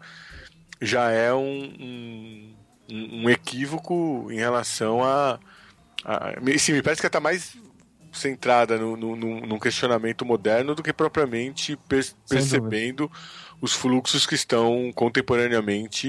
já 0.80 1.10
é 1.10 1.32
um, 1.32 2.54
um, 2.90 3.24
um 3.24 3.30
equívoco 3.30 4.28
em 4.30 4.36
relação 4.36 5.02
a. 5.04 5.38
a 6.04 6.40
me- 6.40 6.58
sim, 6.58 6.72
me 6.72 6.82
parece 6.82 7.00
que 7.00 7.06
ela 7.06 7.10
está 7.10 7.20
mais 7.20 7.56
centrada 8.12 8.76
no, 8.76 8.96
no, 8.96 9.16
num 9.16 9.58
questionamento 9.58 10.24
moderno 10.24 10.74
do 10.74 10.82
que 10.82 10.92
propriamente 10.92 11.76
per- 11.88 12.12
percebendo 12.28 13.10
os 13.62 13.72
fluxos 13.72 14.26
que 14.26 14.34
estão 14.34 14.90
contemporaneamente 14.92 16.08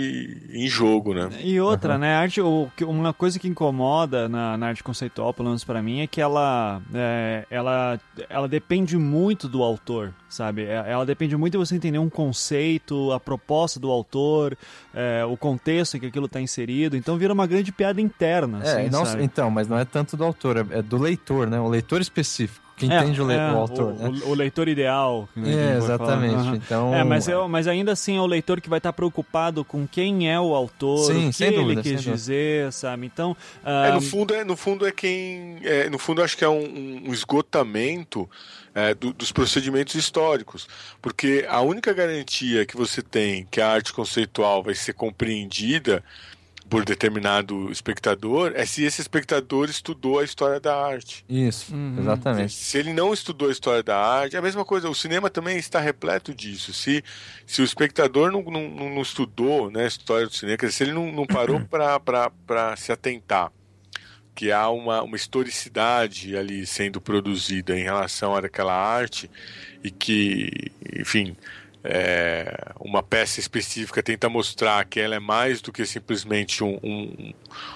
em 0.51 0.68
jogo, 0.68 1.14
né? 1.14 1.30
E 1.43 1.60
outra, 1.62 1.97
né? 1.99 2.16
A 2.16 2.20
arte, 2.20 2.41
uma 2.41 3.14
coisa 3.14 3.38
que 3.38 3.47
incomoda 3.47 4.28
na, 4.28 4.58
na 4.58 4.68
arte 4.70 4.84
conceitual, 4.84 5.34
pelo 5.34 5.49
menos 5.49 5.64
pra 5.64 5.82
mim, 5.82 6.01
é 6.01 6.08
que 6.08 6.20
ela, 6.20 6.82
é, 6.93 7.45
ela, 7.51 7.99
ela 8.28 8.47
depende 8.47 8.97
muito 8.97 9.47
do 9.47 9.62
autor, 9.62 10.14
sabe? 10.28 10.64
É- 10.64 10.84
Ela 10.88 11.06
depende 11.06 11.38
muito 11.38 11.51
de 11.54 11.58
você 11.60 11.76
entender 11.76 11.99
um 11.99 12.10
conceito, 12.10 13.12
a 13.12 13.20
proposta 13.20 13.80
do 13.80 13.89
autor, 13.91 14.58
é, 14.93 15.24
o 15.24 15.38
contexto 15.38 15.95
em 15.95 15.99
que 15.99 16.08
aquilo 16.08 16.26
está 16.26 16.41
inserido. 16.41 16.97
Então 16.97 17.18
vira 17.18 17.32
uma 17.34 17.45
grande 17.45 17.72
piada 17.72 18.01
interna, 18.01 18.62
É, 18.64 18.82
assim, 18.82 18.89
não- 18.89 19.06
sabe? 19.06 19.24
então, 19.24 19.51
mas 19.51 19.68
não 19.68 19.78
é 19.78 19.86
tanto 19.86 20.18
do 20.18 20.24
autor, 20.24 20.58
é, 20.58 20.80
é 20.80 20.82
do 20.82 20.97
leitor, 20.97 21.47
né? 21.47 21.60
O 21.60 21.68
leitor 21.70 22.01
específico, 22.01 22.62
que 22.76 22.86
É, 22.92 22.98
entende 23.00 23.22
o, 23.22 23.28
le- 23.28 23.36
é, 23.36 23.52
o 23.52 23.58
autor, 23.58 23.94
o, 23.94 23.98
né? 23.98 24.10
o- 24.26 24.30
o 24.30 24.34
leitor 24.34 24.68
ideal. 24.68 25.30
né, 25.36 25.54
É, 25.54 25.80
vai 25.80 25.98
falar. 25.98 26.26
exatamente. 26.26 26.36
Aham. 26.36 26.56
Então, 26.56 26.94
É, 26.96 27.04
mas, 27.04 27.28
eu, 27.28 27.48
mas 27.48 27.68
ainda 27.68 27.92
assim 27.92 28.18
é 28.18 28.22
o 28.22 28.26
leitor 28.26 28.60
que 28.60 28.70
vai 28.70 28.80
estar 28.80 28.92
preocupado 28.94 29.64
com 29.64 29.88
quem 29.88 30.30
é 30.32 30.40
o 30.40 30.56
autor, 30.56 31.12
Sim, 31.12 31.30
o 31.30 31.32
que 31.34 31.44
ele 31.44 31.56
dúvida, 31.62 31.82
quis 31.84 31.92
dúvida. 31.94 32.12
dizer, 32.16 32.72
sabe? 32.74 33.06
Então, 33.06 33.38
É, 33.64 33.90
ah, 33.90 33.92
no 33.94 34.02
fundo 34.02 34.34
é 34.34 34.44
no 34.44 34.56
fundo 34.58 34.88
é 34.88 34.92
quem 34.92 35.58
é, 35.64 35.90
no 35.90 36.00
fundo 36.00 36.22
acho 36.24 36.36
que 36.36 36.44
é 36.44 36.50
um, 36.50 37.04
um 37.08 37.14
esgotamento 37.14 38.30
é, 38.74 38.94
do- 38.96 39.14
dos 39.14 39.32
procedimentos 39.32 39.94
históricos 39.94 40.68
porque 41.00 41.46
a 41.48 41.62
única 41.62 41.94
garantia 41.94 42.66
que 42.66 42.76
você 42.76 43.02
tem 43.04 43.48
que 43.52 43.62
a 43.62 43.70
arte 43.70 43.94
conceitual 43.94 44.64
vai 44.64 44.74
ser 44.74 44.94
compreendida 44.94 46.04
por 46.70 46.84
determinado 46.86 47.72
espectador 47.72 48.51
é 48.55 48.66
se 48.66 48.84
esse 48.84 49.01
espectador 49.01 49.70
estudou 49.70 50.20
a 50.20 50.24
história 50.24 50.59
da 50.59 50.76
arte 50.76 51.24
Isso, 51.30 51.74
Uhum. 51.74 51.97
exatamente. 51.99 52.53
se 52.53 52.78
ele 52.78 52.93
não 52.93 53.14
estudou 53.14 53.49
a 53.49 53.51
história 53.51 53.84
da 53.84 53.97
arte, 53.97 54.36
é 54.36 54.39
a 54.39 54.41
mesma 54.41 54.66
coisa. 54.66 54.89
O 54.89 54.95
cinema 54.95 55.30
também 55.30 55.57
está 55.57 55.80
repleto 55.80 56.34
disso. 56.34 56.74
Se, 56.74 57.03
se 57.45 57.61
o 57.61 57.66
espectador 57.66 58.32
não, 58.32 58.41
não, 58.43 58.89
não 58.89 59.01
estudou 59.01 59.70
né, 59.70 59.84
a 59.84 59.88
história 59.88 60.26
do 60.28 60.34
cinema, 60.34 60.57
quer 60.57 60.66
dizer, 60.68 60.78
se 60.78 60.84
ele 60.84 60.93
não, 60.93 61.11
não 61.11 61.26
parou 61.28 61.61
para 61.61 62.76
se 62.76 62.91
atentar 62.91 63.51
que 64.36 64.51
há 64.51 64.68
uma, 64.70 65.03
uma 65.03 65.16
historicidade 65.16 66.36
ali 66.36 66.66
sendo 66.66 66.99
produzida 66.99 67.78
em 67.78 67.84
relação 67.84 68.36
àquela 68.36 68.74
arte 68.74 69.30
e 69.84 69.91
que, 69.91 70.72
enfim, 70.97 71.36
é, 71.84 72.72
uma 72.80 73.04
peça 73.04 73.40
específica 73.40 74.02
tenta 74.02 74.30
mostrar 74.30 74.84
que 74.86 75.00
ela 75.00 75.16
é 75.16 75.20
mais 75.20 75.62
do 75.62 75.72
que 75.72 75.86
simplesmente 75.86 76.64
um, 76.64 76.80
um- 76.84 77.34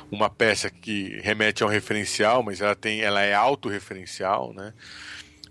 uma 0.10 0.30
peça 0.30 0.70
que 0.70 1.20
remete 1.22 1.64
a 1.64 1.66
um 1.66 1.70
referencial, 1.70 2.42
mas 2.42 2.62
ela 2.62 2.76
tem, 2.76 3.02
ela 3.02 3.22
é 3.22 3.34
autorreferencial, 3.34 4.54
né? 4.54 4.74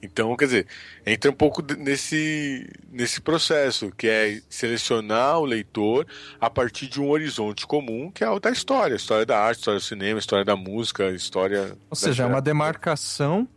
Então, 0.02 0.36
quer 0.36 0.44
dizer, 0.44 0.66
entra 1.06 1.30
um 1.30 1.34
pouco 1.34 1.62
nesse, 1.78 2.68
nesse 2.92 3.20
processo, 3.20 3.90
que 3.96 4.06
é 4.06 4.40
selecionar 4.48 5.38
o 5.40 5.44
leitor 5.44 6.06
a 6.40 6.48
partir 6.50 6.86
de 6.86 7.00
um 7.00 7.08
horizonte 7.08 7.66
comum, 7.66 8.10
que 8.10 8.22
é 8.22 8.28
o 8.28 8.38
da 8.38 8.50
história, 8.50 8.94
a 8.94 8.96
história 8.96 9.26
da 9.26 9.38
arte, 9.38 9.58
história 9.58 9.80
do 9.80 9.84
cinema, 9.84 10.18
história 10.18 10.44
da 10.44 10.54
música, 10.54 11.10
história... 11.10 11.76
Ou 11.90 11.96
seja, 11.96 12.22
é 12.24 12.26
uma 12.26 12.42
demarcação 12.42 13.48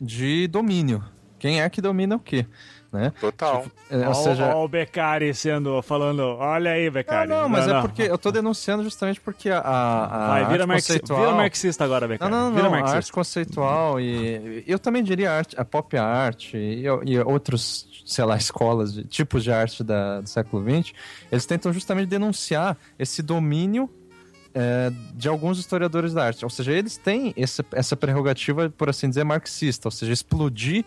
de 0.00 0.46
domínio. 0.48 1.02
Quem 1.38 1.62
é 1.62 1.70
que 1.70 1.80
domina 1.80 2.16
o 2.16 2.20
quê? 2.20 2.46
Né? 2.92 3.12
Total. 3.20 3.66
É, 3.90 4.06
Ó, 4.06 4.08
ou 4.08 4.14
seja, 4.14 4.54
o 4.56 4.66
Beccari 4.68 5.34
sendo, 5.34 5.82
falando, 5.82 6.20
olha 6.20 6.70
aí, 6.70 6.88
Beccari. 6.88 7.28
não, 7.28 7.48
mas 7.48 7.66
é 7.68 7.80
porque 7.80 8.02
eu 8.02 8.16
tô 8.16 8.30
denunciando 8.30 8.82
justamente 8.84 9.20
porque 9.20 9.50
a, 9.50 9.58
a, 9.58 10.04
a 10.04 10.28
Vai, 10.28 10.40
vira, 10.46 10.52
arte 10.62 10.66
marxi- 10.68 10.86
conceitual... 10.92 11.20
vira 11.20 11.32
marxista 11.34 11.84
agora, 11.84 12.06
Não, 12.06 12.08
Beccari. 12.14 12.30
não, 12.30 12.50
vira 12.50 12.62
não, 12.62 12.68
a 12.68 12.70
marxista. 12.70 12.96
arte 12.96 13.12
conceitual 13.12 14.00
e 14.00 14.64
eu 14.66 14.78
também 14.78 15.02
diria 15.02 15.30
a, 15.30 15.36
arte, 15.36 15.60
a 15.60 15.64
pop 15.64 15.96
art 15.96 16.54
e, 16.54 16.84
e 17.04 17.18
outros, 17.20 18.02
sei 18.06 18.24
lá, 18.24 18.36
escolas, 18.36 18.94
de, 18.94 19.04
tipos 19.04 19.42
de 19.44 19.52
arte 19.52 19.82
da, 19.84 20.20
do 20.20 20.28
século 20.28 20.62
XX, 20.82 20.92
eles 21.30 21.44
tentam 21.44 21.72
justamente 21.72 22.08
denunciar 22.08 22.76
esse 22.98 23.20
domínio 23.22 23.90
é, 24.54 24.90
de 25.12 25.28
alguns 25.28 25.58
historiadores 25.58 26.14
da 26.14 26.24
arte. 26.24 26.44
Ou 26.44 26.50
seja, 26.50 26.72
eles 26.72 26.96
têm 26.96 27.34
essa, 27.36 27.64
essa 27.72 27.94
prerrogativa, 27.96 28.70
por 28.70 28.88
assim 28.88 29.08
dizer, 29.08 29.24
marxista, 29.24 29.88
ou 29.88 29.92
seja, 29.92 30.12
explodir 30.12 30.84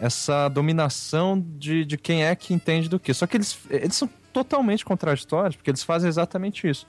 essa 0.00 0.48
dominação 0.48 1.44
de, 1.58 1.84
de 1.84 1.96
quem 1.96 2.24
é 2.24 2.34
que 2.34 2.54
entende 2.54 2.88
do 2.88 2.98
que. 2.98 3.12
Só 3.12 3.26
que 3.26 3.36
eles, 3.36 3.58
eles 3.70 3.96
são 3.96 4.08
totalmente 4.32 4.84
contraditórios, 4.84 5.56
porque 5.56 5.70
eles 5.70 5.82
fazem 5.82 6.08
exatamente 6.08 6.68
isso. 6.68 6.86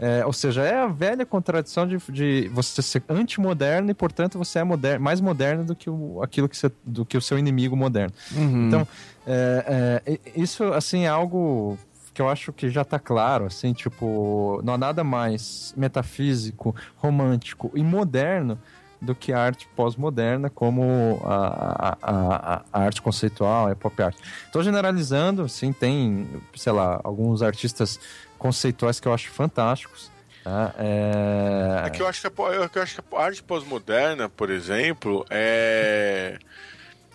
É, 0.00 0.24
ou 0.24 0.32
seja, 0.32 0.62
é 0.62 0.76
a 0.76 0.86
velha 0.86 1.26
contradição 1.26 1.86
de, 1.86 1.98
de 2.08 2.48
você 2.52 2.80
ser 2.80 3.02
antimoderno 3.08 3.90
e, 3.90 3.94
portanto, 3.94 4.38
você 4.38 4.60
é 4.60 4.64
moder 4.64 5.00
mais 5.00 5.20
moderno 5.20 5.64
do 5.64 5.74
que 5.74 5.90
o, 5.90 6.22
aquilo 6.22 6.48
que 6.48 6.56
você, 6.56 6.70
do 6.84 7.04
que 7.04 7.16
o 7.16 7.20
seu 7.20 7.36
inimigo 7.36 7.76
moderno. 7.76 8.14
Uhum. 8.32 8.68
Então, 8.68 8.88
é, 9.26 10.02
é, 10.06 10.20
isso, 10.36 10.64
assim, 10.72 11.04
é 11.04 11.08
algo 11.08 11.76
que 12.14 12.22
eu 12.22 12.28
acho 12.28 12.52
que 12.52 12.68
já 12.68 12.82
está 12.82 12.98
claro, 12.98 13.46
assim, 13.46 13.72
tipo, 13.72 14.60
não 14.64 14.74
há 14.74 14.78
nada 14.78 15.02
mais 15.02 15.74
metafísico, 15.76 16.74
romântico 16.96 17.70
e 17.74 17.82
moderno 17.82 18.58
do 19.00 19.14
que 19.14 19.32
a 19.32 19.40
arte 19.40 19.68
pós-moderna, 19.76 20.50
como 20.50 21.20
a, 21.24 21.96
a, 22.02 22.62
a, 22.72 22.80
arte 22.80 23.00
conceitual, 23.00 23.70
a 23.70 23.76
pop 23.76 24.02
art. 24.02 24.16
Estou 24.44 24.62
generalizando, 24.62 25.42
assim, 25.42 25.72
tem, 25.72 26.28
sei 26.56 26.72
lá, 26.72 27.00
alguns 27.04 27.42
artistas 27.42 28.00
conceituais 28.38 28.98
que 28.98 29.06
eu 29.06 29.14
acho 29.14 29.30
fantásticos. 29.30 30.10
Tá? 30.42 30.74
É... 30.78 31.82
é 31.86 31.90
que 31.90 32.02
eu 32.02 32.08
acho 32.08 32.20
que 32.20 32.26
a, 32.26 32.44
eu 32.74 32.82
acho 32.82 32.94
que 32.96 33.14
a 33.14 33.20
arte 33.20 33.42
pós-moderna, 33.42 34.28
por 34.28 34.50
exemplo, 34.50 35.24
é, 35.30 36.38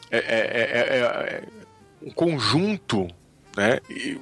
é, 0.09 0.17
é, 0.19 0.99
é 0.99 1.43
um 2.01 2.11
conjunto 2.11 3.07
né, 3.55 3.79
e, 3.89 4.19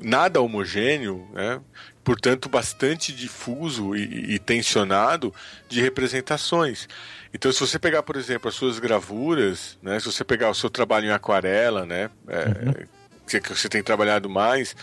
nada 0.00 0.40
homogêneo, 0.40 1.26
né, 1.32 1.60
portanto 2.04 2.48
bastante 2.48 3.12
difuso 3.12 3.96
e, 3.96 4.34
e, 4.34 4.38
tensionado 4.38 5.34
de 5.68 5.80
representações. 5.80 6.88
Então, 7.32 7.50
se 7.50 7.60
você 7.60 7.78
pegar, 7.78 8.02
por 8.02 8.16
exemplo, 8.16 8.48
as 8.48 8.54
suas 8.54 8.78
gravuras, 8.78 9.78
né, 9.82 9.98
se 9.98 10.06
você 10.06 10.24
pegar 10.24 10.50
o 10.50 10.54
seu 10.54 10.70
trabalho 10.70 11.06
em 11.06 11.12
aquarela, 11.12 11.84
né, 11.84 12.10
é, 12.28 12.44
uhum. 12.44 12.86
que 13.26 13.54
você 13.54 13.68
tem 13.68 13.82
trabalhado 13.82 14.28
mais, 14.28 14.76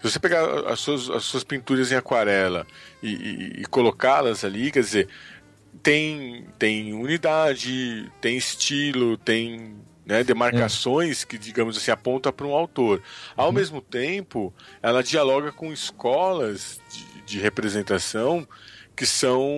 se 0.00 0.10
você 0.10 0.18
pegar 0.18 0.70
as 0.70 0.80
suas, 0.80 1.10
as 1.10 1.24
suas 1.24 1.44
pinturas 1.44 1.90
em 1.90 1.96
aquarela 1.96 2.66
e, 3.02 3.12
e, 3.12 3.62
e 3.62 3.66
colocá-las 3.66 4.44
ali, 4.44 4.70
quer 4.70 4.80
dizer, 4.80 5.08
tem, 5.82 6.46
tem 6.58 6.92
unidade, 6.92 8.10
tem 8.20 8.36
estilo, 8.36 9.16
tem 9.16 9.76
né, 10.08 10.24
demarcações 10.24 11.22
é. 11.22 11.26
que, 11.26 11.36
digamos 11.36 11.76
assim, 11.76 11.90
aponta 11.90 12.32
para 12.32 12.46
um 12.46 12.54
autor. 12.54 13.02
Ao 13.36 13.48
uhum. 13.48 13.52
mesmo 13.52 13.82
tempo, 13.82 14.54
ela 14.82 15.02
dialoga 15.02 15.52
com 15.52 15.70
escolas 15.70 16.80
de, 16.90 17.22
de, 17.26 17.38
representação 17.38 18.48
que 18.96 19.04
são 19.04 19.54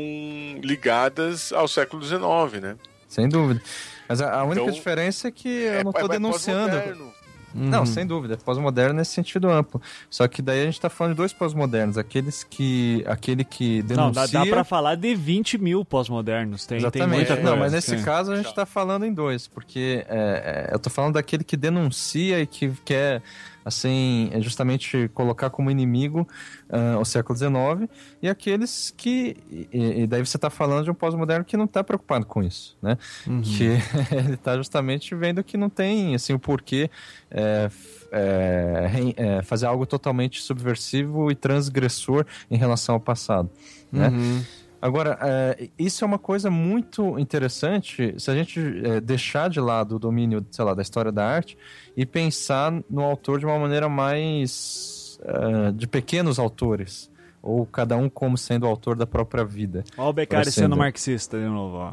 ligadas 0.60 1.52
ao 1.52 1.68
século 1.68 2.02
XIX, 2.02 2.60
né? 2.60 2.76
Sem 3.06 3.28
dúvida. 3.28 3.62
Mas 4.08 4.20
a, 4.20 4.40
a 4.40 4.44
única 4.44 4.62
então, 4.62 4.74
diferença 4.74 5.28
é 5.28 5.30
que 5.30 5.48
eu 5.48 5.72
é, 5.72 5.84
não 5.84 5.92
estou 5.92 6.06
é, 6.06 6.08
denunciando. 6.08 7.14
Uhum. 7.54 7.68
Não, 7.68 7.86
sem 7.86 8.06
dúvida, 8.06 8.36
pós-moderno 8.36 8.94
nesse 8.94 9.12
sentido 9.12 9.50
amplo. 9.50 9.80
Só 10.08 10.26
que 10.28 10.40
daí 10.40 10.62
a 10.62 10.64
gente 10.64 10.74
está 10.74 10.88
falando 10.88 11.12
de 11.12 11.16
dois 11.16 11.32
pós-modernos, 11.32 11.98
aqueles 11.98 12.44
que. 12.44 13.04
aquele 13.06 13.44
que 13.44 13.82
denuncia... 13.82 14.04
Não, 14.04 14.12
dá, 14.12 14.26
dá 14.26 14.46
para 14.46 14.64
falar 14.64 14.94
de 14.94 15.14
20 15.14 15.58
mil 15.58 15.84
pós-modernos. 15.84 16.66
Tem, 16.66 16.78
Exatamente. 16.78 17.08
Tem 17.08 17.16
muita 17.16 17.34
coisa. 17.36 17.50
Não, 17.50 17.56
mas 17.56 17.72
nesse 17.72 17.98
Sim. 17.98 18.04
caso 18.04 18.32
a 18.32 18.36
gente 18.36 18.48
está 18.48 18.64
falando 18.64 19.04
em 19.04 19.12
dois, 19.12 19.46
porque 19.46 20.04
é, 20.08 20.66
é, 20.68 20.72
eu 20.72 20.76
estou 20.76 20.92
falando 20.92 21.14
daquele 21.14 21.44
que 21.44 21.56
denuncia 21.56 22.40
e 22.40 22.46
que 22.46 22.72
quer 22.84 23.22
assim, 23.64 24.30
é 24.32 24.40
justamente 24.40 25.08
colocar 25.14 25.50
como 25.50 25.70
inimigo 25.70 26.26
uh, 26.68 26.98
o 26.98 27.04
século 27.04 27.36
XIX, 27.36 27.90
e 28.22 28.28
aqueles 28.28 28.92
que. 28.96 29.36
E, 29.50 30.02
e 30.02 30.06
daí 30.06 30.24
você 30.24 30.36
está 30.36 30.50
falando 30.50 30.84
de 30.84 30.90
um 30.90 30.94
pós-moderno 30.94 31.44
que 31.44 31.56
não 31.56 31.64
está 31.64 31.82
preocupado 31.84 32.26
com 32.26 32.42
isso, 32.42 32.76
né? 32.82 32.96
Uhum. 33.26 33.42
Que 33.42 33.78
ele 34.14 34.34
está 34.34 34.56
justamente 34.56 35.14
vendo 35.14 35.42
que 35.44 35.56
não 35.56 35.68
tem 35.68 36.14
assim, 36.14 36.32
o 36.32 36.38
porquê. 36.38 36.90
É, 37.30 37.70
é, 38.12 38.90
é, 39.16 39.42
fazer 39.42 39.66
algo 39.66 39.86
totalmente 39.86 40.42
subversivo 40.42 41.30
e 41.30 41.34
transgressor 41.34 42.26
em 42.50 42.56
relação 42.56 42.96
ao 42.96 43.00
passado, 43.00 43.48
né? 43.92 44.08
Uhum. 44.08 44.42
Agora, 44.82 45.18
é, 45.22 45.68
isso 45.78 46.04
é 46.04 46.06
uma 46.06 46.18
coisa 46.18 46.50
muito 46.50 47.18
interessante 47.18 48.14
se 48.18 48.30
a 48.30 48.34
gente 48.34 48.60
é, 48.84 49.00
deixar 49.00 49.50
de 49.50 49.60
lado 49.60 49.96
o 49.96 49.98
domínio, 49.98 50.44
sei 50.50 50.64
lá, 50.64 50.72
da 50.72 50.80
história 50.80 51.12
da 51.12 51.26
arte 51.26 51.56
e 51.96 52.06
pensar 52.06 52.72
no 52.88 53.02
autor 53.02 53.38
de 53.38 53.46
uma 53.46 53.58
maneira 53.58 53.88
mais 53.88 55.18
é, 55.22 55.72
de 55.72 55.86
pequenos 55.86 56.38
autores. 56.38 57.10
Ou 57.42 57.64
cada 57.64 57.96
um 57.96 58.08
como 58.08 58.36
sendo 58.36 58.64
o 58.64 58.68
autor 58.68 58.96
da 58.96 59.06
própria 59.06 59.42
vida. 59.42 59.82
Olha 59.96 60.08
o 60.08 60.12
Beccari 60.12 60.52
sendo 60.52 60.76
marxista 60.76 61.38
de 61.38 61.46
novo, 61.46 61.76
ó. 61.76 61.92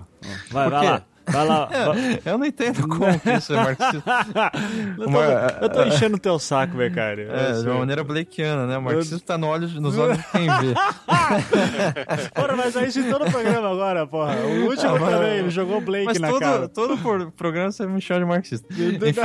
Vai, 0.51 0.69
vai 0.69 0.85
lá. 0.85 1.05
Vai 1.27 1.45
lá. 1.45 1.69
eu 2.25 2.37
não 2.37 2.45
entendo 2.45 2.87
como 2.87 3.19
que 3.19 3.31
isso 3.31 3.53
é 3.53 3.55
marxista. 3.55 4.03
eu, 4.97 5.05
tô, 5.05 5.21
eu 5.65 5.69
tô 5.69 5.83
enchendo 5.83 6.15
o 6.15 6.19
teu 6.19 6.39
saco, 6.39 6.77
Becari. 6.77 7.27
É, 7.29 7.53
de 7.53 7.67
uma 7.67 7.79
maneira 7.79 8.03
blakeana, 8.03 8.65
né? 8.65 8.77
O 8.77 8.81
marxismo 8.81 9.17
eu... 9.17 9.21
tá 9.21 9.37
no 9.37 9.47
olho, 9.47 9.67
nos 9.81 9.97
olhos 9.97 10.17
de 10.17 10.23
quem 10.31 10.47
vê. 10.47 10.73
porra, 12.33 12.55
mas 12.55 12.75
é 12.75 12.87
isso 12.87 12.99
em 12.99 13.09
todo 13.09 13.25
o 13.25 13.31
programa 13.31 13.69
agora, 13.69 14.07
porra. 14.07 14.35
O 14.35 14.69
último 14.69 14.95
ah, 14.95 14.99
também, 14.99 15.37
ele 15.39 15.49
jogou 15.49 15.81
Blake 15.81 16.05
mas 16.05 16.19
na 16.19 16.29
todo, 16.29 16.39
cara. 16.39 16.69
todo 16.69 16.97
programa 17.31 17.71
você 17.71 17.85
me 17.85 18.01
chama 18.01 18.21
de 18.21 18.25
marxista. 18.25 18.67
Enfim. 18.73 19.21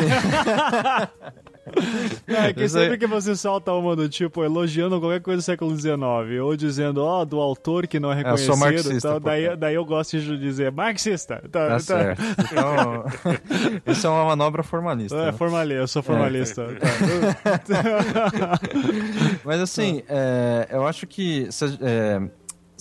É 2.26 2.52
que 2.52 2.68
sempre 2.68 2.98
que 2.98 3.06
você 3.06 3.36
solta 3.36 3.72
uma 3.72 3.94
do 3.94 4.08
tipo 4.08 4.42
elogiando 4.42 4.98
qualquer 4.98 5.20
coisa 5.20 5.38
do 5.38 5.42
século 5.42 5.78
XIX 5.78 5.94
ou 6.42 6.56
dizendo, 6.56 7.02
ó, 7.04 7.20
oh, 7.22 7.24
do 7.24 7.40
autor 7.40 7.86
que 7.86 8.00
não 8.00 8.10
é 8.10 8.16
reconhecido, 8.16 8.48
é, 8.48 8.52
eu 8.52 8.56
sou 8.56 8.56
marxista, 8.56 8.94
então, 8.94 9.20
daí, 9.20 9.56
daí 9.56 9.74
eu 9.74 9.84
gosto 9.84 10.18
de 10.18 10.38
dizer 10.38 10.72
marxista. 10.72 11.36
Tá, 11.50 11.66
tá, 11.66 11.68
tá. 11.68 11.78
certo. 11.78 12.22
Então, 12.22 13.04
isso 13.92 14.06
é 14.06 14.10
uma 14.10 14.24
manobra 14.24 14.62
formalista. 14.62 15.16
É, 15.16 15.26
né? 15.26 15.32
formalista, 15.32 15.80
eu 15.80 15.88
sou 15.88 16.02
formalista. 16.02 16.62
É. 16.62 17.58
Tá. 17.58 18.60
Mas 19.44 19.60
assim, 19.60 20.02
é, 20.08 20.68
eu 20.70 20.86
acho 20.86 21.06
que 21.06 21.48
é, 21.80 22.20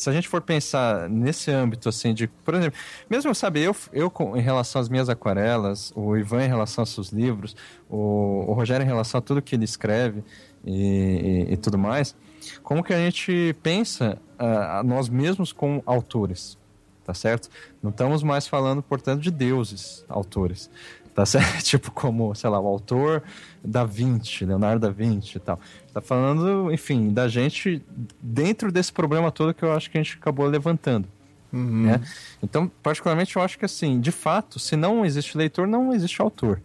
se 0.02 0.10
a 0.10 0.14
gente 0.14 0.28
for 0.28 0.41
pensar 0.41 1.07
nesse 1.07 1.52
âmbito, 1.52 1.88
assim, 1.88 2.11
de, 2.11 2.26
por 2.28 2.56
exemplo, 2.56 2.80
mesmo, 3.07 3.36
sabe, 3.36 3.61
eu, 3.61 3.76
eu 3.94 4.11
em 4.36 4.41
relação 4.41 4.82
às 4.82 4.90
minhas 4.90 5.10
aquarelas, 5.10 5.94
o 5.95 6.18
Ivan 6.18 6.44
em 6.44 6.48
relação 6.48 6.82
aos 6.82 6.90
seus 6.90 7.10
livros, 7.10 7.56
o, 7.88 8.45
o 8.48 8.53
Rogério 8.53 8.84
em 8.84 8.88
relação 8.88 9.19
a 9.19 9.22
tudo 9.22 9.44
que 9.44 9.53
ele 9.53 9.64
escreve 9.64 10.23
e, 10.65 11.45
e, 11.49 11.53
e 11.53 11.57
tudo 11.57 11.78
mais, 11.78 12.15
como 12.64 12.84
que 12.84 12.91
a 12.91 12.98
gente 12.98 13.56
pensa 13.61 14.18
uh, 14.40 14.84
nós 14.84 15.07
mesmos 15.07 15.53
como 15.53 15.84
autores, 15.86 16.57
tá 17.06 17.14
certo? 17.14 17.48
Não 17.80 17.91
estamos 17.91 18.23
mais 18.23 18.48
falando, 18.48 18.82
portanto, 18.82 19.22
de 19.22 19.30
deuses 19.30 20.03
autores, 20.10 20.68
tá 21.14 21.28
certo? 21.30 21.64
tipo 21.64 21.91
como, 21.91 22.34
sei 22.34 22.49
lá, 22.49 22.60
o 22.60 22.65
autor 22.65 23.22
da 23.63 23.83
Vinci, 23.83 24.45
Leonardo 24.45 24.88
da 24.88 24.91
Vinci 24.91 25.38
e 25.38 25.39
tal. 25.39 25.59
Tá 25.93 26.01
falando, 26.01 26.71
enfim, 26.71 27.13
da 27.13 27.27
gente 27.27 27.81
dentro 28.21 28.71
desse 28.71 28.91
problema 28.91 29.31
todo 29.31 29.53
que 29.53 29.63
eu 29.63 29.71
acho 29.71 29.89
que 29.89 29.97
a 29.97 30.03
gente 30.03 30.17
acabou 30.17 30.45
levantando. 30.47 31.07
Uhum. 31.53 31.83
Né? 31.83 32.01
Então, 32.41 32.71
particularmente, 32.81 33.35
eu 33.35 33.41
acho 33.41 33.59
que 33.59 33.65
assim, 33.65 33.99
de 33.99 34.11
fato, 34.11 34.57
se 34.57 34.75
não 34.75 35.05
existe 35.05 35.38
leitor, 35.38 35.67
não 35.67 35.93
existe 35.93 36.21
autor. 36.21 36.61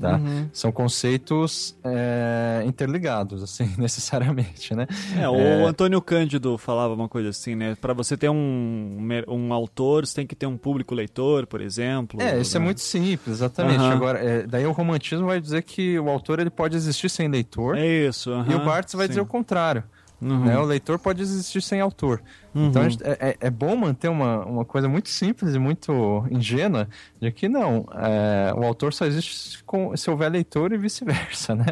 Tá? 0.00 0.16
Uhum. 0.16 0.48
São 0.52 0.70
conceitos 0.70 1.76
é, 1.82 2.62
interligados, 2.66 3.42
assim, 3.42 3.72
necessariamente, 3.78 4.74
né? 4.74 4.86
É, 5.18 5.28
o 5.28 5.36
é... 5.36 5.64
Antônio 5.64 6.00
Cândido 6.02 6.58
falava 6.58 6.92
uma 6.92 7.08
coisa 7.08 7.30
assim, 7.30 7.54
né? 7.54 7.74
Para 7.80 7.94
você 7.94 8.16
ter 8.16 8.28
um, 8.28 8.98
um 9.26 9.52
autor, 9.52 10.06
você 10.06 10.16
tem 10.16 10.26
que 10.26 10.34
ter 10.34 10.46
um 10.46 10.58
público 10.58 10.94
leitor, 10.94 11.46
por 11.46 11.60
exemplo. 11.60 12.20
É, 12.20 12.38
isso 12.40 12.56
é 12.56 12.60
né? 12.60 12.64
é 12.64 12.66
muito 12.66 12.80
simples, 12.80 13.36
exatamente. 13.36 13.80
Uhum. 13.80 13.90
Agora, 13.90 14.18
é, 14.18 14.46
daí 14.46 14.66
o 14.66 14.72
romantismo 14.72 15.26
vai 15.26 15.40
dizer 15.40 15.62
que 15.62 15.98
o 15.98 16.10
autor 16.10 16.40
ele 16.40 16.50
pode 16.50 16.76
existir 16.76 17.08
sem 17.08 17.28
leitor. 17.28 17.76
É 17.76 17.86
isso. 17.86 18.30
E 18.50 18.54
o 18.54 18.64
Barthes 18.64 18.94
vai 18.94 19.06
sim. 19.06 19.10
dizer 19.10 19.20
o 19.20 19.26
contrário. 19.26 19.82
Uhum. 20.20 20.46
Né? 20.46 20.58
O 20.58 20.64
leitor 20.64 20.98
pode 20.98 21.20
existir 21.20 21.60
sem 21.60 21.80
autor. 21.80 22.22
Uhum. 22.54 22.68
Então 22.68 22.82
é, 22.82 22.88
é, 23.02 23.36
é, 23.38 23.50
bom 23.50 23.76
manter 23.76 24.08
uma, 24.08 24.44
uma 24.46 24.64
coisa 24.64 24.88
muito 24.88 25.10
simples 25.10 25.54
e 25.54 25.58
muito 25.58 26.26
ingênua 26.30 26.88
de 27.20 27.30
que 27.30 27.48
não, 27.48 27.86
é, 27.92 28.52
o 28.54 28.64
autor 28.64 28.94
só 28.94 29.04
existe 29.04 29.62
com, 29.64 29.94
se 29.94 30.10
houver 30.10 30.30
leitor 30.30 30.72
e 30.72 30.78
vice-versa, 30.78 31.54
né? 31.56 31.66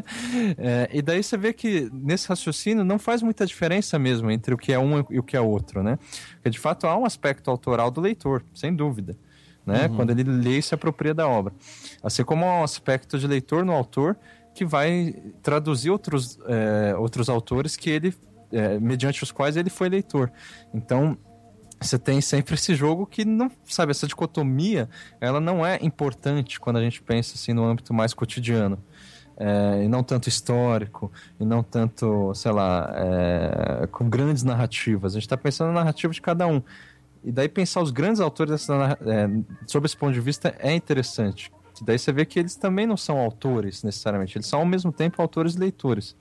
É, 0.59 0.91
e 0.93 1.01
daí 1.01 1.23
você 1.23 1.39
vê 1.39 1.53
que 1.55 1.89
nesse 1.93 2.29
raciocínio 2.29 2.85
não 2.85 2.99
faz 2.99 3.23
muita 3.23 3.47
diferença 3.47 3.99
mesmo 3.99 4.31
entre 4.31 4.53
o 4.53 4.59
que 4.59 4.73
é 4.73 4.79
um 4.79 5.05
e 5.09 5.19
o 5.19 5.23
que 5.23 5.37
é 5.37 5.41
outro, 5.41 5.83
né? 5.83 5.99
Porque 6.35 6.51
de 6.51 6.59
fato 6.59 6.87
há 6.87 6.97
um 6.97 7.07
aspecto 7.07 7.51
autoral 7.51 7.91
do 7.91 8.01
leitor, 8.01 8.45
sem 8.55 8.75
dúvida. 8.75 9.17
Né? 9.65 9.87
Uhum. 9.87 9.97
Quando 9.97 10.11
ele 10.11 10.23
lê 10.25 10.59
e 10.59 10.63
se 10.63 10.75
apropria 10.75 11.15
da 11.15 11.27
obra. 11.27 11.55
Assim 12.03 12.23
como 12.23 12.45
há 12.45 12.61
um 12.61 12.65
aspecto 12.65 13.19
de 13.19 13.27
leitor 13.27 13.65
no 13.65 13.73
autor 13.73 14.19
que 14.55 14.65
vai 14.65 15.15
traduzir 15.43 15.91
outros, 15.91 16.39
é, 16.47 16.95
outros 16.97 17.31
autores 17.31 17.75
que 17.75 17.89
ele 17.89 18.15
é, 18.55 18.79
mediante 18.79 19.23
os 19.23 19.33
quais 19.33 19.57
ele 19.57 19.69
foi 19.69 19.89
eleitor. 19.89 20.31
Então, 20.73 21.19
você 21.81 21.99
tem 21.99 22.21
sempre 22.21 22.55
esse 22.55 22.75
jogo 22.75 23.05
que 23.05 23.25
não, 23.25 23.51
sabe, 23.65 23.91
essa 23.91 24.07
dicotomia, 24.07 24.89
ela 25.21 25.41
não 25.41 25.67
é 25.67 25.79
importante 25.83 26.59
quando 26.59 26.77
a 26.77 26.83
gente 26.83 27.03
pensa 27.03 27.35
assim 27.35 27.53
no 27.53 27.65
âmbito 27.65 27.93
mais 27.93 28.15
cotidiano. 28.15 28.79
é, 29.37 29.85
e 29.85 29.89
não 29.89 30.03
tanto 30.03 30.29
histórico, 30.29 31.11
e 31.39 31.45
não 31.45 31.63
tanto, 31.63 32.33
sei 32.35 32.53
lá, 32.53 32.93
é, 32.95 33.87
com 33.89 34.09
grandes 34.09 34.43
narrativas. 34.43 35.13
A 35.13 35.15
gente 35.17 35.27
está 35.27 35.37
pensando 35.37 35.69
na 35.69 35.75
narrativa 35.75 36.13
de 36.13 36.21
cada 36.21 36.47
um. 36.47 36.63
E 37.23 37.33
daí 37.33 37.49
pensar 37.49 37.81
os 37.81 37.91
grandes 37.91 38.21
autores 38.21 38.53
dessa, 38.53 38.99
é, 39.07 39.29
sob 39.67 39.87
esse 39.87 39.97
ponto 39.97 40.13
de 40.13 40.21
vista 40.21 40.55
é 40.59 40.75
interessante. 40.75 41.51
Daí 41.83 41.99
você 41.99 42.13
vê 42.13 42.25
que 42.25 42.39
eles 42.39 42.55
também 42.55 42.87
não 42.87 42.97
são 42.97 43.19
autores 43.19 43.83
necessariamente, 43.83 44.37
eles 44.37 44.47
são 44.47 44.61
ao 44.61 44.67
mesmo 44.67 44.93
tempo 44.93 45.21
autores 45.21 45.55
e 45.55 45.59
leitores. 45.59 46.15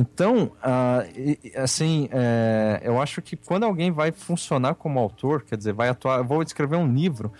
Então, 0.00 0.52
uh, 0.58 1.60
assim, 1.60 2.08
é, 2.12 2.80
eu 2.84 3.02
acho 3.02 3.20
que 3.20 3.34
quando 3.34 3.64
alguém 3.64 3.90
vai 3.90 4.12
funcionar 4.12 4.76
como 4.76 4.96
autor, 5.00 5.42
quer 5.42 5.58
dizer, 5.58 5.72
vai 5.72 5.88
atuar, 5.88 6.22
vou 6.22 6.40
escrever 6.40 6.76
um 6.76 6.86
livro, 6.86 7.32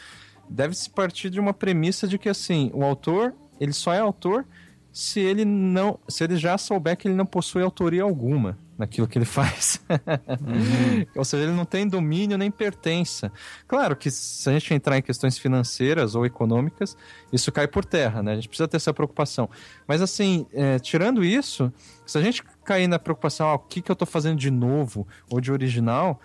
deve-se 0.51 0.91
partir 0.91 1.31
de 1.31 1.39
uma 1.39 1.55
premissa 1.55 2.09
de 2.09 2.19
que, 2.19 2.29
assim, 2.29 2.69
o 2.75 2.83
autor, 2.83 3.33
ele 3.61 3.73
só 3.73 3.95
é 3.95 4.01
autor 4.01 4.45
se 4.93 5.21
ele 5.21 5.45
não, 5.45 5.99
se 6.09 6.25
ele 6.25 6.37
já 6.37 6.57
souber 6.59 6.97
que 6.97 7.07
ele 7.07 7.15
não 7.15 7.27
possui 7.27 7.63
autoria 7.63 8.03
alguma 8.03 8.59
naquilo 8.77 9.09
que 9.09 9.19
ele 9.19 9.25
faz. 9.27 9.81
Uhum. 9.89 11.07
ou 11.17 11.25
seja, 11.25 11.45
ele 11.45 11.53
não 11.53 11.65
tem 11.65 11.87
domínio 11.87 12.39
nem 12.39 12.51
pertença. 12.51 13.31
Claro 13.67 13.97
que 13.97 14.11
se 14.11 14.49
a 14.49 14.53
gente 14.53 14.73
entrar 14.73 14.97
em 14.97 15.03
questões 15.03 15.37
financeiras 15.37 16.15
ou 16.15 16.25
econômicas, 16.25 16.97
isso 17.33 17.51
cai 17.51 17.67
por 17.67 17.85
terra, 17.85 18.23
né? 18.23 18.33
A 18.33 18.35
gente 18.37 18.49
precisa 18.49 18.69
ter 18.69 18.77
essa 18.77 18.95
preocupação. 18.95 19.51
Mas 19.87 20.01
assim, 20.01 20.47
é, 20.53 20.79
tirando 20.79 21.25
isso, 21.25 21.73
se 22.07 22.17
a 22.17 22.23
gente 22.23 22.43
cair 22.65 22.87
na 22.87 22.99
preocupação, 22.99 23.49
ah, 23.49 23.55
o 23.55 23.59
que, 23.59 23.83
que 23.83 23.91
eu 23.91 23.95
estou 23.95 24.07
fazendo 24.07 24.39
de 24.39 24.51
novo 24.51 25.07
ou 25.29 25.41
de 25.41 25.51
original, 25.51 26.21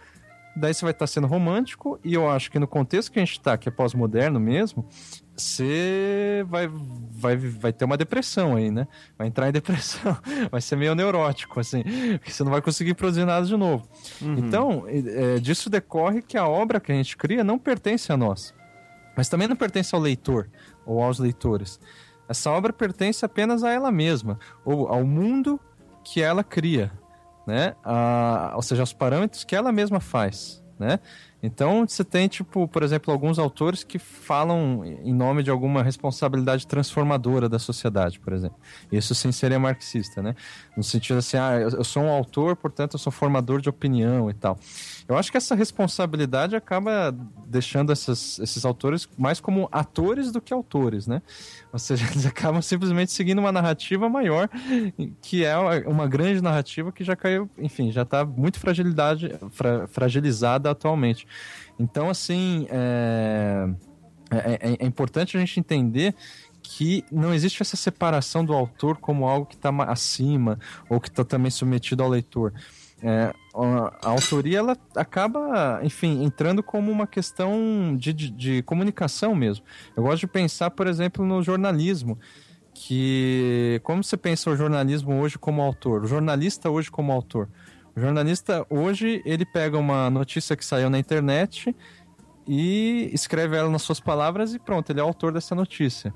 daí 0.55 0.73
você 0.73 0.85
vai 0.85 0.91
estar 0.91 1.07
sendo 1.07 1.27
romântico, 1.27 1.99
e 2.03 2.13
eu 2.13 2.29
acho 2.29 2.51
que 2.51 2.59
no 2.59 2.67
contexto 2.67 3.11
que 3.11 3.19
a 3.19 3.25
gente 3.25 3.31
está, 3.33 3.57
que 3.57 3.67
é 3.67 3.71
pós-moderno 3.71 4.39
mesmo, 4.39 4.87
você 5.35 6.45
vai, 6.47 6.69
vai, 7.11 7.35
vai 7.35 7.73
ter 7.73 7.85
uma 7.85 7.97
depressão 7.97 8.55
aí, 8.55 8.69
né? 8.69 8.87
Vai 9.17 9.27
entrar 9.27 9.49
em 9.49 9.51
depressão, 9.53 10.17
vai 10.51 10.61
ser 10.61 10.75
meio 10.75 10.93
neurótico, 10.93 11.59
assim, 11.59 11.83
você 12.25 12.43
não 12.43 12.51
vai 12.51 12.61
conseguir 12.61 12.93
produzir 12.93 13.25
nada 13.25 13.45
de 13.45 13.57
novo. 13.57 13.87
Uhum. 14.21 14.37
Então, 14.37 14.85
é, 14.87 15.39
disso 15.39 15.69
decorre 15.69 16.21
que 16.21 16.37
a 16.37 16.47
obra 16.47 16.79
que 16.79 16.91
a 16.91 16.95
gente 16.95 17.17
cria 17.17 17.43
não 17.43 17.57
pertence 17.57 18.11
a 18.11 18.17
nós, 18.17 18.53
mas 19.17 19.29
também 19.29 19.47
não 19.47 19.55
pertence 19.55 19.93
ao 19.95 20.01
leitor 20.01 20.49
ou 20.85 21.01
aos 21.01 21.19
leitores. 21.19 21.79
Essa 22.27 22.49
obra 22.51 22.71
pertence 22.71 23.25
apenas 23.25 23.63
a 23.63 23.71
ela 23.71 23.91
mesma, 23.91 24.39
ou 24.63 24.87
ao 24.87 25.03
mundo 25.03 25.59
que 26.03 26.21
ela 26.21 26.43
cria, 26.43 26.91
né? 27.45 27.75
A, 27.83 28.53
ou 28.55 28.61
seja, 28.61 28.81
aos 28.81 28.93
parâmetros 28.93 29.43
que 29.43 29.55
ela 29.55 29.71
mesma 29.71 29.99
faz, 29.99 30.63
né? 30.79 30.99
Então, 31.45 31.85
você 31.85 32.05
tem, 32.05 32.29
tipo, 32.29 32.65
por 32.69 32.83
exemplo, 32.83 33.13
alguns 33.13 33.37
autores 33.37 33.83
que 33.83 33.99
falam 33.99 34.81
em 34.85 35.13
nome 35.13 35.43
de 35.43 35.49
alguma 35.49 35.83
responsabilidade 35.83 36.65
transformadora 36.65 37.49
da 37.49 37.59
sociedade, 37.59 38.17
por 38.17 38.31
exemplo. 38.31 38.57
Isso 38.89 39.13
sim 39.13 39.29
seria 39.29 39.59
marxista, 39.59 40.23
né? 40.23 40.35
No 40.77 40.83
sentido 40.83 41.17
assim, 41.17 41.35
ah, 41.35 41.59
eu 41.59 41.83
sou 41.83 42.03
um 42.03 42.09
autor, 42.09 42.55
portanto 42.55 42.93
eu 42.93 42.99
sou 42.99 43.11
formador 43.11 43.59
de 43.59 43.67
opinião 43.67 44.29
e 44.29 44.33
tal. 44.33 44.57
Eu 45.05 45.17
acho 45.17 45.29
que 45.29 45.37
essa 45.37 45.53
responsabilidade 45.53 46.55
acaba 46.55 47.13
deixando 47.45 47.91
esses, 47.91 48.39
esses 48.39 48.63
autores 48.63 49.09
mais 49.17 49.41
como 49.41 49.67
atores 49.69 50.31
do 50.31 50.39
que 50.39 50.53
autores, 50.53 51.07
né? 51.07 51.21
Ou 51.73 51.79
seja, 51.79 52.05
eles 52.11 52.25
acabam 52.25 52.61
simplesmente 52.61 53.11
seguindo 53.11 53.39
uma 53.39 53.51
narrativa 53.51 54.07
maior, 54.07 54.49
que 55.21 55.43
é 55.43 55.57
uma 55.85 56.07
grande 56.07 56.41
narrativa 56.41 56.89
que 56.89 57.03
já 57.03 57.17
caiu, 57.17 57.49
enfim, 57.57 57.91
já 57.91 58.03
está 58.03 58.23
muito 58.23 58.59
fragilidade, 58.59 59.29
fra, 59.51 59.87
fragilizada 59.87 60.71
atualmente. 60.71 61.27
Então, 61.79 62.09
assim, 62.09 62.67
é, 62.69 63.67
é, 64.31 64.71
é, 64.71 64.77
é 64.79 64.85
importante 64.85 65.35
a 65.35 65.39
gente 65.39 65.59
entender 65.59 66.15
que 66.61 67.03
não 67.11 67.33
existe 67.33 67.61
essa 67.61 67.75
separação 67.75 68.43
do 68.43 68.53
autor 68.53 68.97
como 68.97 69.27
algo 69.27 69.45
que 69.45 69.55
está 69.55 69.69
acima 69.83 70.57
ou 70.89 70.99
que 70.99 71.09
está 71.09 71.23
também 71.23 71.51
submetido 71.51 72.01
ao 72.01 72.09
leitor. 72.09 72.53
É, 73.05 73.33
a, 73.53 74.09
autoria 74.09 74.59
ela 74.59 74.77
acaba, 74.95 75.81
enfim, 75.83 76.23
entrando 76.23 76.63
como 76.63 76.89
uma 76.89 77.05
questão 77.05 77.97
de, 77.97 78.13
de, 78.13 78.29
de, 78.29 78.63
comunicação 78.63 79.35
mesmo. 79.35 79.65
Eu 79.95 80.03
gosto 80.03 80.21
de 80.21 80.27
pensar, 80.27 80.71
por 80.71 80.87
exemplo, 80.87 81.25
no 81.25 81.43
jornalismo, 81.43 82.17
que 82.73 83.81
como 83.83 84.01
você 84.01 84.15
pensa 84.15 84.49
o 84.49 84.55
jornalismo 84.55 85.19
hoje 85.19 85.37
como 85.37 85.61
autor, 85.61 86.03
o 86.03 86.07
jornalista 86.07 86.69
hoje 86.69 86.89
como 86.89 87.11
autor. 87.11 87.49
O 87.95 87.99
jornalista 87.99 88.65
hoje 88.69 89.21
ele 89.25 89.45
pega 89.45 89.77
uma 89.77 90.09
notícia 90.09 90.55
que 90.55 90.65
saiu 90.65 90.89
na 90.89 90.97
internet 90.97 91.75
e 92.47 93.09
escreve 93.13 93.55
ela 93.55 93.69
nas 93.69 93.83
suas 93.83 93.99
palavras 93.99 94.53
e 94.53 94.59
pronto, 94.59 94.91
ele 94.91 94.99
é 94.99 95.03
o 95.03 95.07
autor 95.07 95.31
dessa 95.31 95.53
notícia. 95.53 96.13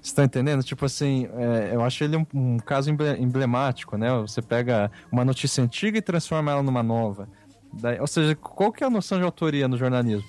Você 0.00 0.14
tá 0.14 0.24
entendendo? 0.24 0.62
Tipo 0.62 0.84
assim, 0.84 1.28
é, 1.34 1.70
eu 1.74 1.82
acho 1.82 2.04
ele 2.04 2.16
um, 2.16 2.26
um, 2.34 2.58
caso 2.58 2.90
emblemático, 2.90 3.96
né? 3.96 4.10
Você 4.20 4.42
pega 4.42 4.90
uma 5.10 5.24
notícia 5.24 5.64
antiga 5.64 5.96
e 5.96 6.02
transforma 6.02 6.52
ela 6.52 6.62
numa 6.62 6.82
nova. 6.82 7.28
Daí, 7.72 7.98
ou 7.98 8.06
seja, 8.06 8.34
qual 8.34 8.70
que 8.70 8.84
é 8.84 8.86
a 8.86 8.90
noção 8.90 9.18
de 9.18 9.24
autoria 9.24 9.66
no 9.66 9.76
jornalismo? 9.76 10.28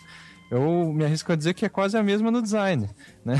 Eu 0.49 0.93
me 0.93 1.03
arrisco 1.03 1.31
a 1.31 1.35
dizer 1.35 1.53
que 1.53 1.65
é 1.65 1.69
quase 1.69 1.97
a 1.97 2.03
mesma 2.03 2.29
no 2.29 2.41
design, 2.41 2.89
né? 3.23 3.35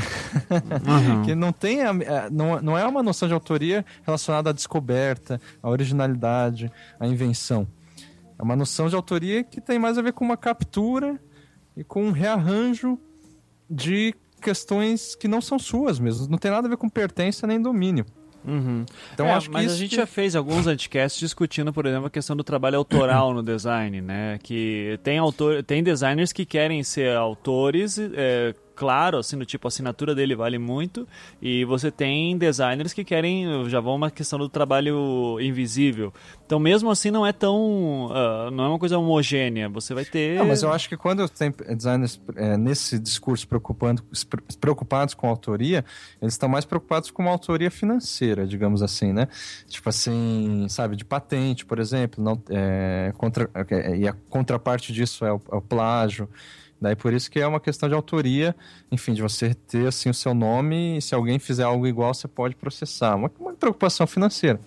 Uhum. 0.86 1.22
que 1.24 1.34
não 1.34 1.52
tem 1.52 1.82
a, 1.82 1.92
não, 2.30 2.60
não 2.60 2.76
é 2.76 2.84
uma 2.86 3.02
noção 3.02 3.28
de 3.28 3.34
autoria 3.34 3.84
relacionada 4.04 4.50
à 4.50 4.52
descoberta, 4.52 5.40
à 5.62 5.70
originalidade, 5.70 6.70
à 6.98 7.06
invenção. 7.06 7.66
É 8.38 8.42
uma 8.42 8.56
noção 8.56 8.88
de 8.88 8.94
autoria 8.94 9.44
que 9.44 9.60
tem 9.60 9.78
mais 9.78 9.96
a 9.96 10.02
ver 10.02 10.12
com 10.12 10.24
uma 10.24 10.36
captura 10.36 11.18
e 11.76 11.84
com 11.84 12.04
um 12.04 12.10
rearranjo 12.10 12.98
de 13.70 14.14
questões 14.40 15.14
que 15.14 15.28
não 15.28 15.40
são 15.40 15.58
suas 15.58 15.98
mesmo. 15.98 16.28
Não 16.28 16.38
tem 16.38 16.50
nada 16.50 16.66
a 16.66 16.70
ver 16.70 16.76
com 16.76 16.88
pertença 16.88 17.46
nem 17.46 17.60
domínio. 17.60 18.04
Uhum. 18.46 18.86
Então, 19.12 19.26
é, 19.26 19.32
acho 19.32 19.48
que 19.48 19.52
mas 19.52 19.72
a 19.72 19.76
gente 19.76 19.96
já 19.96 20.06
fez 20.06 20.36
alguns 20.36 20.64
podcasts 20.64 21.18
discutindo, 21.18 21.72
por 21.72 21.86
exemplo, 21.86 22.06
a 22.06 22.10
questão 22.10 22.36
do 22.36 22.44
trabalho 22.44 22.78
autoral 22.78 23.34
no 23.34 23.42
design, 23.42 24.00
né? 24.00 24.38
Que 24.42 24.98
tem 25.02 25.18
autor, 25.18 25.62
tem 25.62 25.82
designers 25.82 26.32
que 26.32 26.46
querem 26.46 26.82
ser 26.82 27.16
autores, 27.16 27.98
é, 27.98 28.54
claro, 28.76 29.18
assim, 29.18 29.38
do 29.38 29.46
tipo, 29.46 29.66
a 29.66 29.68
assinatura 29.68 30.14
dele 30.14 30.36
vale 30.36 30.58
muito, 30.58 31.08
e 31.40 31.64
você 31.64 31.90
tem 31.90 32.36
designers 32.36 32.92
que 32.92 33.02
querem, 33.02 33.68
já 33.68 33.80
vão 33.80 33.96
uma 33.96 34.10
questão 34.10 34.38
do 34.38 34.48
trabalho 34.48 35.38
invisível. 35.40 36.12
Então, 36.44 36.60
mesmo 36.60 36.90
assim, 36.90 37.10
não 37.10 37.26
é 37.26 37.32
tão, 37.32 38.06
uh, 38.06 38.50
não 38.52 38.64
é 38.64 38.68
uma 38.68 38.78
coisa 38.78 38.98
homogênea, 38.98 39.68
você 39.68 39.94
vai 39.94 40.04
ter... 40.04 40.38
Não, 40.38 40.46
mas 40.46 40.62
eu 40.62 40.72
acho 40.72 40.88
que 40.88 40.96
quando 40.96 41.26
tem 41.28 41.52
designers 41.74 42.20
é, 42.36 42.56
nesse 42.56 42.98
discurso 42.98 43.48
preocupando, 43.48 44.04
preocupados 44.60 45.14
com 45.14 45.26
a 45.26 45.30
autoria, 45.30 45.84
eles 46.20 46.34
estão 46.34 46.48
mais 46.48 46.64
preocupados 46.64 47.10
com 47.10 47.22
uma 47.22 47.30
autoria 47.30 47.70
financeira, 47.70 48.46
digamos 48.46 48.82
assim, 48.82 49.12
né? 49.12 49.26
Tipo 49.66 49.88
assim, 49.88 50.66
sabe, 50.68 50.94
de 50.96 51.04
patente, 51.04 51.64
por 51.64 51.78
exemplo, 51.78 52.22
não, 52.22 52.40
é, 52.50 53.12
contra, 53.16 53.50
é, 53.54 53.96
e 53.96 54.06
a 54.06 54.12
contraparte 54.28 54.92
disso 54.92 55.24
é 55.24 55.32
o, 55.32 55.40
é 55.50 55.56
o 55.56 55.62
plágio, 55.62 56.28
Daí 56.80 56.94
por 56.94 57.12
isso 57.12 57.30
que 57.30 57.40
é 57.40 57.46
uma 57.46 57.60
questão 57.60 57.88
de 57.88 57.94
autoria, 57.94 58.54
enfim, 58.90 59.14
de 59.14 59.22
você 59.22 59.54
ter 59.54 59.86
assim 59.86 60.10
o 60.10 60.14
seu 60.14 60.34
nome 60.34 60.98
e 60.98 61.02
se 61.02 61.14
alguém 61.14 61.38
fizer 61.38 61.64
algo 61.64 61.86
igual 61.86 62.12
você 62.12 62.28
pode 62.28 62.54
processar. 62.54 63.16
Uma, 63.16 63.30
uma 63.38 63.54
preocupação 63.54 64.06
financeira. 64.06 64.60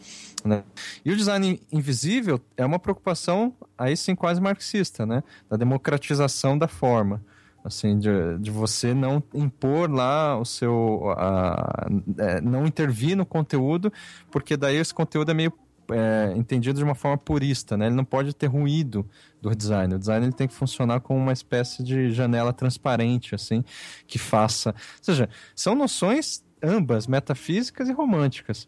Né? 0.44 0.64
E 1.04 1.12
o 1.12 1.16
design 1.16 1.62
invisível 1.72 2.40
é 2.56 2.66
uma 2.66 2.80
preocupação 2.80 3.54
aí 3.78 3.96
sim 3.96 4.16
quase 4.16 4.42
marxista, 4.42 5.06
né? 5.06 5.22
Da 5.50 5.58
democratização 5.58 6.58
da 6.58 6.68
forma 6.68 7.22
assim 7.64 8.00
de, 8.00 8.38
de 8.40 8.50
você 8.50 8.94
não 8.94 9.22
impor 9.34 9.92
lá 9.92 10.40
o 10.40 10.46
seu 10.46 11.14
a, 11.18 11.88
é, 12.18 12.40
não 12.40 12.66
intervir 12.66 13.18
no 13.18 13.26
conteúdo 13.26 13.92
porque 14.32 14.56
daí 14.56 14.78
esse 14.78 14.94
conteúdo 14.94 15.32
é 15.32 15.34
meio 15.34 15.54
é, 15.92 16.34
entendido 16.36 16.78
de 16.78 16.84
uma 16.84 16.96
forma 16.96 17.18
purista, 17.18 17.78
né? 17.78 17.88
Ele 17.88 17.96
não 17.96 18.06
pode 18.06 18.34
ter 18.34 18.48
ruído 18.48 19.06
do 19.42 19.56
design. 19.56 19.96
O 19.96 20.00
design 20.00 20.26
ele 20.26 20.34
tem 20.34 20.48
que 20.48 20.54
funcionar 20.54 21.00
como 21.00 21.20
uma 21.20 21.34
espécie 21.34 21.84
de 21.84 22.12
janela 22.12 22.54
transparente, 22.54 23.36
assim, 23.36 23.64
que 24.08 24.18
faça. 24.18 24.70
Ou 24.70 25.04
seja, 25.04 25.30
são 25.56 25.76
noções 25.76 26.44
ambas 26.62 27.08
metafísicas 27.08 27.90
e 27.90 27.94
românticas. 27.94 28.68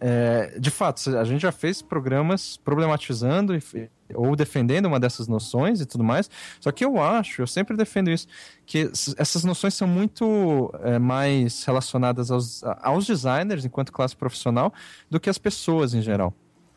É, 0.00 0.56
de 0.58 0.70
fato, 0.70 1.16
a 1.16 1.24
gente 1.24 1.42
já 1.42 1.50
fez 1.50 1.82
programas 1.82 2.56
problematizando 2.56 3.56
e, 3.56 3.90
ou 4.14 4.36
defendendo 4.36 4.86
uma 4.86 5.00
dessas 5.00 5.26
noções 5.26 5.80
e 5.80 5.86
tudo 5.86 6.04
mais. 6.04 6.30
Só 6.60 6.70
que 6.70 6.84
eu 6.84 7.00
acho, 7.00 7.42
eu 7.42 7.46
sempre 7.46 7.76
defendo 7.76 8.10
isso, 8.10 8.26
que 8.64 8.90
essas 9.16 9.42
noções 9.44 9.74
são 9.74 9.88
muito 9.88 10.72
é, 10.82 10.98
mais 10.98 11.64
relacionadas 11.64 12.30
aos, 12.30 12.62
aos 12.80 13.06
designers 13.06 13.64
enquanto 13.64 13.92
classe 13.92 14.16
profissional 14.16 14.72
do 15.10 15.18
que 15.18 15.28
às 15.28 15.38
pessoas 15.38 15.94
em 15.94 16.02
geral. 16.02 16.32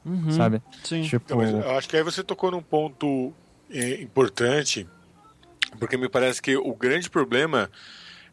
Uhum, 0.05 0.31
sabe? 0.31 0.61
Sim. 0.83 1.03
Tipo... 1.03 1.43
Então, 1.43 1.61
eu 1.61 1.77
acho 1.77 1.87
que 1.87 1.95
aí 1.95 2.03
você 2.03 2.23
tocou 2.23 2.51
num 2.51 2.61
ponto 2.61 3.33
é, 3.69 4.01
importante, 4.01 4.87
porque 5.79 5.97
me 5.97 6.09
parece 6.09 6.41
que 6.41 6.55
o 6.57 6.73
grande 6.73 7.09
problema, 7.09 7.69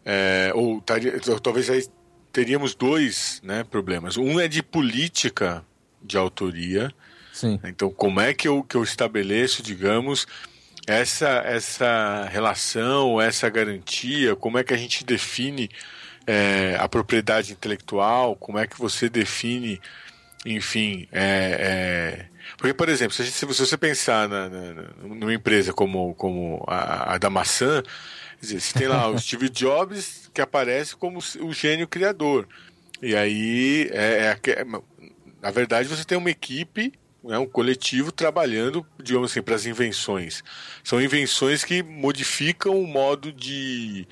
é, 0.04 0.50
ou 0.54 0.82
talvez 1.42 1.70
aí 1.70 1.86
teríamos 2.32 2.74
dois 2.74 3.40
né, 3.42 3.64
problemas. 3.64 4.16
Um 4.16 4.38
é 4.38 4.48
de 4.48 4.62
política 4.62 5.64
de 6.02 6.16
autoria. 6.16 6.92
Sim. 7.32 7.60
Então, 7.64 7.90
como 7.90 8.20
é 8.20 8.34
que 8.34 8.48
eu, 8.48 8.62
que 8.62 8.76
eu 8.76 8.82
estabeleço, 8.82 9.62
digamos, 9.62 10.26
essa, 10.86 11.42
essa 11.44 12.28
relação, 12.30 13.20
essa 13.20 13.48
garantia, 13.48 14.34
como 14.34 14.58
é 14.58 14.64
que 14.64 14.72
a 14.72 14.76
gente 14.76 15.04
define 15.04 15.68
é, 16.26 16.76
a 16.78 16.88
propriedade 16.88 17.52
intelectual, 17.52 18.34
como 18.36 18.58
é 18.58 18.66
que 18.66 18.78
você 18.78 19.08
define, 19.08 19.80
enfim, 20.46 21.08
é, 21.12 21.56
é... 21.60 22.26
porque 22.56 22.72
por 22.72 22.88
exemplo, 22.88 23.14
se, 23.14 23.24
gente, 23.24 23.34
se 23.34 23.44
você 23.44 23.76
pensar 23.76 24.28
na, 24.28 24.48
na, 24.48 24.72
numa 25.02 25.34
empresa 25.34 25.72
como, 25.72 26.14
como 26.14 26.64
a, 26.66 27.14
a 27.14 27.18
da 27.18 27.28
maçã, 27.28 27.82
dizer, 28.40 28.60
você 28.60 28.78
tem 28.78 28.88
lá 28.88 29.08
o 29.08 29.18
Steve 29.20 29.48
Jobs 29.48 30.30
que 30.32 30.40
aparece 30.40 30.94
como 30.96 31.18
o 31.40 31.52
gênio 31.52 31.88
criador, 31.88 32.46
e 33.02 33.14
aí 33.14 33.88
é, 33.92 34.38
é 34.46 34.64
na 35.40 35.50
verdade 35.50 35.88
você 35.88 36.04
tem 36.04 36.18
uma 36.18 36.30
equipe 36.30 36.92
é 37.26 37.38
um 37.38 37.46
coletivo 37.46 38.12
trabalhando, 38.12 38.86
digamos 39.02 39.30
assim, 39.30 39.42
para 39.42 39.54
as 39.54 39.66
invenções. 39.66 40.42
São 40.84 41.02
invenções 41.02 41.64
que 41.64 41.82
modificam 41.82 42.80
o 42.80 42.86
modo 42.86 43.32
de, 43.32 44.06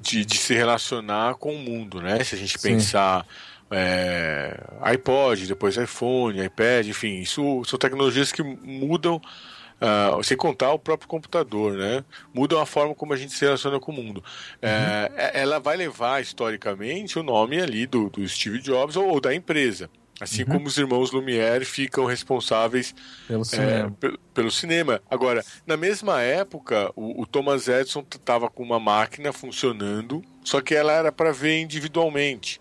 de, 0.00 0.24
de 0.24 0.36
se 0.36 0.54
relacionar 0.54 1.34
com 1.34 1.54
o 1.54 1.58
mundo, 1.58 2.00
né? 2.00 2.24
Se 2.24 2.34
a 2.34 2.38
gente 2.38 2.58
Sim. 2.58 2.70
pensar 2.70 3.26
é, 3.72 4.56
iPod, 4.80 5.46
depois 5.46 5.76
iPhone, 5.76 6.44
iPad, 6.44 6.86
enfim, 6.86 7.20
isso 7.20 7.62
são 7.64 7.78
tecnologias 7.78 8.30
que 8.30 8.42
mudam, 8.42 9.16
uh, 9.16 10.22
sem 10.22 10.36
contar 10.36 10.72
o 10.72 10.78
próprio 10.78 11.08
computador, 11.08 11.74
né? 11.74 12.04
Mudam 12.32 12.60
a 12.60 12.66
forma 12.66 12.94
como 12.94 13.12
a 13.12 13.16
gente 13.16 13.32
se 13.32 13.44
relaciona 13.44 13.80
com 13.80 13.90
o 13.90 13.94
mundo. 13.94 14.22
É, 14.60 14.68
uhum. 14.68 15.18
É, 15.18 15.40
ela 15.40 15.58
vai 15.58 15.76
levar 15.76 16.20
historicamente 16.20 17.18
o 17.18 17.22
nome 17.22 17.60
ali 17.60 17.86
do, 17.86 18.08
do 18.10 18.26
Steve 18.28 18.60
Jobs 18.60 18.96
ou, 18.96 19.08
ou 19.08 19.20
da 19.20 19.34
empresa. 19.34 19.90
Assim 20.20 20.42
uhum. 20.42 20.50
como 20.50 20.68
os 20.68 20.78
irmãos 20.78 21.10
Lumière 21.10 21.64
ficam 21.64 22.04
responsáveis 22.04 22.94
pelo 23.26 23.44
cinema. 23.44 23.96
É, 24.02 24.08
pelo 24.32 24.50
cinema. 24.52 25.02
Agora, 25.10 25.44
na 25.66 25.76
mesma 25.76 26.22
época, 26.22 26.92
o, 26.94 27.22
o 27.22 27.26
Thomas 27.26 27.66
Edison 27.66 28.04
estava 28.08 28.48
com 28.48 28.62
uma 28.62 28.78
máquina 28.78 29.32
funcionando, 29.32 30.22
só 30.44 30.60
que 30.60 30.76
ela 30.76 30.92
era 30.92 31.10
para 31.10 31.32
ver 31.32 31.60
individualmente. 31.60 32.60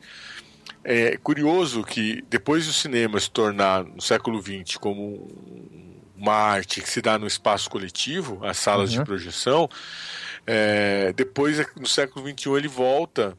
É 0.84 1.16
curioso 1.18 1.84
que 1.84 2.24
depois 2.30 2.66
do 2.66 2.74
cinema 2.74 3.20
se 3.20 3.30
tornar 3.30 3.84
no 3.84 4.02
século 4.02 4.41
XX 4.41 4.78
como 4.78 5.28
uma 6.18 6.34
arte 6.34 6.82
que 6.82 6.90
se 6.90 7.02
dá 7.02 7.18
no 7.18 7.28
espaço 7.28 7.70
coletivo, 7.70 8.40
as 8.44 8.58
salas 8.58 8.91
uhum. 8.91 8.99
de 8.99 9.06
projeção, 9.06 9.70
é, 10.45 11.14
depois 11.14 11.58
no 11.76 11.88
século 11.88 12.28
XXI 12.28 12.49
ele 12.52 12.68
volta 12.68 13.38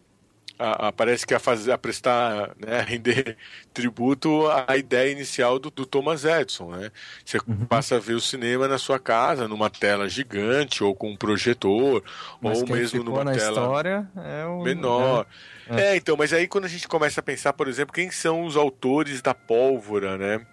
a, 0.62 0.88
a, 0.88 0.92
parece 0.92 1.26
que 1.26 1.34
a, 1.34 1.38
fazer, 1.40 1.72
a 1.72 1.78
prestar, 1.78 2.50
né, 2.58 2.78
a 2.78 2.82
render 2.82 3.36
tributo 3.74 4.48
à 4.48 4.76
ideia 4.76 5.10
inicial 5.10 5.58
do, 5.58 5.70
do 5.70 5.84
Thomas 5.84 6.24
Edison, 6.24 6.70
né? 6.70 6.90
Você 7.24 7.38
uhum. 7.38 7.66
passa 7.66 7.96
a 7.96 7.98
ver 7.98 8.14
o 8.14 8.20
cinema 8.20 8.68
na 8.68 8.78
sua 8.78 8.98
casa, 8.98 9.48
numa 9.48 9.68
tela 9.68 10.08
gigante, 10.08 10.84
ou 10.84 10.94
com 10.94 11.10
um 11.10 11.16
projetor, 11.16 12.02
mas 12.40 12.60
ou 12.60 12.68
mesmo 12.68 13.02
numa 13.02 13.24
tela 13.24 13.36
história 13.36 14.08
é 14.16 14.46
o... 14.46 14.62
menor. 14.62 15.26
É. 15.68 15.92
é. 15.92 15.96
então, 15.96 16.16
mas 16.16 16.32
aí 16.32 16.46
quando 16.46 16.64
a 16.64 16.68
gente 16.68 16.88
começa 16.88 17.20
a 17.20 17.22
pensar, 17.22 17.52
por 17.52 17.68
exemplo, 17.68 17.94
quem 17.94 18.10
são 18.10 18.44
os 18.44 18.56
autores 18.56 19.22
da 19.22 19.34
pólvora, 19.34 20.16
né? 20.16 20.46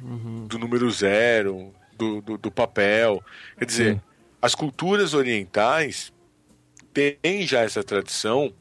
Uhum. 0.00 0.46
Do 0.46 0.58
número 0.58 0.90
zero, 0.90 1.74
do, 1.96 2.20
do, 2.20 2.38
do 2.38 2.50
papel. 2.50 3.22
Quer 3.58 3.64
dizer, 3.64 3.94
Sim. 3.94 4.00
as 4.40 4.54
culturas 4.54 5.14
orientais 5.14 6.12
têm 6.92 7.46
já 7.46 7.60
essa 7.60 7.82
tradição 7.82 8.52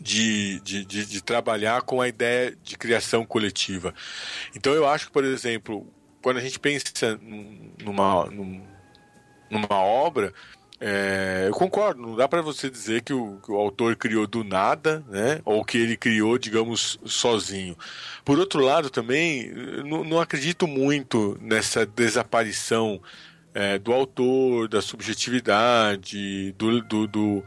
de, 0.00 0.60
de, 0.60 0.84
de, 0.84 1.06
de, 1.06 1.22
trabalhar 1.22 1.82
com 1.82 2.00
a 2.00 2.08
ideia 2.08 2.56
de 2.62 2.76
criação 2.76 3.24
coletiva. 3.24 3.94
Então 4.56 4.72
eu 4.72 4.88
acho 4.88 5.06
que, 5.06 5.12
por 5.12 5.24
exemplo, 5.24 5.86
quando 6.22 6.38
a 6.38 6.40
gente 6.40 6.58
pensa 6.58 7.18
numa, 7.78 8.26
numa 9.50 9.74
obra, 9.74 10.32
é, 10.82 11.44
eu 11.46 11.52
concordo, 11.52 12.00
não 12.00 12.16
dá 12.16 12.26
para 12.26 12.40
você 12.40 12.70
dizer 12.70 13.02
que 13.02 13.12
o, 13.12 13.38
que 13.44 13.52
o, 13.52 13.56
autor 13.56 13.94
criou 13.96 14.26
do 14.26 14.42
nada, 14.42 15.04
né? 15.08 15.42
Ou 15.44 15.62
que 15.62 15.76
ele 15.76 15.94
criou, 15.94 16.38
digamos, 16.38 16.98
sozinho. 17.04 17.76
Por 18.24 18.38
outro 18.38 18.60
lado, 18.60 18.88
também, 18.88 19.52
não, 19.84 20.18
acredito 20.18 20.66
muito 20.66 21.36
nessa 21.38 21.84
desaparição 21.84 22.98
é, 23.52 23.78
do 23.78 23.92
autor, 23.92 24.68
da 24.68 24.80
subjetividade, 24.80 26.52
do, 26.52 26.80
do, 26.80 27.06
do 27.06 27.44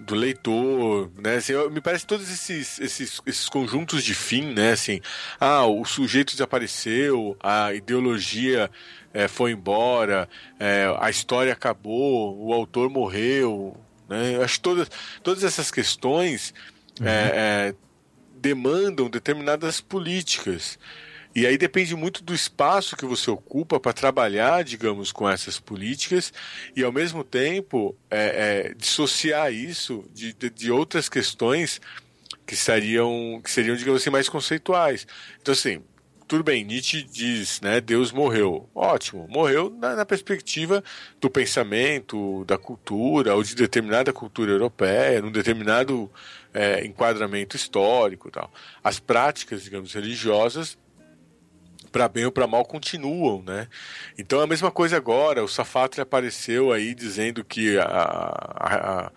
do 0.00 0.14
leitor, 0.14 1.10
né? 1.22 1.36
Assim, 1.36 1.52
me 1.70 1.80
parece 1.80 2.06
todos 2.06 2.30
esses, 2.30 2.80
esses, 2.80 3.20
esses 3.26 3.48
conjuntos 3.48 4.02
de 4.02 4.14
fim, 4.14 4.52
né? 4.52 4.72
Assim, 4.72 5.00
ah, 5.38 5.66
o 5.66 5.84
sujeito 5.84 6.32
desapareceu, 6.32 7.36
a 7.40 7.74
ideologia 7.74 8.70
é, 9.12 9.28
foi 9.28 9.52
embora, 9.52 10.28
é, 10.58 10.86
a 10.98 11.10
história 11.10 11.52
acabou, 11.52 12.36
o 12.42 12.52
autor 12.52 12.88
morreu, 12.88 13.76
né? 14.08 14.42
Acho 14.42 14.54
que 14.54 14.60
todas, 14.60 14.90
todas 15.22 15.44
essas 15.44 15.70
questões 15.70 16.54
uhum. 16.98 17.06
é, 17.06 17.74
demandam 18.34 19.08
determinadas 19.08 19.80
políticas. 19.80 20.78
E 21.34 21.46
aí 21.46 21.56
depende 21.56 21.94
muito 21.94 22.24
do 22.24 22.34
espaço 22.34 22.96
que 22.96 23.04
você 23.04 23.30
ocupa 23.30 23.78
para 23.78 23.92
trabalhar, 23.92 24.64
digamos, 24.64 25.12
com 25.12 25.28
essas 25.28 25.60
políticas 25.60 26.32
e, 26.74 26.82
ao 26.82 26.90
mesmo 26.90 27.22
tempo, 27.22 27.96
é, 28.10 28.70
é, 28.70 28.74
dissociar 28.74 29.52
isso 29.52 30.04
de, 30.12 30.32
de, 30.32 30.50
de, 30.50 30.72
outras 30.72 31.08
questões 31.08 31.80
que 32.44 32.56
seriam, 32.56 33.40
que 33.44 33.50
seriam, 33.50 33.76
digamos 33.76 34.02
assim, 34.02 34.10
mais 34.10 34.28
conceituais. 34.28 35.06
Então, 35.40 35.52
assim, 35.52 35.80
tudo 36.26 36.42
bem, 36.42 36.64
Nietzsche 36.64 37.02
diz, 37.02 37.60
né, 37.60 37.80
Deus 37.80 38.10
morreu. 38.10 38.68
Ótimo, 38.74 39.28
morreu 39.28 39.70
na, 39.70 39.94
na 39.94 40.04
perspectiva 40.04 40.82
do 41.20 41.30
pensamento, 41.30 42.44
da 42.44 42.58
cultura, 42.58 43.36
ou 43.36 43.42
de 43.44 43.54
determinada 43.54 44.12
cultura 44.12 44.50
europeia, 44.50 45.22
num 45.22 45.30
determinado 45.30 46.10
é, 46.52 46.84
enquadramento 46.84 47.54
histórico 47.54 48.32
tal. 48.32 48.52
As 48.82 48.98
práticas, 48.98 49.62
digamos, 49.62 49.92
religiosas 49.92 50.76
para 51.90 52.08
bem 52.08 52.24
ou 52.24 52.32
para 52.32 52.46
mal 52.46 52.64
continuam, 52.64 53.42
né? 53.42 53.68
Então 54.18 54.40
é 54.40 54.44
a 54.44 54.46
mesma 54.46 54.70
coisa 54.70 54.96
agora. 54.96 55.44
O 55.44 55.48
Safatli 55.48 56.00
apareceu 56.00 56.72
aí 56.72 56.94
dizendo 56.94 57.44
que 57.44 57.78
a, 57.78 57.84
a, 57.84 59.12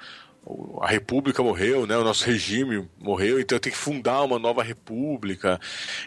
a, 0.81 0.87
República 0.87 1.41
morreu, 1.41 1.85
né? 1.87 1.97
O 1.97 2.03
nosso 2.03 2.25
regime 2.25 2.87
morreu, 2.99 3.39
então 3.39 3.59
tem 3.59 3.71
que 3.71 3.77
fundar 3.77 4.23
uma 4.23 4.39
nova 4.39 4.63
República. 4.63 5.59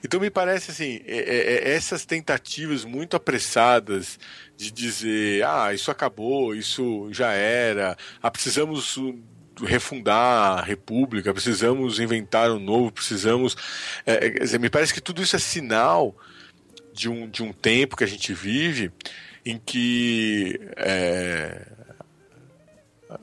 Então 0.04 0.20
me 0.20 0.30
parece 0.30 0.70
assim, 0.70 1.00
é, 1.06 1.18
é, 1.18 1.70
é 1.70 1.74
essas 1.74 2.04
tentativas 2.04 2.84
muito 2.84 3.16
apressadas 3.16 4.18
de 4.56 4.70
dizer, 4.70 5.44
ah, 5.44 5.72
isso 5.72 5.90
acabou, 5.90 6.54
isso 6.54 7.08
já 7.12 7.32
era, 7.32 7.96
ah, 8.22 8.30
precisamos 8.30 8.98
refundar 9.64 10.58
a 10.58 10.62
república, 10.62 11.32
precisamos 11.32 11.98
inventar 11.98 12.50
um 12.50 12.58
novo, 12.58 12.92
precisamos. 12.92 13.56
É, 14.04 14.54
é 14.54 14.58
me 14.58 14.68
parece 14.68 14.92
que 14.92 15.00
tudo 15.00 15.22
isso 15.22 15.36
é 15.36 15.38
sinal 15.38 16.14
de 16.96 17.08
um, 17.08 17.28
de 17.28 17.42
um 17.42 17.52
tempo 17.52 17.96
que 17.96 18.04
a 18.04 18.08
gente 18.08 18.32
vive 18.32 18.90
em 19.44 19.58
que 19.58 20.58
é, 20.76 21.66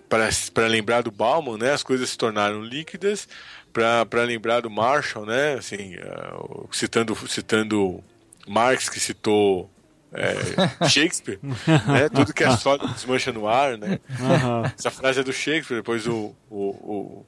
para 0.07 0.67
lembrar 0.67 1.01
do 1.01 1.11
Bauman, 1.11 1.57
né, 1.57 1.71
as 1.71 1.83
coisas 1.83 2.09
se 2.09 2.17
tornaram 2.17 2.63
líquidas. 2.63 3.27
Para 3.73 4.23
lembrar 4.23 4.61
do 4.61 4.69
Marshall, 4.69 5.25
né, 5.25 5.55
assim, 5.55 5.95
uh, 5.95 6.69
citando, 6.71 7.15
citando 7.27 8.03
Marx, 8.47 8.87
que 8.87 8.99
citou 8.99 9.67
é, 10.13 10.35
Shakespeare, 10.87 11.39
né, 11.41 12.07
tudo 12.07 12.35
que 12.35 12.43
é 12.43 12.55
sólido 12.55 12.87
desmancha 12.93 13.31
no 13.31 13.47
ar. 13.47 13.75
Né? 13.79 13.99
Uhum. 14.11 14.71
Essa 14.77 14.91
frase 14.91 15.21
é 15.21 15.23
do 15.23 15.33
Shakespeare, 15.33 15.77
depois 15.77 16.05
o, 16.05 16.35
o, 16.51 16.59
o 16.59 17.25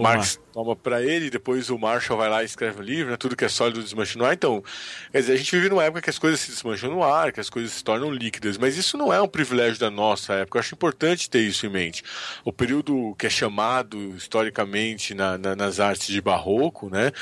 o 0.00 0.02
Marx 0.02 0.36
Mar... 0.36 0.52
toma 0.52 0.74
para 0.74 1.02
ele, 1.02 1.28
depois 1.28 1.68
o 1.68 1.78
Marshall 1.78 2.18
vai 2.18 2.28
lá 2.28 2.42
e 2.42 2.46
escreve 2.46 2.80
um 2.80 2.82
livro, 2.82 3.10
né? 3.10 3.16
tudo 3.16 3.36
que 3.36 3.44
é 3.44 3.48
sólido 3.48 3.82
desmancha 3.82 4.18
no 4.18 4.24
ar. 4.24 4.32
Então, 4.32 4.64
quer 5.12 5.20
dizer, 5.20 5.32
a 5.34 5.36
gente 5.36 5.54
vive 5.54 5.68
numa 5.68 5.84
época 5.84 6.00
que 6.00 6.10
as 6.10 6.18
coisas 6.18 6.40
se 6.40 6.50
desmancham 6.50 6.90
no 6.90 7.02
ar, 7.02 7.32
que 7.32 7.40
as 7.40 7.50
coisas 7.50 7.72
se 7.72 7.84
tornam 7.84 8.10
líquidas, 8.10 8.56
mas 8.56 8.76
isso 8.76 8.96
não 8.96 9.12
é 9.12 9.20
um 9.20 9.28
privilégio 9.28 9.78
da 9.78 9.90
nossa 9.90 10.32
época. 10.34 10.58
Eu 10.58 10.60
acho 10.60 10.74
importante 10.74 11.28
ter 11.28 11.40
isso 11.40 11.66
em 11.66 11.68
mente. 11.68 12.02
O 12.44 12.52
período 12.52 13.14
que 13.18 13.26
é 13.26 13.30
chamado 13.30 14.14
historicamente 14.16 15.14
na, 15.14 15.36
na, 15.36 15.54
nas 15.54 15.80
artes 15.80 16.06
de 16.06 16.20
barroco, 16.20 16.88
né? 16.88 17.12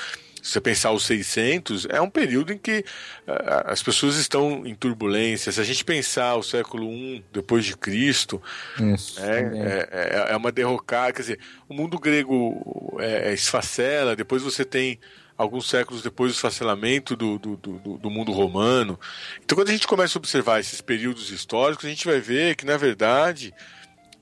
Se 0.49 0.55
você 0.55 0.61
pensar 0.63 0.93
os 0.93 1.05
600, 1.05 1.87
é 1.91 2.01
um 2.01 2.09
período 2.09 2.55
em 2.55 2.57
que 2.57 2.79
uh, 2.79 3.67
as 3.67 3.83
pessoas 3.83 4.17
estão 4.17 4.67
em 4.67 4.75
turbulência. 4.75 5.53
Se 5.53 5.61
a 5.61 5.65
gente 5.65 5.85
pensar 5.85 6.37
o 6.37 6.43
século 6.43 6.91
I 6.91 7.23
depois 7.31 7.67
de 7.67 7.77
Cristo, 7.77 8.43
Isso, 8.95 9.21
é, 9.21 9.41
é, 9.41 9.89
é, 9.91 10.33
é, 10.33 10.37
uma 10.39 10.51
derrocada. 10.51 11.13
Quer 11.13 11.21
dizer, 11.21 11.41
o 11.69 11.75
mundo 11.75 11.99
grego 11.99 12.97
é, 12.99 13.29
é, 13.29 13.35
esfacela, 13.35 14.17
depois 14.17 14.41
você 14.41 14.65
tem 14.65 14.99
alguns 15.37 15.69
séculos 15.69 16.03
depois 16.03 16.33
do 16.33 16.37
esfacelamento 16.37 17.15
do, 17.15 17.39
do, 17.39 17.57
do, 17.59 17.99
do, 17.99 18.11
mundo 18.11 18.33
romano. 18.33 18.99
Então, 19.45 19.55
quando 19.55 19.69
a 19.69 19.73
gente 19.73 19.87
começa 19.87 20.17
a 20.17 20.21
observar 20.21 20.61
esses 20.61 20.81
períodos 20.81 21.31
históricos, 21.31 21.85
a 21.85 21.91
gente 21.91 22.07
vai 22.07 22.21
ver 22.21 22.57
que, 22.57 22.65
na 22.65 22.79
verdade, 22.79 23.53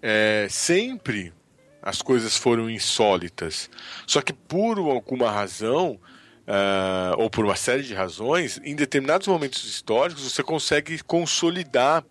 é, 0.02 0.48
sempre 0.50 1.32
as 1.80 2.02
coisas 2.02 2.36
foram 2.36 2.68
insólitas. 2.68 3.70
Só 4.08 4.20
que 4.20 4.32
por 4.32 4.76
alguma 4.76 5.30
razão, 5.30 6.00
uh, 6.46 7.20
ou 7.20 7.28
por 7.28 7.44
uma 7.44 7.56
série 7.56 7.82
de 7.82 7.94
razões, 7.94 8.60
em 8.64 8.74
determinados 8.74 9.26
momentos 9.26 9.64
históricos 9.64 10.30
você 10.30 10.42
consegue 10.42 11.02
consolidar 11.02 12.04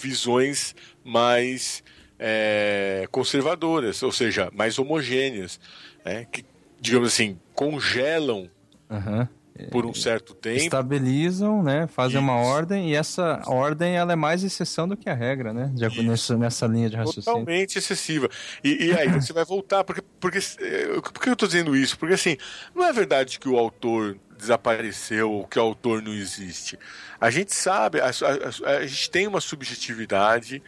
visões 0.00 0.74
mais 1.04 1.82
é, 2.18 3.06
conservadoras, 3.10 4.02
ou 4.02 4.12
seja, 4.12 4.50
mais 4.54 4.78
homogêneas, 4.78 5.58
né, 6.04 6.26
que, 6.30 6.44
digamos 6.80 7.08
assim, 7.08 7.38
congelam 7.54 8.48
Aham. 8.90 9.28
Por 9.70 9.84
um 9.86 9.92
certo 9.94 10.34
tempo. 10.34 10.56
Estabilizam, 10.58 11.62
né? 11.62 11.86
Fazem 11.86 12.18
uma 12.18 12.40
Isso. 12.40 12.50
ordem 12.50 12.90
e 12.90 12.94
essa 12.94 13.42
ordem 13.46 13.96
ela 13.96 14.12
é 14.12 14.16
mais 14.16 14.42
exceção 14.44 14.86
do 14.88 14.96
que 14.96 15.08
a 15.10 15.14
regra, 15.14 15.52
né? 15.52 15.70
De, 15.74 16.02
nessa, 16.02 16.36
nessa 16.36 16.66
linha 16.66 16.88
de 16.88 16.96
raciocínio. 16.96 17.24
Totalmente 17.24 17.76
excessiva. 17.78 18.28
E, 18.64 18.86
e 18.86 18.92
aí 18.92 19.08
você 19.08 19.32
vai 19.32 19.44
voltar, 19.44 19.84
porque, 19.84 20.02
porque 20.18 20.38
eh, 20.38 21.00
por 21.02 21.20
que 21.22 21.28
eu 21.28 21.32
estou 21.34 21.48
dizendo 21.48 21.76
isso? 21.76 21.98
Porque 21.98 22.14
assim, 22.14 22.36
não 22.74 22.84
é 22.84 22.92
verdade 22.92 23.38
que 23.38 23.48
o 23.48 23.58
autor 23.58 24.16
desapareceu 24.38 25.30
ou 25.30 25.46
que 25.46 25.58
o 25.58 25.62
autor 25.62 26.00
não 26.02 26.14
existe. 26.14 26.78
A 27.20 27.30
gente 27.30 27.54
sabe, 27.54 28.00
a- 28.00 28.06
a- 28.06 28.70
a 28.78 28.86
gente 28.86 29.10
tem 29.10 29.26
uma 29.26 29.40
subjetividade. 29.40 30.62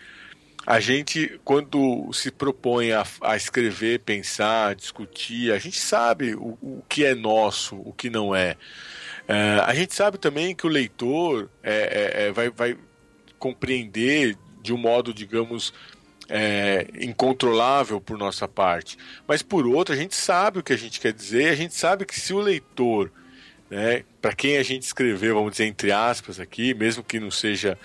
A 0.66 0.78
gente, 0.78 1.40
quando 1.44 2.12
se 2.12 2.30
propõe 2.30 2.92
a, 2.92 3.04
a 3.22 3.36
escrever, 3.36 4.00
pensar, 4.00 4.74
discutir, 4.74 5.52
a 5.52 5.58
gente 5.58 5.78
sabe 5.78 6.34
o, 6.34 6.56
o 6.62 6.82
que 6.88 7.04
é 7.04 7.14
nosso, 7.14 7.76
o 7.76 7.92
que 7.92 8.08
não 8.08 8.34
é. 8.34 8.56
Eh, 9.26 9.60
a 9.64 9.74
gente 9.74 9.94
sabe 9.94 10.18
também 10.18 10.54
que 10.54 10.66
o 10.66 10.70
leitor 10.70 11.50
é, 11.62 11.72
é, 11.74 12.26
é, 12.26 12.32
vai, 12.32 12.50
vai 12.50 12.78
compreender 13.38 14.36
de 14.62 14.72
um 14.72 14.76
modo, 14.76 15.12
digamos, 15.12 15.74
é, 16.28 16.86
incontrolável 17.00 18.00
por 18.00 18.16
nossa 18.16 18.46
parte. 18.46 18.96
Mas 19.26 19.42
por 19.42 19.66
outro, 19.66 19.94
a 19.94 19.98
gente 19.98 20.14
sabe 20.14 20.60
o 20.60 20.62
que 20.62 20.72
a 20.72 20.78
gente 20.78 21.00
quer 21.00 21.12
dizer, 21.12 21.48
a 21.48 21.56
gente 21.56 21.74
sabe 21.74 22.06
que 22.06 22.18
se 22.18 22.32
o 22.32 22.38
leitor, 22.38 23.10
né, 23.68 24.04
para 24.20 24.32
quem 24.32 24.56
a 24.56 24.62
gente 24.62 24.82
escreveu, 24.82 25.34
vamos 25.34 25.52
dizer 25.52 25.66
entre 25.66 25.90
aspas 25.90 26.38
aqui, 26.38 26.72
mesmo 26.72 27.02
que 27.02 27.18
não 27.18 27.30
seja 27.30 27.76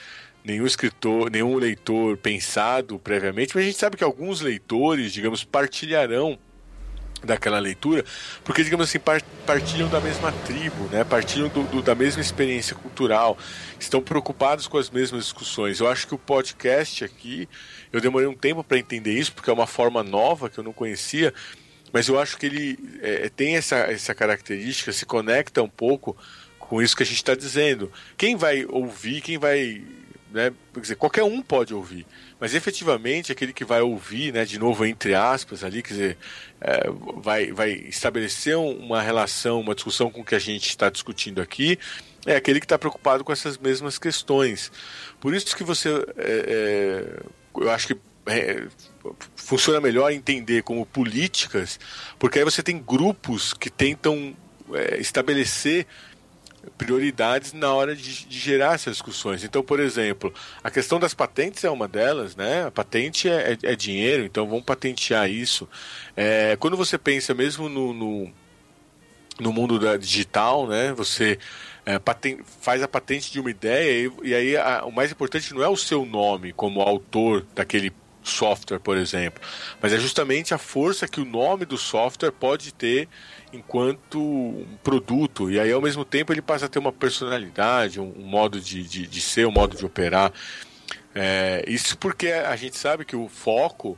nenhum 0.47 0.65
escritor, 0.65 1.29
nenhum 1.29 1.57
leitor 1.57 2.15
pensado 2.17 2.97
previamente, 2.97 3.53
mas 3.53 3.65
a 3.65 3.67
gente 3.67 3.77
sabe 3.77 3.97
que 3.97 4.03
alguns 4.03 4.39
leitores, 4.39 5.11
digamos, 5.11 5.43
partilharão 5.43 6.39
daquela 7.21 7.59
leitura, 7.59 8.05
porque, 8.45 8.63
digamos 8.63 8.87
assim, 8.87 8.99
par- 8.99 9.21
partilham 9.45 9.89
da 9.89 9.99
mesma 9.99 10.31
tribo, 10.31 10.87
né? 10.89 11.03
partilham 11.03 11.49
do- 11.49 11.63
do- 11.63 11.81
da 11.81 11.95
mesma 11.95 12.21
experiência 12.21 12.75
cultural, 12.75 13.37
estão 13.79 14.01
preocupados 14.01 14.67
com 14.67 14.77
as 14.77 14.89
mesmas 14.89 15.23
discussões. 15.23 15.79
Eu 15.79 15.87
acho 15.89 16.07
que 16.07 16.15
o 16.15 16.17
podcast 16.17 17.03
aqui, 17.03 17.49
eu 17.91 17.99
demorei 17.99 18.27
um 18.27 18.35
tempo 18.35 18.63
para 18.63 18.77
entender 18.77 19.13
isso, 19.13 19.33
porque 19.33 19.49
é 19.49 19.53
uma 19.53 19.67
forma 19.67 20.01
nova 20.03 20.49
que 20.49 20.59
eu 20.59 20.63
não 20.63 20.71
conhecia, 20.71 21.33
mas 21.91 22.07
eu 22.07 22.19
acho 22.19 22.37
que 22.37 22.45
ele 22.45 22.77
é, 23.01 23.29
tem 23.29 23.57
essa, 23.57 23.77
essa 23.77 24.13
característica, 24.15 24.93
se 24.93 25.05
conecta 25.05 25.61
um 25.61 25.69
pouco 25.69 26.15
com 26.59 26.81
isso 26.81 26.95
que 26.95 27.03
a 27.03 27.05
gente 27.05 27.17
está 27.17 27.33
dizendo. 27.33 27.91
Quem 28.15 28.35
vai 28.35 28.65
ouvir, 28.65 29.21
quem 29.21 29.37
vai. 29.37 29.81
Né, 30.29 30.51
quer 30.73 30.79
dizer, 30.81 30.95
qualquer 30.95 31.23
um 31.23 31.41
pode 31.41 31.73
ouvir, 31.73 32.05
mas 32.37 32.53
efetivamente 32.53 33.31
aquele 33.31 33.53
que 33.53 33.63
vai 33.63 33.79
ouvir, 33.79 34.33
né, 34.33 34.43
de 34.43 34.59
novo 34.59 34.85
entre 34.85 35.15
aspas 35.15 35.63
ali, 35.63 35.81
quer 35.81 35.93
dizer, 35.93 36.17
é, 36.59 36.89
vai, 37.15 37.53
vai 37.53 37.71
estabelecer 37.71 38.57
um- 38.57 38.77
uma 38.77 39.01
relação, 39.01 39.61
uma 39.61 39.73
discussão 39.73 40.11
com 40.11 40.19
o 40.19 40.25
que 40.25 40.35
a 40.35 40.39
gente 40.39 40.67
está 40.67 40.89
discutindo 40.89 41.41
aqui, 41.41 41.79
é 42.25 42.35
aquele 42.35 42.59
que 42.59 42.65
está 42.65 42.77
preocupado 42.77 43.23
com 43.23 43.31
essas 43.31 43.57
mesmas 43.57 43.97
questões. 43.97 44.69
Por 45.21 45.33
isso 45.33 45.55
que 45.55 45.63
você, 45.63 45.87
é, 45.89 46.03
é, 46.17 47.19
eu 47.61 47.71
acho 47.71 47.87
que 47.87 47.97
é, 48.25 48.67
funciona 49.33 49.79
melhor 49.79 50.11
entender 50.11 50.61
como 50.61 50.85
políticas, 50.85 51.79
porque 52.19 52.39
aí 52.39 52.43
você 52.43 52.61
tem 52.61 52.77
grupos 52.77 53.53
que 53.53 53.69
tentam 53.69 54.35
é, 54.73 54.97
estabelecer 54.97 55.87
prioridades 56.77 57.53
na 57.53 57.73
hora 57.73 57.95
de, 57.95 58.25
de 58.25 58.39
gerar 58.39 58.75
essas 58.75 58.93
discussões. 58.93 59.43
Então, 59.43 59.63
por 59.63 59.79
exemplo, 59.79 60.33
a 60.63 60.69
questão 60.71 60.99
das 60.99 61.13
patentes 61.13 61.63
é 61.63 61.69
uma 61.69 61.87
delas, 61.87 62.35
né? 62.35 62.65
A 62.65 62.71
patente 62.71 63.29
é, 63.29 63.53
é- 63.63 63.71
é 63.73 63.75
dinheiro, 63.75 64.23
então 64.23 64.47
vamos 64.47 64.63
patentear 64.65 65.29
isso. 65.29 65.67
É, 66.15 66.55
quando 66.57 66.75
você 66.77 66.97
pensa 66.97 67.33
mesmo 67.33 67.69
no, 67.69 67.93
no, 67.93 68.33
no 69.39 69.53
mundo 69.53 69.79
da 69.79 69.97
digital, 69.97 70.67
né? 70.67 70.93
Você 70.93 71.37
é, 71.85 71.99
faz 72.61 72.81
a 72.83 72.87
patente 72.87 73.31
de 73.31 73.39
uma 73.39 73.49
ideia 73.51 74.07
e, 74.23 74.29
e 74.29 74.35
aí 74.35 74.57
a- 74.57 74.83
o 74.85 74.91
mais 74.91 75.11
importante 75.11 75.53
não 75.53 75.63
é 75.63 75.69
o 75.69 75.77
seu 75.77 76.05
nome 76.05 76.51
como 76.53 76.81
autor 76.81 77.45
daquele 77.55 77.93
software, 78.23 78.79
por 78.79 78.97
exemplo, 78.97 79.41
mas 79.81 79.93
é 79.93 79.97
justamente 79.97 80.53
a 80.53 80.57
força 80.57 81.07
que 81.07 81.21
o 81.21 81.23
nome 81.23 81.63
do 81.63 81.77
software 81.77 82.31
pode 82.31 82.73
ter 82.73 83.07
enquanto 83.57 84.19
um 84.19 84.77
produto 84.83 85.49
e 85.51 85.59
aí 85.59 85.71
ao 85.71 85.81
mesmo 85.81 86.05
tempo 86.05 86.31
ele 86.31 86.41
passa 86.41 86.65
a 86.65 86.69
ter 86.69 86.79
uma 86.79 86.91
personalidade, 86.91 87.99
um, 87.99 88.13
um 88.17 88.25
modo 88.25 88.59
de, 88.61 88.83
de, 88.83 89.07
de 89.07 89.21
ser, 89.21 89.47
um 89.47 89.51
modo 89.51 89.75
de 89.75 89.85
operar. 89.85 90.31
É, 91.13 91.63
isso 91.67 91.97
porque 91.97 92.27
a 92.27 92.55
gente 92.55 92.77
sabe 92.77 93.03
que 93.03 93.15
o 93.15 93.27
foco 93.27 93.97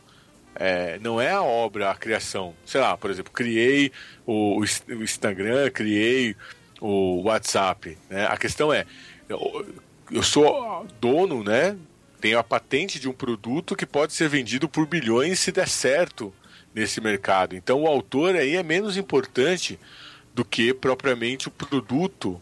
é, 0.56 0.98
não 1.00 1.20
é 1.20 1.32
a 1.32 1.42
obra, 1.42 1.92
a 1.92 1.96
criação. 1.96 2.56
Sei 2.66 2.80
lá, 2.80 2.98
por 2.98 3.10
exemplo, 3.12 3.32
criei 3.32 3.92
o, 4.26 4.60
o 4.60 4.64
Ins- 4.64 4.84
o 4.88 5.04
Instagram, 5.04 5.70
criei 5.70 6.36
o 6.80 7.22
WhatsApp. 7.24 7.98
Né? 8.10 8.26
A 8.26 8.38
questão 8.38 8.72
é, 8.72 8.86
eu, 9.28 9.66
eu 10.12 10.24
sou 10.24 10.88
dono, 11.00 11.44
né? 11.44 11.76
Tenho 12.22 12.40
a 12.40 12.44
patente 12.44 13.00
de 13.00 13.08
um 13.08 13.14
produto 13.14 13.76
que 13.76 13.86
pode 13.86 14.14
ser 14.14 14.28
vendido 14.28 14.68
por 14.68 14.86
bilhões 14.86 15.40
se 15.40 15.52
der 15.52 15.68
certo 15.68 16.34
nesse 16.80 17.02
mercado. 17.02 17.56
Então 17.56 17.84
o 17.84 17.88
autor 17.88 18.36
aí 18.36 18.56
é 18.56 18.64
menos 18.64 18.98
importante 18.98 19.78
do 20.34 20.46
que 20.46 20.74
propriamente 20.74 21.48
o 21.48 21.52
produto 21.52 22.42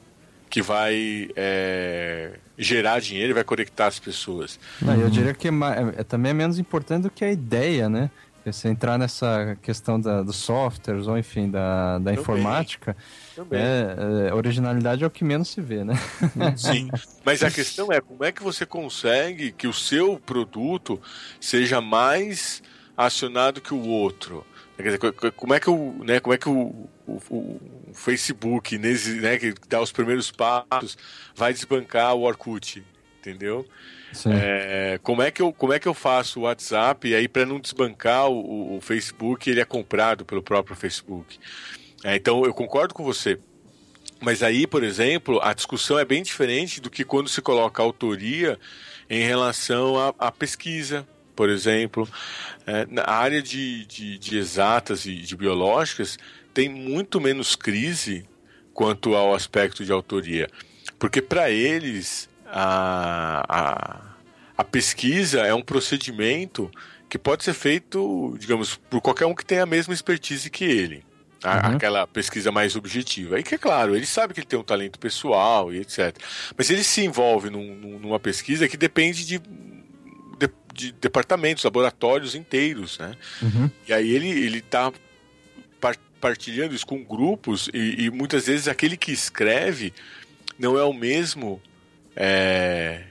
que 0.49 0.61
vai 0.61 1.29
é, 1.35 2.33
gerar 2.57 2.99
dinheiro 3.01 3.31
e 3.31 3.33
vai 3.33 3.43
conectar 3.43 3.87
as 3.87 3.99
pessoas. 3.99 4.59
Não, 4.81 4.95
eu 4.95 5.09
diria 5.09 5.33
que 5.33 5.47
é, 5.47 5.51
é- 5.51 6.01
é 6.01 6.03
também 6.03 6.29
é 6.29 6.33
menos 6.33 6.57
importante 6.59 7.03
do 7.03 7.09
que 7.09 7.25
a 7.25 7.31
ideia, 7.31 7.89
né? 7.89 8.09
Você 8.45 8.69
entrar 8.69 8.97
nessa 8.97 9.57
questão 9.61 9.99
da, 9.99 10.23
dos 10.23 10.37
softwares, 10.37 11.05
ou 11.05 11.17
enfim, 11.17 11.51
da, 11.51 11.95
da 11.97 12.11
Também. 12.11 12.13
informática, 12.13 12.95
Também. 13.35 13.59
é, 13.59 14.29
é, 14.29 14.33
originalidade 14.33 15.03
é 15.03 15.07
o 15.07 15.09
que 15.09 15.25
menos 15.25 15.49
se 15.49 15.59
vê, 15.59 15.83
né? 15.83 15.95
Sim, 16.55 16.87
mas 17.25 17.43
a 17.43 17.51
questão 17.51 17.91
é 17.91 17.99
como 17.99 18.23
é 18.23 18.31
que 18.31 18.41
você 18.41 18.65
consegue 18.65 19.51
que 19.51 19.67
o 19.67 19.73
seu 19.73 20.17
produto 20.17 20.97
seja 21.41 21.81
mais 21.81 22.63
acionado 22.97 23.61
que 23.61 23.73
o 23.73 23.87
outro. 23.87 24.45
Quer 24.75 24.83
dizer, 24.83 24.97
co- 24.99 25.13
co- 25.13 25.31
como 25.31 25.53
é 25.53 25.59
que 25.59 25.69
o, 25.69 26.03
né, 26.03 26.19
como 26.19 26.33
é 26.33 26.37
que 26.37 26.49
o, 26.49 26.87
o, 27.07 27.19
o 27.29 27.61
Facebook, 27.93 28.77
nesse, 28.77 29.13
né, 29.21 29.37
que 29.37 29.53
dá 29.69 29.81
os 29.81 29.91
primeiros 29.91 30.31
passos, 30.31 30.97
vai 31.35 31.53
desbancar 31.53 32.13
o 32.15 32.23
Orkut, 32.23 32.83
entendeu? 33.19 33.65
É, 34.31 34.99
como, 35.03 35.21
é 35.21 35.31
que 35.31 35.41
eu, 35.41 35.51
como 35.51 35.73
é 35.73 35.79
que 35.79 35.87
eu 35.87 35.93
faço 35.93 36.39
o 36.39 36.43
WhatsApp 36.43 37.07
e 37.07 37.15
aí 37.15 37.27
para 37.27 37.45
não 37.45 37.59
desbancar 37.59 38.27
o, 38.29 38.77
o- 38.77 38.81
Facebook, 38.81 39.49
ele 39.49 39.59
é 39.61 39.65
comprado 39.65 40.23
pelo 40.25 40.41
próprio 40.43 40.75
Facebook. 40.75 41.39
É, 42.03 42.15
então 42.15 42.45
eu 42.45 42.53
concordo 42.53 42.93
com 42.93 43.03
você. 43.03 43.39
Mas 44.21 44.41
aí, 44.41 44.65
por 44.65 44.83
exemplo, 44.83 45.39
a 45.43 45.53
discussão 45.53 45.99
é 45.99 46.05
bem 46.05 46.23
diferente 46.23 46.79
do 46.81 46.89
que 46.89 47.03
quando 47.03 47.29
se 47.29 47.41
coloca 47.41 47.81
autoria 47.83 48.59
em 49.09 49.21
relação 49.23 49.95
à 50.17 50.31
pesquisa, 50.31 51.07
por 51.37 51.49
exemplo. 51.49 52.09
É, 52.65 52.85
na 52.89 53.07
área 53.07 53.41
de, 53.41 53.85
de, 53.85 54.17
de 54.17 54.37
exatas 54.37 55.05
e 55.05 55.15
de 55.15 55.35
biológicas 55.37 56.17
tem 56.53 56.67
muito 56.67 57.21
menos 57.21 57.55
crise 57.55 58.25
quanto 58.73 59.15
ao 59.15 59.33
aspecto 59.33 59.85
de 59.85 59.91
autoria. 59.91 60.49
Porque 60.99 61.21
para 61.21 61.49
eles 61.51 62.27
a, 62.45 63.45
a, 63.47 64.01
a 64.57 64.63
pesquisa 64.63 65.41
é 65.41 65.53
um 65.53 65.61
procedimento 65.61 66.69
que 67.07 67.17
pode 67.17 67.43
ser 67.43 67.53
feito, 67.53 68.35
digamos, 68.39 68.75
por 68.89 68.99
qualquer 68.99 69.25
um 69.27 69.35
que 69.35 69.45
tenha 69.45 69.63
a 69.63 69.65
mesma 69.67 69.93
expertise 69.93 70.49
que 70.49 70.65
ele. 70.65 71.05
A- 71.43 71.67
Uhum. 71.69 71.75
Aquela 71.75 72.07
pesquisa 72.07 72.51
mais 72.51 72.75
objetiva. 72.75 73.39
E 73.39 73.43
que, 73.43 73.53
é 73.55 73.57
claro, 73.59 73.95
ele 73.95 74.07
sabe 74.07 74.33
que 74.33 74.39
ele 74.39 74.47
tem 74.47 74.57
um 74.57 74.63
talento 74.63 74.97
pessoal 74.97 75.71
e 75.71 75.77
etc. 75.77 76.17
Mas 76.57 76.69
ele 76.71 76.83
se 76.83 77.05
envolve 77.05 77.51
num- 77.51 77.75
num- 77.75 77.99
numa 77.99 78.19
pesquisa 78.19 78.67
que 78.67 78.75
depende 78.75 79.23
de, 79.23 79.39
de, 80.77 80.91
de 80.91 80.91
departamentos, 80.93 81.63
laboratórios 81.63 82.35
inteiros, 82.35 82.99
né? 82.99 83.13
Uhum. 83.41 83.69
E 83.87 83.93
aí 83.93 84.09
ele 84.11 84.29
ele 84.29 84.59
está 84.59 84.93
partilhando 86.21 86.73
isso 86.73 86.85
com 86.85 87.03
grupos 87.03 87.69
e, 87.73 88.05
e 88.05 88.09
muitas 88.09 88.47
vezes 88.47 88.67
aquele 88.67 88.97
que 88.97 89.11
escreve 89.11 89.93
não 90.57 90.77
é 90.77 90.83
o 90.83 90.93
mesmo 90.93 91.61
é, 92.15 93.03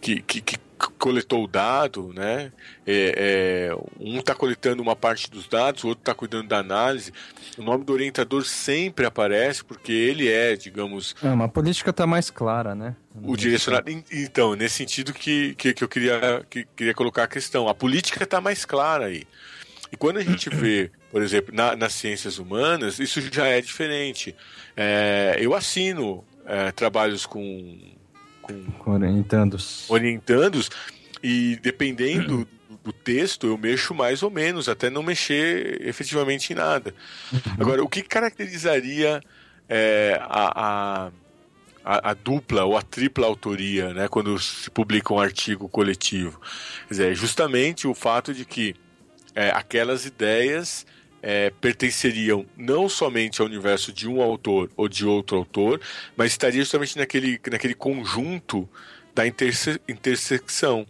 que, 0.00 0.22
que, 0.22 0.40
que 0.40 0.58
coletou 0.98 1.44
o 1.44 1.46
dado, 1.46 2.12
né? 2.14 2.52
É, 2.86 3.70
é, 3.70 3.76
um 4.00 4.18
está 4.18 4.34
coletando 4.34 4.82
uma 4.82 4.96
parte 4.96 5.30
dos 5.30 5.46
dados, 5.48 5.84
o 5.84 5.88
outro 5.88 6.02
está 6.02 6.14
cuidando 6.14 6.48
da 6.48 6.58
análise. 6.58 7.12
O 7.56 7.62
nome 7.62 7.84
do 7.84 7.92
orientador 7.92 8.44
sempre 8.44 9.06
aparece 9.06 9.64
porque 9.64 9.92
ele 9.92 10.28
é, 10.30 10.56
digamos, 10.56 11.14
É, 11.22 11.28
uma 11.28 11.48
política 11.48 11.92
tá 11.92 12.06
mais 12.06 12.30
clara, 12.30 12.74
né? 12.74 12.96
o 13.22 13.36
direcionado. 13.36 13.88
En- 13.90 14.04
Então, 14.10 14.54
nesse 14.56 14.76
sentido 14.76 15.12
que, 15.12 15.54
que, 15.54 15.72
que 15.72 15.84
eu 15.84 15.88
queria, 15.88 16.44
que, 16.50 16.66
queria 16.76 16.94
colocar 16.94 17.24
a 17.24 17.28
questão. 17.28 17.68
A 17.68 17.74
política 17.74 18.24
está 18.24 18.40
mais 18.40 18.64
clara 18.64 19.06
aí. 19.06 19.24
E 19.92 19.96
quando 19.96 20.16
a 20.18 20.22
gente 20.22 20.50
vê, 20.54 20.90
por 21.10 21.22
exemplo, 21.22 21.54
na- 21.54 21.76
nas 21.76 21.92
ciências 21.92 22.38
humanas, 22.38 22.98
isso 22.98 23.20
já 23.32 23.46
é 23.46 23.60
diferente. 23.60 24.34
É, 24.76 25.36
eu 25.40 25.54
assino 25.54 26.24
é, 26.46 26.72
trabalhos 26.72 27.24
com, 27.24 27.78
com 28.78 28.92
Orientandos. 28.92 29.88
orientandos 29.88 30.70
e 31.22 31.58
dependendo 31.62 32.46
do 32.82 32.92
texto, 32.92 33.46
eu 33.46 33.56
mexo 33.56 33.94
mais 33.94 34.22
ou 34.22 34.30
menos, 34.30 34.68
até 34.68 34.90
não 34.90 35.02
mexer 35.02 35.80
efetivamente 35.86 36.52
em 36.52 36.56
nada. 36.56 36.94
Agora, 37.58 37.82
o 37.82 37.88
que 37.88 38.02
caracterizaria 38.02 39.22
é, 39.68 40.18
a, 40.20 41.06
a, 41.06 41.10
a, 41.84 42.10
a 42.10 42.14
dupla 42.14 42.64
ou 42.64 42.76
a 42.76 42.82
tripla 42.82 43.26
autoria, 43.26 43.94
né, 43.94 44.06
quando 44.08 44.38
se 44.38 44.70
publica 44.70 45.14
um 45.14 45.18
artigo 45.18 45.68
coletivo? 45.68 46.38
Quer 46.88 46.94
dizer, 46.94 47.12
é 47.12 47.14
justamente 47.14 47.86
o 47.86 47.94
fato 47.94 48.34
de 48.34 48.44
que 48.44 48.74
é, 49.34 49.48
aquelas 49.50 50.04
ideias 50.04 50.86
é, 51.26 51.50
pertenceriam 51.58 52.44
não 52.54 52.86
somente 52.86 53.40
ao 53.40 53.46
universo 53.46 53.90
de 53.90 54.06
um 54.06 54.20
autor 54.20 54.70
ou 54.76 54.86
de 54.88 55.06
outro 55.06 55.38
autor, 55.38 55.80
mas 56.14 56.32
estaria 56.32 56.60
justamente 56.60 56.98
naquele, 56.98 57.40
naquele 57.50 57.74
conjunto 57.74 58.68
da 59.14 59.26
interse 59.26 59.80
intersecção. 59.88 60.86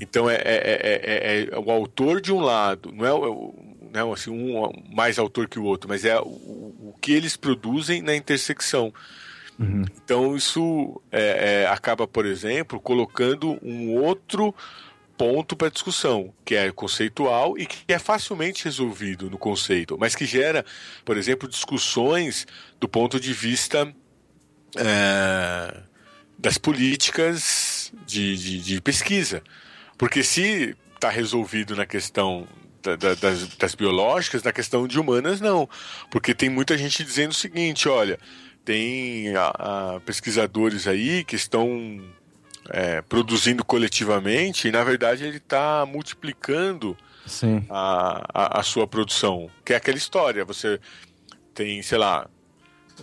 Então 0.00 0.30
é, 0.30 0.36
é, 0.36 0.40
é, 0.44 1.00
é, 1.02 1.48
é 1.50 1.58
o 1.58 1.72
autor 1.72 2.20
de 2.20 2.32
um 2.32 2.38
lado, 2.38 2.92
não 2.92 3.04
é 3.04 3.12
o 3.12 3.52
não, 3.92 4.12
assim, 4.12 4.30
um 4.30 4.70
mais 4.94 5.18
autor 5.18 5.48
que 5.48 5.58
o 5.58 5.64
outro, 5.64 5.88
mas 5.88 6.04
é 6.04 6.20
o, 6.20 6.26
o 6.26 6.94
que 7.00 7.12
eles 7.12 7.34
produzem 7.34 8.02
na 8.02 8.14
intersecção. 8.14 8.92
Então 9.96 10.36
isso 10.36 11.00
é, 11.10 11.62
é, 11.62 11.66
acaba, 11.66 12.06
por 12.06 12.26
exemplo, 12.26 12.78
colocando 12.78 13.58
um 13.62 13.94
outro 13.94 14.54
ponto 15.16 15.56
para 15.56 15.70
discussão, 15.70 16.32
que 16.44 16.54
é 16.54 16.70
conceitual 16.70 17.56
e 17.58 17.66
que 17.66 17.78
é 17.92 17.98
facilmente 17.98 18.64
resolvido 18.64 19.30
no 19.30 19.38
conceito, 19.38 19.96
mas 19.98 20.14
que 20.14 20.26
gera, 20.26 20.64
por 21.04 21.16
exemplo, 21.16 21.48
discussões 21.48 22.46
do 22.78 22.88
ponto 22.88 23.18
de 23.18 23.32
vista 23.32 23.92
é, 24.76 25.80
das 26.38 26.58
políticas 26.58 27.92
de, 28.06 28.36
de, 28.36 28.60
de 28.60 28.80
pesquisa. 28.80 29.42
Porque 29.96 30.22
se 30.22 30.76
está 30.94 31.08
resolvido 31.08 31.74
na 31.74 31.86
questão 31.86 32.46
da- 32.82 32.96
da- 32.96 33.14
das, 33.14 33.48
das 33.56 33.74
biológicas, 33.74 34.42
na 34.42 34.52
questão 34.52 34.86
de 34.86 34.98
humanas, 35.00 35.40
não. 35.40 35.68
Porque 36.10 36.34
tem 36.34 36.48
muita 36.50 36.76
gente 36.76 37.02
dizendo 37.02 37.30
o 37.30 37.34
seguinte: 37.34 37.88
olha, 37.88 38.18
tem 38.64 39.34
a- 39.34 39.94
a 39.96 40.00
pesquisadores 40.00 40.86
aí 40.86 41.24
que 41.24 41.36
estão 41.36 42.00
é, 42.70 43.00
produzindo 43.02 43.64
coletivamente 43.64 44.68
e, 44.68 44.72
na 44.72 44.82
verdade, 44.84 45.24
ele 45.24 45.38
está 45.38 45.84
multiplicando 45.86 46.96
a, 47.68 48.24
a, 48.32 48.60
a 48.60 48.62
sua 48.62 48.86
produção. 48.86 49.50
Que 49.64 49.72
é 49.72 49.76
aquela 49.76 49.98
história: 49.98 50.44
você 50.44 50.80
tem, 51.54 51.82
sei 51.82 51.98
lá, 51.98 52.28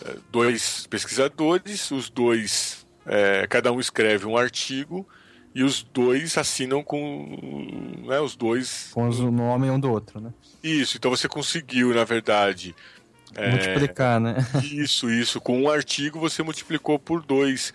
eh, 0.05 0.15
dois 0.31 0.87
pesquisadores, 0.87 1.91
os 1.91 2.09
dois, 2.09 2.85
eh, 3.05 3.45
cada 3.49 3.71
um 3.71 3.79
escreve 3.79 4.25
um 4.25 4.37
artigo 4.37 5.07
e 5.53 5.63
os 5.63 5.83
dois 5.83 6.37
assinam 6.37 6.83
com. 6.83 7.99
Né, 8.07 8.19
os 8.19 8.35
dois. 8.35 8.89
Com 8.93 9.09
o 9.09 9.31
nome 9.31 9.69
um 9.69 9.79
do 9.79 9.91
outro, 9.91 10.19
né? 10.19 10.31
Isso, 10.63 10.97
então 10.97 11.11
você 11.11 11.27
conseguiu, 11.27 11.93
na 11.93 12.03
verdade. 12.03 12.75
eh, 13.35 13.51
Multiplicar, 13.51 14.19
né? 14.19 14.35
isso, 14.63 15.09
isso. 15.09 15.41
Com 15.41 15.61
um 15.63 15.69
artigo 15.69 16.19
você 16.19 16.41
multiplicou 16.41 16.97
por 16.97 17.23
dois, 17.23 17.73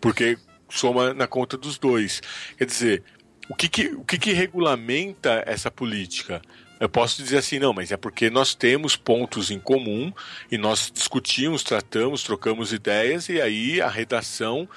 porque 0.00 0.38
soma 0.70 1.12
na 1.12 1.26
conta 1.26 1.56
dos 1.56 1.78
dois. 1.78 2.22
Quer 2.56 2.64
dizer, 2.64 3.02
o 3.48 3.54
que, 3.54 3.68
que, 3.68 3.86
o 3.88 4.04
que, 4.04 4.18
que 4.18 4.32
regulamenta 4.32 5.42
essa 5.46 5.70
política? 5.70 6.40
Eu 6.78 6.88
posso 6.88 7.22
dizer 7.22 7.38
assim, 7.38 7.58
não, 7.58 7.74
mas 7.74 7.92
é 7.92 7.96
porque 7.96 8.30
nós 8.30 8.54
temos 8.54 8.96
pontos 8.96 9.50
em 9.50 9.58
comum 9.58 10.12
e 10.50 10.56
nós 10.56 10.90
discutimos, 10.94 11.62
tratamos, 11.62 12.22
trocamos 12.22 12.72
ideias 12.72 13.28
e 13.28 13.40
aí 13.40 13.82
a 13.82 13.88
redação 13.88 14.68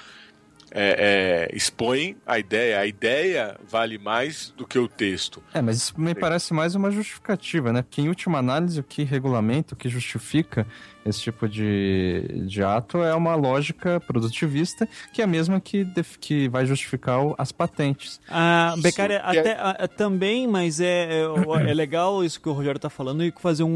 é, 0.74 1.48
é, 1.52 1.56
expõe 1.56 2.16
a 2.26 2.38
ideia. 2.38 2.80
A 2.80 2.86
ideia 2.86 3.56
vale 3.70 3.96
mais 3.96 4.52
do 4.56 4.66
que 4.66 4.78
o 4.78 4.88
texto. 4.88 5.42
É, 5.54 5.62
mas 5.62 5.76
isso 5.76 5.94
me 6.00 6.14
parece 6.14 6.52
mais 6.52 6.74
uma 6.74 6.90
justificativa, 6.90 7.72
né? 7.72 7.82
Porque 7.82 8.00
em 8.02 8.08
última 8.08 8.38
análise, 8.38 8.80
o 8.80 8.82
que 8.84 9.04
regulamenta, 9.04 9.74
o 9.74 9.76
que 9.76 9.88
justifica 9.88 10.66
esse 11.06 11.20
tipo 11.20 11.46
de, 11.48 12.44
de 12.46 12.62
ato 12.62 12.98
é 13.02 13.14
uma 13.14 13.34
lógica 13.34 14.00
produtivista, 14.00 14.88
que 15.12 15.20
é 15.20 15.24
a 15.24 15.28
mesma 15.28 15.60
que, 15.60 15.84
def- 15.84 16.16
que 16.18 16.48
vai 16.48 16.64
justificar 16.66 17.24
o- 17.24 17.34
as 17.38 17.52
patentes. 17.52 18.20
Ah, 18.28 18.72
Isso, 18.74 18.82
Beccaria, 18.82 19.16
é- 19.16 19.20
até 19.38 19.52
ah, 19.60 19.86
também, 19.86 20.46
mas 20.48 20.80
é, 20.80 21.20
é, 21.20 21.70
é 21.70 21.74
legal 21.74 22.24
isso 22.24 22.40
que 22.40 22.48
o 22.48 22.52
Rogério 22.52 22.78
está 22.78 22.88
falando 22.90 23.22
e 23.22 23.32
fazer 23.38 23.64
um, 23.64 23.68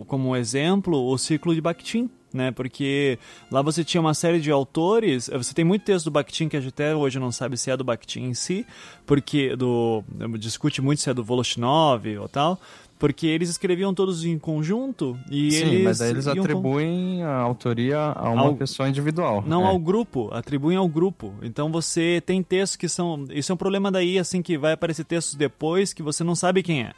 um- 0.00 0.04
como 0.06 0.28
um 0.30 0.36
exemplo 0.36 1.10
o 1.10 1.16
ciclo 1.18 1.54
de 1.54 1.60
Bakhtin. 1.60 2.10
Né, 2.36 2.50
porque 2.50 3.18
lá 3.50 3.62
você 3.62 3.82
tinha 3.82 3.98
uma 3.98 4.12
série 4.12 4.38
de 4.40 4.50
autores, 4.50 5.30
você 5.32 5.54
tem 5.54 5.64
muito 5.64 5.84
texto 5.86 6.04
do 6.04 6.10
Bakhtin 6.10 6.50
que 6.50 6.56
a 6.58 6.60
gente 6.60 6.68
até 6.68 6.94
hoje 6.94 7.18
não 7.18 7.32
sabe 7.32 7.56
se 7.56 7.70
é 7.70 7.76
do 7.78 7.82
Bakhtin 7.82 8.24
em 8.24 8.34
si, 8.34 8.66
porque 9.06 9.56
do 9.56 10.04
discute 10.38 10.82
muito 10.82 11.00
se 11.00 11.08
é 11.08 11.14
do 11.14 11.24
Voloshinov 11.24 12.06
ou 12.20 12.28
tal, 12.28 12.60
porque 12.98 13.26
eles 13.26 13.48
escreviam 13.48 13.94
todos 13.94 14.22
em 14.24 14.38
conjunto 14.38 15.18
e 15.30 15.50
Sim, 15.50 15.64
eles 15.66 15.84
mas 15.84 16.00
aí 16.02 16.10
eles 16.10 16.26
iam 16.26 16.34
com- 16.36 16.40
atribuem 16.42 17.22
a 17.22 17.36
autoria 17.36 17.98
a 17.98 18.28
uma 18.28 18.42
Ao- 18.42 18.54
pessoa 18.56 18.86
individual. 18.86 19.42
não 19.46 19.64
é. 19.64 19.68
ao 19.68 19.78
grupo, 19.78 20.28
atribuem 20.32 20.76
ao 20.76 20.88
grupo. 20.88 21.32
Então 21.42 21.72
você 21.72 22.22
tem 22.26 22.42
textos 22.42 22.76
que 22.76 22.88
são. 22.88 23.24
Isso 23.30 23.50
é 23.50 23.54
um 23.54 23.58
problema 23.58 23.90
daí, 23.90 24.18
assim, 24.18 24.42
que 24.42 24.58
vai 24.58 24.72
aparecer 24.72 25.04
textos 25.04 25.34
depois 25.34 25.92
que 25.94 26.02
você 26.02 26.22
não 26.22 26.34
sabe 26.34 26.62
quem 26.62 26.82
é. 26.82 26.92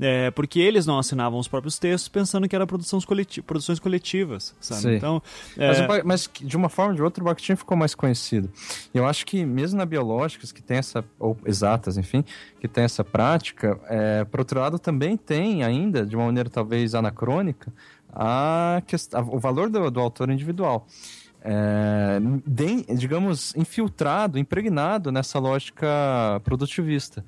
É, 0.00 0.30
porque 0.32 0.58
eles 0.58 0.86
não 0.86 0.98
assinavam 0.98 1.38
os 1.38 1.46
próprios 1.46 1.78
textos 1.78 2.08
pensando 2.08 2.48
que 2.48 2.56
eram 2.56 2.66
produções, 2.66 3.04
coleti 3.04 3.40
produções 3.40 3.78
coletivas, 3.78 4.52
sabe? 4.60 4.80
Sim. 4.80 4.94
Então, 4.96 5.22
é, 5.56 5.86
Mas, 5.86 6.02
mas 6.04 6.30
de 6.40 6.56
uma 6.56 6.68
forma 6.68 6.90
ou 6.90 6.96
de 6.96 7.02
outra, 7.02 7.22
o 7.22 7.26
Bakhtin 7.26 7.54
ficou 7.54 7.76
mais 7.76 7.94
conhecido. 7.94 8.50
E 8.92 8.98
eu 8.98 9.06
acho 9.06 9.24
que 9.24 9.44
mesmo 9.44 9.78
na 9.78 9.86
biológicas, 9.86 10.50
que 10.50 10.60
tem 10.60 10.78
essa, 10.78 11.04
ou 11.18 11.36
exatas, 11.46 11.96
enfim, 11.96 12.24
que 12.60 12.66
tem 12.66 12.82
essa 12.82 13.04
prática, 13.04 13.78
é, 13.88 14.24
por 14.24 14.40
outro 14.40 14.58
lado, 14.58 14.80
também 14.80 15.16
tem 15.16 15.62
ainda, 15.62 16.04
de 16.04 16.16
uma 16.16 16.24
maneira 16.26 16.50
talvez 16.50 16.94
anacrônica, 16.96 17.72
a 18.12 18.82
quest- 18.88 19.14
a- 19.14 19.20
o 19.20 19.38
valor 19.38 19.70
do, 19.70 19.90
do 19.92 20.00
autor 20.00 20.28
individual. 20.28 20.88
É, 21.40 22.18
de- 22.46 22.84
digamos, 22.96 23.54
infiltrado, 23.54 24.38
impregnado 24.38 25.12
nessa 25.12 25.38
lógica 25.38 25.86
produtivista. 26.42 27.24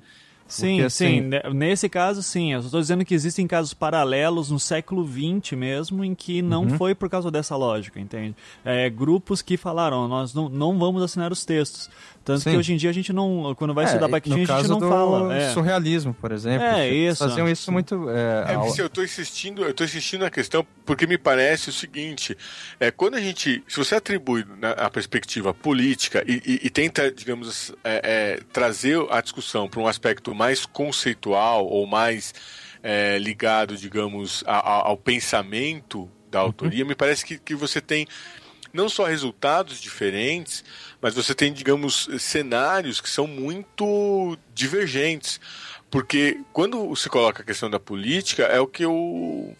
Sim, 0.47 0.75
porque, 0.77 0.89
sim. 0.89 1.05
assim- 1.05 1.21
ne- 1.21 1.43
Nesse 1.53 1.89
caso, 1.89 2.23
sim. 2.23 2.53
Eu 2.53 2.59
estou 2.61 2.79
dizendo 2.81 3.03
que 3.05 3.13
existem 3.13 3.45
casos 3.47 3.73
paralelos 3.73 4.49
no 4.51 4.59
século 4.59 5.05
XX 5.07 5.53
mesmo, 5.57 6.03
em 6.03 6.13
que 6.15 6.41
não 6.41 6.63
Uhum. 6.63 6.77
foi 6.77 6.95
por 6.95 7.09
causa 7.09 7.29
dessa 7.29 7.55
lógica, 7.55 7.99
entende? 7.99 8.35
É, 8.65 8.89
grupos 8.89 9.41
que 9.41 9.57
falaram, 9.57 10.07
nós 10.07 10.33
não, 10.33 10.49
não 10.49 10.77
vamos 10.77 11.01
assinar 11.03 11.31
os 11.31 11.43
textos. 11.45 11.89
Tanto 12.27 12.41
Sim. 12.41 12.51
que 12.51 12.57
hoje 12.57 12.73
em 12.73 12.75
dia 12.75 12.89
a 12.89 12.93
gente 12.93 13.13
não. 13.13 13.55
Quando 13.55 13.73
vai 13.73 13.85
estudar 13.85 14.07
É, 14.07 14.09
Bakhtin, 14.09 14.29
no 14.31 14.35
a 14.53 14.57
gente 14.59 14.67
não 14.67 14.79
do 14.79 14.89
fala. 14.89 15.33
É. 15.33 15.53
surrealismo, 15.53 16.13
por 16.13 16.33
exemplo. 16.33 16.65
É, 16.67 16.89
isso. 16.89 17.19
Faziam 17.25 17.47
isso 17.47 17.71
muito. 17.71 18.09
é, 18.09 18.51
É, 18.53 18.55
eu 18.81 18.87
estou 18.87 19.01
insistindo, 19.01 19.63
eu 19.63 19.73
tô 19.73 19.85
insistindo 19.85 20.21
na 20.23 20.29
questão 20.29 20.67
porque 20.85 21.07
me 21.07 21.17
parece 21.17 21.69
o 21.69 21.73
seguinte: 21.73 22.37
é, 22.81 22.91
quando 22.91 23.15
a 23.15 23.21
gente, 23.21 23.63
se 23.65 23.77
você 23.77 23.95
atribui 23.95 24.43
né, 24.59 24.75
a 24.77 24.89
perspectiva 24.89 25.53
política 25.53 26.21
e, 26.27 26.41
e- 26.45 26.59
e 26.63 26.69
tenta, 26.69 27.09
digamos, 27.09 27.71
é, 27.81 28.01
é, 28.03 28.39
trazer 28.51 28.99
a 29.09 29.21
discussão 29.21 29.69
para 29.69 29.79
um 29.79 29.87
aspecto 29.87 30.35
mais 30.35 30.65
conceitual 30.65 31.65
ou 31.65 31.87
mais 31.87 32.33
é, 32.83 33.17
ligado, 33.19 33.77
digamos, 33.77 34.43
a- 34.45 34.57
a- 34.57 34.87
ao 34.89 34.97
pensamento 34.97 36.09
da 36.29 36.39
autoria, 36.39 36.83
me 36.83 36.93
parece 36.93 37.25
que, 37.25 37.37
que 37.37 37.55
você 37.55 37.79
tem 37.79 38.05
não 38.77 38.87
só 38.87 39.05
resultados 39.05 39.81
diferentes, 39.81 40.63
mas 41.01 41.13
você 41.15 41.33
tem, 41.35 41.51
digamos, 41.51 42.07
cenários 42.19 43.01
que 43.01 43.09
são 43.09 43.27
muito 43.27 44.37
divergentes. 44.53 45.41
Porque 45.89 46.39
quando 46.53 46.95
se 46.95 47.09
coloca 47.09 47.41
a 47.41 47.45
questão 47.45 47.69
da 47.69 47.79
política, 47.79 48.43
é 48.43 48.59
o 48.59 48.67
que 48.67 48.85
o, 48.85 49.53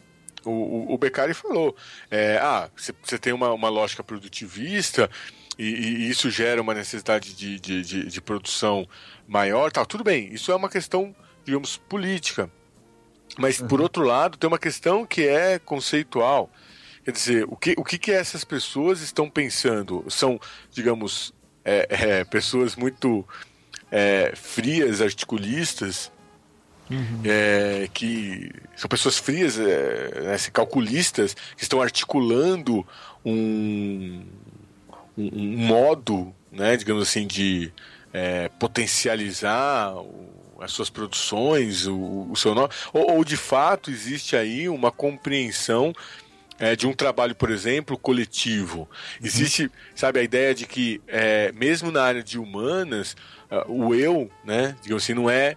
o, 0.45 0.94
o 0.94 0.98
Beccari 0.98 1.34
falou. 1.34 1.76
É, 2.11 2.38
ah, 2.38 2.69
você- 2.76 3.18
tem 3.18 3.34
uma, 3.34 3.52
uma 3.53 3.69
lógica 3.69 4.03
produtivista 4.03 5.10
e, 5.57 5.64
e 5.65 6.10
isso 6.10 6.30
gera 6.30 6.61
uma 6.61 6.73
necessidade 6.73 7.34
de, 7.34 7.60
de, 7.60 7.81
de, 7.81 8.06
de 8.07 8.22
produção 8.22 8.88
maior, 9.27 9.72
tal. 9.72 9.85
tudo 9.85 10.03
bem, 10.03 10.31
isso 10.34 10.52
é 10.52 10.56
uma 10.56 10.69
questão, 10.69 11.15
digamos, 11.44 11.77
política. 11.77 12.49
Mas, 13.38 13.60
por 13.61 13.81
outro 13.81 14.03
lado, 14.03 14.38
tem 14.38 14.48
uma 14.48 14.60
questão 14.60 15.06
que 15.06 15.27
é 15.27 15.60
conceitual. 15.60 16.49
Quer 17.07 17.13
dizer, 17.13 17.45
o 17.47 17.55
que, 17.55 17.73
o 17.77 17.85
que, 17.85 17.97
que 17.97 18.11
essas 18.11 18.43
pessoas 18.43 18.99
estão 18.99 19.29
pensando? 19.29 20.03
São, 20.09 20.38
digamos, 20.73 21.34
é, 21.63 21.88
é, 21.89 22.23
pessoas 22.25 22.75
muito 22.75 23.25
é, 23.89 24.34
frias, 24.35 24.99
articulistas, 25.01 26.11
é, 27.23 27.88
que 27.93 28.51
são 28.75 28.89
pessoas 28.89 29.17
frias, 29.17 29.57
é, 29.57 30.19
né, 30.21 30.38
calculistas, 30.51 31.34
que 31.55 31.63
estão 31.63 31.81
articulando 31.81 32.85
um, 33.23 34.25
um, 35.17 35.29
um 35.34 35.57
modo, 35.65 36.35
né, 36.51 36.75
digamos 36.75 37.03
assim, 37.07 37.25
de 37.25 37.71
é, 38.11 38.49
potencializar 38.59 39.95
o- 39.95 40.35
as 40.59 40.73
suas 40.73 40.89
produções, 40.89 41.88
o, 41.88 42.27
o 42.29 42.35
seu 42.35 42.53
nome, 42.53 42.73
ou, 42.91 43.15
ou 43.15 43.23
de 43.23 43.38
fato 43.38 43.89
existe 43.91 44.35
aí 44.35 44.67
uma 44.67 44.91
compreensão 44.91 45.93
é, 46.59 46.75
de 46.75 46.88
um 46.88 46.93
trabalho, 46.93 47.35
por 47.35 47.49
exemplo, 47.51 47.97
coletivo. 47.97 48.89
Existe, 49.21 49.69
sabe, 49.95 50.19
a 50.19 50.23
ideia 50.23 50.53
de 50.55 50.65
que, 50.65 51.01
é, 51.07 51.51
mesmo 51.51 51.91
na 51.91 52.03
área 52.03 52.23
de 52.23 52.39
humanas, 52.39 53.15
ah, 53.49 53.65
o 53.67 53.93
eu, 53.93 54.29
né, 54.43 54.75
digamos 54.81 55.03
assim, 55.03 55.13
não 55.13 55.29
é 55.29 55.55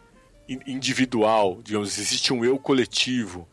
in- 0.49 0.61
individual, 0.67 1.61
digamos, 1.65 1.99
existe 1.99 2.33
um 2.33 2.45
eu 2.45 2.59
coletivo, 2.59 3.49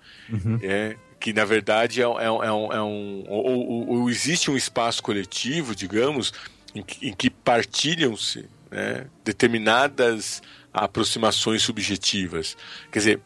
é, 0.61 0.95
que 1.19 1.31
na 1.33 1.45
verdade 1.45 2.01
é, 2.01 2.07
um- 2.07 2.19
é 2.19 2.29
um- 2.31 2.43
é 2.43 2.51
um, 2.51 2.73
é 2.73 2.81
um- 2.83 3.23
ou, 3.27 3.45
ou- 3.45 3.89
ou 4.01 4.09
existe 4.09 4.51
um 4.51 4.57
espaço 4.57 5.01
coletivo, 5.01 5.73
digamos, 5.75 6.33
em 6.75 6.83
que, 6.83 7.15
que 7.15 7.29
partilham-se 7.29 8.45
né, 8.69 9.05
determinadas 9.23 10.41
aproximações 10.73 11.61
subjetivas. 11.63 12.57
Quer 12.91 12.99
dizer, 12.99 13.19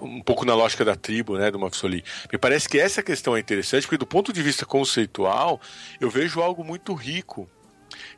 um 0.00 0.20
pouco 0.22 0.44
na 0.44 0.54
lógica 0.54 0.84
da 0.84 0.96
tribo, 0.96 1.36
né, 1.38 1.50
do 1.50 1.58
Maxoli. 1.58 2.02
Me 2.32 2.38
parece 2.38 2.68
que 2.68 2.78
essa 2.78 3.02
questão 3.02 3.36
é 3.36 3.40
interessante, 3.40 3.82
porque 3.82 3.98
do 3.98 4.06
ponto 4.06 4.32
de 4.32 4.42
vista 4.42 4.64
conceitual, 4.66 5.60
eu 6.00 6.10
vejo 6.10 6.40
algo 6.40 6.64
muito 6.64 6.94
rico, 6.94 7.48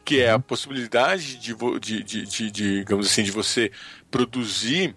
que 0.05 0.21
é 0.21 0.31
a 0.31 0.39
possibilidade 0.39 1.37
de, 1.37 1.55
de, 1.81 2.03
de, 2.03 2.25
de- 2.27 2.51
digamos 2.51 3.07
assim, 3.07 3.23
de 3.23 3.31
você 3.31 3.71
produzir 4.11 4.97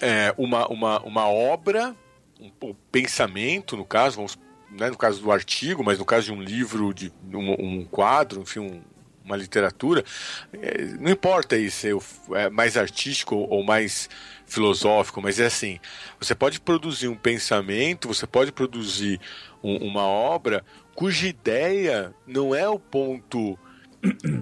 é, 0.00 0.34
uma, 0.36 0.66
uma, 0.68 1.00
uma 1.02 1.28
obra, 1.28 1.94
um, 2.40 2.50
um 2.62 2.74
pensamento, 2.90 3.76
no 3.76 3.84
caso, 3.84 4.16
vamos, 4.16 4.38
não 4.70 4.86
é 4.86 4.90
no 4.90 4.96
caso 4.98 5.20
do 5.22 5.30
artigo, 5.30 5.84
mas 5.84 5.98
no 5.98 6.04
caso 6.04 6.26
de 6.26 6.32
um 6.32 6.42
livro, 6.42 6.92
de 6.92 7.12
um, 7.32 7.52
um 7.52 7.84
quadro, 7.84 8.42
enfim, 8.42 8.60
um- 8.60 8.82
uma 9.26 9.36
literatura, 9.36 10.04
é, 10.52 10.82
não 11.00 11.10
importa 11.10 11.56
isso 11.58 11.78
ser 11.80 11.94
o- 11.94 12.36
é 12.36 12.48
mais 12.48 12.76
artístico 12.76 13.34
ou 13.34 13.62
mais 13.62 14.08
filosófico, 14.46 15.20
mas 15.20 15.40
é 15.40 15.46
assim, 15.46 15.78
você 16.18 16.34
pode 16.34 16.60
produzir 16.60 17.08
um 17.08 17.16
pensamento, 17.16 18.06
você 18.08 18.26
pode 18.26 18.52
produzir 18.52 19.20
um- 19.62 19.78
uma 19.88 20.04
obra 20.04 20.64
cuja 20.94 21.26
ideia 21.26 22.14
não 22.26 22.54
é 22.54 22.66
o 22.68 22.78
ponto 22.78 23.58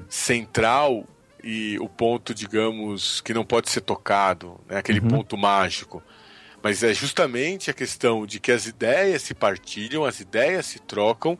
central 0.08 1.06
e 1.42 1.78
o 1.80 1.88
ponto, 1.88 2.34
digamos, 2.34 3.20
que 3.20 3.34
não 3.34 3.44
pode 3.44 3.70
ser 3.70 3.80
tocado, 3.80 4.60
né? 4.68 4.76
aquele 4.78 5.00
ponto 5.00 5.36
mágico. 5.36 6.02
Mas 6.64 6.82
é 6.82 6.94
justamente 6.94 7.70
a 7.70 7.74
questão 7.74 8.24
de 8.24 8.40
que 8.40 8.50
as 8.50 8.64
ideias 8.64 9.20
se 9.20 9.34
partilham, 9.34 10.02
as 10.02 10.20
ideias 10.20 10.64
se 10.64 10.78
trocam 10.78 11.38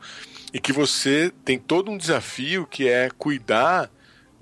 e 0.53 0.59
que 0.59 0.71
você 0.71 1.31
tem 1.43 1.57
todo 1.57 1.89
um 1.89 1.97
desafio 1.97 2.67
que 2.67 2.87
é 2.87 3.09
cuidar 3.17 3.89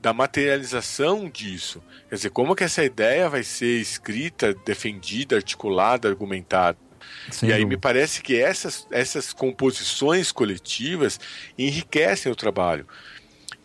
da 0.01 0.11
materialização 0.11 1.29
disso. 1.29 1.81
Quer 2.09 2.15
dizer, 2.15 2.29
como 2.31 2.53
que 2.53 2.65
essa 2.65 2.83
ideia 2.83 3.29
vai 3.29 3.43
ser 3.43 3.79
escrita, 3.79 4.53
defendida, 4.53 5.37
articulada, 5.37 6.09
argumentada. 6.09 6.77
Sem 7.31 7.47
e 7.47 7.53
aí 7.53 7.63
me 7.63 7.77
parece 7.77 8.21
que 8.21 8.37
essas, 8.37 8.85
essas 8.91 9.31
composições 9.31 10.33
coletivas 10.33 11.17
enriquecem 11.57 12.29
o 12.29 12.35
trabalho. 12.35 12.85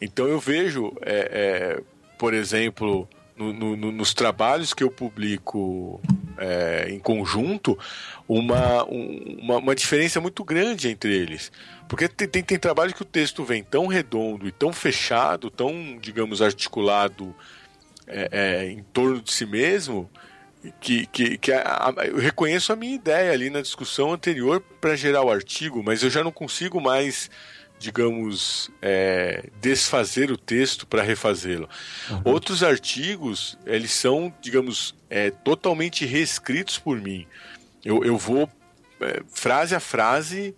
Então 0.01 0.29
eu 0.29 0.39
vejo, 0.39 0.97
é, 1.03 1.81
é, 1.81 1.83
por 2.17 2.33
exemplo, 2.33 3.09
no- 3.39 3.53
no- 3.53 3.77
no- 3.77 3.93
nos 3.93 4.13
trabalhos 4.13 4.75
que 4.75 4.83
eu 4.83 4.91
publico 4.91 6.01
é, 6.41 6.87
em 6.91 6.99
conjunto, 7.01 7.77
uma, 8.29 8.85
um- 8.85 9.39
uma, 9.41 9.57
uma 9.57 9.75
diferença 9.75 10.21
muito 10.21 10.45
grande 10.45 10.89
entre 10.89 11.13
eles. 11.13 11.51
Porque 11.89 12.07
tem, 12.09 12.29
tem, 12.29 12.43
tem 12.45 12.59
trabalho 12.59 12.95
que 12.95 13.03
o 13.03 13.05
texto 13.05 13.45
vem 13.45 13.63
tão 13.65 13.87
redondo 13.87 14.47
e 14.47 14.53
tão 14.53 14.73
fechado, 14.73 15.51
tão, 15.51 15.99
digamos, 16.01 16.41
articulado 16.41 17.35
é, 18.07 18.29
é, 18.31 18.71
em 18.71 18.83
torno 18.93 19.21
de 19.21 19.33
si 19.33 19.45
mesmo, 19.47 20.09
que, 20.81 21.07
que, 21.07 21.37
que 21.39 21.53
a- 21.53 21.93
a- 21.97 22.07
eu 22.07 22.17
reconheço 22.19 22.73
a 22.73 22.77
minha 22.77 22.95
ideia 22.95 23.33
ali 23.33 23.51
na 23.51 23.61
discussão 23.61 24.13
anterior 24.13 24.61
para 24.81 24.95
gerar 24.97 25.23
o 25.25 25.31
artigo, 25.31 25.83
mas 25.83 26.03
eu 26.03 26.11
já 26.11 26.23
não 26.23 26.31
consigo 26.33 26.81
mais, 26.81 27.31
digamos, 27.79 28.71
é, 28.83 29.49
desfazer 29.61 30.31
o 30.31 30.37
texto 30.37 30.87
para 30.87 31.03
refazê-lo. 31.03 31.69
Outros 32.25 32.63
artigos, 32.63 33.59
eles 33.65 33.93
são, 33.93 34.35
digamos, 34.41 34.95
é, 35.09 35.31
totalmente 35.31 36.05
reescritos 36.05 36.79
por 36.79 37.01
mim. 37.01 37.27
Eu, 37.85 38.05
eu 38.05 38.17
vou 38.17 38.51
é, 39.01 39.23
frase 39.31 39.75
a 39.75 39.81
frase 39.81 40.55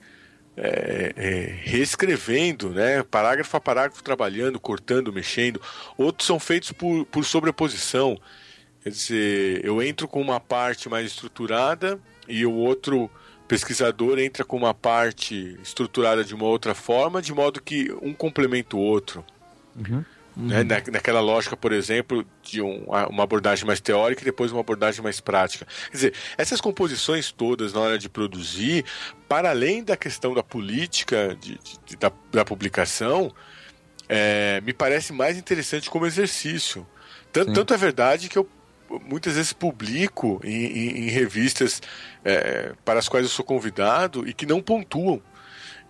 é, 0.56 1.12
é, 1.16 1.30
reescrevendo, 1.62 2.70
né, 2.70 3.02
parágrafo 3.02 3.56
a 3.56 3.60
parágrafo, 3.60 4.02
trabalhando, 4.02 4.59
cortando, 4.59 5.12
mexendo. 5.12 5.60
Outros 5.97 6.26
são 6.26 6.38
feitos 6.38 6.72
por, 6.72 7.06
por 7.06 7.24
sobreposição. 7.24 8.18
Quer 8.82 8.90
dizer, 8.90 9.64
eu 9.64 9.82
entro 9.82 10.09
com 10.09 10.20
uma 10.20 10.40
parte 10.40 10.88
mais 10.88 11.06
estruturada 11.06 12.01
e 12.26 12.47
o 12.47 12.52
outro 12.52 13.10
pesquisador 13.51 14.18
entra 14.18 14.44
com 14.44 14.56
uma 14.56 14.72
parte 14.72 15.59
estruturada 15.62 16.22
de 16.24 16.35
uma 16.35 16.44
outra 16.44 16.74
forma, 16.74 17.20
de 17.20 17.35
modo 17.35 17.60
que 17.60 17.93
um 18.01 18.14
complementa 18.14 18.77
o 18.77 18.78
outro. 18.78 19.24
Né? 20.36 20.62
Na, 20.62 20.77
naquela 20.93 21.20
lógica, 21.20 21.56
por 21.56 21.72
exemplo, 21.72 22.24
de 22.43 22.62
um- 22.62 22.85
uma 22.85 23.24
abordagem 23.24 23.66
mais 23.66 23.81
teórica 23.81 24.22
e 24.22 24.24
depois 24.24 24.52
uma 24.52 24.60
abordagem 24.60 25.02
mais 25.02 25.20
prática. 25.20 25.66
Quer 25.90 25.97
dizer, 25.97 26.14
essas 26.39 26.60
composições 26.60 27.32
todas 27.32 27.72
na 27.72 27.81
hora 27.81 27.98
de 27.98 28.09
produzir, 28.09 28.85
para 29.28 29.51
além 29.51 29.82
da 29.82 29.97
questão 29.97 30.32
da 30.32 30.43
política 30.43 31.36
de- 31.40 31.59
de- 31.85 31.97
da, 31.97 32.12
da 32.32 32.44
publicação, 32.44 33.35
é, 34.09 34.60
me 34.64 34.72
parece 34.72 35.12
mais 35.12 35.36
interessante 35.36 35.90
como 35.90 36.06
exercício. 36.06 36.86
Tanto, 37.32 37.52
tanto 37.52 37.74
é 37.74 37.77
verdade 37.77 38.28
que 38.28 38.39
eu 38.39 38.48
muitas 39.06 39.34
vezes 39.34 39.52
publico 39.52 40.40
em, 40.44 40.50
em- 40.66 40.98
em 41.04 41.08
revistas 41.08 41.80
é, 42.24 42.72
para 42.84 42.98
as 42.98 43.08
quais 43.08 43.24
eu 43.24 43.30
sou 43.30 43.44
convidado 43.44 44.28
e 44.28 44.32
que 44.32 44.46
não 44.46 44.60
pontuam. 44.60 45.22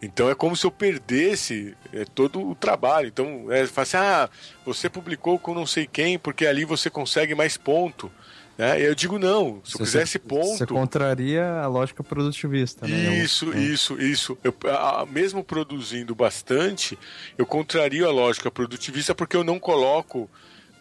Então 0.02 0.30
é 0.30 0.34
como 0.34 0.56
se 0.56 0.64
eu 0.66 0.70
perdesse 0.70 1.76
é, 1.92 2.04
todo 2.04 2.40
o 2.48 2.54
trabalho. 2.54 3.08
Então, 3.08 3.46
é, 3.52 3.66
fala 3.66 3.82
assim, 3.82 3.96
ah, 3.98 4.30
você 4.64 4.88
publicou 4.88 5.38
com 5.38 5.52
não 5.54 5.66
sei 5.66 5.86
quem, 5.86 6.18
porque 6.18 6.46
ali 6.46 6.64
você 6.64 6.88
consegue 6.88 7.34
mais 7.34 7.56
ponto. 7.58 8.10
Né? 8.56 8.80
Eu 8.80 8.94
digo, 8.94 9.18
não, 9.18 9.60
se 9.64 9.74
eu 9.74 9.78
Você- 9.78 9.84
quisesse 9.84 10.12
Você 10.12 10.18
ponto. 10.18 10.74
contraria 10.74 11.44
a 11.60 11.66
lógica 11.66 12.02
produtivista, 12.02 12.86
né? 12.86 13.16
Isso, 13.22 13.52
É. 13.52 13.58
isso, 13.58 14.00
isso. 14.00 14.38
Eu, 14.44 14.54
a- 14.70 15.06
mesmo 15.06 15.42
produzindo 15.44 16.14
bastante, 16.14 16.98
eu 17.38 17.44
contrario 17.46 18.06
a 18.06 18.12
lógica 18.12 18.50
produtivista 18.50 19.14
porque 19.14 19.36
eu 19.36 19.44
não 19.44 19.58
coloco 19.58 20.30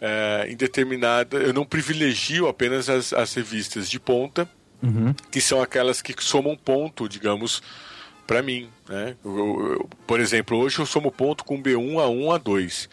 é, 0.02 0.48
em 0.50 0.56
determinada. 0.56 1.38
Eu 1.38 1.54
não 1.54 1.66
privilegio 1.66 2.48
apenas 2.48 2.90
as, 2.90 3.14
as 3.14 3.34
revistas 3.34 3.90
de 3.90 4.00
ponta, 4.00 4.50
Uhum. 4.82 5.14
que 5.30 5.42
são 5.42 5.62
aquelas 5.62 6.02
que 6.02 6.14
somam 6.24 6.56
ponto, 6.56 7.10
digamos, 7.10 7.62
para 8.26 8.42
mim. 8.42 8.70
Né? 8.88 9.16
Eu- 9.26 9.38
eu- 9.74 9.90
por 10.08 10.20
exemplo, 10.22 10.58
hoje 10.58 10.80
eu 10.80 10.86
somo 10.86 11.12
ponto 11.12 11.44
com 11.44 11.62
B1, 11.62 12.00
A1, 12.00 12.30
A2. 12.40 12.88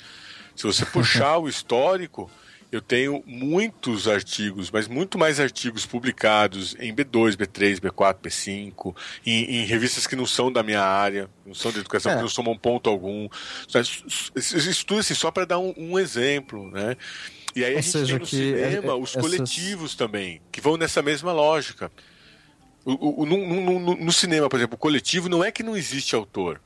Se 0.56 0.64
você 0.64 0.84
puxar 0.84 1.38
o 1.38 1.48
histórico, 1.48 2.28
eu 2.72 2.80
tenho 2.80 3.22
muitos 3.26 4.08
artigos, 4.08 4.70
mas 4.70 4.88
muito 4.88 5.16
mais 5.18 5.38
artigos 5.40 5.86
publicados 5.86 6.74
em 6.78 6.94
B2, 6.94 7.36
B3, 7.36 7.78
B4, 7.80 8.16
B5, 8.20 8.94
em, 9.24 9.44
em 9.60 9.64
revistas 9.64 10.06
que 10.06 10.16
não 10.16 10.26
são 10.26 10.50
da 10.52 10.62
minha 10.62 10.82
área, 10.82 11.30
não 11.46 11.54
são 11.54 11.70
de 11.72 11.78
educação, 11.78 12.12
É. 12.12 12.16
que 12.16 12.22
não 12.22 12.28
somam 12.28 12.56
ponto 12.56 12.90
algum. 12.90 13.28
Isso 13.68 14.32
isso 14.36 14.84
tudo 14.86 15.00
assim, 15.00 15.14
só 15.14 15.30
para 15.30 15.44
dar 15.46 15.58
um, 15.58 15.72
um 15.76 15.98
exemplo, 15.98 16.70
né? 16.70 16.96
E 17.54 17.64
aí 17.64 17.72
a 17.72 17.76
Ou 17.76 17.82
gente 17.82 17.92
seja, 17.92 18.06
tem 18.14 18.18
no 18.18 18.26
cinema 18.26 18.58
é, 18.58 18.96
é, 18.96 19.00
os 19.00 19.10
essas- 19.10 19.22
coletivos 19.22 19.94
também, 19.94 20.42
que 20.52 20.60
vão 20.60 20.76
nessa 20.76 21.00
mesma 21.00 21.32
lógica. 21.32 21.90
O, 22.84 23.22
o- 23.22 23.26
no, 23.26 23.36
no- 23.46 23.78
no- 23.80 23.96
no 23.96 24.12
cinema, 24.12 24.48
por 24.48 24.56
exemplo, 24.58 24.74
o 24.74 24.78
coletivo 24.78 25.28
não 25.28 25.42
é 25.42 25.50
que 25.50 25.62
não 25.62 25.76
existe 25.76 26.14
autor. 26.14 26.60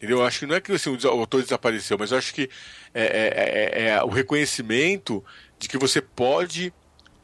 Entendeu? 0.00 0.18
Eu 0.20 0.24
acho 0.24 0.38
que 0.38 0.46
não 0.46 0.54
é 0.54 0.60
que 0.62 0.72
assim, 0.72 0.88
o 0.90 1.08
autor 1.08 1.42
desapareceu, 1.42 1.98
mas 1.98 2.10
eu 2.10 2.16
acho 2.16 2.32
que 2.32 2.48
é, 2.94 3.02
é- 3.04 3.82
é- 3.84 3.88
é 3.90 4.02
o 4.02 4.08
reconhecimento 4.08 5.22
de 5.58 5.68
que 5.68 5.76
você 5.76 6.00
pode 6.00 6.72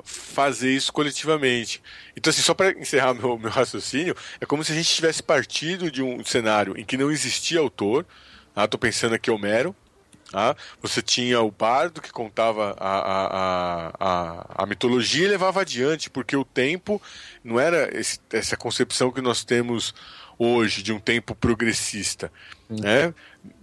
fazer 0.05 0.71
isso 0.71 0.93
coletivamente. 0.93 1.83
Então, 2.15 2.31
assim, 2.31 2.43
só 2.43 2.53
para 2.55 2.71
encerrar 2.79 3.15
meu, 3.15 3.39
meu 3.39 3.51
raciocínio, 3.51 4.15
é 4.41 4.45
como 4.47 4.63
se 4.63 4.73
a 4.73 4.75
gente 4.75 4.89
tivesse 4.95 5.23
partido 5.23 5.91
de 5.91 6.03
um 6.03 6.23
cenário 6.25 6.79
em 6.79 6.85
que 6.85 6.97
não 6.99 7.11
existia 7.11 7.59
autor. 7.61 8.07
Estou 8.57 8.79
pensando 8.79 9.15
aqui 9.15 9.31
Homero. 9.31 9.75
Tá? 10.31 10.57
Você 10.83 11.01
tinha 11.01 11.41
o 11.41 11.51
bardo 11.53 12.03
que 12.03 12.11
contava 12.11 12.75
a, 12.79 12.99
a, 12.99 13.27
a, 13.27 13.93
a, 14.01 14.63
a 14.65 14.67
mitologia 14.67 15.25
e 15.25 15.29
levava 15.31 15.61
adiante, 15.61 16.11
porque 16.11 16.37
o 16.37 16.45
tempo 16.45 17.01
não 17.45 17.61
era 17.61 17.97
esse- 17.97 18.19
essa 18.33 18.57
concepção 18.57 19.13
que 19.13 19.21
nós 19.21 19.45
temos 19.45 19.95
hoje 20.39 20.83
de 20.83 20.93
um 20.93 20.99
tempo 20.99 21.35
progressista. 21.35 22.31
Né? 22.69 23.15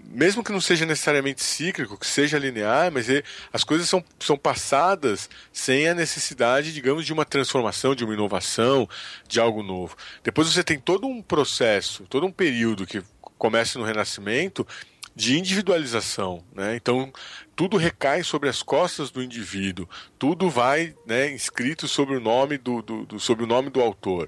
Mesmo 0.05 0.43
que 0.43 0.51
não 0.51 0.61
seja 0.61 0.85
necessariamente 0.85 1.43
cíclico, 1.43 1.97
que 1.97 2.05
seja 2.05 2.37
linear, 2.37 2.91
mas 2.91 3.09
é- 3.09 3.23
as 3.51 3.63
coisas 3.63 3.89
são, 3.89 4.03
são 4.19 4.37
passadas 4.37 5.29
sem 5.51 5.87
a 5.87 5.93
necessidade, 5.95 6.73
digamos, 6.73 7.05
de 7.05 7.11
uma 7.13 7.25
transformação, 7.25 7.95
de 7.95 8.03
uma 8.03 8.13
inovação, 8.13 8.87
de 9.27 9.39
algo 9.39 9.63
novo. 9.63 9.95
Depois 10.23 10.47
você 10.47 10.63
tem 10.63 10.77
todo 10.79 11.07
um 11.07 11.21
processo, 11.21 12.05
todo 12.09 12.25
um 12.25 12.31
período 12.31 12.85
que 12.85 13.01
começa 13.37 13.77
no 13.79 13.85
Renascimento 13.85 14.65
de 15.15 15.37
individualização, 15.37 16.43
né? 16.55 16.75
Então 16.75 17.11
tudo 17.55 17.77
recai 17.77 18.23
sobre 18.23 18.49
as 18.49 18.63
costas 18.63 19.11
do 19.11 19.21
indivíduo, 19.21 19.87
tudo 20.17 20.49
vai, 20.49 20.95
né, 21.05 21.31
inscrito 21.31 21.87
sobre 21.87 22.15
o 22.15 22.19
nome 22.19 22.57
do, 22.57 22.81
do- 22.81 23.05
do- 23.05 23.19
sobre 23.19 23.43
o 23.43 23.47
nome 23.47 23.69
do 23.69 23.79
autor, 23.79 24.27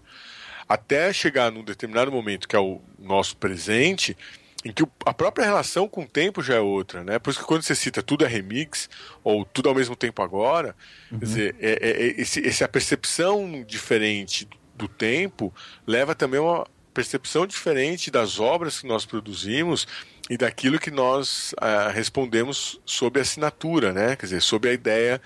até 0.67 1.11
chegar 1.13 1.51
num 1.51 1.63
determinado 1.63 2.11
momento 2.11 2.47
que 2.47 2.55
é 2.55 2.59
o 2.59 2.81
nosso 2.99 3.37
presente, 3.37 4.17
em 4.63 4.71
que 4.71 4.83
a 5.05 5.13
própria 5.13 5.45
relação 5.45 5.87
com 5.87 6.01
o 6.03 6.07
tempo 6.07 6.41
já 6.41 6.55
é 6.55 6.59
outra, 6.59 7.03
né? 7.03 7.19
Por 7.19 7.29
isso 7.29 7.39
que 7.39 7.45
quando 7.45 7.61
você 7.61 7.75
cita 7.75 8.01
tudo 8.01 8.25
é 8.25 8.27
remix, 8.27 8.89
ou 9.23 9.45
tudo 9.45 9.69
ao 9.69 9.75
mesmo 9.75 9.95
tempo 9.95 10.23
agora, 10.23 10.75
quer 11.09 11.25
dizer, 11.25 11.55
é, 11.59 11.71
é- 11.71 12.07
é 12.07 12.21
esse, 12.21 12.45
essa 12.47 12.67
percepção 12.67 13.63
diferente 13.67 14.47
do 14.73 14.87
tempo 14.87 15.53
leva 15.85 16.15
também 16.15 16.39
a 16.39 16.43
uma 16.43 16.67
percepção 16.93 17.45
diferente 17.45 18.09
das 18.09 18.39
obras 18.39 18.79
que 18.79 18.87
nós 18.87 19.05
produzimos 19.05 19.85
e 20.29 20.37
daquilo 20.37 20.79
que 20.79 20.89
nós 20.89 21.53
ah, 21.61 21.89
respondemos 21.93 22.79
sob 22.85 23.19
assinatura, 23.19 23.93
né? 23.93 24.15
Quer 24.15 24.25
dizer, 24.25 24.41
sob 24.41 24.67
a 24.67 24.73
ideia 24.73 25.21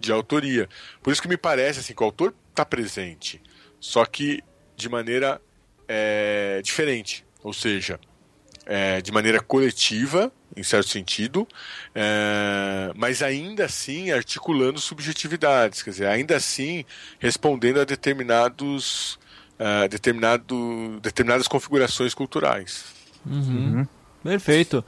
de 0.00 0.10
autoria. 0.12 0.66
Por 1.02 1.12
isso 1.12 1.20
que 1.20 1.28
me 1.28 1.36
parece 1.36 1.80
assim 1.80 1.92
que 1.94 2.02
o 2.02 2.06
autor 2.06 2.32
está 2.50 2.64
presente, 2.64 3.42
só 3.78 4.04
que 4.06 4.42
de 4.78 4.88
maneira 4.88 5.40
é, 5.88 6.62
diferente, 6.62 7.26
ou 7.42 7.52
seja, 7.52 7.98
é, 8.64 9.00
de 9.02 9.10
maneira 9.10 9.40
coletiva, 9.40 10.32
em 10.56 10.62
certo 10.62 10.88
sentido, 10.88 11.46
é, 11.94 12.92
mas 12.94 13.22
ainda 13.22 13.64
assim 13.64 14.12
articulando 14.12 14.78
subjetividades, 14.80 15.82
quer 15.82 15.90
dizer, 15.90 16.06
ainda 16.06 16.36
assim 16.36 16.84
respondendo 17.18 17.80
a 17.80 17.84
determinados, 17.84 19.18
é, 19.58 19.88
determinado, 19.88 21.00
determinadas 21.02 21.48
configurações 21.48 22.14
culturais. 22.14 22.84
Perfeito. 24.22 24.84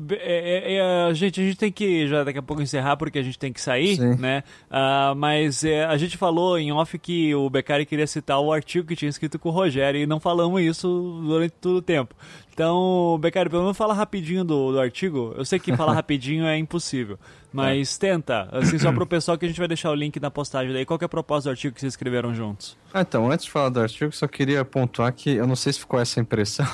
Be- 0.00 0.16
é- 0.16 0.74
é- 0.74 1.10
é, 1.10 1.14
gente, 1.14 1.40
a 1.40 1.44
gente 1.44 1.56
tem 1.56 1.72
que 1.72 2.06
já 2.06 2.22
daqui 2.24 2.38
a 2.38 2.42
pouco 2.42 2.62
encerrar 2.62 2.96
porque 2.96 3.18
a 3.18 3.22
gente 3.22 3.38
tem 3.38 3.52
que 3.52 3.60
sair, 3.60 3.96
Sim. 3.96 4.16
né? 4.16 4.42
Ah, 4.70 5.14
mas 5.16 5.64
é, 5.64 5.84
a 5.84 5.96
gente 5.96 6.16
falou 6.16 6.58
em 6.58 6.70
off 6.72 6.98
que 6.98 7.34
o 7.34 7.48
Beccari 7.48 7.86
queria 7.86 8.06
citar 8.06 8.38
o 8.40 8.52
artigo 8.52 8.86
que 8.86 8.96
tinha 8.96 9.08
escrito 9.08 9.38
com 9.38 9.48
o 9.48 9.52
Rogério 9.52 10.00
e 10.00 10.06
não 10.06 10.20
falamos 10.20 10.60
isso 10.60 11.20
durante 11.26 11.52
todo 11.60 11.76
o 11.76 11.82
tempo. 11.82 12.14
Então, 12.52 13.16
Beccari, 13.20 13.48
pelo 13.48 13.62
menos 13.62 13.76
fala 13.76 13.94
rapidinho 13.94 14.44
do, 14.44 14.72
do 14.72 14.80
artigo. 14.80 15.32
Eu 15.36 15.44
sei 15.44 15.58
que 15.60 15.76
falar 15.76 15.92
rapidinho 15.94 16.44
é 16.44 16.58
impossível, 16.58 17.18
mas 17.52 17.96
tenta, 17.96 18.48
assim, 18.52 18.78
só 18.78 18.92
pro 18.92 19.06
pessoal 19.08 19.38
que 19.38 19.44
a 19.44 19.48
gente 19.48 19.58
vai 19.58 19.68
deixar 19.68 19.90
o 19.90 19.94
link 19.94 20.20
na 20.20 20.30
postagem 20.30 20.72
daí. 20.72 20.84
Qual 20.84 20.98
que 20.98 21.04
é 21.04 21.06
a 21.06 21.08
proposta 21.08 21.48
do 21.48 21.52
artigo 21.52 21.74
que 21.74 21.80
vocês 21.80 21.92
escreveram 21.92 22.34
juntos? 22.34 22.76
Ah, 22.92 23.00
então, 23.00 23.30
antes 23.30 23.46
de 23.46 23.50
falar 23.50 23.70
do 23.70 23.80
artigo, 23.80 24.12
só 24.12 24.26
queria 24.26 24.64
pontuar 24.64 25.12
que 25.12 25.30
eu 25.30 25.46
não 25.46 25.56
sei 25.56 25.72
se 25.72 25.80
ficou 25.80 25.98
essa 25.98 26.20
impressão, 26.20 26.66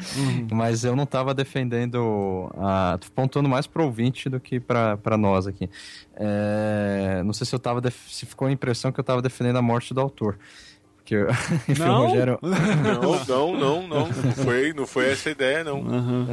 mas 0.50 0.84
eu 0.84 0.96
não 0.96 1.04
estava 1.04 1.34
defendendo, 1.34 2.50
a, 2.56 2.98
tô 3.00 3.08
pontuando 3.14 3.48
mais 3.48 3.66
para 3.66 3.82
o 3.82 3.86
ouvinte 3.86 4.28
do 4.28 4.40
que 4.40 4.58
para 4.60 5.16
nós 5.18 5.46
aqui. 5.46 5.68
É, 6.16 7.22
não 7.24 7.32
sei 7.32 7.46
se 7.46 7.54
eu 7.54 7.58
tava 7.58 7.82
se 7.90 8.26
ficou 8.26 8.48
a 8.48 8.52
impressão 8.52 8.92
que 8.92 9.00
eu 9.00 9.02
estava 9.02 9.20
defendendo 9.20 9.56
a 9.56 9.62
morte 9.62 9.92
do 9.92 10.00
autor. 10.00 10.38
Porque, 11.04 11.16
eu- 11.16 11.28
enfim, 11.68 11.82
o 11.82 11.86
Não? 11.86 11.98
Rogério, 12.06 12.38
Não, 12.42 13.24
não, 13.26 13.56
não, 13.58 13.88
não, 13.88 14.08
não 14.08 14.32
foi, 14.32 14.72
não 14.72 14.86
foi 14.86 15.12
essa 15.12 15.28
ideia, 15.28 15.62
não. 15.62 15.84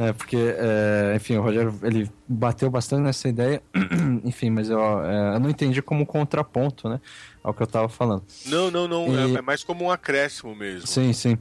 É, 0.02 0.14
porque, 0.14 0.36
é, 0.38 1.12
enfim, 1.14 1.36
o 1.36 1.42
Rogério, 1.42 1.78
ele 1.82 2.10
bateu 2.26 2.70
bastante 2.70 3.02
nessa 3.02 3.28
ideia, 3.28 3.62
enfim, 4.24 4.48
mas 4.48 4.70
eu, 4.70 4.80
é, 5.04 5.34
eu 5.34 5.40
não 5.40 5.50
entendi 5.50 5.82
como 5.82 6.02
um 6.02 6.06
contraponto, 6.06 6.88
né, 6.88 7.02
ao 7.44 7.52
que 7.52 7.62
eu 7.62 7.66
tava 7.66 7.90
falando. 7.90 8.22
Não, 8.46 8.70
não, 8.70 8.88
não, 8.88 9.08
E- 9.08 9.34
é, 9.34 9.38
é 9.38 9.42
mais 9.42 9.62
como 9.62 9.84
um 9.84 9.90
acréscimo 9.90 10.56
mesmo. 10.56 10.86
Sim, 10.86 11.12
sim. 11.12 11.36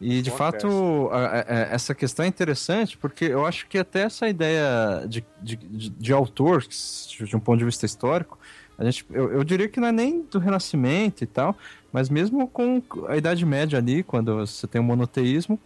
E, 0.00 0.22
de 0.22 0.30
Bom 0.30 0.36
fato, 0.36 1.08
a- 1.10 1.16
a- 1.26 1.40
a- 1.40 1.60
essa 1.72 1.92
questão 1.92 2.24
é 2.24 2.28
interessante, 2.28 2.96
porque 2.96 3.24
eu 3.24 3.44
acho 3.44 3.66
que 3.66 3.78
até 3.78 4.02
essa 4.02 4.28
ideia 4.28 5.04
de, 5.08 5.24
de, 5.42 5.56
de, 5.56 5.90
de 5.90 6.12
autor, 6.12 6.62
de 6.62 7.34
um 7.34 7.40
ponto 7.40 7.58
de 7.58 7.64
vista 7.64 7.84
histórico, 7.84 8.38
a 8.78 8.84
gente, 8.84 9.06
eu, 9.10 9.32
eu 9.32 9.42
diria 9.42 9.68
que 9.68 9.80
não 9.80 9.88
é 9.88 9.92
nem 9.92 10.22
do 10.30 10.38
Renascimento 10.38 11.24
e 11.24 11.26
tal, 11.26 11.56
mas 11.96 12.10
mesmo 12.10 12.46
com 12.46 12.82
a 13.08 13.16
Idade 13.16 13.46
Média 13.46 13.78
ali, 13.78 14.02
quando 14.02 14.36
você 14.36 14.66
tem 14.66 14.78
o 14.78 14.84
monoteísmo 14.84 15.58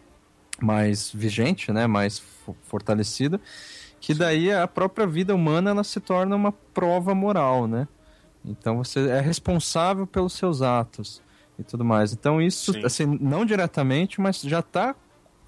mais 0.63 1.11
vigente, 1.13 1.73
né, 1.73 1.89
mais 1.89 2.21
fo- 2.21 2.55
fortalecida, 2.69 3.41
que 4.01 4.15
daí 4.15 4.53
a 4.53 4.69
própria 4.69 5.09
vida 5.09 5.35
humana 5.35 5.71
ela 5.71 5.83
se 5.83 5.99
torna 5.99 6.37
uma 6.37 6.53
prova 6.73 7.17
moral, 7.17 7.67
né? 7.67 7.89
Então 8.45 8.77
você 8.77 9.09
é 9.09 9.21
responsável 9.21 10.07
pelos 10.07 10.35
seus 10.35 10.63
atos 10.63 11.21
e 11.59 11.65
tudo 11.65 11.85
mais. 11.85 12.13
Então 12.13 12.41
isso, 12.41 12.73
Sim. 12.75 12.85
assim, 12.85 13.19
não 13.21 13.45
diretamente, 13.45 14.21
mas 14.21 14.41
já 14.41 14.61
está 14.61 14.95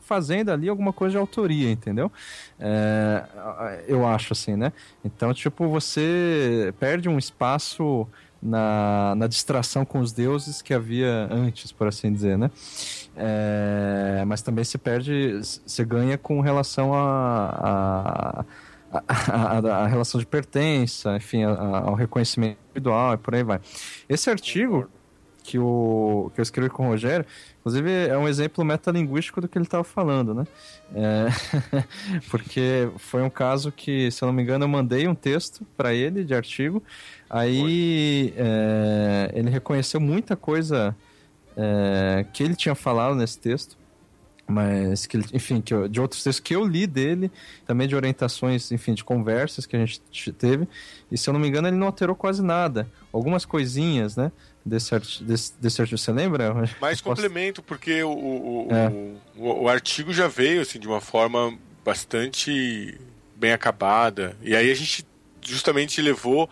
fazendo 0.00 0.50
ali 0.50 0.68
alguma 0.68 0.92
coisa 0.92 1.12
de 1.12 1.18
autoria, 1.18 1.70
entendeu? 1.70 2.10
É, 2.58 3.84
eu 3.86 4.04
acho 4.04 4.32
assim, 4.32 4.56
né? 4.56 4.72
Então, 5.04 5.32
tipo, 5.32 5.68
você 5.68 6.74
perde 6.80 7.08
um 7.08 7.18
espaço 7.18 8.08
na, 8.42 9.14
na 9.16 9.26
distração 9.26 9.84
com 9.84 10.00
os 10.00 10.12
deuses 10.12 10.60
que 10.60 10.74
havia 10.74 11.28
antes, 11.30 11.70
por 11.72 11.86
assim 11.86 12.12
dizer, 12.12 12.36
né? 12.36 12.50
É, 13.16 14.24
mas 14.26 14.42
também 14.42 14.64
se 14.64 14.78
perde, 14.78 15.38
você 15.66 15.84
ganha 15.84 16.16
com 16.18 16.40
relação 16.40 16.94
a, 16.94 18.44
a, 18.90 18.98
a, 18.98 19.58
a- 19.58 19.84
a 19.84 19.86
relação 19.86 20.18
de 20.20 20.26
pertença, 20.26 21.16
enfim, 21.16 21.44
a- 21.44 21.50
ao 21.84 21.94
reconhecimento 21.94 22.58
individual 22.70 23.14
e 23.14 23.18
por 23.18 23.34
aí 23.34 23.42
vai. 23.42 23.60
Esse 24.08 24.30
artigo 24.30 24.88
que, 25.44 25.58
o, 25.58 26.30
que 26.34 26.40
eu 26.40 26.42
escrevi 26.42 26.70
com 26.70 26.86
o 26.86 26.88
Rogério, 26.90 27.26
inclusive 27.60 27.90
é 28.06 28.16
um 28.16 28.28
exemplo 28.28 28.64
metalinguístico 28.64 29.40
do 29.40 29.48
que 29.48 29.58
ele 29.58 29.64
estava 29.64 29.82
falando, 29.82 30.32
né? 30.34 30.44
É, 30.94 31.26
porque 32.30 32.88
foi 32.98 33.22
um 33.22 33.30
caso 33.30 33.72
que, 33.72 34.10
se 34.10 34.22
eu 34.22 34.26
não 34.26 34.32
me 34.32 34.42
engano, 34.42 34.64
eu 34.64 34.68
mandei 34.68 35.08
um 35.08 35.14
texto 35.14 35.66
para 35.76 35.92
ele 35.92 36.22
de 36.24 36.34
artigo, 36.34 36.82
aí 37.32 38.32
é, 38.36 39.30
ele 39.34 39.48
reconheceu 39.50 39.98
muita 40.00 40.36
coisa 40.36 40.94
é, 41.56 42.24
que 42.32 42.42
ele 42.42 42.54
tinha 42.54 42.74
falado 42.74 43.14
nesse 43.14 43.38
texto, 43.38 43.76
mas 44.46 45.06
que 45.06 45.16
ele- 45.16 45.26
enfim, 45.32 45.60
que 45.60 45.72
eu- 45.72 45.88
de 45.88 46.00
outros 46.00 46.22
textos 46.22 46.40
que 46.40 46.54
eu 46.54 46.64
li 46.64 46.86
dele, 46.86 47.30
também 47.66 47.88
de 47.88 47.94
orientações, 47.96 48.70
enfim, 48.70 48.92
de 48.94 49.02
conversas 49.04 49.64
que 49.66 49.74
a 49.76 49.78
gente 49.78 50.02
teve, 50.32 50.68
e 51.10 51.16
se 51.16 51.28
eu 51.28 51.32
não 51.32 51.40
me 51.40 51.48
engano 51.48 51.68
ele 51.68 51.76
não 51.76 51.86
alterou 51.86 52.14
quase 52.14 52.42
nada, 52.42 52.86
algumas 53.12 53.44
coisinhas, 53.44 54.16
né, 54.16 54.30
desse, 54.64 54.94
arti 54.94 55.24
desse, 55.24 55.52
desse 55.60 55.80
artigo, 55.80 55.98
você 55.98 56.12
lembra? 56.12 56.52
Mais 56.80 57.00
Posso- 57.00 57.04
complemento, 57.22 57.62
porque 57.62 58.02
o, 58.02 58.10
o, 58.10 58.68
o- 58.68 58.74
É. 58.74 58.88
o, 59.36 59.62
o 59.64 59.68
artigo 59.68 60.12
já 60.12 60.28
veio 60.28 60.60
assim, 60.62 60.78
de 60.78 60.86
uma 60.88 61.00
forma 61.00 61.56
bastante 61.84 62.98
bem 63.36 63.52
acabada. 63.52 64.36
E 64.42 64.54
aí 64.56 64.70
a 64.70 64.74
gente 64.74 65.04
justamente 65.42 66.00
levou. 66.00 66.48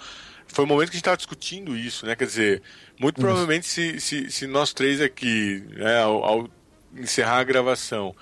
Foi 0.53 0.65
o 0.65 0.69
momento 0.69 0.89
que 0.89 0.95
a 0.95 0.97
gente 0.97 1.03
estava 1.03 1.17
discutindo 1.17 1.77
isso, 1.77 2.07
né? 2.07 2.17
Quer 2.17 2.27
dizer, 2.27 2.63
muito 2.99 3.21
provavelmente 3.21 3.67
se, 3.67 4.01
se, 4.01 4.31
se 4.31 4.47
nós 4.47 4.73
três 4.73 5.01
aqui, 5.01 5.65
né, 5.77 6.03
ao, 6.03 6.25
ao 6.25 6.51
encerrar 6.97 7.39
a 7.39 7.45
gravação, 7.45 8.15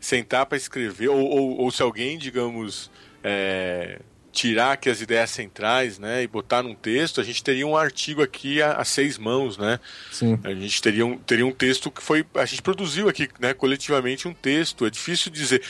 sentar 0.00 0.46
para 0.46 0.56
escrever, 0.56 1.08
ou, 1.08 1.20
ou, 1.20 1.60
ou 1.60 1.70
se 1.70 1.82
alguém, 1.82 2.18
digamos, 2.18 2.90
é, 3.24 4.00
tirar 4.32 4.72
aqui 4.72 4.88
as 4.88 5.00
ideias 5.00 5.30
centrais, 5.30 5.98
né, 5.98 6.22
e 6.22 6.26
botar 6.26 6.62
num 6.62 6.74
texto, 6.74 7.20
a 7.20 7.24
gente 7.24 7.42
teria 7.42 7.66
um 7.66 7.76
artigo 7.76 8.22
aqui 8.22 8.62
a, 8.62 8.72
a 8.72 8.84
seis 8.84 9.18
mãos, 9.18 9.58
né? 9.58 9.80
Sim, 10.12 10.38
A 10.44 10.54
gente 10.54 10.80
teria 10.80 11.04
um, 11.04 11.18
teria 11.18 11.46
um 11.46 11.52
texto 11.52 11.90
que 11.90 12.02
foi. 12.02 12.24
A 12.34 12.44
gente 12.44 12.62
produziu 12.62 13.08
aqui, 13.08 13.28
né, 13.38 13.52
coletivamente, 13.54 14.28
um 14.28 14.34
texto. 14.34 14.86
É 14.86 14.90
difícil 14.90 15.30
dizer. 15.30 15.62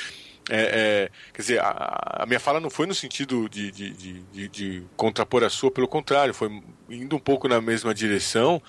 É, 0.51 1.05
é, 1.06 1.10
quer 1.32 1.43
dizer, 1.43 1.60
a, 1.60 2.22
a 2.22 2.27
minha 2.27 2.40
fala 2.40 2.60
não 2.60 2.70
foi 2.70 2.86
no 2.86 2.94
sentido 2.94 3.48
de, 3.48 3.70
de, 3.70 3.90
de, 4.32 4.48
de- 4.48 4.82
contrapor 4.97 5.44
a 5.44 5.51
sua, 5.51 5.70
pelo 5.70 5.89
contrário, 5.89 6.35
foi 6.35 6.62
indo 6.89 7.16
um 7.16 7.20
pouco 7.20 7.48
na 7.48 7.60
mesma 7.60 7.94
direção, 7.94 8.60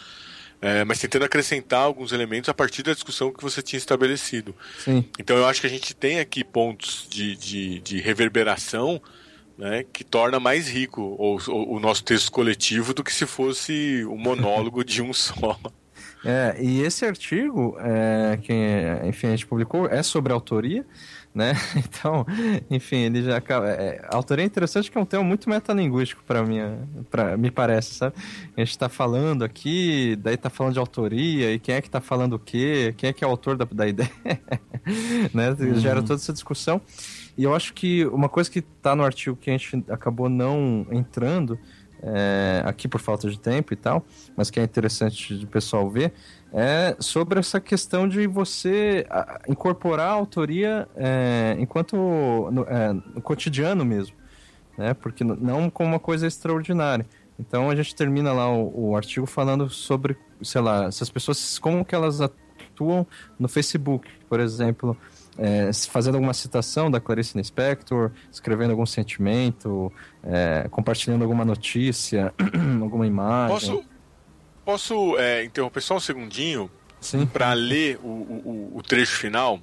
é, 0.61 0.83
mas 0.85 0.99
tentando 0.99 1.25
acrescentar 1.25 1.81
alguns 1.81 2.11
elementos 2.11 2.49
a 2.49 2.53
partir 2.53 2.83
da 2.83 2.93
discussão 2.93 3.33
que 3.33 3.41
você 3.43 3.61
tinha 3.61 3.77
estabelecido. 3.77 4.55
sim. 4.77 5.05
Então 5.19 5.35
eu 5.37 5.45
acho 5.47 5.61
que 5.61 5.67
a 5.67 5.69
gente 5.69 5.93
tem 5.95 6.19
aqui 6.19 6.43
pontos 6.43 7.07
de 7.09 7.99
reverberação 8.01 9.01
né, 9.57 9.83
que 9.93 10.03
torna 10.03 10.39
mais 10.39 10.67
rico 10.67 11.01
o, 11.01 11.37
o, 11.37 11.75
o 11.75 11.79
nosso 11.79 12.03
texto 12.03 12.31
coletivo 12.31 12.93
do 12.93 13.03
que 13.03 13.13
se 13.13 13.25
fosse 13.25 14.05
um 14.05 14.17
monólogo 14.17 14.83
de 14.83 15.01
um 15.01 15.13
só. 15.13 15.59
É, 16.23 16.55
e 16.59 16.81
esse 16.81 17.05
artigo, 17.05 17.75
é, 17.79 18.37
que 18.37 18.53
enfim, 19.07 19.27
a 19.27 19.31
gente 19.31 19.47
publicou, 19.47 19.87
é 19.87 20.03
sobre 20.03 20.31
autoria, 20.31 20.85
né? 21.33 21.53
Então, 21.75 22.25
enfim, 22.69 22.97
ele 22.97 23.21
já 23.23 23.37
acaba. 23.37 23.69
É, 23.69 24.05
a 24.09 24.15
autoria 24.15 24.43
é 24.43 24.45
interessante 24.45 24.89
que 24.89 24.97
é 24.97 25.01
um 25.01 25.05
tema 25.05 25.23
muito 25.23 25.49
metalinguístico 25.49 26.23
para 26.23 26.43
mim, 26.43 26.59
pra, 27.09 27.37
me 27.37 27.51
parece, 27.51 27.93
sabe? 27.95 28.15
A 28.55 28.63
gente 28.63 28.77
tá 28.77 28.89
falando 28.89 29.43
aqui, 29.43 30.15
daí 30.17 30.37
tá 30.37 30.49
falando 30.49 30.73
de 30.73 30.79
autoria, 30.79 31.53
e 31.53 31.59
quem 31.59 31.75
é 31.75 31.81
que 31.81 31.89
tá 31.89 32.01
falando 32.01 32.33
o 32.33 32.39
quê? 32.39 32.93
Quem 32.97 33.09
é 33.09 33.13
que 33.13 33.23
é 33.23 33.27
o 33.27 33.29
autor 33.29 33.55
da, 33.57 33.65
da 33.65 33.87
ideia? 33.87 34.09
né? 35.33 35.55
Gera 35.75 36.01
toda 36.01 36.15
essa 36.15 36.33
discussão. 36.33 36.81
E 37.37 37.43
eu 37.43 37.55
acho 37.55 37.73
que 37.73 38.05
uma 38.07 38.27
coisa 38.27 38.49
que 38.49 38.61
tá 38.61 38.95
no 38.95 39.03
artigo 39.03 39.35
que 39.35 39.49
a 39.49 39.53
gente 39.53 39.83
acabou 39.89 40.29
não 40.29 40.85
entrando, 40.91 41.57
é, 42.01 42.61
aqui 42.65 42.87
por 42.87 42.99
falta 42.99 43.29
de 43.29 43.39
tempo 43.39 43.73
e 43.73 43.75
tal, 43.75 44.05
mas 44.35 44.49
que 44.49 44.59
é 44.59 44.63
interessante 44.63 45.35
do 45.35 45.47
pessoal 45.47 45.89
ver, 45.89 46.13
é 46.53 46.95
sobre 46.99 47.39
essa 47.39 47.59
questão 47.59 48.07
de 48.07 48.27
você 48.27 49.05
incorporar 49.47 50.09
a 50.09 50.11
autoria 50.11 50.87
é, 50.95 51.55
enquanto 51.59 51.95
no, 52.51 52.63
é, 52.63 52.93
no 52.93 53.21
cotidiano 53.21 53.85
mesmo, 53.85 54.15
né? 54.77 54.93
Porque 54.93 55.23
não 55.23 55.69
como 55.69 55.89
uma 55.89 55.99
coisa 55.99 56.27
extraordinária. 56.27 57.05
Então 57.39 57.69
a 57.69 57.75
gente 57.75 57.95
termina 57.95 58.33
lá 58.33 58.51
o, 58.51 58.91
o 58.91 58.95
artigo 58.95 59.25
falando 59.25 59.69
sobre, 59.69 60.17
sei 60.43 60.61
lá, 60.61 60.85
essas 60.85 61.09
pessoas 61.09 61.57
como 61.57 61.85
que 61.85 61.95
elas 61.95 62.19
atuam 62.21 63.07
no 63.39 63.47
Facebook, 63.47 64.07
por 64.27 64.39
exemplo, 64.39 64.97
é, 65.37 65.71
fazendo 65.89 66.15
alguma 66.15 66.33
citação 66.33 66.91
da 66.91 66.99
Clarice 66.99 67.37
Lispector, 67.37 68.11
escrevendo 68.31 68.71
algum 68.71 68.85
sentimento, 68.85 69.91
é, 70.23 70.67
compartilhando 70.69 71.23
alguma 71.23 71.45
notícia, 71.45 72.33
alguma 72.81 73.07
imagem. 73.07 73.53
Posso, 73.53 73.85
posso 74.65 75.17
é, 75.17 75.43
interromper 75.43 75.81
só 75.81 75.95
um 75.95 75.99
segundinho 75.99 76.69
para 77.33 77.53
ler 77.53 77.99
o, 78.03 78.07
o, 78.07 78.71
o 78.77 78.83
trecho 78.83 79.17
final? 79.17 79.59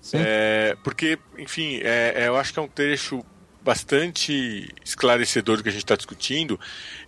Sim. 0.00 0.16
É, 0.20 0.76
porque, 0.82 1.18
enfim, 1.38 1.76
é, 1.82 2.14
é, 2.16 2.28
eu 2.28 2.36
acho 2.36 2.52
que 2.52 2.58
é 2.58 2.62
um 2.62 2.68
trecho 2.68 3.24
bastante 3.62 4.72
esclarecedor 4.84 5.58
do 5.58 5.62
que 5.62 5.68
a 5.68 5.72
gente 5.72 5.84
está 5.84 5.94
discutindo 5.94 6.58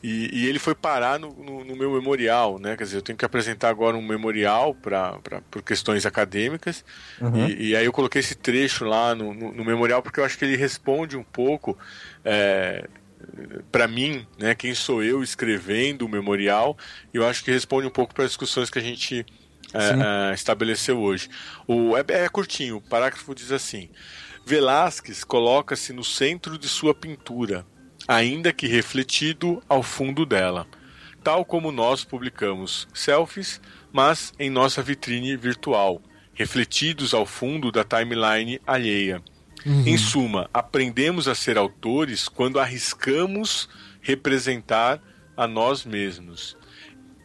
e, 0.03 0.29
e, 0.33 0.47
ele 0.47 0.59
foi 0.59 0.75
parar 0.75 1.19
no, 1.19 1.33
no, 1.33 1.65
no, 1.65 1.75
meu 1.75 1.93
memorial, 1.93 2.59
né? 2.59 2.77
Quer 2.77 2.85
dizer, 2.85 2.97
eu 2.99 3.03
tenho 3.03 3.17
que 3.17 3.25
apresentar 3.25 3.71
agora 3.71 3.97
um 3.97 4.03
memorial 4.03 4.75
para 4.75 5.19
por 5.51 5.63
questões 5.63 6.05
acadêmicas 6.05 6.85
Uhum. 7.21 7.47
e, 7.47 7.69
e 7.69 7.77
aí 7.77 7.85
eu 7.85 7.93
coloquei 7.93 8.21
esse 8.21 8.35
trecho 8.35 8.85
lá 8.85 9.15
no, 9.15 9.33
no, 9.33 9.65
memorial 9.65 10.03
porque 10.03 10.21
eu 10.21 10.25
acho 10.25 10.37
que 10.37 10.45
ele 10.45 10.57
responde 10.57 11.17
um 11.17 11.23
pouco 11.23 11.79
é, 12.25 12.87
para 13.71 13.87
mim, 13.87 14.27
né? 14.39 14.55
Quem 14.55 14.75
sou 14.75 15.03
eu 15.03 15.23
escrevendo 15.23 16.05
o 16.05 16.09
memorial? 16.09 16.77
E 17.13 17.17
eu 17.17 17.27
acho 17.27 17.45
que 17.45 17.51
responde 17.51 17.87
um 17.87 17.91
pouco 17.91 18.15
para 18.15 18.25
as 18.25 18.31
discussões 18.31 18.69
que 18.69 18.79
a 18.79 18.83
gente 18.83 19.25
é, 19.73 20.31
é, 20.31 20.35
estabeleceu 20.35 21.01
hoje. 21.01 21.29
O, 21.67 21.97
é, 21.97 22.05
é 22.09 22.29
curtinho, 22.29 22.77
o 22.77 22.81
parágrafo 22.81 23.35
diz 23.35 23.53
assim. 23.53 23.89
Velázquez 24.45 25.23
coloca-se 25.23 25.93
no 25.93 26.03
centro 26.03 26.59
de 26.59 26.69
sua 26.69 26.95
pintura, 26.95 27.65
ainda 28.09 28.53
que 28.53 28.67
refletido 28.67 29.63
ao 29.69 29.83
fundo 29.83 30.27
dela, 30.27 30.67
tal 31.23 31.45
como 31.45 31.71
nós 31.71 32.05
publicamos 32.05 32.89
selfies, 32.93 33.61
mas 33.93 34.33
em 34.39 34.51
nossa 34.51 34.83
vitrine 34.83 35.37
virtual, 35.37 36.03
refletidos 36.35 37.15
ao 37.15 37.25
fundo 37.25 37.71
da 37.71 37.85
timeline 37.85 38.61
alheia. 38.67 39.23
Em 39.65 39.97
suma, 39.97 40.51
aprendemos 40.53 41.29
a 41.29 41.37
ser 41.37 41.57
autores 41.57 42.27
quando 42.27 42.59
arriscamos 42.59 43.69
representar 44.01 45.01
a 45.37 45.47
nós 45.47 45.85
mesmos. 45.85 46.57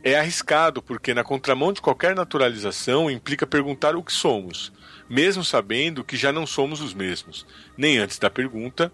É 0.03 0.19
arriscado 0.19 0.81
porque, 0.84 1.15
na 1.15 1.23
contramão 1.23 1.73
de 1.73 1.81
qualquer 1.81 2.15
naturalização, 2.15 3.10
implica 3.10 3.48
perguntar 3.48 3.95
o 3.95 4.03
que 4.03 4.14
somos, 4.14 4.72
mesmo 5.09 5.43
sabendo 5.43 6.03
que 6.03 6.17
já 6.17 6.31
não 6.31 6.45
somos 6.45 6.81
os 6.81 6.93
mesmos, 6.93 7.45
nem 7.77 7.97
antes 7.97 8.19
da 8.19 8.29
pergunta, 8.29 8.91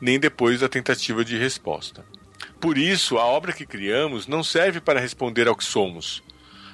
nem 0.00 0.18
depois 0.18 0.60
da 0.60 0.68
tentativa 0.68 1.24
de 1.24 1.38
resposta. 1.38 2.04
Por 2.60 2.76
isso, 2.76 3.18
a 3.18 3.24
obra 3.24 3.52
que 3.52 3.66
criamos 3.66 4.26
não 4.26 4.42
serve 4.42 4.80
para 4.80 5.00
responder 5.00 5.48
ao 5.48 5.56
que 5.56 5.64
somos, 5.64 6.22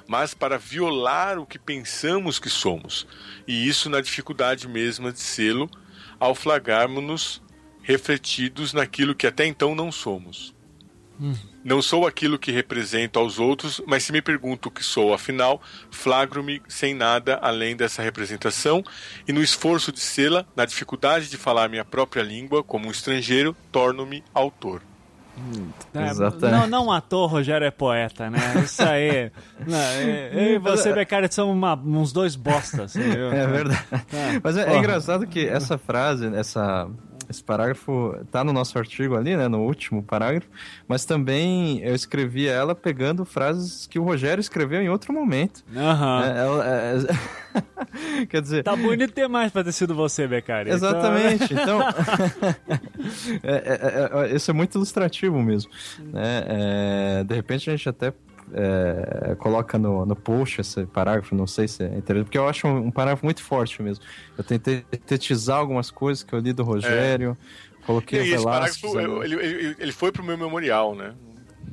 mas 0.06 0.34
para 0.34 0.58
violar 0.58 1.38
o 1.38 1.46
que 1.46 1.58
pensamos 1.58 2.38
que 2.38 2.50
somos, 2.50 3.06
e 3.46 3.68
isso 3.68 3.88
na 3.88 4.00
dificuldade 4.00 4.66
mesma 4.66 5.12
de 5.12 5.20
sê-lo, 5.20 5.70
ao 6.18 6.34
flagrarmos-nos 6.34 7.42
refletidos 7.82 8.72
naquilo 8.72 9.14
que 9.14 9.26
até 9.26 9.46
então 9.46 9.74
não 9.74 9.90
somos. 9.90 10.54
Não 11.62 11.82
sou 11.82 12.06
aquilo 12.06 12.38
que 12.38 12.51
represento 12.51 13.18
aos 13.18 13.38
outros, 13.38 13.82
mas 13.86 14.02
se 14.05 14.12
me 14.12 14.22
pergunto 14.22 14.68
o 14.68 14.72
que 14.72 14.82
sou, 14.82 15.12
afinal, 15.12 15.60
flagro-me 15.90 16.62
sem 16.68 16.94
nada 16.94 17.38
além 17.42 17.76
dessa 17.76 18.02
representação, 18.02 18.82
e 19.28 19.32
no 19.32 19.42
esforço 19.42 19.92
de 19.92 20.01
sê-la, 20.01 20.47
na 20.56 20.64
dificuldade 20.64 21.28
de 21.28 21.36
falar 21.36 21.68
minha 21.68 21.84
própria 21.84 22.22
língua 22.22 22.62
como 22.64 22.88
um 22.88 22.90
estrangeiro, 22.90 23.55
torno-me 23.70 24.24
autor. 24.32 24.80
É, 25.94 26.09
Exatamente. 26.10 26.68
não, 26.68 26.84
não 26.84 26.92
ator, 26.92 27.30
Rogério 27.30 27.66
é 27.66 27.70
poeta, 27.70 28.28
né? 28.28 28.38
Isso 28.62 28.82
aí. 28.82 29.30
Não, 29.66 29.78
é- 29.78 30.30
eu 30.34 30.55
e 30.56 30.59
você, 30.59 30.92
Beccari, 30.92 31.32
somos 31.32 31.55
uma- 31.56 31.74
uns 31.74 32.12
dois 32.12 32.36
bostas. 32.36 32.94
entendeu? 32.94 33.32
É 33.32 33.47
verdade. 33.47 33.84
Mas 34.42 34.56
é, 34.59 34.70
é 34.74 34.76
engraçado 34.76 35.26
que 35.26 35.47
essa 35.47 35.78
frase, 35.78 36.26
essa, 36.34 36.90
esse 37.31 37.43
parágrafo 37.43 38.15
tá 38.31 38.43
no 38.43 38.52
nosso 38.52 38.77
artigo 38.77 39.16
ali, 39.16 39.36
né? 39.36 39.47
No 39.47 39.61
último 39.61 40.02
parágrafo. 40.02 40.48
Mas 40.89 41.05
também 41.05 41.78
eu 41.81 41.94
escrevi 41.94 42.48
ela 42.48 42.74
pegando 42.74 43.24
frases 43.24 43.86
que 43.86 43.98
o 43.98 44.02
Rogério 44.02 44.40
escreveu 44.40 44.82
em 44.82 44.89
outro 44.89 45.12
momento. 45.12 45.65
Aham. 45.77 46.24
É, 46.24 46.39
ela- 46.40 46.66
é- 46.66 46.97
Quer 48.28 48.43
dizer. 48.43 48.62
Tá 48.65 48.77
bonito 48.77 49.15
demais 49.15 49.51
pra 49.52 49.65
ter 49.65 49.73
sido 49.73 49.94
você, 49.94 50.27
Beccari. 50.27 50.70
Exatamente. 50.70 51.52
Então, 51.55 51.81
é, 53.43 53.52
é, 53.52 54.31
é, 54.32 54.35
isso 54.36 54.51
é 54.51 54.55
muito 54.55 54.77
ilustrativo 54.77 55.40
mesmo. 55.43 55.70
né? 56.12 56.44
É, 56.47 57.24
de 57.24 57.35
repente 57.35 57.70
a 57.70 57.77
gente 57.77 57.89
até 57.89 58.12
é, 58.52 59.35
coloca 59.36 59.78
no, 59.78 60.05
no 60.05 60.16
post 60.16 60.60
esse 60.60 60.85
parágrafo, 60.86 61.35
não 61.35 61.47
sei 61.47 61.68
se 61.68 61.82
é 61.82 61.86
interessante, 61.86 62.27
porque 62.27 62.39
eu 62.39 62.48
acho 62.48 62.66
um, 62.66 62.86
um 62.86 62.90
parágrafo 62.90 63.24
muito 63.24 63.43
forte 63.43 63.82
mesmo. 63.82 64.05
Eu 64.36 64.44
tentei 64.44 64.85
sintetizar 64.93 65.59
algumas 65.59 65.90
coisas 65.90 66.22
que 66.22 66.32
eu 66.32 66.39
li 66.39 66.52
do 66.52 66.62
Rogério, 66.62 67.36
coloquei 67.86 68.22
E 68.22 68.35
esse 68.35 68.44
parágrafo, 68.44 68.98
ele, 68.98 69.35
ele, 69.35 69.77
ele 69.78 69.93
foi 69.93 70.12
pro 70.12 70.22
meu 70.22 70.36
memorial, 70.36 70.94
né? 70.94 71.14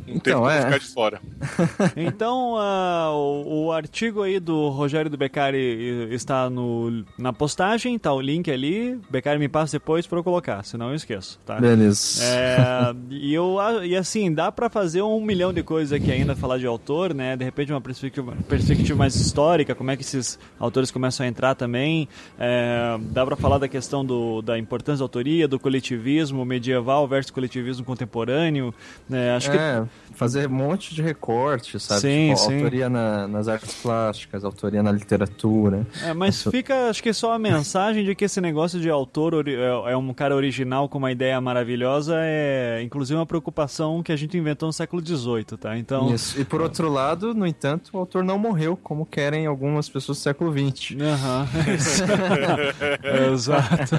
Não 0.08 0.16
Então, 0.16 0.44
tem 0.48 0.52
é. 0.54 0.62
ficar 0.62 0.78
de 0.80 0.86
fora. 0.86 1.22
Então, 1.96 2.56
ah, 2.58 3.10
o, 3.12 3.66
o 3.68 3.72
artigo 3.72 4.22
aí 4.24 4.40
do 4.40 4.70
Rogério 4.70 5.10
do 5.10 5.18
Beccari 5.18 6.08
está 6.12 6.50
no, 6.50 7.04
na 7.18 7.32
postagem, 7.34 7.98
tá 8.00 8.14
o 8.14 8.22
link 8.22 8.50
ali. 8.52 9.00
Beccari 9.10 9.40
me 9.40 9.48
passa 9.48 9.74
depois 9.74 10.06
pra 10.08 10.18
eu 10.20 10.24
colocar, 10.24 10.64
senão 10.64 10.90
eu 10.90 10.96
esqueço, 10.96 11.40
tá? 11.46 11.60
Beleza. 11.60 12.24
É, 12.24 12.96
e, 13.10 13.34
eu, 13.34 13.60
a- 13.60 13.86
e 13.86 13.96
assim, 13.96 14.34
dá 14.34 14.52
pra 14.52 14.70
fazer 14.70 15.02
um 15.02 15.20
milhão 15.22 15.52
de 15.54 15.62
coisas 15.64 15.92
aqui 15.94 16.12
ainda, 16.12 16.36
falar 16.36 16.58
de 16.58 16.66
autor, 16.66 17.14
né? 17.14 17.36
De 17.36 17.44
repente 17.44 17.72
uma 17.72 17.82
perspectiva, 17.82 18.34
perspectiva 18.48 18.98
mais 18.98 19.16
histórica, 19.16 19.76
como 19.76 19.92
é 19.92 19.96
que 19.96 20.02
esses 20.04 20.40
autores 20.60 20.92
começam 20.92 21.26
a 21.26 21.30
entrar 21.30 21.56
também. 21.56 22.08
É, 22.40 22.98
dá 23.12 23.26
pra 23.26 23.36
falar 23.36 23.58
da 23.58 23.68
questão 23.68 24.06
do, 24.06 24.42
da 24.42 24.58
importância 24.58 25.00
da 25.00 25.06
autoria, 25.06 25.48
do 25.48 25.60
coletivismo 25.60 26.44
medieval 26.46 27.08
versus 27.08 27.32
coletivismo 27.32 27.86
contemporâneo. 27.86 28.74
né? 29.10 29.36
acho 29.36 29.50
que 29.52 29.58
É, 29.58 29.84
fazer 30.14 30.48
um 30.48 30.54
monte 30.54 30.96
de 30.96 31.02
recortes, 31.02 31.84
sabe? 31.84 32.02
Sim, 32.02 32.30
Tipo, 32.34 32.40
sim. 32.40 32.56
Autoria 32.56 32.90
na- 32.90 33.28
nas 33.28 33.48
artes 33.48 33.76
plásticas, 33.76 34.44
autoria 34.44 34.82
na 34.82 34.92
literatura. 34.92 35.86
É, 36.04 36.14
mas 36.14 36.44
fica, 36.44 36.90
acho 36.90 37.04
que 37.04 37.14
só 37.14 37.34
a 37.34 37.40
mensagem 37.40 38.04
de 38.04 38.16
que 38.16 38.26
esse 38.26 38.42
negócio 38.42 38.80
de 38.80 38.90
autor 38.90 39.48
é 39.48 39.92
é 39.92 39.96
um 39.98 40.14
cara 40.14 40.36
original 40.36 40.90
com 40.90 40.98
uma 40.98 41.12
ideia 41.12 41.40
maravilhosa 41.40 42.16
é, 42.18 42.82
inclusive, 42.84 43.18
uma 43.18 43.26
preocupação 43.26 44.02
que 44.02 44.12
a 44.12 44.16
gente 44.16 44.36
inventou 44.38 44.68
no 44.68 44.74
século 44.74 45.06
XVIII, 45.06 45.44
tá? 45.60 45.78
Então, 45.78 46.14
Isso. 46.14 46.40
E 46.40 46.44
por 46.46 46.62
outro 46.62 46.90
lado, 46.90 47.34
no 47.36 47.46
entanto, 47.46 47.92
o 47.94 47.98
autor 48.00 48.24
não 48.24 48.40
morreu, 48.40 48.76
como 48.82 49.06
querem 49.06 49.46
algumas 49.46 49.88
pessoas 49.88 50.18
do 50.18 50.22
século 50.22 50.52
XX. 50.52 50.98
Aham, 51.00 51.48
isso. 51.76 52.04
Exato. 53.34 53.96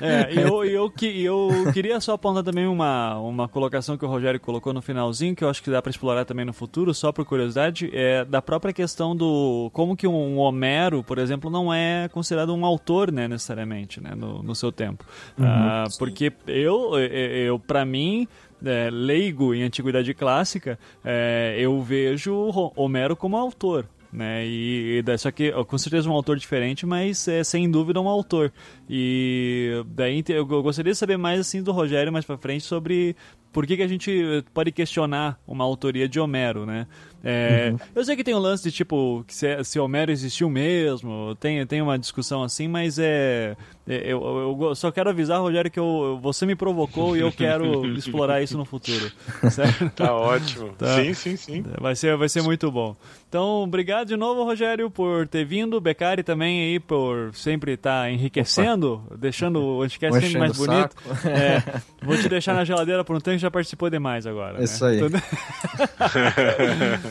É, 0.00 0.34
e 0.34 0.40
eu, 0.40 0.64
eu, 0.64 0.90
que- 0.90 1.10
e 1.10 1.24
eu 1.24 1.48
queria 1.72 2.00
só 2.00 2.12
apontar 2.12 2.42
também 2.42 2.66
uma, 2.66 3.18
uma 3.18 3.48
colocação 3.48 3.81
que 3.98 4.04
o 4.04 4.08
Rogério 4.08 4.38
colocou 4.40 4.72
no 4.72 4.80
finalzinho, 4.80 5.34
que 5.34 5.42
eu 5.44 5.48
acho 5.48 5.62
que 5.62 5.70
dá 5.70 5.80
para 5.82 5.90
explorar 5.90 6.24
também 6.24 6.44
no 6.44 6.52
futuro, 6.52 6.92
só 6.94 7.10
por 7.12 7.24
curiosidade, 7.24 7.90
é 7.92 8.24
da 8.24 8.40
própria 8.40 8.72
questão 8.72 9.14
do 9.16 9.70
como 9.72 9.96
que 9.96 10.06
um 10.06 10.38
Homero, 10.38 11.02
por 11.02 11.18
exemplo, 11.18 11.50
não 11.50 11.72
é 11.72 12.08
considerado 12.12 12.54
um 12.54 12.64
autor, 12.64 13.10
né, 13.12 13.26
necessariamente, 13.28 14.00
né, 14.00 14.12
no, 14.16 14.42
no 14.42 14.54
seu 14.54 14.70
tempo. 14.72 15.04
Ah, 15.38 15.84
porque 15.98 16.32
eu, 16.46 16.98
eu, 16.98 17.00
eu 17.00 17.58
para 17.58 17.84
mim, 17.84 18.26
é, 18.64 18.88
leigo 18.90 19.54
em 19.54 19.62
antiguidade 19.62 20.12
clássica, 20.14 20.78
é, 21.04 21.56
eu 21.58 21.80
vejo 21.82 22.48
Ro- 22.50 22.72
Homero 22.76 23.16
como 23.16 23.36
autor. 23.36 23.86
Né? 24.12 24.46
E, 24.46 25.02
e 25.06 25.18
só 25.18 25.30
que 25.30 25.50
com 25.64 25.78
certeza 25.78 26.08
um 26.08 26.12
autor 26.12 26.36
diferente, 26.36 26.84
mas 26.84 27.26
é 27.26 27.42
sem 27.42 27.70
dúvida 27.70 28.00
um 28.00 28.08
autor. 28.08 28.52
E 28.88 29.82
daí 29.86 30.22
eu, 30.28 30.44
gostaria 30.44 30.92
de 30.92 30.98
saber 30.98 31.16
mais 31.16 31.40
assim 31.40 31.62
do 31.62 31.72
Rogério 31.72 32.12
mais 32.12 32.24
pra 32.24 32.36
frente 32.36 32.64
sobre 32.64 33.16
por 33.52 33.66
que, 33.66 33.76
que 33.76 33.82
a 33.82 33.88
gente 33.88 34.44
pode 34.52 34.72
questionar 34.72 35.38
uma 35.46 35.64
autoria 35.64 36.08
de 36.08 36.20
Homero, 36.20 36.66
né? 36.66 36.86
É, 37.24 37.72
Eu 37.94 38.04
sei 38.04 38.16
que 38.16 38.24
tem 38.24 38.34
um 38.34 38.38
lance 38.38 38.64
de 38.64 38.72
tipo 38.72 39.24
que 39.26 39.34
se, 39.34 39.62
se 39.64 39.78
Homero 39.78 40.10
existiu 40.10 40.50
mesmo, 40.50 41.34
tem, 41.36 41.64
tem 41.66 41.80
uma 41.80 41.98
discussão 41.98 42.42
assim, 42.42 42.66
mas 42.66 42.98
é, 42.98 43.56
é, 43.86 44.12
eu, 44.12 44.58
eu 44.60 44.74
só 44.74 44.90
quero 44.90 45.08
avisar, 45.10 45.40
Rogério, 45.40 45.70
que 45.70 45.78
eu, 45.78 46.18
você 46.22 46.44
me 46.46 46.54
provocou 46.56 47.16
e 47.16 47.20
eu 47.20 47.30
quero 47.30 47.86
explorar 47.96 48.42
isso 48.42 48.58
no 48.58 48.64
futuro. 48.64 49.10
Certo? 49.50 49.90
Tá 49.90 50.12
ótimo. 50.14 50.70
Tá. 50.78 50.96
Sim, 50.96 51.14
sim, 51.14 51.36
sim. 51.36 51.64
Vai 51.80 51.94
ser, 51.94 52.16
vai 52.16 52.28
ser 52.28 52.42
muito 52.42 52.70
bom. 52.70 52.96
Então, 53.28 53.62
obrigado 53.62 54.08
de 54.08 54.16
novo, 54.16 54.44
Rogério, 54.44 54.90
por 54.90 55.26
ter 55.26 55.44
vindo. 55.44 55.80
Beccari 55.80 56.22
também 56.22 56.60
aí 56.62 56.80
por 56.80 57.34
sempre 57.34 57.72
estar 57.72 58.10
enriquecendo, 58.10 59.02
deixando 59.18 59.60
o 59.62 59.82
Anticast 59.82 60.20
sempre 60.20 60.38
mais 60.38 60.56
bonito. 60.56 60.94
É, 61.24 61.80
vou 62.02 62.16
te 62.16 62.28
deixar 62.28 62.54
na 62.54 62.64
geladeira 62.64 63.02
por 63.04 63.16
um 63.16 63.20
tempo, 63.20 63.38
já 63.38 63.50
participou 63.50 63.88
demais 63.88 64.26
agora. 64.26 64.58
né? 64.58 64.64
Isso 64.64 64.84
aí. 64.84 64.96
Então, 65.00 65.08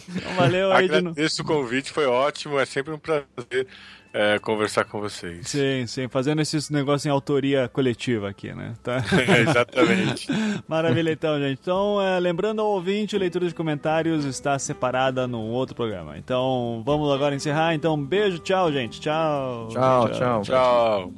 então, 0.10 0.34
valeu 0.36 0.72
aí. 0.72 0.86
Agradeço 0.86 1.42
o 1.42 1.46
convite, 1.46 1.92
foi 1.92 2.06
ótimo. 2.06 2.60
É 2.60 2.66
sempre 2.66 2.94
um 2.94 3.00
prazer 3.00 3.68
é, 4.14 4.40
conversar 4.40 4.84
com 4.86 5.00
vocês. 5.00 5.48
Sim, 5.48 5.86
sim, 5.88 6.08
fazendo 6.08 6.42
esses 6.42 6.70
negócios 6.70 7.06
em 7.06 7.10
autoria 7.10 7.70
coletiva 7.70 8.30
aqui, 8.30 8.54
né? 8.54 8.74
Tá? 8.84 8.98
Exatamente. 9.40 10.28
Maravilha, 10.68 11.12
então, 11.12 11.40
gente. 11.40 11.60
Então, 11.62 12.02
é, 12.02 12.20
lembrando 12.20 12.62
ao 12.62 12.68
ouvinte, 12.68 13.18
leitura 13.18 13.48
de 13.48 13.56
comentários 13.56 14.26
está 14.26 14.60
separada 14.60 15.28
num 15.28 15.50
outro 15.52 15.76
programa. 15.76 16.18
Então, 16.18 16.84
vamos 16.86 17.12
agora 17.14 17.34
encerrar. 17.36 17.74
Então, 17.74 18.02
beijo, 18.02 18.40
tchau, 18.40 18.72
gente. 18.72 19.00
Tchau. 19.00 19.70
Tchau, 19.72 20.10
tchau. 20.12 20.42
Tchau. 20.42 21.12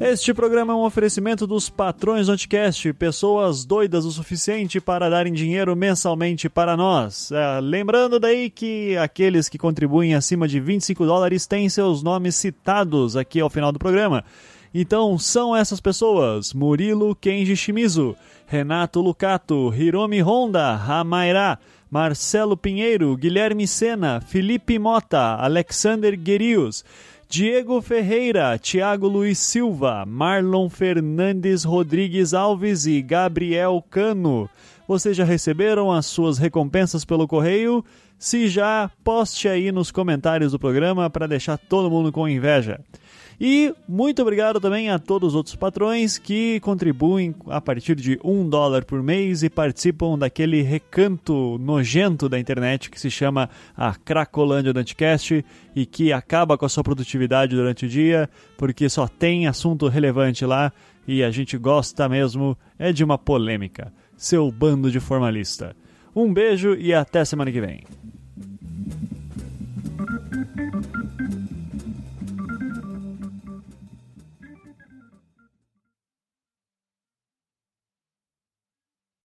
Este 0.00 0.32
programa 0.32 0.72
é 0.72 0.76
um 0.76 0.86
oferecimento 0.86 1.46
dos 1.46 1.68
patrões 1.68 2.26
do 2.26 2.32
Anticast, 2.32 2.90
pessoas 2.94 3.66
doidas 3.66 4.06
o 4.06 4.10
suficiente 4.10 4.80
para 4.80 5.10
darem 5.10 5.30
dinheiro 5.30 5.76
mensalmente 5.76 6.48
para 6.48 6.74
nós. 6.74 7.30
É, 7.30 7.60
lembrando 7.60 8.18
daí 8.18 8.48
que 8.48 8.96
aqueles 8.96 9.46
que 9.46 9.58
contribuem 9.58 10.14
acima 10.14 10.48
de 10.48 10.58
25 10.58 11.04
dólares 11.04 11.46
têm 11.46 11.68
seus 11.68 12.02
nomes 12.02 12.34
citados 12.34 13.14
aqui 13.14 13.40
ao 13.40 13.50
final 13.50 13.70
do 13.70 13.78
programa. 13.78 14.24
Então 14.72 15.18
são 15.18 15.54
essas 15.54 15.82
pessoas: 15.82 16.54
Murilo 16.54 17.14
Kenji 17.14 17.54
Shimizu, 17.54 18.16
Renato 18.46 19.02
Lucato, 19.02 19.70
Hiromi 19.76 20.22
Honda, 20.22 20.76
Ramaira, 20.76 21.58
Marcelo 21.90 22.56
Pinheiro, 22.56 23.14
Guilherme 23.18 23.66
Sena, 23.66 24.22
Felipe 24.22 24.78
Mota, 24.78 25.34
Alexander 25.34 26.16
Guerius, 26.16 26.84
Diego 27.30 27.80
Ferreira, 27.80 28.58
Tiago 28.58 29.06
Luiz 29.06 29.38
Silva, 29.38 30.04
Marlon 30.04 30.68
Fernandes 30.68 31.62
Rodrigues 31.62 32.34
Alves 32.34 32.86
e 32.86 33.00
Gabriel 33.00 33.84
Cano. 33.88 34.50
Vocês 34.88 35.16
já 35.16 35.22
receberam 35.22 35.92
as 35.92 36.06
suas 36.06 36.38
recompensas 36.38 37.04
pelo 37.04 37.28
correio? 37.28 37.84
Se 38.18 38.48
já, 38.48 38.90
poste 39.04 39.46
aí 39.46 39.70
nos 39.70 39.92
comentários 39.92 40.50
do 40.50 40.58
programa 40.58 41.08
para 41.08 41.28
deixar 41.28 41.56
todo 41.56 41.88
mundo 41.88 42.10
com 42.10 42.28
inveja. 42.28 42.80
E 43.40 43.74
muito 43.88 44.20
obrigado 44.20 44.60
também 44.60 44.90
a 44.90 44.98
todos 44.98 45.28
os 45.28 45.34
outros 45.34 45.56
patrões 45.56 46.18
que 46.18 46.60
contribuem 46.60 47.34
a 47.46 47.58
partir 47.58 47.94
de 47.94 48.20
um 48.22 48.46
dólar 48.46 48.84
por 48.84 49.02
mês 49.02 49.42
e 49.42 49.48
participam 49.48 50.18
daquele 50.18 50.60
recanto 50.60 51.56
nojento 51.58 52.28
da 52.28 52.38
internet 52.38 52.90
que 52.90 53.00
se 53.00 53.10
chama 53.10 53.48
a 53.74 53.94
Cracolândia 53.94 54.74
do 54.74 54.78
Anticast 54.78 55.42
e 55.74 55.86
que 55.86 56.12
acaba 56.12 56.58
com 56.58 56.66
a 56.66 56.68
sua 56.68 56.84
produtividade 56.84 57.56
durante 57.56 57.86
o 57.86 57.88
dia 57.88 58.28
porque 58.58 58.90
só 58.90 59.08
tem 59.08 59.46
assunto 59.46 59.88
relevante 59.88 60.44
lá 60.44 60.70
e 61.08 61.24
a 61.24 61.30
gente 61.30 61.56
gosta 61.56 62.06
mesmo 62.10 62.58
é 62.78 62.92
de 62.92 63.02
uma 63.02 63.16
polêmica. 63.16 63.90
Seu 64.18 64.50
bando 64.52 64.90
de 64.90 65.00
formalista. 65.00 65.74
Um 66.14 66.30
beijo 66.30 66.74
e 66.74 66.92
até 66.92 67.24
semana 67.24 67.50
que 67.50 67.60
vem. 67.60 67.84